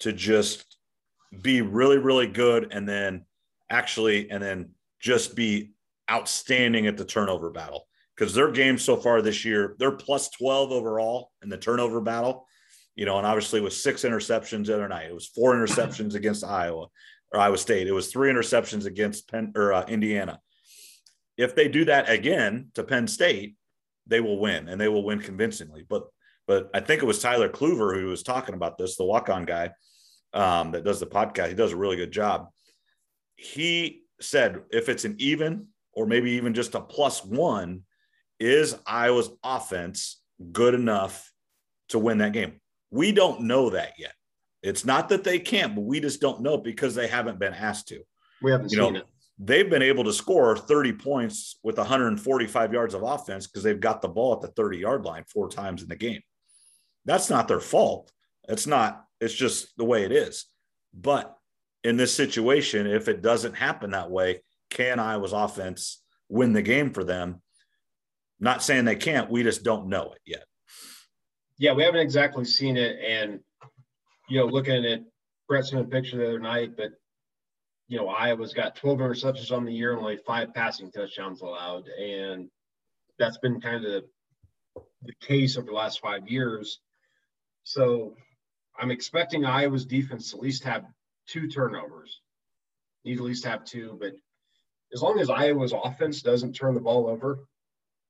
to 0.00 0.12
just 0.12 0.76
be 1.42 1.62
really, 1.62 1.98
really 1.98 2.26
good 2.26 2.72
and 2.72 2.88
then 2.88 3.24
actually, 3.70 4.30
and 4.30 4.42
then 4.42 4.70
just 5.00 5.36
be 5.36 5.70
outstanding 6.10 6.88
at 6.88 6.96
the 6.96 7.04
turnover 7.04 7.50
battle? 7.50 7.86
Because 8.16 8.34
their 8.34 8.50
game 8.50 8.78
so 8.78 8.96
far 8.96 9.22
this 9.22 9.44
year, 9.44 9.76
they're 9.78 9.92
plus 9.92 10.28
12 10.30 10.72
overall 10.72 11.30
in 11.42 11.48
the 11.48 11.56
turnover 11.56 12.00
battle 12.00 12.46
you 12.94 13.06
know, 13.06 13.18
and 13.18 13.26
obviously 13.26 13.60
with 13.60 13.72
six 13.72 14.02
interceptions 14.02 14.66
the 14.66 14.74
other 14.74 14.88
night. 14.88 15.08
It 15.08 15.14
was 15.14 15.26
four 15.26 15.54
interceptions 15.54 16.14
against 16.14 16.44
Iowa 16.44 16.88
or 17.32 17.40
Iowa 17.40 17.58
State. 17.58 17.86
It 17.86 17.92
was 17.92 18.12
three 18.12 18.30
interceptions 18.30 18.86
against 18.86 19.30
Penn 19.30 19.52
or 19.56 19.72
uh, 19.72 19.84
Indiana. 19.86 20.40
If 21.36 21.54
they 21.54 21.68
do 21.68 21.84
that 21.86 22.08
again 22.08 22.68
to 22.74 22.84
Penn 22.84 23.08
State, 23.08 23.56
they 24.06 24.20
will 24.20 24.38
win 24.38 24.68
and 24.68 24.80
they 24.80 24.88
will 24.88 25.04
win 25.04 25.18
convincingly. 25.18 25.84
But 25.88 26.04
but 26.46 26.70
I 26.74 26.80
think 26.80 27.02
it 27.02 27.06
was 27.06 27.20
Tyler 27.20 27.48
Kluver 27.48 27.98
who 27.98 28.06
was 28.06 28.22
talking 28.22 28.54
about 28.54 28.78
this, 28.78 28.96
the 28.96 29.04
walk-on 29.04 29.44
guy 29.44 29.70
um, 30.32 30.72
that 30.72 30.84
does 30.84 31.00
the 31.00 31.06
podcast. 31.06 31.48
He 31.48 31.54
does 31.54 31.72
a 31.72 31.76
really 31.76 31.96
good 31.96 32.12
job. 32.12 32.48
He 33.36 34.02
said 34.20 34.62
if 34.70 34.88
it's 34.88 35.04
an 35.04 35.16
even 35.18 35.68
or 35.92 36.06
maybe 36.06 36.32
even 36.32 36.54
just 36.54 36.74
a 36.74 36.80
plus 36.80 37.24
one, 37.24 37.82
is 38.40 38.76
Iowa's 38.86 39.30
offense 39.42 40.20
good 40.52 40.74
enough 40.74 41.32
to 41.90 41.98
win 41.98 42.18
that 42.18 42.32
game? 42.32 42.60
We 42.90 43.12
don't 43.12 43.42
know 43.42 43.70
that 43.70 43.92
yet. 43.98 44.12
It's 44.62 44.84
not 44.84 45.08
that 45.10 45.24
they 45.24 45.38
can't, 45.38 45.74
but 45.74 45.82
we 45.82 46.00
just 46.00 46.20
don't 46.20 46.40
know 46.40 46.56
because 46.56 46.94
they 46.94 47.06
haven't 47.06 47.38
been 47.38 47.54
asked 47.54 47.88
to. 47.88 48.00
We 48.42 48.50
haven't 48.50 48.72
you 48.72 48.78
seen 48.78 48.94
know, 48.94 49.00
it. 49.00 49.06
They've 49.38 49.68
been 49.68 49.82
able 49.82 50.04
to 50.04 50.12
score 50.12 50.56
30 50.56 50.92
points 50.94 51.58
with 51.62 51.76
145 51.76 52.72
yards 52.72 52.94
of 52.94 53.02
offense 53.02 53.46
because 53.46 53.62
they've 53.62 53.80
got 53.80 54.00
the 54.00 54.08
ball 54.08 54.34
at 54.34 54.40
the 54.40 54.48
30 54.48 54.78
yard 54.78 55.04
line 55.04 55.24
four 55.28 55.48
times 55.48 55.82
in 55.82 55.88
the 55.88 55.96
game. 55.96 56.20
That's 57.04 57.30
not 57.30 57.48
their 57.48 57.60
fault. 57.60 58.12
It's 58.48 58.66
not, 58.66 59.04
it's 59.20 59.34
just 59.34 59.76
the 59.76 59.84
way 59.84 60.04
it 60.04 60.12
is. 60.12 60.46
But 60.92 61.36
in 61.82 61.96
this 61.96 62.14
situation, 62.14 62.86
if 62.86 63.08
it 63.08 63.22
doesn't 63.22 63.54
happen 63.54 63.90
that 63.90 64.10
way, 64.10 64.42
can 64.70 64.98
Iowa's 64.98 65.32
offense 65.32 66.02
win 66.28 66.52
the 66.52 66.62
game 66.62 66.92
for 66.92 67.04
them? 67.04 67.42
Not 68.40 68.62
saying 68.62 68.84
they 68.84 68.96
can't, 68.96 69.30
we 69.30 69.42
just 69.42 69.62
don't 69.62 69.88
know 69.88 70.12
it 70.12 70.20
yet 70.26 70.44
yeah, 71.58 71.72
we 71.72 71.82
haven't 71.82 72.00
exactly 72.00 72.44
seen 72.44 72.76
it. 72.76 72.98
And, 73.00 73.40
you 74.28 74.38
know, 74.38 74.46
looking 74.46 74.84
at 74.84 75.00
Brett 75.48 75.66
sent 75.66 75.82
a 75.82 75.88
picture 75.88 76.16
the 76.16 76.28
other 76.28 76.40
night, 76.40 76.76
but, 76.76 76.90
you 77.88 77.98
know, 77.98 78.08
Iowa's 78.08 78.54
got 78.54 78.76
12 78.76 78.98
interceptions 78.98 79.52
on 79.52 79.64
the 79.64 79.72
year 79.72 79.92
and 79.92 80.00
only 80.00 80.16
five 80.16 80.54
passing 80.54 80.90
touchdowns 80.90 81.42
allowed. 81.42 81.86
And 81.88 82.48
that's 83.18 83.38
been 83.38 83.60
kind 83.60 83.84
of 83.84 84.04
the 85.02 85.14
case 85.20 85.56
over 85.56 85.66
the 85.66 85.72
last 85.72 86.00
five 86.00 86.26
years. 86.28 86.80
So 87.64 88.14
I'm 88.78 88.90
expecting 88.90 89.44
Iowa's 89.44 89.86
defense 89.86 90.30
to 90.30 90.36
at 90.36 90.42
least 90.42 90.64
have 90.64 90.84
two 91.26 91.48
turnovers. 91.48 92.20
Need 93.04 93.18
at 93.18 93.24
least 93.24 93.44
have 93.44 93.64
two, 93.64 93.98
but 94.00 94.12
as 94.94 95.02
long 95.02 95.18
as 95.18 95.28
Iowa's 95.28 95.74
offense 95.74 96.22
doesn't 96.22 96.54
turn 96.54 96.74
the 96.74 96.80
ball 96.80 97.08
over, 97.08 97.40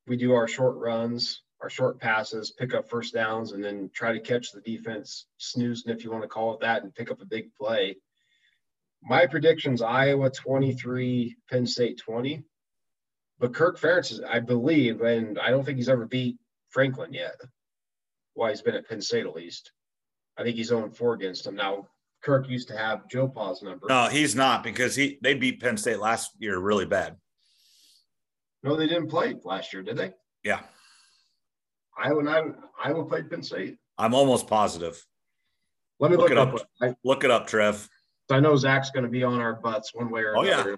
we 0.06 0.16
do 0.16 0.34
our 0.34 0.46
short 0.46 0.76
runs, 0.76 1.42
our 1.62 1.70
short 1.70 1.98
passes, 1.98 2.52
pick 2.52 2.74
up 2.74 2.88
first 2.88 3.14
downs, 3.14 3.52
and 3.52 3.64
then 3.64 3.90
try 3.94 4.12
to 4.12 4.20
catch 4.20 4.52
the 4.52 4.60
defense 4.60 5.26
snoozing, 5.38 5.92
if 5.92 6.04
you 6.04 6.10
want 6.10 6.22
to 6.22 6.28
call 6.28 6.54
it 6.54 6.60
that, 6.60 6.82
and 6.82 6.94
pick 6.94 7.10
up 7.10 7.22
a 7.22 7.26
big 7.26 7.54
play. 7.54 7.96
My 9.02 9.26
predictions 9.26 9.82
Iowa 9.82 10.30
23, 10.30 11.36
Penn 11.50 11.66
State 11.66 11.98
20. 11.98 12.42
But 13.38 13.54
Kirk 13.54 13.80
Ferentz 13.80 14.12
is, 14.12 14.20
I 14.20 14.40
believe, 14.40 15.00
and 15.00 15.38
I 15.38 15.50
don't 15.50 15.64
think 15.64 15.78
he's 15.78 15.88
ever 15.88 16.06
beat 16.06 16.38
Franklin 16.68 17.12
yet. 17.12 17.34
Why 18.34 18.50
he's 18.50 18.62
been 18.62 18.74
at 18.74 18.88
Penn 18.88 19.00
State 19.00 19.26
at 19.26 19.34
least. 19.34 19.72
I 20.36 20.42
think 20.42 20.56
he's 20.56 20.68
0 20.68 20.90
4 20.90 21.14
against 21.14 21.46
him. 21.46 21.54
Now, 21.54 21.86
Kirk 22.22 22.48
used 22.48 22.68
to 22.68 22.76
have 22.76 23.08
Joe 23.08 23.28
Pa's 23.28 23.62
number. 23.62 23.86
No, 23.88 24.08
he's 24.08 24.34
not 24.34 24.62
because 24.62 24.96
he 24.96 25.18
they 25.22 25.34
beat 25.34 25.60
Penn 25.60 25.76
State 25.76 25.98
last 25.98 26.32
year 26.38 26.58
really 26.58 26.86
bad. 26.86 27.16
No, 28.62 28.76
they 28.76 28.86
didn't 28.86 29.08
play 29.08 29.34
last 29.44 29.72
year, 29.72 29.82
did 29.82 29.96
they? 29.96 30.12
Yeah. 30.42 30.60
Iowa 31.96 32.20
and 32.20 32.28
I, 32.28 32.42
Iowa 32.82 33.04
played 33.04 33.30
Penn 33.30 33.42
State. 33.42 33.76
I'm 33.98 34.14
almost 34.14 34.48
positive. 34.48 35.04
Let 36.00 36.10
me 36.10 36.16
look, 36.16 36.30
look 36.30 36.32
it 36.32 36.38
up. 36.38 36.54
up. 36.54 36.68
I, 36.80 36.94
look 37.04 37.24
it 37.24 37.30
up, 37.30 37.46
Trev. 37.46 37.88
I 38.30 38.40
know 38.40 38.56
Zach's 38.56 38.90
going 38.90 39.04
to 39.04 39.10
be 39.10 39.22
on 39.22 39.40
our 39.40 39.54
butts 39.54 39.94
one 39.94 40.10
way 40.10 40.22
or 40.22 40.36
oh, 40.36 40.42
another. 40.42 40.70
Yeah. 40.70 40.76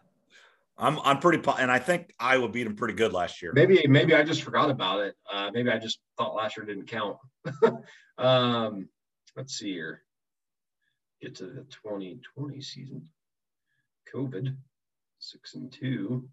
I'm 0.79 0.99
I'm 1.01 1.20
pretty 1.20 1.43
and 1.59 1.70
I 1.70 1.79
think 1.79 2.12
Iowa 2.18 2.49
beat 2.49 2.66
him 2.66 2.77
pretty 2.77 2.95
good 2.95 3.12
last 3.12 3.41
year. 3.41 3.53
Maybe 3.55 3.87
maybe 3.87 4.14
I 4.14 4.22
just 4.22 4.43
forgot 4.43 4.70
about 4.70 5.01
it. 5.01 5.14
Uh, 5.31 5.51
maybe 5.53 5.70
I 5.70 5.79
just 5.79 6.01
thought 6.18 6.35
last 6.35 6.57
year 6.57 6.66
didn't 6.66 6.87
count. 6.87 7.16
um, 8.18 8.89
let's 9.37 9.55
see 9.55 9.72
here. 9.72 10.03
Get 11.22 11.37
to 11.37 11.47
the 11.47 11.62
2020 11.70 12.61
season. 12.61 13.09
COVID, 14.14 14.55
six 15.18 15.55
and 15.55 15.72
two. 15.72 16.29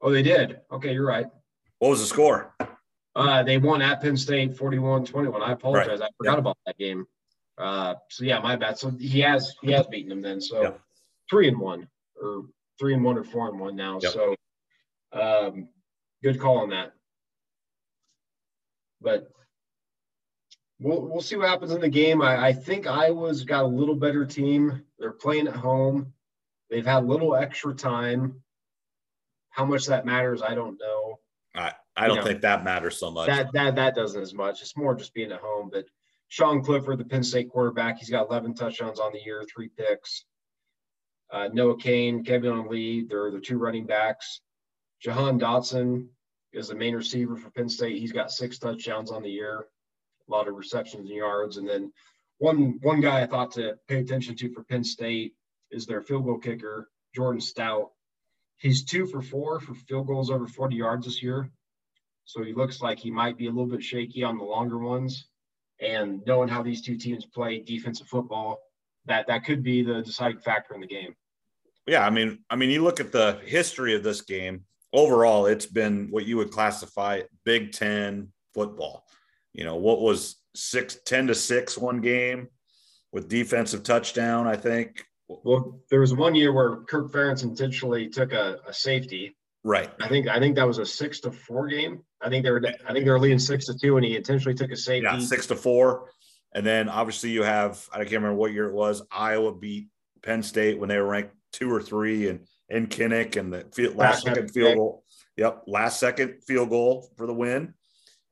Oh, 0.00 0.10
they 0.12 0.22
did. 0.22 0.60
Okay, 0.70 0.92
you're 0.92 1.06
right. 1.06 1.26
What 1.78 1.90
was 1.90 2.00
the 2.00 2.06
score? 2.06 2.54
Uh, 3.16 3.42
they 3.42 3.58
won 3.58 3.82
at 3.82 4.00
Penn 4.00 4.16
State 4.16 4.56
41-21. 4.56 5.42
I 5.42 5.52
apologize. 5.52 6.00
Right. 6.00 6.02
I 6.02 6.08
forgot 6.16 6.38
about 6.38 6.58
that 6.64 6.78
game. 6.78 7.06
Uh, 7.58 7.94
so 8.08 8.24
yeah, 8.24 8.38
my 8.38 8.56
bad. 8.56 8.78
So 8.78 8.90
he 8.90 9.20
has 9.20 9.54
he 9.62 9.72
has 9.72 9.86
beaten 9.88 10.08
them 10.08 10.22
then. 10.22 10.40
So 10.40 10.78
three 11.28 11.48
and 11.48 11.58
one 11.58 11.88
or 12.22 12.44
three 12.80 12.94
and 12.94 13.04
one 13.04 13.18
or 13.18 13.24
four 13.24 13.48
and 13.48 13.60
one 13.60 13.76
now. 13.76 14.00
Yep. 14.02 14.12
So 14.12 14.34
um, 15.12 15.68
good 16.24 16.40
call 16.40 16.58
on 16.58 16.70
that. 16.70 16.94
But 19.02 19.30
we'll 20.80 21.02
we'll 21.02 21.20
see 21.20 21.36
what 21.36 21.48
happens 21.48 21.72
in 21.72 21.80
the 21.80 21.88
game. 21.88 22.22
I, 22.22 22.46
I 22.48 22.52
think 22.52 22.86
Iowa's 22.86 23.44
got 23.44 23.64
a 23.64 23.68
little 23.68 23.94
better 23.94 24.24
team. 24.24 24.82
They're 24.98 25.12
playing 25.12 25.46
at 25.46 25.54
home. 25.54 26.12
They've 26.70 26.86
had 26.86 27.04
a 27.04 27.06
little 27.06 27.36
extra 27.36 27.74
time. 27.74 28.42
How 29.50 29.64
much 29.64 29.86
that 29.86 30.06
matters, 30.06 30.42
I 30.42 30.54
don't 30.54 30.78
know. 30.80 31.18
I, 31.56 31.72
I 31.96 32.06
don't 32.06 32.18
know, 32.18 32.24
think 32.24 32.40
that 32.42 32.62
matters 32.62 32.98
so 32.98 33.10
much. 33.10 33.26
That 33.26 33.52
that 33.52 33.74
that 33.74 33.94
doesn't 33.94 34.20
as 34.20 34.32
much. 34.32 34.62
It's 34.62 34.76
more 34.76 34.94
just 34.94 35.12
being 35.12 35.32
at 35.32 35.40
home. 35.40 35.70
But 35.72 35.86
Sean 36.28 36.62
Clifford, 36.62 36.98
the 36.98 37.04
Penn 37.04 37.24
State 37.24 37.50
quarterback, 37.50 37.98
he's 37.98 38.08
got 38.08 38.28
11 38.28 38.54
touchdowns 38.54 39.00
on 39.00 39.12
the 39.12 39.20
year, 39.24 39.44
three 39.52 39.68
picks. 39.76 40.24
Uh, 41.32 41.48
Noah 41.52 41.76
Cain, 41.76 42.24
Keyvone 42.24 42.68
Lee, 42.68 43.06
they're 43.08 43.30
the 43.30 43.40
two 43.40 43.58
running 43.58 43.86
backs. 43.86 44.40
Jahan 45.00 45.38
Dotson 45.38 46.08
is 46.52 46.68
the 46.68 46.74
main 46.74 46.94
receiver 46.94 47.36
for 47.36 47.50
Penn 47.50 47.68
State. 47.68 47.98
He's 47.98 48.12
got 48.12 48.32
six 48.32 48.58
touchdowns 48.58 49.10
on 49.10 49.22
the 49.22 49.30
year, 49.30 49.66
a 50.28 50.30
lot 50.30 50.48
of 50.48 50.54
receptions 50.54 51.08
and 51.08 51.16
yards. 51.16 51.56
And 51.56 51.68
then 51.68 51.92
one 52.38 52.78
one 52.82 53.00
guy 53.00 53.22
I 53.22 53.26
thought 53.26 53.52
to 53.52 53.76
pay 53.88 53.98
attention 53.98 54.34
to 54.36 54.52
for 54.52 54.64
Penn 54.64 54.82
State 54.84 55.34
is 55.70 55.86
their 55.86 56.02
field 56.02 56.24
goal 56.24 56.38
kicker, 56.38 56.90
Jordan 57.14 57.40
Stout. 57.40 57.90
He's 58.56 58.84
two 58.84 59.06
for 59.06 59.22
four 59.22 59.60
for 59.60 59.74
field 59.74 60.06
goals 60.06 60.30
over 60.30 60.46
40 60.46 60.76
yards 60.76 61.06
this 61.06 61.22
year. 61.22 61.50
So 62.24 62.42
he 62.42 62.52
looks 62.52 62.82
like 62.82 62.98
he 62.98 63.10
might 63.10 63.38
be 63.38 63.46
a 63.46 63.50
little 63.50 63.66
bit 63.66 63.82
shaky 63.82 64.22
on 64.22 64.36
the 64.36 64.44
longer 64.44 64.78
ones. 64.78 65.26
And 65.80 66.22
knowing 66.26 66.48
how 66.48 66.62
these 66.62 66.82
two 66.82 66.96
teams 66.96 67.24
play 67.24 67.60
defensive 67.60 68.06
football, 68.06 68.60
that 69.06 69.26
that 69.28 69.44
could 69.44 69.62
be 69.62 69.82
the 69.82 70.02
deciding 70.02 70.40
factor 70.40 70.74
in 70.74 70.80
the 70.80 70.86
game. 70.86 71.14
Yeah, 71.86 72.06
I 72.06 72.10
mean, 72.10 72.38
I 72.48 72.56
mean, 72.56 72.70
you 72.70 72.82
look 72.82 73.00
at 73.00 73.12
the 73.12 73.40
history 73.44 73.94
of 73.94 74.02
this 74.02 74.20
game. 74.20 74.64
Overall, 74.92 75.46
it's 75.46 75.66
been 75.66 76.08
what 76.10 76.26
you 76.26 76.36
would 76.36 76.50
classify 76.50 77.22
Big 77.44 77.72
Ten 77.72 78.32
football. 78.54 79.06
You 79.52 79.64
know, 79.64 79.76
what 79.76 80.00
was 80.00 80.36
six, 80.54 80.98
10 81.04 81.28
to 81.28 81.34
six 81.34 81.78
one 81.78 82.00
game 82.00 82.48
with 83.12 83.28
defensive 83.28 83.82
touchdown, 83.82 84.46
I 84.46 84.56
think. 84.56 85.04
Well, 85.28 85.80
there 85.90 86.00
was 86.00 86.14
one 86.14 86.34
year 86.34 86.52
where 86.52 86.76
Kirk 86.82 87.12
Ferentz 87.12 87.44
intentionally 87.44 88.08
took 88.08 88.32
a, 88.32 88.58
a 88.66 88.72
safety. 88.72 89.36
Right. 89.62 89.90
I 90.00 90.08
think 90.08 90.26
I 90.26 90.38
think 90.38 90.56
that 90.56 90.66
was 90.66 90.78
a 90.78 90.86
six 90.86 91.20
to 91.20 91.30
four 91.30 91.68
game. 91.68 92.02
I 92.20 92.28
think 92.28 92.44
they 92.44 92.50
were 92.50 92.62
I 92.66 92.92
think 92.92 93.04
they 93.04 93.10
were 93.10 93.20
leading 93.20 93.38
six 93.38 93.66
to 93.66 93.78
two, 93.78 93.96
and 93.96 94.04
he 94.04 94.16
intentionally 94.16 94.56
took 94.56 94.70
a 94.70 94.76
safety. 94.76 95.06
Yeah, 95.10 95.18
six 95.18 95.46
to 95.48 95.56
four. 95.56 96.08
And 96.52 96.66
then 96.66 96.88
obviously 96.88 97.30
you 97.30 97.42
have 97.42 97.88
I 97.92 97.98
can't 97.98 98.12
remember 98.12 98.36
what 98.36 98.52
year 98.52 98.66
it 98.66 98.74
was. 98.74 99.02
Iowa 99.10 99.54
beat 99.54 99.88
Penn 100.22 100.42
State 100.42 100.78
when 100.78 100.88
they 100.88 100.98
were 100.98 101.06
ranked 101.06 101.34
two 101.52 101.72
or 101.72 101.82
three, 101.82 102.28
and 102.28 102.46
in 102.68 102.86
Kinnick 102.86 103.36
and 103.36 103.52
the 103.52 103.66
field, 103.72 103.96
last 103.96 104.22
second 104.22 104.50
field 104.50 104.76
goal. 104.76 105.04
Yep, 105.36 105.64
last 105.66 106.00
second 106.00 106.42
field 106.46 106.70
goal 106.70 107.08
for 107.16 107.26
the 107.26 107.34
win. 107.34 107.74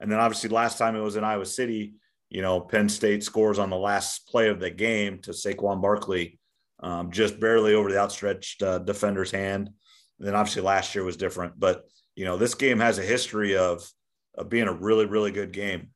And 0.01 0.11
then 0.11 0.19
obviously 0.19 0.51
last 0.51 0.79
time 0.79 0.95
it 0.95 1.01
was 1.01 1.16
in 1.16 1.25
Iowa 1.25 1.47
City, 1.47 1.95
you 2.29 2.43
know, 2.43 2.61
Penn 2.61 2.89
State 2.89 3.25
scores 3.25 3.59
on 3.59 3.71
the 3.71 3.77
last 3.77 4.29
play 4.29 4.49
of 4.49 4.61
the 4.61 4.71
game 4.71 5.19
to 5.23 5.31
Saquon 5.31 5.81
Barkley, 5.81 6.39
um, 6.81 7.11
just 7.11 7.41
barely 7.41 7.75
over 7.75 7.91
the 7.91 7.99
outstretched 7.99 8.62
uh, 8.62 8.79
defender's 8.79 9.31
hand. 9.31 9.71
And 10.19 10.29
then 10.29 10.35
obviously 10.35 10.62
last 10.62 10.95
year 10.95 11.05
was 11.05 11.16
different, 11.16 11.59
but 11.59 11.85
you 12.14 12.25
know, 12.25 12.37
this 12.37 12.55
game 12.55 12.81
has 12.81 12.99
a 12.99 13.03
history 13.03 13.57
of 13.57 13.89
of 14.35 14.49
being 14.49 14.69
a 14.69 14.73
really, 14.73 15.07
really 15.07 15.31
good 15.33 15.53
game. 15.53 15.91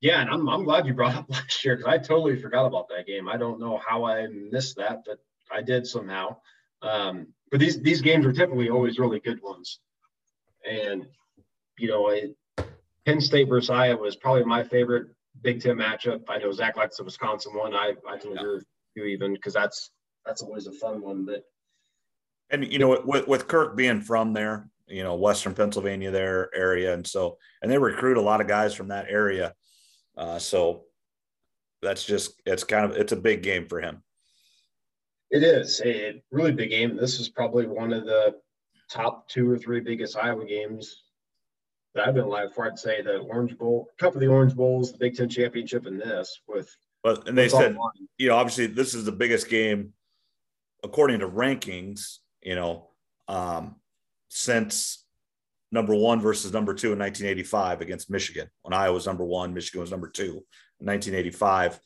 Yeah, 0.00 0.22
and 0.22 0.30
I'm, 0.30 0.48
I'm 0.48 0.64
glad 0.64 0.86
you 0.86 0.94
brought 0.94 1.14
up 1.14 1.26
last 1.30 1.64
year 1.64 1.76
because 1.76 1.92
I 1.92 1.98
totally 1.98 2.40
forgot 2.40 2.66
about 2.66 2.88
that 2.88 3.06
game. 3.06 3.28
I 3.28 3.36
don't 3.36 3.60
know 3.60 3.80
how 3.86 4.04
I 4.04 4.26
missed 4.28 4.76
that, 4.76 5.02
but 5.06 5.18
I 5.52 5.62
did 5.62 5.86
somehow. 5.86 6.36
Um, 6.82 7.28
but 7.50 7.60
these 7.60 7.80
these 7.80 8.00
games 8.00 8.24
are 8.24 8.32
typically 8.32 8.70
always 8.70 8.98
really 8.98 9.20
good 9.20 9.42
ones, 9.42 9.80
and 10.68 11.06
you 11.78 11.88
know, 11.88 12.08
it, 12.08 12.36
Penn 13.04 13.20
State 13.20 13.48
versus 13.48 13.70
Iowa 13.70 14.00
was 14.00 14.16
probably 14.16 14.44
my 14.44 14.62
favorite 14.62 15.08
Big 15.42 15.60
Ten 15.60 15.76
matchup. 15.76 16.22
I 16.28 16.38
know 16.38 16.52
Zach 16.52 16.76
likes 16.76 16.96
the 16.96 17.04
Wisconsin 17.04 17.54
one. 17.54 17.74
I 17.74 17.94
I 18.08 18.16
can 18.16 18.36
agree 18.36 18.54
with 18.54 18.64
you 18.94 19.04
even 19.04 19.34
because 19.34 19.52
that's 19.52 19.90
that's 20.24 20.42
always 20.42 20.66
a 20.66 20.72
fun 20.72 21.02
one. 21.02 21.26
But 21.26 21.44
and 22.50 22.70
you 22.70 22.78
know, 22.78 23.00
with 23.04 23.26
with 23.26 23.48
Kirk 23.48 23.76
being 23.76 24.00
from 24.00 24.32
there, 24.32 24.70
you 24.86 25.02
know, 25.02 25.14
Western 25.16 25.54
Pennsylvania, 25.54 26.10
their 26.10 26.54
area, 26.54 26.94
and 26.94 27.06
so 27.06 27.36
and 27.62 27.70
they 27.70 27.78
recruit 27.78 28.16
a 28.16 28.22
lot 28.22 28.40
of 28.40 28.48
guys 28.48 28.74
from 28.74 28.88
that 28.88 29.06
area. 29.08 29.54
Uh, 30.16 30.38
so 30.38 30.84
that's 31.82 32.04
just 32.04 32.40
it's 32.46 32.64
kind 32.64 32.84
of 32.84 32.96
it's 32.96 33.12
a 33.12 33.16
big 33.16 33.42
game 33.42 33.66
for 33.66 33.80
him. 33.80 34.02
It 35.30 35.42
is 35.42 35.80
a 35.84 36.22
really 36.30 36.52
big 36.52 36.70
game. 36.70 36.96
This 36.96 37.20
is 37.20 37.28
probably 37.28 37.66
one 37.66 37.92
of 37.92 38.04
the 38.04 38.34
top 38.90 39.28
two 39.28 39.48
or 39.48 39.56
three 39.56 39.80
biggest 39.80 40.16
Iowa 40.16 40.44
games 40.44 41.04
that 41.94 42.06
I've 42.06 42.14
been 42.14 42.24
alive 42.24 42.52
for. 42.54 42.66
I'd 42.66 42.78
say 42.78 43.00
the 43.02 43.18
Orange 43.18 43.56
Bowl, 43.56 43.88
a 43.92 44.02
couple 44.02 44.16
of 44.16 44.20
the 44.20 44.26
Orange 44.26 44.54
Bowls, 44.54 44.92
the 44.92 44.98
Big 44.98 45.16
Ten 45.16 45.28
championship, 45.28 45.86
and 45.86 46.00
this 46.00 46.40
with. 46.48 46.74
But 47.02 47.28
and 47.28 47.38
they 47.38 47.48
said, 47.48 47.76
you 48.18 48.28
know, 48.28 48.36
obviously 48.36 48.66
this 48.66 48.94
is 48.94 49.04
the 49.04 49.12
biggest 49.12 49.48
game 49.48 49.94
according 50.82 51.20
to 51.20 51.28
rankings. 51.28 52.18
You 52.42 52.56
know, 52.56 52.88
um, 53.28 53.76
since 54.28 55.04
number 55.72 55.94
one 55.94 56.20
versus 56.20 56.52
number 56.52 56.74
two 56.74 56.92
in 56.92 56.98
1985 56.98 57.80
against 57.80 58.10
Michigan. 58.10 58.48
When 58.62 58.74
Iowa 58.74 58.94
was 58.94 59.06
number 59.06 59.24
one, 59.24 59.54
Michigan 59.54 59.80
was 59.80 59.90
number 59.90 60.08
two 60.08 60.44
in 60.80 60.86
1985. 60.86 61.80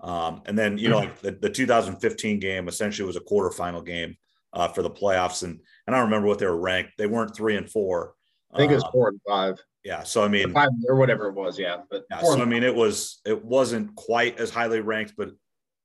Um, 0.00 0.42
and 0.46 0.58
then, 0.58 0.78
you 0.78 0.88
know, 0.88 0.98
like 0.98 1.20
the, 1.20 1.32
the 1.32 1.50
2015 1.50 2.38
game 2.38 2.68
essentially 2.68 3.06
was 3.06 3.16
a 3.16 3.20
quarterfinal 3.20 3.84
game 3.84 4.16
uh, 4.52 4.68
for 4.68 4.82
the 4.82 4.90
playoffs. 4.90 5.42
And, 5.42 5.60
and 5.86 5.94
I 5.94 5.98
don't 5.98 6.08
remember 6.08 6.28
what 6.28 6.38
they 6.38 6.46
were 6.46 6.60
ranked. 6.60 6.92
They 6.98 7.06
weren't 7.06 7.34
three 7.34 7.56
and 7.56 7.68
four. 7.68 8.14
I 8.52 8.58
think 8.58 8.70
it 8.70 8.76
was 8.76 8.84
um, 8.84 8.90
four 8.92 9.08
and 9.08 9.20
five. 9.26 9.58
Yeah. 9.82 10.02
So, 10.04 10.22
I 10.22 10.28
mean, 10.28 10.50
or 10.50 10.52
five 10.52 10.68
or 10.88 10.96
whatever 10.96 11.28
it 11.28 11.34
was. 11.34 11.58
Yeah. 11.58 11.78
But, 11.90 12.04
yeah, 12.10 12.20
so, 12.20 12.40
I 12.40 12.44
mean, 12.44 12.62
it 12.62 12.74
was, 12.74 13.20
it 13.26 13.44
wasn't 13.44 13.94
quite 13.96 14.38
as 14.38 14.50
highly 14.50 14.80
ranked, 14.80 15.14
but, 15.16 15.30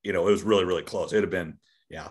you 0.04 0.14
know, 0.14 0.28
it 0.28 0.32
was 0.32 0.44
really, 0.44 0.66
really 0.66 0.84
close. 0.84 1.12
It'd 1.12 1.24
have 1.24 1.32
been, 1.32 1.58
yeah, 1.90 2.10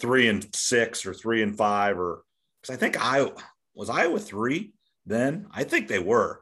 three 0.00 0.28
and 0.28 0.46
six 0.54 1.06
or 1.06 1.14
three 1.14 1.42
and 1.42 1.56
five 1.56 1.98
or, 1.98 2.22
because 2.60 2.74
I 2.74 2.78
think 2.78 2.96
I 3.00 3.30
was 3.74 3.90
Iowa 3.90 4.18
three 4.18 4.72
then. 5.06 5.46
I 5.52 5.64
think 5.64 5.88
they 5.88 5.98
were. 5.98 6.40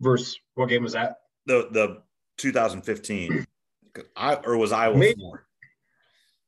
Versus 0.00 0.38
what 0.54 0.68
game 0.68 0.82
was 0.82 0.92
that? 0.92 1.16
The 1.46 1.68
the 1.70 2.02
2015. 2.38 3.46
I 4.16 4.34
or 4.34 4.56
was 4.56 4.72
Iowa 4.72 4.96
maybe, 4.96 5.20
four? 5.20 5.46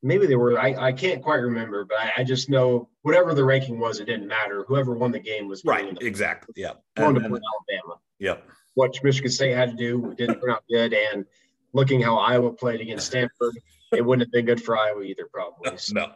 Maybe 0.03 0.25
they 0.25 0.35
were. 0.35 0.59
I, 0.59 0.87
I 0.87 0.91
can't 0.93 1.21
quite 1.21 1.37
remember, 1.37 1.85
but 1.85 1.97
I, 1.97 2.11
I, 2.17 2.23
just 2.23 2.49
know 2.49 2.87
whatever 3.01 3.33
the 3.33 3.43
ranking 3.43 3.77
was, 3.77 3.99
it 3.99 4.05
didn't 4.05 4.27
matter. 4.27 4.63
Whoever 4.67 4.93
won 4.95 5.11
the 5.11 5.19
game 5.19 5.47
was 5.47 5.65
right. 5.65 5.97
Exactly. 6.01 6.53
Yeah. 6.55 6.73
Going 6.95 7.15
to 7.15 7.21
Alabama. 7.21 7.99
Yep. 8.19 8.47
What 8.75 8.97
Michigan 9.03 9.31
State 9.31 9.53
had 9.53 9.71
to 9.71 9.75
do 9.75 10.13
didn't 10.17 10.39
turn 10.39 10.51
out 10.51 10.63
good, 10.69 10.93
and 10.93 11.25
looking 11.73 12.01
how 12.01 12.17
Iowa 12.17 12.53
played 12.53 12.79
against 12.79 13.07
Stanford, 13.07 13.53
it 13.91 14.05
wouldn't 14.05 14.27
have 14.27 14.31
been 14.31 14.45
good 14.45 14.63
for 14.63 14.77
Iowa 14.77 15.01
either, 15.01 15.27
probably. 15.31 15.77
No, 15.91 16.13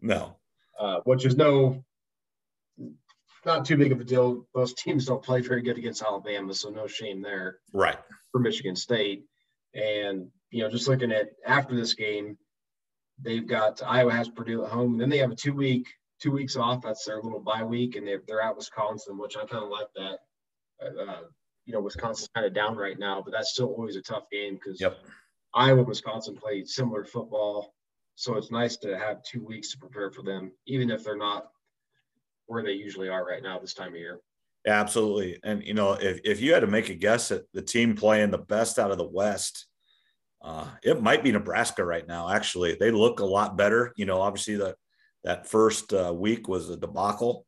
no. 0.00 0.36
Uh, 0.78 1.00
which 1.04 1.26
is 1.26 1.36
no 1.36 1.84
not 3.44 3.64
too 3.64 3.76
big 3.76 3.92
of 3.92 4.00
a 4.00 4.04
deal. 4.04 4.46
Most 4.54 4.78
teams 4.78 5.06
don't 5.06 5.22
play 5.22 5.40
very 5.40 5.62
good 5.62 5.78
against 5.78 6.02
Alabama, 6.02 6.54
so 6.54 6.70
no 6.70 6.86
shame 6.86 7.22
there. 7.22 7.58
Right. 7.72 7.96
For 8.32 8.40
Michigan 8.40 8.76
State. 8.76 9.24
And, 9.74 10.28
you 10.50 10.62
know, 10.62 10.70
just 10.70 10.88
looking 10.88 11.12
at 11.12 11.30
after 11.46 11.74
this 11.74 11.94
game, 11.94 12.36
they've 13.20 13.46
got 13.46 13.82
Iowa 13.84 14.12
has 14.12 14.28
Purdue 14.28 14.64
at 14.64 14.70
home. 14.70 14.92
And 14.92 15.00
then 15.00 15.10
they 15.10 15.18
have 15.18 15.30
a 15.30 15.36
two 15.36 15.54
week, 15.54 15.86
two 16.20 16.32
weeks 16.32 16.56
off. 16.56 16.82
That's 16.82 17.04
their 17.04 17.22
little 17.22 17.40
bye 17.40 17.62
week. 17.62 17.96
And 17.96 18.06
they're, 18.06 18.22
they're 18.26 18.42
at 18.42 18.56
Wisconsin, 18.56 19.18
which 19.18 19.36
I 19.36 19.46
kind 19.46 19.64
of 19.64 19.70
like 19.70 19.88
that. 19.96 20.18
Uh, 20.84 21.20
you 21.66 21.74
know, 21.74 21.80
Wisconsin's 21.80 22.30
kind 22.34 22.46
of 22.46 22.54
down 22.54 22.76
right 22.76 22.98
now, 22.98 23.22
but 23.22 23.32
that's 23.32 23.52
still 23.52 23.68
always 23.68 23.96
a 23.96 24.02
tough 24.02 24.24
game 24.32 24.54
because 24.54 24.80
yep. 24.80 24.98
Iowa, 25.54 25.82
Wisconsin 25.82 26.34
play 26.34 26.64
similar 26.64 27.04
football. 27.04 27.74
So 28.16 28.36
it's 28.36 28.50
nice 28.50 28.76
to 28.78 28.98
have 28.98 29.22
two 29.22 29.44
weeks 29.44 29.70
to 29.72 29.78
prepare 29.78 30.10
for 30.10 30.22
them, 30.22 30.52
even 30.66 30.90
if 30.90 31.04
they're 31.04 31.16
not 31.16 31.48
where 32.50 32.64
they 32.64 32.72
usually 32.72 33.08
are 33.08 33.24
right 33.24 33.42
now 33.42 33.58
this 33.58 33.74
time 33.74 33.92
of 33.92 33.98
year. 33.98 34.20
Absolutely. 34.66 35.38
And, 35.44 35.64
you 35.64 35.72
know, 35.72 35.92
if, 35.92 36.20
if 36.24 36.40
you 36.40 36.52
had 36.52 36.60
to 36.60 36.66
make 36.66 36.88
a 36.88 36.94
guess 36.94 37.30
at 37.30 37.44
the 37.54 37.62
team 37.62 37.94
playing 37.94 38.30
the 38.30 38.38
best 38.38 38.78
out 38.78 38.90
of 38.90 38.98
the 38.98 39.08
West, 39.08 39.66
uh, 40.42 40.66
it 40.82 41.00
might 41.00 41.22
be 41.22 41.32
Nebraska 41.32 41.84
right 41.84 42.06
now. 42.06 42.28
Actually, 42.28 42.76
they 42.78 42.90
look 42.90 43.20
a 43.20 43.24
lot 43.24 43.56
better. 43.56 43.92
You 43.96 44.06
know, 44.06 44.20
obviously 44.20 44.56
that 44.56 44.76
that 45.22 45.46
first 45.46 45.92
uh, 45.92 46.12
week 46.14 46.48
was 46.48 46.70
a 46.70 46.76
debacle, 46.76 47.46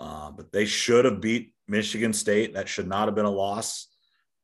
uh, 0.00 0.30
but 0.30 0.50
they 0.50 0.64
should 0.64 1.04
have 1.04 1.20
beat 1.20 1.52
Michigan 1.66 2.12
State. 2.12 2.54
That 2.54 2.68
should 2.68 2.88
not 2.88 3.06
have 3.06 3.14
been 3.14 3.24
a 3.24 3.30
loss. 3.30 3.88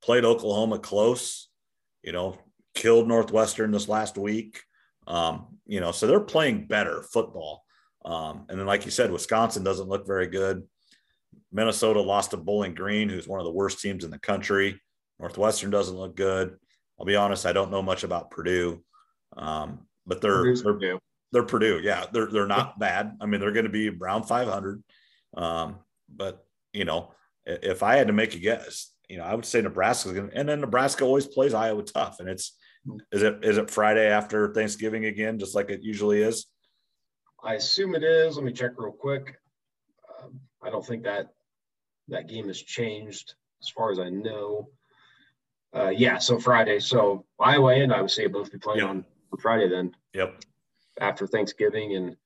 Played 0.02 0.24
Oklahoma 0.24 0.78
close. 0.80 1.48
You 2.02 2.12
know, 2.12 2.36
killed 2.74 3.08
Northwestern 3.08 3.70
this 3.70 3.88
last 3.88 4.18
week. 4.18 4.60
Um, 5.06 5.58
you 5.66 5.80
know, 5.80 5.92
so 5.92 6.06
they're 6.06 6.20
playing 6.20 6.66
better 6.66 7.02
football. 7.02 7.63
Um, 8.04 8.46
and 8.48 8.58
then, 8.58 8.66
like 8.66 8.84
you 8.84 8.90
said, 8.90 9.10
Wisconsin 9.10 9.64
doesn't 9.64 9.88
look 9.88 10.06
very 10.06 10.26
good. 10.26 10.62
Minnesota 11.52 12.00
lost 12.00 12.32
to 12.32 12.36
Bowling 12.36 12.74
Green, 12.74 13.08
who's 13.08 13.28
one 13.28 13.40
of 13.40 13.46
the 13.46 13.52
worst 13.52 13.80
teams 13.80 14.04
in 14.04 14.10
the 14.10 14.18
country. 14.18 14.80
Northwestern 15.18 15.70
doesn't 15.70 15.96
look 15.96 16.16
good. 16.16 16.56
I'll 16.98 17.06
be 17.06 17.16
honest, 17.16 17.46
I 17.46 17.52
don't 17.52 17.70
know 17.70 17.82
much 17.82 18.04
about 18.04 18.30
Purdue, 18.30 18.82
um, 19.36 19.86
but 20.06 20.20
they're 20.20 20.44
they're, 20.44 20.62
Purdue. 20.62 20.98
they're 21.32 21.42
Purdue. 21.44 21.80
Yeah, 21.82 22.06
they're 22.12 22.26
they're 22.26 22.46
not 22.46 22.78
bad. 22.78 23.16
I 23.20 23.26
mean, 23.26 23.40
they're 23.40 23.52
going 23.52 23.64
to 23.64 23.70
be 23.70 23.88
around 23.88 24.24
500. 24.24 24.82
Um, 25.36 25.76
but 26.08 26.44
you 26.72 26.84
know, 26.84 27.12
if 27.46 27.82
I 27.82 27.96
had 27.96 28.08
to 28.08 28.12
make 28.12 28.34
a 28.34 28.38
guess, 28.38 28.92
you 29.08 29.18
know, 29.18 29.24
I 29.24 29.34
would 29.34 29.44
say 29.44 29.60
Nebraska, 29.60 30.28
and 30.32 30.48
then 30.48 30.60
Nebraska 30.60 31.04
always 31.04 31.26
plays 31.26 31.54
Iowa 31.54 31.82
tough, 31.82 32.20
and 32.20 32.28
it's 32.28 32.56
is 33.12 33.22
it 33.22 33.44
is 33.44 33.58
it 33.58 33.70
Friday 33.70 34.08
after 34.08 34.52
Thanksgiving 34.52 35.06
again, 35.06 35.38
just 35.38 35.54
like 35.54 35.70
it 35.70 35.82
usually 35.82 36.22
is. 36.22 36.46
I 37.44 37.54
assume 37.54 37.94
it 37.94 38.02
is. 38.02 38.36
Let 38.36 38.44
me 38.44 38.52
check 38.52 38.72
real 38.78 38.92
quick. 38.92 39.38
Um, 40.08 40.40
I 40.62 40.70
don't 40.70 40.84
think 40.84 41.04
that 41.04 41.34
that 42.08 42.28
game 42.28 42.48
has 42.48 42.60
changed 42.60 43.34
as 43.62 43.68
far 43.68 43.92
as 43.92 43.98
I 43.98 44.08
know. 44.08 44.68
Uh, 45.74 45.90
yeah, 45.90 46.18
so 46.18 46.38
Friday. 46.38 46.80
So 46.80 47.26
Iowa 47.38 47.74
and 47.74 47.92
Iowa 47.92 48.08
State 48.08 48.32
both 48.32 48.50
be 48.50 48.58
playing 48.58 48.80
yep. 48.80 48.88
on 48.88 49.04
Friday 49.40 49.68
then. 49.68 49.94
Yep. 50.14 50.42
After 51.00 51.26
Thanksgiving, 51.26 51.96
and 51.96 52.16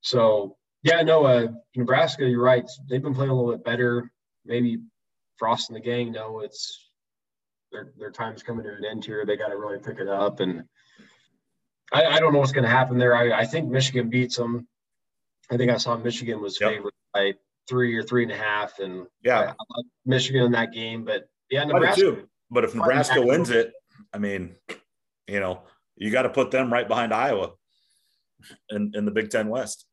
so 0.00 0.56
yeah, 0.84 1.02
no, 1.02 1.24
uh, 1.24 1.48
Nebraska. 1.74 2.24
You're 2.28 2.42
right. 2.42 2.68
They've 2.88 3.02
been 3.02 3.14
playing 3.14 3.30
a 3.30 3.34
little 3.34 3.50
bit 3.50 3.64
better. 3.64 4.12
Maybe 4.46 4.78
Frost 5.36 5.68
and 5.68 5.76
the 5.76 5.80
gang 5.80 6.12
know 6.12 6.40
it's 6.40 6.90
their 7.72 7.92
their 7.98 8.12
time's 8.12 8.44
coming 8.44 8.64
to 8.64 8.70
an 8.70 8.84
end 8.88 9.04
here. 9.04 9.26
They 9.26 9.36
got 9.36 9.48
to 9.48 9.56
really 9.56 9.78
pick 9.78 9.98
it 9.98 10.06
up, 10.06 10.38
and 10.38 10.62
I, 11.92 12.04
I 12.04 12.18
don't 12.18 12.32
know 12.32 12.38
what's 12.38 12.52
going 12.52 12.64
to 12.64 12.70
happen 12.70 12.98
there. 12.98 13.14
I, 13.14 13.40
I 13.40 13.44
think 13.46 13.68
Michigan 13.68 14.10
beats 14.10 14.36
them. 14.36 14.66
I 15.50 15.56
think 15.56 15.70
I 15.70 15.76
saw 15.78 15.96
Michigan 15.96 16.40
was 16.42 16.60
yep. 16.60 16.70
favored 16.70 16.92
by 17.14 17.32
three 17.68 17.96
or 17.96 18.02
three 18.02 18.22
and 18.22 18.32
a 18.32 18.36
half, 18.36 18.78
and 18.78 19.06
yeah, 19.22 19.52
I, 19.58 19.82
Michigan 20.04 20.42
in 20.42 20.52
that 20.52 20.72
game. 20.72 21.04
But 21.04 21.28
yeah, 21.50 21.64
Nebraska. 21.64 22.24
But 22.50 22.64
if 22.64 22.74
Nebraska 22.74 23.20
wins 23.20 23.50
it, 23.50 23.72
I 24.12 24.18
mean, 24.18 24.54
you 25.26 25.40
know, 25.40 25.62
you 25.96 26.10
got 26.10 26.22
to 26.22 26.30
put 26.30 26.50
them 26.50 26.72
right 26.72 26.86
behind 26.86 27.12
Iowa 27.12 27.52
in 28.70 28.92
in 28.94 29.04
the 29.04 29.10
Big 29.10 29.30
Ten 29.30 29.48
West. 29.48 29.86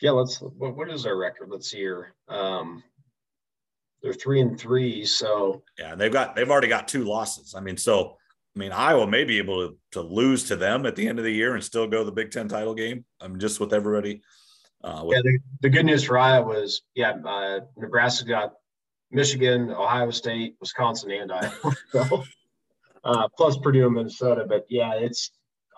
Yeah, 0.00 0.12
let's. 0.12 0.40
What, 0.40 0.76
what 0.76 0.90
is 0.90 1.06
our 1.06 1.16
record? 1.16 1.48
Let's 1.50 1.70
see 1.70 1.78
here. 1.78 2.14
Um, 2.28 2.82
they're 4.02 4.12
three 4.12 4.40
and 4.40 4.58
three, 4.58 5.04
so 5.04 5.62
yeah, 5.78 5.94
they've 5.94 6.12
got 6.12 6.36
they've 6.36 6.50
already 6.50 6.68
got 6.68 6.88
two 6.88 7.04
losses. 7.04 7.54
I 7.54 7.60
mean, 7.60 7.76
so 7.76 8.16
I 8.56 8.58
mean, 8.58 8.72
Iowa 8.72 9.06
may 9.06 9.24
be 9.24 9.38
able 9.38 9.68
to, 9.68 9.76
to 9.92 10.00
lose 10.00 10.44
to 10.48 10.56
them 10.56 10.86
at 10.86 10.96
the 10.96 11.06
end 11.06 11.18
of 11.18 11.24
the 11.24 11.32
year 11.32 11.54
and 11.54 11.62
still 11.62 11.86
go 11.86 12.02
the 12.02 12.12
Big 12.12 12.30
Ten 12.30 12.48
title 12.48 12.74
game. 12.74 13.04
I'm 13.20 13.32
mean, 13.32 13.40
just 13.40 13.60
with 13.60 13.72
everybody. 13.72 14.22
Uh, 14.82 15.02
with- 15.04 15.16
yeah, 15.16 15.22
the, 15.22 15.38
the, 15.60 15.68
good 15.68 15.86
news 15.86 16.04
for 16.04 16.18
Iowa 16.18 16.46
was, 16.46 16.82
yeah, 16.94 17.16
uh, 17.24 17.60
Nebraska 17.76 18.26
got 18.26 18.54
Michigan, 19.10 19.70
Ohio 19.70 20.10
State, 20.10 20.56
Wisconsin, 20.60 21.10
and 21.12 21.32
Iowa. 21.32 21.76
so, 21.92 22.24
uh, 23.04 23.28
plus 23.36 23.56
Purdue 23.58 23.86
and 23.86 23.94
Minnesota. 23.94 24.44
But 24.48 24.66
yeah, 24.68 24.94
it's 24.94 25.30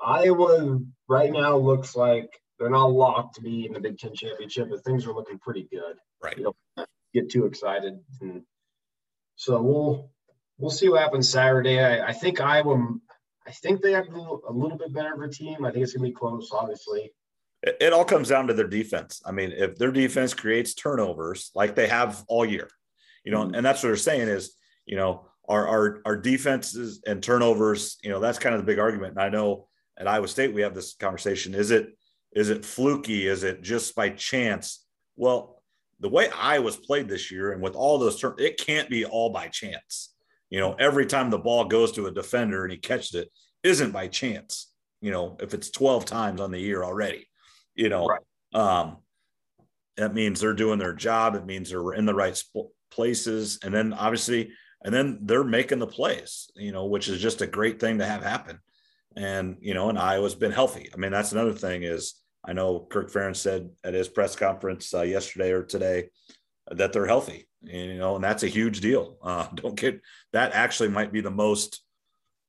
Iowa 0.05 0.79
right 1.09 1.33
now 1.33 1.57
looks 1.57 1.95
like 1.95 2.41
they're 2.59 2.71
not 2.71 2.93
locked 2.93 3.37
to 3.37 3.43
be 3.43 3.67
in 3.67 3.73
the 3.73 3.81
Big 3.81 3.99
Ten 3.99 4.15
championship, 4.15 4.69
but 4.71 4.85
things 4.85 5.07
are 5.07 5.15
looking 5.15 5.39
pretty 5.39 5.69
good. 5.71 5.97
Right. 6.23 6.37
You 6.37 6.55
don't 6.77 6.89
get 7.15 7.31
too 7.31 7.47
excited. 7.47 7.99
And 8.21 8.43
so 9.37 9.61
we'll 9.63 10.11
we'll 10.61 10.71
see 10.71 10.89
what 10.89 11.01
happens 11.01 11.29
Saturday. 11.29 11.81
I, 11.81 12.09
I 12.09 12.13
think 12.13 12.41
Iowa, 12.41 12.97
I 13.47 13.51
think 13.51 13.81
they 13.81 13.93
have 13.93 14.07
a 14.09 14.13
little, 14.13 14.43
a 14.49 14.53
little 14.53 14.79
bit 14.79 14.93
better 14.93 15.15
of 15.15 15.21
a 15.23 15.29
team. 15.29 15.65
I 15.65 15.71
think 15.71 15.83
it's 15.83 15.93
going 15.95 16.05
to 16.05 16.11
be 16.11 16.15
close, 16.15 16.51
obviously. 16.53 17.13
It, 17.63 17.77
it 17.81 17.93
all 17.93 18.05
comes 18.05 18.29
down 18.29 18.47
to 18.47 18.55
their 18.55 18.69
defense. 18.69 19.23
I 19.25 19.33
mean, 19.33 19.53
if 19.53 19.77
their 19.77 19.91
defense 19.91 20.35
creates 20.35 20.75
turnovers 20.75 21.51
like 21.55 21.75
they 21.75 21.89
have 21.89 22.25
all 22.29 22.45
year, 22.45 22.69
you 23.25 23.33
know, 23.33 23.45
mm-hmm. 23.45 23.55
and 23.55 23.67
that's 23.67 23.83
what 23.83 23.89
they're 23.89 23.97
saying 23.97 24.29
is, 24.29 24.55
you 24.87 24.97
know, 24.97 25.27
our, 25.49 25.67
our, 25.67 26.03
our 26.05 26.17
defenses 26.17 27.03
and 27.07 27.23
turnovers, 27.23 27.99
you 28.03 28.11
know, 28.11 28.21
that's 28.21 28.39
kind 28.39 28.55
of 28.55 28.61
the 28.61 28.67
big 28.67 28.79
argument. 28.79 29.15
And 29.15 29.23
I 29.23 29.31
know 29.31 29.69
at 29.99 30.07
Iowa 30.07 30.29
State, 30.29 30.55
we 30.55 30.63
have 30.63 30.75
this 30.75 30.95
conversation. 30.95 31.55
Is 31.55 31.71
it, 31.71 31.89
is 32.33 32.51
it 32.51 32.65
fluky? 32.65 33.27
Is 33.27 33.43
it 33.43 33.63
just 33.63 33.95
by 33.97 34.11
chance? 34.11 34.87
Well, 35.17 35.63
the 35.99 36.09
way 36.09 36.31
Iowa's 36.31 36.77
played 36.77 37.09
this 37.09 37.31
year 37.31 37.53
and 37.53 37.61
with 37.61 37.75
all 37.75 37.99
those 37.99 38.19
turn, 38.21 38.35
it 38.39 38.59
can't 38.59 38.89
be 38.89 39.05
all 39.05 39.31
by 39.31 39.49
chance 39.49 40.11
you 40.51 40.59
know, 40.59 40.75
every 40.75 41.07
time 41.07 41.31
the 41.31 41.39
ball 41.39 41.65
goes 41.65 41.93
to 41.93 42.07
a 42.07 42.13
defender 42.13 42.65
and 42.65 42.73
he 42.73 42.79
catches 42.79 43.15
it 43.15 43.31
isn't 43.63 43.93
by 43.93 44.09
chance, 44.09 44.73
you 45.01 45.13
know, 45.13 45.37
if 45.41 45.55
it's 45.55 45.71
12 45.71 46.05
times 46.05 46.41
on 46.41 46.51
the 46.51 46.59
year 46.59 46.83
already, 46.83 47.29
you 47.75 47.89
know, 47.89 48.07
right. 48.07 48.21
um, 48.53 48.99
that 49.97 50.15
means 50.15 50.41
they're 50.41 50.55
doing 50.55 50.79
their 50.79 50.93
job. 50.93 51.37
It 51.37 51.47
means 51.47 51.71
they're 51.71 51.93
in 51.93 52.05
the 52.05 52.15
right 52.15 52.37
sp- 52.37 52.75
places. 52.91 53.61
And 53.63 53.73
then 53.73 53.93
obviously, 53.93 54.51
and 54.85 54.93
then 54.93 55.19
they're 55.23 55.45
making 55.45 55.79
the 55.79 55.87
plays, 55.87 56.51
you 56.57 56.73
know, 56.73 56.87
which 56.87 57.09
is 57.09 57.21
just 57.21 57.43
a 57.43 57.47
great 57.47 57.79
thing 57.79 57.99
to 57.99 58.07
have 58.07 58.23
happen. 58.23 58.59
And, 59.17 59.57
you 59.61 59.75
know, 59.75 59.89
and 59.89 59.99
Iowa's 59.99 60.35
been 60.35 60.53
healthy. 60.53 60.89
I 60.93 60.97
mean, 60.97 61.13
that's 61.13 61.33
another 61.33 61.53
thing 61.53 61.83
is 61.83 62.15
I 62.45 62.55
know 62.55 62.87
Kirk 62.91 63.13
Ferentz 63.13 63.37
said 63.37 63.71
at 63.85 63.95
his 63.95 64.09
press 64.09 64.35
conference 64.35 64.95
uh, 64.95 65.03
yesterday 65.03 65.51
or 65.53 65.63
today 65.63 66.09
that 66.71 66.93
they're 66.93 67.07
healthy 67.07 67.47
you 67.63 67.95
know, 67.95 68.17
and 68.17 68.25
that's 68.25 68.43
a 68.43 68.49
huge 68.49 68.81
deal. 68.81 69.17
Uh, 69.23 69.47
don't 69.55 69.79
get 69.79 70.01
that 70.33 70.53
actually 70.53 70.89
might 70.89 71.13
be 71.13 71.21
the 71.21 71.31
most 71.31 71.83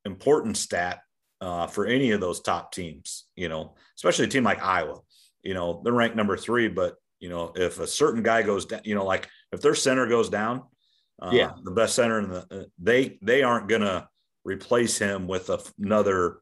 important 0.06 0.58
stat 0.58 1.02
uh, 1.40 1.68
for 1.68 1.86
any 1.86 2.12
of 2.12 2.22
those 2.22 2.42
top 2.42 2.72
teams, 2.72 3.26
you 3.36 3.50
know, 3.50 3.76
especially 3.98 4.26
a 4.26 4.30
team 4.30 4.44
like 4.44 4.64
Iowa. 4.64 5.00
You 5.44 5.54
know, 5.54 5.82
they're 5.84 5.94
ranked 5.94 6.16
number 6.16 6.38
three, 6.38 6.68
but 6.68 6.96
you 7.20 7.30
know, 7.30 7.52
if 7.56 7.80
a 7.80 7.88
certain 7.88 8.24
guy 8.24 8.42
goes 8.44 8.66
down, 8.66 8.82
you 8.84 8.96
know, 8.96 9.06
like 9.06 9.28
if 9.52 9.62
their 9.62 9.76
center 9.76 10.08
goes 10.08 10.30
down, 10.30 10.64
uh, 11.22 11.32
yeah, 11.32 11.52
the 11.64 11.72
best 11.72 11.96
center 11.96 12.20
in 12.20 12.30
the 12.30 12.46
uh, 12.52 12.64
they 12.80 13.18
they 13.22 13.44
aren't 13.44 13.68
gonna 13.68 14.08
replace 14.44 14.98
him 14.98 15.28
with 15.28 15.50
another 15.80 16.40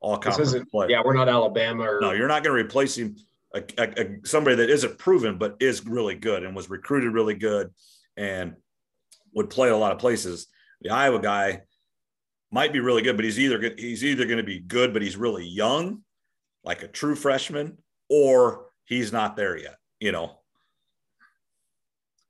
all 0.00 0.18
conference 0.18 0.54
player. 0.70 0.90
Yeah, 0.90 1.02
we're 1.04 1.14
not 1.14 1.28
Alabama. 1.28 1.84
Or... 1.84 2.00
No, 2.00 2.12
you're 2.12 2.28
not 2.28 2.42
going 2.42 2.56
to 2.56 2.62
replace 2.62 2.96
him. 2.96 3.16
A, 3.54 3.62
a, 3.78 4.00
a, 4.00 4.16
somebody 4.24 4.56
that 4.56 4.70
isn't 4.70 4.96
proven 4.96 5.36
but 5.36 5.56
is 5.58 5.84
really 5.84 6.14
good 6.14 6.44
and 6.44 6.54
was 6.54 6.70
recruited 6.70 7.12
really 7.12 7.34
good 7.34 7.70
and 8.20 8.54
would 9.32 9.48
play 9.48 9.70
a 9.70 9.76
lot 9.76 9.92
of 9.92 9.98
places. 9.98 10.46
The 10.82 10.90
Iowa 10.90 11.20
guy 11.20 11.62
might 12.52 12.72
be 12.72 12.80
really 12.80 13.02
good, 13.02 13.16
but 13.16 13.24
he's 13.24 13.38
either 13.38 13.74
he's 13.76 14.04
either 14.04 14.26
going 14.26 14.36
to 14.38 14.44
be 14.44 14.60
good, 14.60 14.92
but 14.92 15.02
he's 15.02 15.16
really 15.16 15.46
young, 15.46 16.02
like 16.62 16.82
a 16.82 16.88
true 16.88 17.16
freshman, 17.16 17.78
or 18.08 18.66
he's 18.84 19.12
not 19.12 19.36
there 19.36 19.56
yet. 19.56 19.76
You 19.98 20.12
know. 20.12 20.36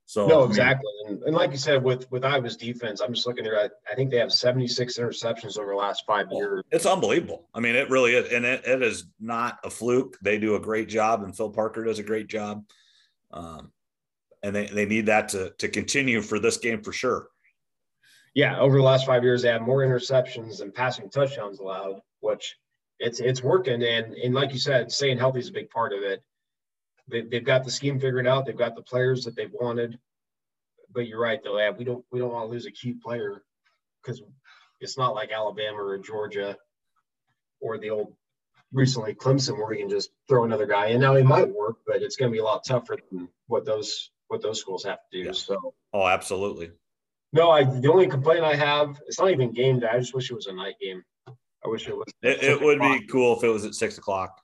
So 0.06 0.26
no, 0.26 0.42
exactly, 0.42 0.90
I 1.06 1.10
mean, 1.10 1.18
and, 1.18 1.26
and, 1.28 1.36
like 1.36 1.52
you 1.52 1.56
said, 1.56 1.84
with 1.84 2.10
with 2.10 2.24
Iowa's 2.24 2.56
defense, 2.56 3.00
I'm 3.00 3.14
just 3.14 3.26
looking 3.26 3.46
at. 3.46 3.54
I, 3.54 3.68
I 3.90 3.94
think 3.94 4.10
they 4.10 4.18
have 4.18 4.32
76 4.32 4.98
interceptions 4.98 5.56
over 5.56 5.70
the 5.70 5.76
last 5.76 6.04
five 6.04 6.26
years. 6.32 6.64
It's 6.72 6.86
unbelievable. 6.86 7.48
I 7.54 7.60
mean, 7.60 7.76
it 7.76 7.88
really 7.90 8.14
is, 8.14 8.32
and 8.32 8.44
it, 8.44 8.66
it 8.66 8.82
is 8.82 9.06
not 9.20 9.58
a 9.64 9.70
fluke. 9.70 10.18
They 10.20 10.38
do 10.38 10.56
a 10.56 10.60
great 10.60 10.88
job, 10.88 11.22
and 11.22 11.36
Phil 11.36 11.50
Parker 11.50 11.84
does 11.84 12.00
a 12.00 12.02
great 12.02 12.26
job. 12.26 12.64
Um, 13.32 13.70
and 14.42 14.54
they, 14.54 14.66
they 14.66 14.86
need 14.86 15.06
that 15.06 15.28
to, 15.30 15.50
to 15.58 15.68
continue 15.68 16.22
for 16.22 16.38
this 16.38 16.56
game 16.56 16.82
for 16.82 16.92
sure. 16.92 17.28
Yeah, 18.34 18.58
over 18.58 18.76
the 18.76 18.82
last 18.82 19.06
five 19.06 19.24
years, 19.24 19.42
they 19.42 19.48
have 19.48 19.62
more 19.62 19.80
interceptions 19.80 20.60
and 20.60 20.74
passing 20.74 21.10
touchdowns 21.10 21.58
allowed, 21.58 22.00
which 22.20 22.56
it's 23.00 23.18
it's 23.18 23.42
working. 23.42 23.82
And 23.82 24.14
and 24.14 24.34
like 24.34 24.52
you 24.52 24.58
said, 24.58 24.92
staying 24.92 25.18
healthy 25.18 25.40
is 25.40 25.48
a 25.48 25.52
big 25.52 25.70
part 25.70 25.92
of 25.92 26.02
it. 26.02 26.22
They, 27.08 27.22
they've 27.22 27.44
got 27.44 27.64
the 27.64 27.70
scheme 27.70 27.98
figured 27.98 28.28
out. 28.28 28.46
They've 28.46 28.56
got 28.56 28.76
the 28.76 28.82
players 28.82 29.24
that 29.24 29.34
they've 29.34 29.52
wanted. 29.52 29.98
But 30.92 31.08
you're 31.08 31.20
right, 31.20 31.40
though. 31.42 31.58
Yeah, 31.58 31.70
we 31.70 31.84
don't 31.84 32.04
we 32.12 32.20
don't 32.20 32.32
want 32.32 32.46
to 32.46 32.52
lose 32.52 32.66
a 32.66 32.70
key 32.70 32.94
player 32.94 33.42
because 34.02 34.22
it's 34.80 34.96
not 34.96 35.14
like 35.14 35.32
Alabama 35.32 35.82
or 35.82 35.98
Georgia 35.98 36.56
or 37.60 37.78
the 37.78 37.90
old 37.90 38.14
recently 38.72 39.14
Clemson 39.14 39.58
where 39.58 39.72
you 39.72 39.80
can 39.80 39.90
just 39.90 40.10
throw 40.28 40.44
another 40.44 40.66
guy 40.66 40.86
in. 40.86 41.00
Now 41.00 41.14
it 41.14 41.26
might 41.26 41.48
work, 41.48 41.78
but 41.86 42.02
it's 42.02 42.16
going 42.16 42.30
to 42.30 42.32
be 42.32 42.40
a 42.40 42.44
lot 42.44 42.64
tougher 42.64 42.96
than 43.10 43.28
what 43.48 43.64
those 43.64 44.10
what 44.30 44.42
those 44.42 44.60
schools 44.60 44.84
have 44.84 44.98
to 45.10 45.18
do. 45.22 45.26
Yeah. 45.26 45.32
So. 45.32 45.74
Oh, 45.92 46.06
absolutely. 46.06 46.70
No, 47.32 47.50
I 47.50 47.64
the 47.64 47.90
only 47.90 48.06
complaint 48.06 48.44
I 48.44 48.54
have 48.54 49.00
it's 49.06 49.18
not 49.18 49.30
even 49.30 49.52
game 49.52 49.80
day. 49.80 49.88
I 49.92 49.98
just 49.98 50.14
wish 50.14 50.30
it 50.30 50.34
was 50.34 50.46
a 50.46 50.52
night 50.52 50.74
game. 50.80 51.02
I 51.28 51.68
wish 51.68 51.86
it 51.88 51.96
was. 51.96 52.06
It, 52.22 52.42
it 52.42 52.60
would 52.60 52.78
o'clock. 52.78 53.00
be 53.00 53.06
cool 53.06 53.36
if 53.36 53.44
it 53.44 53.48
was 53.48 53.64
at 53.64 53.74
six 53.74 53.98
o'clock, 53.98 54.40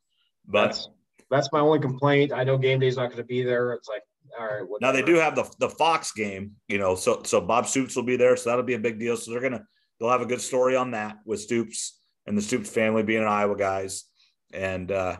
but 0.46 0.66
that's, 0.66 0.88
that's 1.30 1.52
my 1.52 1.60
only 1.60 1.80
complaint. 1.80 2.32
I 2.32 2.44
know 2.44 2.58
game 2.58 2.78
day's 2.78 2.96
not 2.96 3.06
going 3.06 3.16
to 3.16 3.24
be 3.24 3.42
there. 3.42 3.72
It's 3.72 3.88
like 3.88 4.02
all 4.38 4.46
right. 4.46 4.68
Whatever. 4.68 4.78
Now 4.80 4.92
they 4.92 5.02
do 5.04 5.18
have 5.18 5.34
the 5.34 5.50
the 5.58 5.70
Fox 5.70 6.12
game, 6.12 6.52
you 6.68 6.78
know, 6.78 6.94
so 6.94 7.22
so 7.24 7.40
Bob 7.40 7.66
Stoops 7.66 7.96
will 7.96 8.02
be 8.02 8.16
there, 8.16 8.36
so 8.36 8.50
that'll 8.50 8.64
be 8.64 8.74
a 8.74 8.78
big 8.78 8.98
deal. 8.98 9.16
So 9.16 9.30
they're 9.30 9.40
gonna 9.40 9.64
they'll 9.98 10.10
have 10.10 10.20
a 10.20 10.26
good 10.26 10.40
story 10.40 10.76
on 10.76 10.92
that 10.92 11.18
with 11.24 11.40
Stoops 11.40 11.98
and 12.26 12.36
the 12.36 12.42
Stoops 12.42 12.68
family 12.68 13.02
being 13.02 13.22
an 13.22 13.28
Iowa 13.28 13.56
guys 13.56 14.04
and 14.52 14.92
uh, 14.92 15.16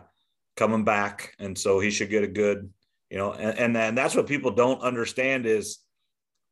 coming 0.55 0.83
back, 0.83 1.33
and 1.39 1.57
so 1.57 1.79
he 1.79 1.89
should 1.89 2.09
get 2.09 2.23
a 2.23 2.27
good 2.27 2.71
you 3.09 3.17
know, 3.17 3.33
and, 3.33 3.77
and, 3.77 3.97
that's 3.97 4.15
what 4.15 4.27
people 4.27 4.51
don't 4.51 4.81
understand 4.81 5.45
is 5.45 5.79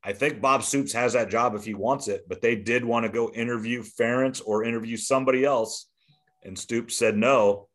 I 0.03 0.14
think 0.14 0.41
Bob 0.41 0.64
Stoops 0.64 0.94
has 0.94 1.14
that 1.14 1.30
job 1.30 1.56
if 1.56 1.65
he 1.65 1.73
wants 1.73 2.07
it, 2.07 2.27
but 2.30 2.41
they 2.41 2.56
did 2.56 2.86
want 2.86 3.06
to 3.06 3.11
go 3.11 3.32
interview 3.32 3.84
Ferentz 3.84 4.41
or 4.45 4.64
interview 4.64 4.98
somebody 4.98 5.44
else. 5.44 5.90
And 6.44 6.57
Stoops 6.57 6.98
said 6.98 7.18
no. 7.18 7.68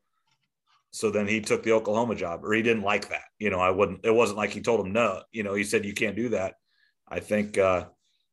So 0.93 1.11
then 1.11 1.27
he 1.27 1.41
took 1.41 1.63
the 1.63 1.73
Oklahoma 1.73 2.15
job, 2.15 2.45
or 2.45 2.53
he 2.53 2.63
didn't 2.63 2.83
like 2.83 3.09
that. 3.11 3.25
You 3.39 3.51
know, 3.51 3.61
I 3.61 3.71
wouldn't, 3.71 4.05
it 4.05 4.15
wasn't 4.15 4.39
like 4.39 4.51
he 4.51 4.61
told 4.61 4.85
him 4.85 4.93
no. 4.93 5.23
You 5.33 5.43
know, 5.43 5.55
he 5.55 5.65
said, 5.65 5.85
you 5.85 5.93
can't 5.93 6.17
do 6.17 6.31
that. 6.31 6.55
I 7.09 7.21
think, 7.21 7.59
uh, 7.59 7.87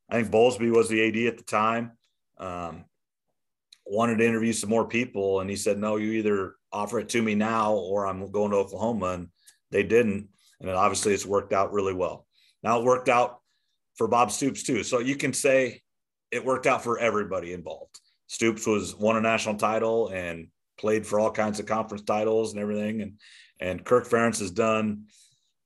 I 0.10 0.16
think 0.16 0.32
Bowlesby 0.32 0.72
was 0.72 0.90
the 0.90 1.08
AD 1.08 1.34
at 1.34 1.38
the 1.38 1.44
time. 1.44 1.92
Um, 2.38 2.86
wanted 3.86 4.18
to 4.18 4.28
interview 4.28 4.54
some 4.54 4.70
more 4.70 4.88
people, 4.88 5.40
and 5.40 5.50
he 5.50 5.56
said, 5.56 5.78
"No, 5.78 5.96
you 5.96 6.12
either 6.14 6.56
offer 6.72 7.00
it 7.00 7.10
to 7.10 7.22
me 7.22 7.36
now, 7.36 7.74
or 7.74 8.06
I'm 8.06 8.32
going 8.32 8.52
to 8.52 8.58
Oklahoma." 8.58 9.08
And 9.08 9.28
they 9.72 9.84
didn't 9.84 10.30
and 10.62 10.70
obviously 10.70 11.14
it's 11.14 11.26
worked 11.26 11.54
out 11.54 11.74
really 11.74 11.94
well. 11.94 12.26
Now 12.64 12.80
it 12.80 12.86
worked 12.86 13.10
out 13.10 13.40
for 13.96 14.08
Bob 14.08 14.32
Stoops 14.32 14.64
too. 14.64 14.84
So 14.84 15.00
you 15.00 15.16
can 15.16 15.34
say 15.34 15.82
it 16.32 16.44
worked 16.44 16.68
out 16.68 16.84
for 16.84 17.00
everybody 17.00 17.54
involved. 17.54 18.00
Stoops 18.28 18.68
was 18.68 18.96
won 18.96 19.18
a 19.18 19.22
national 19.22 19.56
title 19.56 20.10
and 20.10 20.48
played 20.78 21.06
for 21.06 21.20
all 21.20 21.32
kinds 21.32 21.60
of 21.60 21.66
conference 21.66 22.04
titles 22.04 22.54
and 22.54 22.62
everything. 22.62 23.02
And 23.02 23.14
and 23.60 23.84
Kirk 23.84 24.08
Ferentz 24.08 24.40
has 24.40 24.52
done 24.52 25.06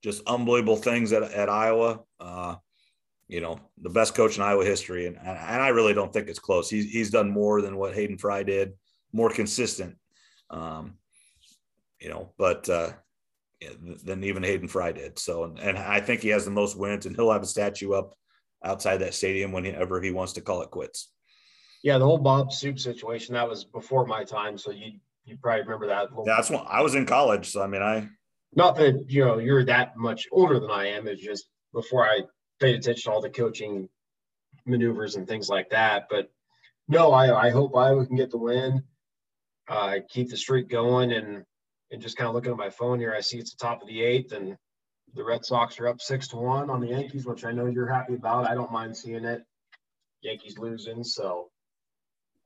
just 0.04 0.24
unbelievable 0.26 0.78
things 0.78 1.12
at, 1.14 1.24
at 1.24 1.50
Iowa. 1.50 2.00
Uh, 2.20 2.56
you 3.28 3.40
know, 3.40 3.60
the 3.82 3.90
best 3.90 4.14
coach 4.14 4.36
in 4.36 4.44
Iowa 4.44 4.66
history. 4.66 5.08
And, 5.08 5.18
and 5.18 5.38
I 5.38 5.70
really 5.70 5.94
don't 5.94 6.12
think 6.12 6.28
it's 6.28 6.40
close. 6.40 6.70
He's, 6.70 6.92
he's 6.92 7.12
done 7.12 7.30
more 7.30 7.62
than 7.62 7.78
what 7.78 7.94
Hayden 7.94 8.18
Fry 8.18 8.44
did, 8.44 8.74
more 9.14 9.30
consistent. 9.30 9.96
Um, 10.50 10.96
you 12.00 12.10
know, 12.10 12.34
but 12.38 12.68
uh, 12.70 12.92
than 14.04 14.24
even 14.24 14.44
Hayden 14.44 14.68
Fry 14.68 14.92
did. 14.92 15.20
So, 15.20 15.44
and, 15.44 15.60
and 15.60 15.78
I 15.78 16.00
think 16.00 16.22
he 16.22 16.30
has 16.30 16.46
the 16.46 16.52
most 16.52 16.78
wins, 16.78 17.06
and 17.06 17.16
he'll 17.16 17.32
have 17.32 17.44
a 17.44 17.48
statue 17.48 17.94
up 17.94 18.16
outside 18.64 18.98
that 18.98 19.14
stadium 19.14 19.52
whenever 19.52 20.02
he 20.02 20.12
wants 20.12 20.34
to 20.34 20.42
call 20.42 20.62
it 20.62 20.72
quits. 20.72 21.12
Yeah, 21.84 21.98
the 21.98 22.06
whole 22.06 22.18
Bob 22.18 22.52
Stoops 22.52 22.84
situation 22.84 23.34
that 23.34 23.50
was 23.50 23.64
before 23.64 24.06
my 24.06 24.24
time, 24.24 24.58
so 24.58 24.72
you 24.72 24.94
you 25.26 25.38
probably 25.42 25.64
remember 25.64 25.88
that. 25.88 26.10
Yeah, 26.26 26.36
that's 26.36 26.50
when 26.50 26.62
I 26.68 26.82
was 26.82 26.96
in 26.96 27.06
college. 27.06 27.50
So 27.50 27.62
I 27.62 27.68
mean, 27.68 27.82
I 27.82 28.08
not 28.54 28.76
that 28.76 29.06
you 29.08 29.26
know 29.26 29.40
you're 29.40 29.66
that 29.66 29.98
much 29.98 30.28
older 30.32 30.60
than 30.60 30.70
I 30.72 30.88
am. 30.88 31.08
It's 31.08 31.22
just 31.22 31.48
before 31.74 32.06
I 32.06 32.22
paid 32.60 32.76
attention 32.76 33.12
to 33.12 33.16
all 33.16 33.22
the 33.22 33.30
coaching 33.30 33.90
maneuvers 34.66 35.16
and 35.16 35.28
things 35.28 35.50
like 35.50 35.70
that. 35.72 36.08
But 36.10 36.30
no, 36.88 37.12
I 37.14 37.48
I 37.48 37.50
hope 37.50 37.76
Iowa 37.76 38.06
can 38.06 38.16
get 38.16 38.30
the 38.30 38.38
win, 38.38 38.84
uh, 39.68 39.98
keep 40.08 40.30
the 40.30 40.38
streak 40.38 40.70
going, 40.70 41.12
and 41.14 41.46
and 41.92 42.02
just 42.02 42.18
kind 42.18 42.28
of 42.28 42.34
looking 42.34 42.52
at 42.52 42.58
my 42.58 42.70
phone 42.70 43.00
here, 43.00 43.14
I 43.14 43.22
see 43.22 43.38
it's 43.38 43.54
the 43.54 43.64
top 43.64 43.82
of 43.82 43.88
the 43.88 44.02
eighth, 44.02 44.32
and 44.32 44.58
the 45.14 45.24
Red 45.24 45.46
Sox 45.46 45.80
are 45.80 45.88
up 45.88 46.02
six 46.02 46.28
to 46.30 46.38
one 46.38 46.70
on 46.70 46.80
the 46.80 46.88
Yankees, 46.88 47.26
which 47.26 47.44
I 47.44 47.52
know 47.52 47.66
you're 47.66 47.92
happy 47.92 48.16
about. 48.16 48.50
I 48.50 48.56
don't 48.56 48.72
mind 48.72 48.96
seeing 48.96 49.26
it. 49.26 49.44
Yankees 50.22 50.58
losing, 50.58 51.04
so 51.04 51.50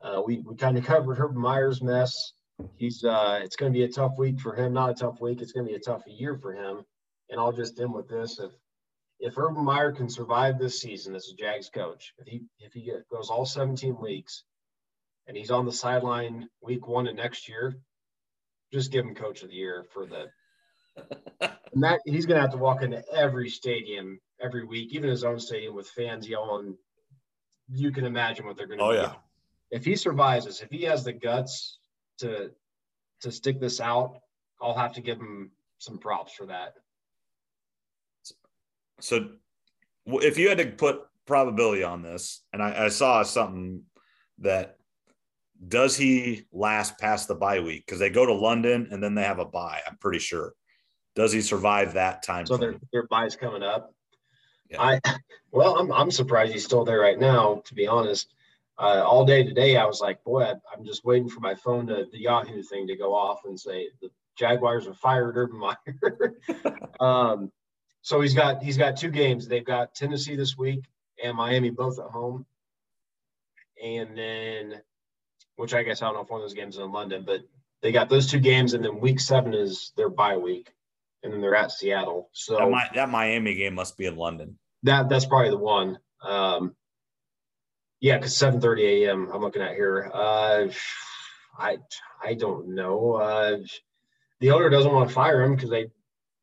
uh, 0.01 0.22
we 0.26 0.39
we 0.39 0.55
kind 0.55 0.77
of 0.77 0.85
covered 0.85 1.19
Urban 1.19 1.41
Meyer's 1.41 1.81
mess. 1.81 2.34
He's 2.76 3.03
uh, 3.03 3.41
it's 3.43 3.55
going 3.55 3.72
to 3.72 3.77
be 3.77 3.84
a 3.84 3.91
tough 3.91 4.17
week 4.17 4.39
for 4.39 4.55
him. 4.55 4.73
Not 4.73 4.91
a 4.91 4.93
tough 4.93 5.19
week. 5.22 5.41
It's 5.41 5.51
going 5.51 5.65
to 5.65 5.72
be 5.72 5.77
a 5.77 5.81
tough 5.81 6.03
year 6.07 6.38
for 6.38 6.53
him. 6.53 6.85
And 7.30 7.39
I'll 7.39 7.51
just 7.51 7.80
end 7.80 7.93
with 7.93 8.07
this: 8.07 8.39
if 8.39 8.51
if 9.19 9.38
Urban 9.38 9.63
Meyer 9.63 9.91
can 9.91 10.09
survive 10.09 10.57
this 10.57 10.80
season 10.80 11.15
as 11.15 11.30
a 11.30 11.35
Jags 11.35 11.69
coach, 11.69 12.13
if 12.17 12.27
he 12.27 12.43
if 12.59 12.73
he 12.73 12.91
goes 13.11 13.30
all 13.30 13.45
17 13.45 13.97
weeks, 13.99 14.43
and 15.27 15.35
he's 15.35 15.51
on 15.51 15.65
the 15.65 15.72
sideline 15.72 16.47
week 16.61 16.88
one 16.88 17.07
of 17.07 17.15
next 17.15 17.49
year, 17.49 17.76
just 18.76 18.91
give 18.91 19.06
him 19.06 19.15
coach 19.15 19.41
of 19.41 19.49
the 19.49 19.56
year 19.56 19.85
for 19.93 20.06
the 20.06 20.27
and 21.73 21.84
that 21.84 21.99
he's 22.06 22.26
going 22.26 22.35
to 22.35 22.41
have 22.41 22.52
to 22.52 22.57
walk 22.57 22.84
into 22.84 23.03
every 23.14 23.49
stadium 23.49 24.19
every 24.41 24.65
week, 24.65 24.93
even 24.93 25.10
his 25.10 25.23
own 25.23 25.39
stadium 25.39 25.76
with 25.76 25.88
fans 25.89 26.27
yelling. 26.27 26.77
You 27.69 27.91
can 27.91 28.06
imagine 28.06 28.45
what 28.45 28.57
they're 28.57 28.68
going 28.68 28.80
to. 28.80 28.85
Oh 28.85 28.91
yeah. 28.91 29.14
If 29.72 29.84
he 29.84 29.95
survives 29.95 30.45
this, 30.45 30.61
if 30.61 30.69
he 30.69 30.84
has 30.84 31.03
the 31.03 31.14
guts 31.14 31.80
to 32.19 32.52
to 33.22 33.31
stick 33.31 33.60
this 33.60 33.81
out, 33.81 34.19
I'll 34.61 34.77
have 34.77 34.93
to 34.93 35.02
give 35.02 35.19
him 35.19 35.52
some 35.80 35.97
props 35.97 36.34
for 36.34 36.45
that. 36.45 36.76
So, 38.99 39.30
if 40.06 40.38
you 40.38 40.47
had 40.49 40.57
to 40.60 40.68
put 40.68 41.02
probability 41.26 41.84
on 41.84 42.02
this, 42.02 42.41
and 42.53 42.61
I, 42.61 42.85
I 42.85 42.88
saw 42.89 43.23
something 43.23 43.84
that 44.39 44.77
does 45.68 45.95
he 45.98 46.45
last 46.52 46.98
past 46.99 47.27
the 47.27 47.36
bye 47.36 47.60
week 47.60 47.86
because 47.86 47.99
they 47.99 48.10
go 48.10 48.26
to 48.26 48.34
London 48.34 48.88
and 48.91 49.02
then 49.02 49.15
they 49.15 49.23
have 49.23 49.40
a 49.40 49.45
bye. 49.45 49.82
I'm 49.88 49.98
pretty 49.98 50.19
sure. 50.19 50.53
Does 51.15 51.32
he 51.32 51.41
survive 51.41 51.94
that 51.94 52.23
time? 52.23 52.45
So 52.45 52.57
their 52.57 52.76
their 52.91 53.07
bye's 53.07 53.36
coming 53.36 53.64
up. 53.64 53.94
Yeah. 54.69 54.82
I 54.82 54.99
well, 55.52 55.77
I'm 55.77 55.91
I'm 55.91 56.11
surprised 56.11 56.52
he's 56.53 56.65
still 56.65 56.84
there 56.84 56.99
right 56.99 57.19
now. 57.19 57.61
To 57.65 57.73
be 57.73 57.88
honest, 57.88 58.34
uh, 58.77 59.03
all 59.06 59.26
day 59.26 59.44
today 59.44 59.77
I 59.77 59.86
was 59.86 60.02
like, 60.02 60.23
boy, 60.23 60.44
I, 60.44 60.52
am 60.77 60.86
just 60.86 61.06
waiting 61.06 61.30
for 61.30 61.40
my 61.40 61.56
phone 61.56 61.88
to 61.88 62.06
the 62.11 62.19
Yahoo 62.19 62.61
thing 62.61 62.88
to 62.88 62.98
go 62.98 63.15
off 63.15 63.45
and 63.45 63.60
say 63.60 63.90
the 64.02 64.10
Jaguars 64.38 64.86
have 64.86 64.98
fired 64.98 65.38
Urban 65.38 65.57
Meyer. 65.57 66.36
um, 66.99 67.52
so 68.02 68.19
he's 68.19 68.34
got 68.34 68.61
he's 68.61 68.77
got 68.77 68.98
two 68.98 69.10
games. 69.10 69.48
They've 69.48 69.65
got 69.65 69.95
Tennessee 69.95 70.36
this 70.36 70.57
week 70.57 70.84
and 71.23 71.38
Miami 71.38 71.69
both 71.69 71.98
at 71.98 72.07
home, 72.07 72.45
and 73.82 74.18
then 74.18 74.82
which 75.56 75.73
I 75.73 75.84
guess 75.84 76.02
I 76.02 76.06
don't 76.06 76.15
know 76.15 76.22
if 76.22 76.30
one 76.30 76.41
of 76.41 76.44
those 76.44 76.53
games 76.53 76.76
is 76.76 76.82
in 76.82 76.91
London, 76.91 77.23
but 77.26 77.41
they 77.82 77.91
got 77.91 78.10
those 78.10 78.30
two 78.30 78.40
games, 78.40 78.73
and 78.73 78.84
then 78.84 78.99
week 78.99 79.19
seven 79.19 79.53
is 79.53 79.91
their 79.95 80.10
bye 80.10 80.38
week, 80.38 80.73
and 81.23 81.32
then 81.32 81.41
they're 81.41 81.56
at 81.56 81.72
Seattle. 81.72 82.30
So 82.34 82.57
that, 82.57 82.94
that 82.95 83.10
Miami 83.10 83.56
game 83.56 83.76
must 83.76 83.98
be 83.98 84.06
in 84.06 84.15
London. 84.15 84.57
That 84.84 85.10
that's 85.10 85.26
probably 85.26 85.52
the 85.52 85.57
one. 85.57 85.99
Um, 86.22 86.76
yeah, 87.99 88.18
because 88.18 88.34
7:30 88.34 89.06
a.m. 89.06 89.30
I'm 89.34 89.41
looking 89.41 89.61
at 89.61 89.76
here. 89.76 90.11
Uh, 90.14 90.68
I 91.57 91.77
I 92.23 92.34
don't 92.34 92.69
know. 92.69 93.14
Uh, 93.14 93.57
the 94.40 94.52
owner 94.52 94.69
doesn't 94.69 94.91
want 94.91 95.07
to 95.10 95.15
fire 95.15 95.44
him 95.44 95.56
because 95.56 95.69
they 95.69 95.88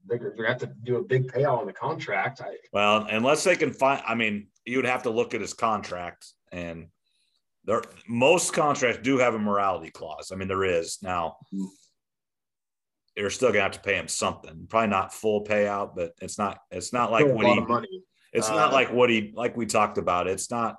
they're, 0.07 0.19
going 0.19 0.37
to 0.37 0.47
have 0.47 0.59
to 0.59 0.73
do 0.83 0.97
a 0.97 1.03
big 1.03 1.31
payout 1.31 1.59
on 1.59 1.67
the 1.67 1.73
contract. 1.73 2.41
I, 2.41 2.57
well, 2.73 3.07
unless 3.09 3.45
they 3.45 3.57
can 3.57 3.73
find, 3.73 4.03
I 4.07 4.15
mean, 4.15 4.49
you 4.65 4.79
would 4.79 4.87
have 4.87 5.05
to 5.05 5.11
look 5.11 5.35
at 5.35 5.41
his 5.41 5.55
contract 5.55 6.33
and 6.51 6.89
there 7.65 7.83
most 8.09 8.53
contracts 8.53 9.01
do 9.03 9.19
have 9.19 9.35
a 9.35 9.39
morality 9.39 9.91
clause. 9.91 10.31
I 10.33 10.37
mean, 10.37 10.49
there 10.49 10.65
is 10.65 10.99
now. 11.03 11.37
You're 13.17 13.31
still 13.31 13.51
gonna 13.51 13.63
have 13.63 13.73
to 13.73 13.81
pay 13.81 13.97
him 13.97 14.09
something. 14.09 14.67
Probably 14.69 14.89
not 14.89 15.13
full 15.13 15.45
payout, 15.45 15.95
but 15.95 16.13
it's 16.21 16.39
not. 16.39 16.59
It's 16.71 16.93
not 16.93 17.13
like 17.13 17.27
what 17.27 17.47
he. 17.47 18.03
It's 18.33 18.49
uh, 18.49 18.55
not 18.55 18.73
like 18.73 18.91
what 18.93 19.11
he 19.11 19.33
like 19.35 19.57
we 19.57 19.67
talked 19.67 19.99
about. 19.99 20.27
It's 20.27 20.51
not. 20.51 20.77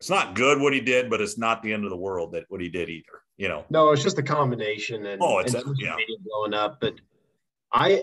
It's 0.00 0.10
not 0.10 0.34
good 0.34 0.60
what 0.60 0.72
he 0.72 0.80
did, 0.80 1.08
but 1.08 1.20
it's 1.20 1.38
not 1.38 1.62
the 1.62 1.72
end 1.72 1.84
of 1.84 1.90
the 1.90 1.96
world 1.96 2.32
that 2.32 2.44
what 2.48 2.60
he 2.60 2.68
did 2.68 2.88
either. 2.88 3.20
You 3.36 3.48
know. 3.48 3.64
No, 3.70 3.92
it's 3.92 4.02
just 4.02 4.18
a 4.18 4.22
combination 4.22 5.06
and 5.06 5.22
oh, 5.22 5.38
it's 5.38 5.54
and 5.54 5.66
a, 5.66 5.74
yeah. 5.78 5.96
blowing 6.24 6.54
up. 6.54 6.80
But 6.80 6.94
I, 7.72 8.02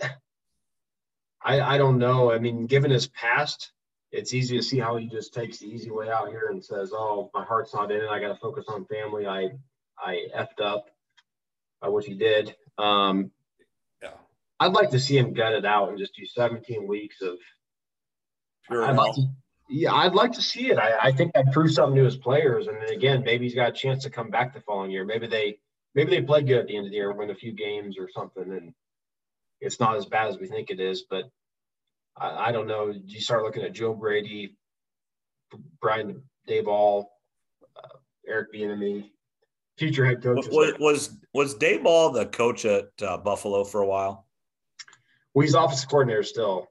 I, 1.41 1.61
I 1.61 1.78
don't 1.78 1.98
know. 1.98 2.32
I 2.32 2.40
mean, 2.40 2.68
given 2.68 2.91
his 2.91 3.07
past, 3.07 3.72
it's 4.11 4.33
easy 4.33 4.57
to 4.57 4.63
see 4.63 4.79
how 4.79 4.97
he 4.97 5.07
just 5.07 5.33
takes 5.33 5.59
the 5.59 5.67
easy 5.67 5.89
way 5.89 6.09
out 6.09 6.29
here 6.29 6.49
and 6.49 6.63
says, 6.63 6.91
"Oh, 6.93 7.29
my 7.33 7.43
heart's 7.43 7.73
not 7.73 7.91
in 7.91 8.01
it. 8.01 8.09
I 8.09 8.19
got 8.19 8.29
to 8.29 8.35
focus 8.35 8.65
on 8.67 8.85
family. 8.85 9.25
I 9.25 9.51
I 9.97 10.27
effed 10.35 10.61
up 10.61 10.89
by 11.81 11.88
what 11.88 12.05
he 12.05 12.13
did." 12.15 12.55
Um, 12.77 13.31
yeah, 14.01 14.13
I'd 14.59 14.73
like 14.73 14.91
to 14.91 14.99
see 14.99 15.17
him 15.17 15.33
gut 15.33 15.53
it 15.53 15.65
out 15.65 15.89
and 15.89 15.97
just 15.97 16.15
do 16.15 16.25
17 16.25 16.88
weeks 16.88 17.21
of. 17.21 17.38
Sure 18.67 18.85
I'd 18.85 18.95
like 18.95 19.15
to, 19.15 19.27
yeah, 19.69 19.93
I'd 19.93 20.13
like 20.13 20.33
to 20.33 20.41
see 20.41 20.69
it. 20.69 20.77
I, 20.77 21.07
I 21.07 21.11
think 21.13 21.33
that 21.33 21.51
proves 21.53 21.75
something 21.75 21.95
to 21.95 22.03
his 22.03 22.17
players, 22.17 22.67
and 22.67 22.77
then 22.77 22.89
again, 22.89 23.23
maybe 23.23 23.45
he's 23.45 23.55
got 23.55 23.69
a 23.69 23.73
chance 23.73 24.03
to 24.03 24.09
come 24.09 24.29
back 24.29 24.53
the 24.53 24.61
following 24.61 24.91
year. 24.91 25.05
Maybe 25.05 25.27
they 25.27 25.59
maybe 25.95 26.11
they 26.11 26.21
play 26.21 26.41
good 26.41 26.59
at 26.59 26.67
the 26.67 26.75
end 26.75 26.85
of 26.85 26.91
the 26.91 26.97
year, 26.97 27.13
win 27.13 27.29
a 27.29 27.35
few 27.35 27.53
games 27.53 27.97
or 27.97 28.09
something, 28.09 28.43
and 28.43 28.73
it's 29.61 29.79
not 29.79 29.95
as 29.95 30.05
bad 30.05 30.27
as 30.27 30.38
we 30.38 30.47
think 30.47 30.69
it 30.69 30.81
is. 30.81 31.03
But 31.09 31.31
I, 32.17 32.49
I 32.49 32.51
don't 32.51 32.67
know. 32.67 32.93
You 33.05 33.21
start 33.21 33.43
looking 33.43 33.63
at 33.63 33.73
Joe 33.73 33.93
Brady, 33.93 34.57
Brian 35.81 36.21
Daboll, 36.47 37.05
uh, 37.75 37.97
Eric 38.27 38.53
Bieniemy, 38.53 39.09
future 39.77 40.05
head 40.05 40.21
coach. 40.21 40.47
Was 40.51 40.73
was, 40.79 41.17
was 41.33 41.55
Daboll 41.55 42.13
the 42.13 42.25
coach 42.25 42.65
at 42.65 42.89
uh, 43.01 43.17
Buffalo 43.17 43.63
for 43.63 43.81
a 43.81 43.88
while? 43.88 44.25
Well, 45.33 45.43
he's 45.43 45.55
office 45.55 45.85
coordinator 45.85 46.23
still. 46.23 46.67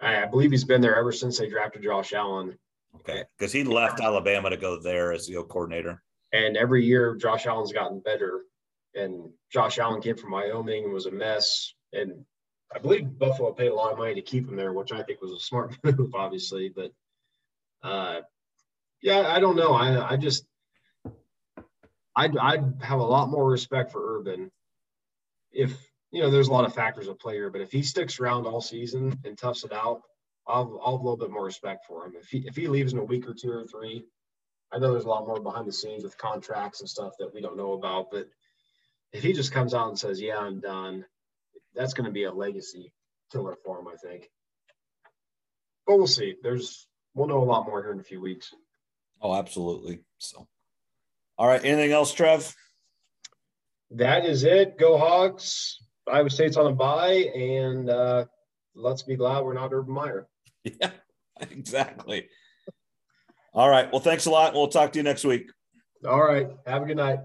I, 0.00 0.22
I 0.22 0.26
believe 0.26 0.50
he's 0.50 0.64
been 0.64 0.80
there 0.80 0.96
ever 0.96 1.12
since 1.12 1.38
they 1.38 1.48
drafted 1.48 1.82
Josh 1.82 2.12
Allen. 2.12 2.56
Okay, 2.96 3.24
because 3.36 3.52
he 3.52 3.64
left 3.64 4.00
Alabama 4.00 4.50
to 4.50 4.56
go 4.56 4.80
there 4.80 5.12
as 5.12 5.26
the 5.26 5.34
coordinator. 5.42 6.02
And 6.32 6.56
every 6.56 6.84
year, 6.84 7.16
Josh 7.16 7.46
Allen's 7.46 7.72
gotten 7.72 8.00
better. 8.00 8.42
And 8.94 9.30
Josh 9.52 9.78
Allen 9.78 10.00
came 10.00 10.16
from 10.16 10.30
Wyoming 10.30 10.84
and 10.84 10.92
was 10.92 11.06
a 11.06 11.10
mess. 11.10 11.74
And 11.92 12.24
I 12.74 12.78
believe 12.78 13.18
Buffalo 13.18 13.52
paid 13.52 13.68
a 13.68 13.74
lot 13.74 13.92
of 13.92 13.98
money 13.98 14.14
to 14.14 14.22
keep 14.22 14.48
him 14.48 14.56
there, 14.56 14.72
which 14.72 14.92
I 14.92 15.02
think 15.02 15.20
was 15.20 15.32
a 15.32 15.38
smart 15.38 15.76
move, 15.84 16.14
obviously. 16.14 16.68
But 16.68 16.92
uh, 17.82 18.20
yeah, 19.02 19.28
I 19.28 19.40
don't 19.40 19.56
know. 19.56 19.72
I 19.72 20.12
I 20.12 20.16
just 20.16 20.44
I'd 22.16 22.36
I'd 22.36 22.82
have 22.82 22.98
a 22.98 23.04
lot 23.04 23.30
more 23.30 23.48
respect 23.48 23.92
for 23.92 24.18
Urban 24.18 24.50
if 25.54 25.88
you 26.10 26.22
know 26.22 26.30
there's 26.30 26.48
a 26.48 26.52
lot 26.52 26.64
of 26.64 26.74
factors 26.74 27.08
at 27.08 27.18
play 27.18 27.34
here, 27.34 27.50
but 27.50 27.60
if 27.60 27.72
he 27.72 27.82
sticks 27.82 28.20
around 28.20 28.46
all 28.46 28.60
season 28.60 29.18
and 29.24 29.38
toughs 29.38 29.64
it 29.64 29.72
out, 29.72 30.02
I'll 30.46 30.80
I'll 30.84 30.96
have 30.96 31.00
a 31.00 31.04
little 31.04 31.16
bit 31.16 31.30
more 31.30 31.44
respect 31.44 31.86
for 31.86 32.04
him. 32.04 32.14
If 32.20 32.28
he 32.28 32.44
if 32.46 32.56
he 32.56 32.66
leaves 32.66 32.92
in 32.92 32.98
a 32.98 33.04
week 33.04 33.28
or 33.28 33.34
two 33.34 33.50
or 33.50 33.64
three, 33.64 34.04
I 34.72 34.78
know 34.78 34.92
there's 34.92 35.04
a 35.04 35.08
lot 35.08 35.26
more 35.26 35.40
behind 35.40 35.66
the 35.66 35.72
scenes 35.72 36.04
with 36.04 36.18
contracts 36.18 36.80
and 36.80 36.88
stuff 36.88 37.14
that 37.18 37.32
we 37.32 37.40
don't 37.40 37.56
know 37.56 37.72
about, 37.72 38.10
but 38.10 38.28
if 39.12 39.22
he 39.22 39.32
just 39.32 39.52
comes 39.52 39.74
out 39.74 39.88
and 39.88 39.98
says, 39.98 40.20
"Yeah, 40.20 40.38
I'm 40.38 40.60
done," 40.60 41.04
that's 41.74 41.94
going 41.94 42.06
to 42.06 42.12
be 42.12 42.24
a 42.24 42.32
legacy 42.32 42.92
killer 43.32 43.56
for 43.64 43.78
him, 43.78 43.88
I 43.88 43.96
think. 43.96 44.30
But 45.86 45.96
we'll 45.98 46.06
see. 46.06 46.36
There's 46.42 46.86
we'll 47.14 47.28
know 47.28 47.42
a 47.42 47.44
lot 47.44 47.66
more 47.66 47.82
here 47.82 47.92
in 47.92 48.00
a 48.00 48.04
few 48.04 48.20
weeks. 48.20 48.52
Oh, 49.20 49.34
absolutely. 49.34 50.00
So, 50.18 50.46
all 51.38 51.46
right. 51.46 51.64
Anything 51.64 51.92
else, 51.92 52.12
Trev? 52.12 52.54
That 53.92 54.24
is 54.24 54.44
it. 54.44 54.78
Go 54.78 54.98
Hawks. 54.98 55.78
Iowa 56.10 56.28
State's 56.28 56.56
on 56.56 56.66
a 56.66 56.74
bye, 56.74 57.30
and 57.34 57.88
uh, 57.88 58.26
let's 58.74 59.02
be 59.02 59.16
glad 59.16 59.42
we're 59.44 59.54
not 59.54 59.72
Urban 59.72 59.94
Meyer. 59.94 60.28
Yeah, 60.80 60.92
exactly. 61.50 62.28
All 63.52 63.68
right. 63.68 63.92
Well, 63.92 64.00
thanks 64.00 64.24
a 64.24 64.30
lot. 64.30 64.54
We'll 64.54 64.68
talk 64.68 64.92
to 64.92 64.98
you 64.98 65.02
next 65.02 65.24
week. 65.24 65.50
All 66.08 66.22
right. 66.22 66.48
Have 66.66 66.82
a 66.82 66.86
good 66.86 66.96
night. 66.96 67.18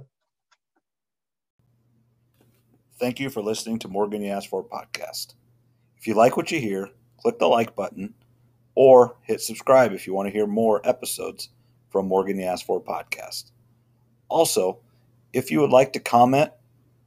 Thank 2.99 3.21
you 3.21 3.29
for 3.29 3.41
listening 3.41 3.79
to 3.79 3.87
Morgan 3.87 4.21
You 4.21 4.31
Asked 4.31 4.49
For 4.49 4.61
podcast. 4.61 5.35
If 5.97 6.05
you 6.05 6.15
like 6.15 6.35
what 6.35 6.51
you 6.51 6.59
hear, 6.59 6.89
click 7.17 7.39
the 7.39 7.47
like 7.47 7.73
button 7.73 8.13
or 8.75 9.15
hit 9.21 9.39
subscribe 9.39 9.93
if 9.93 10.05
you 10.05 10.13
want 10.13 10.27
to 10.27 10.33
hear 10.33 10.45
more 10.45 10.81
episodes 10.83 11.47
from 11.89 12.07
Morgan 12.09 12.37
You 12.37 12.45
Asked 12.45 12.65
For 12.65 12.81
podcast. 12.81 13.51
Also, 14.27 14.79
if 15.31 15.49
you 15.49 15.61
would 15.61 15.69
like 15.69 15.93
to 15.93 16.01
comment 16.01 16.51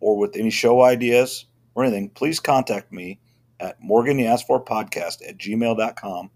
or 0.01 0.17
with 0.17 0.35
any 0.35 0.49
show 0.49 0.81
ideas 0.81 1.45
or 1.75 1.85
anything, 1.85 2.09
please 2.09 2.41
contact 2.41 2.91
me 2.91 3.21
at 3.61 3.77
Morgan 3.83 4.19
You 4.19 4.29
Asked 4.29 4.47
For 4.47 4.65
podcast 4.65 5.29
at 5.29 5.37
gmail.com 5.37 6.31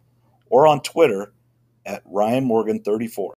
or 0.50 0.66
on 0.66 0.82
Twitter 0.82 1.32
at 1.86 2.02
Ryan 2.04 2.44
Morgan 2.44 2.82
34. 2.82 3.32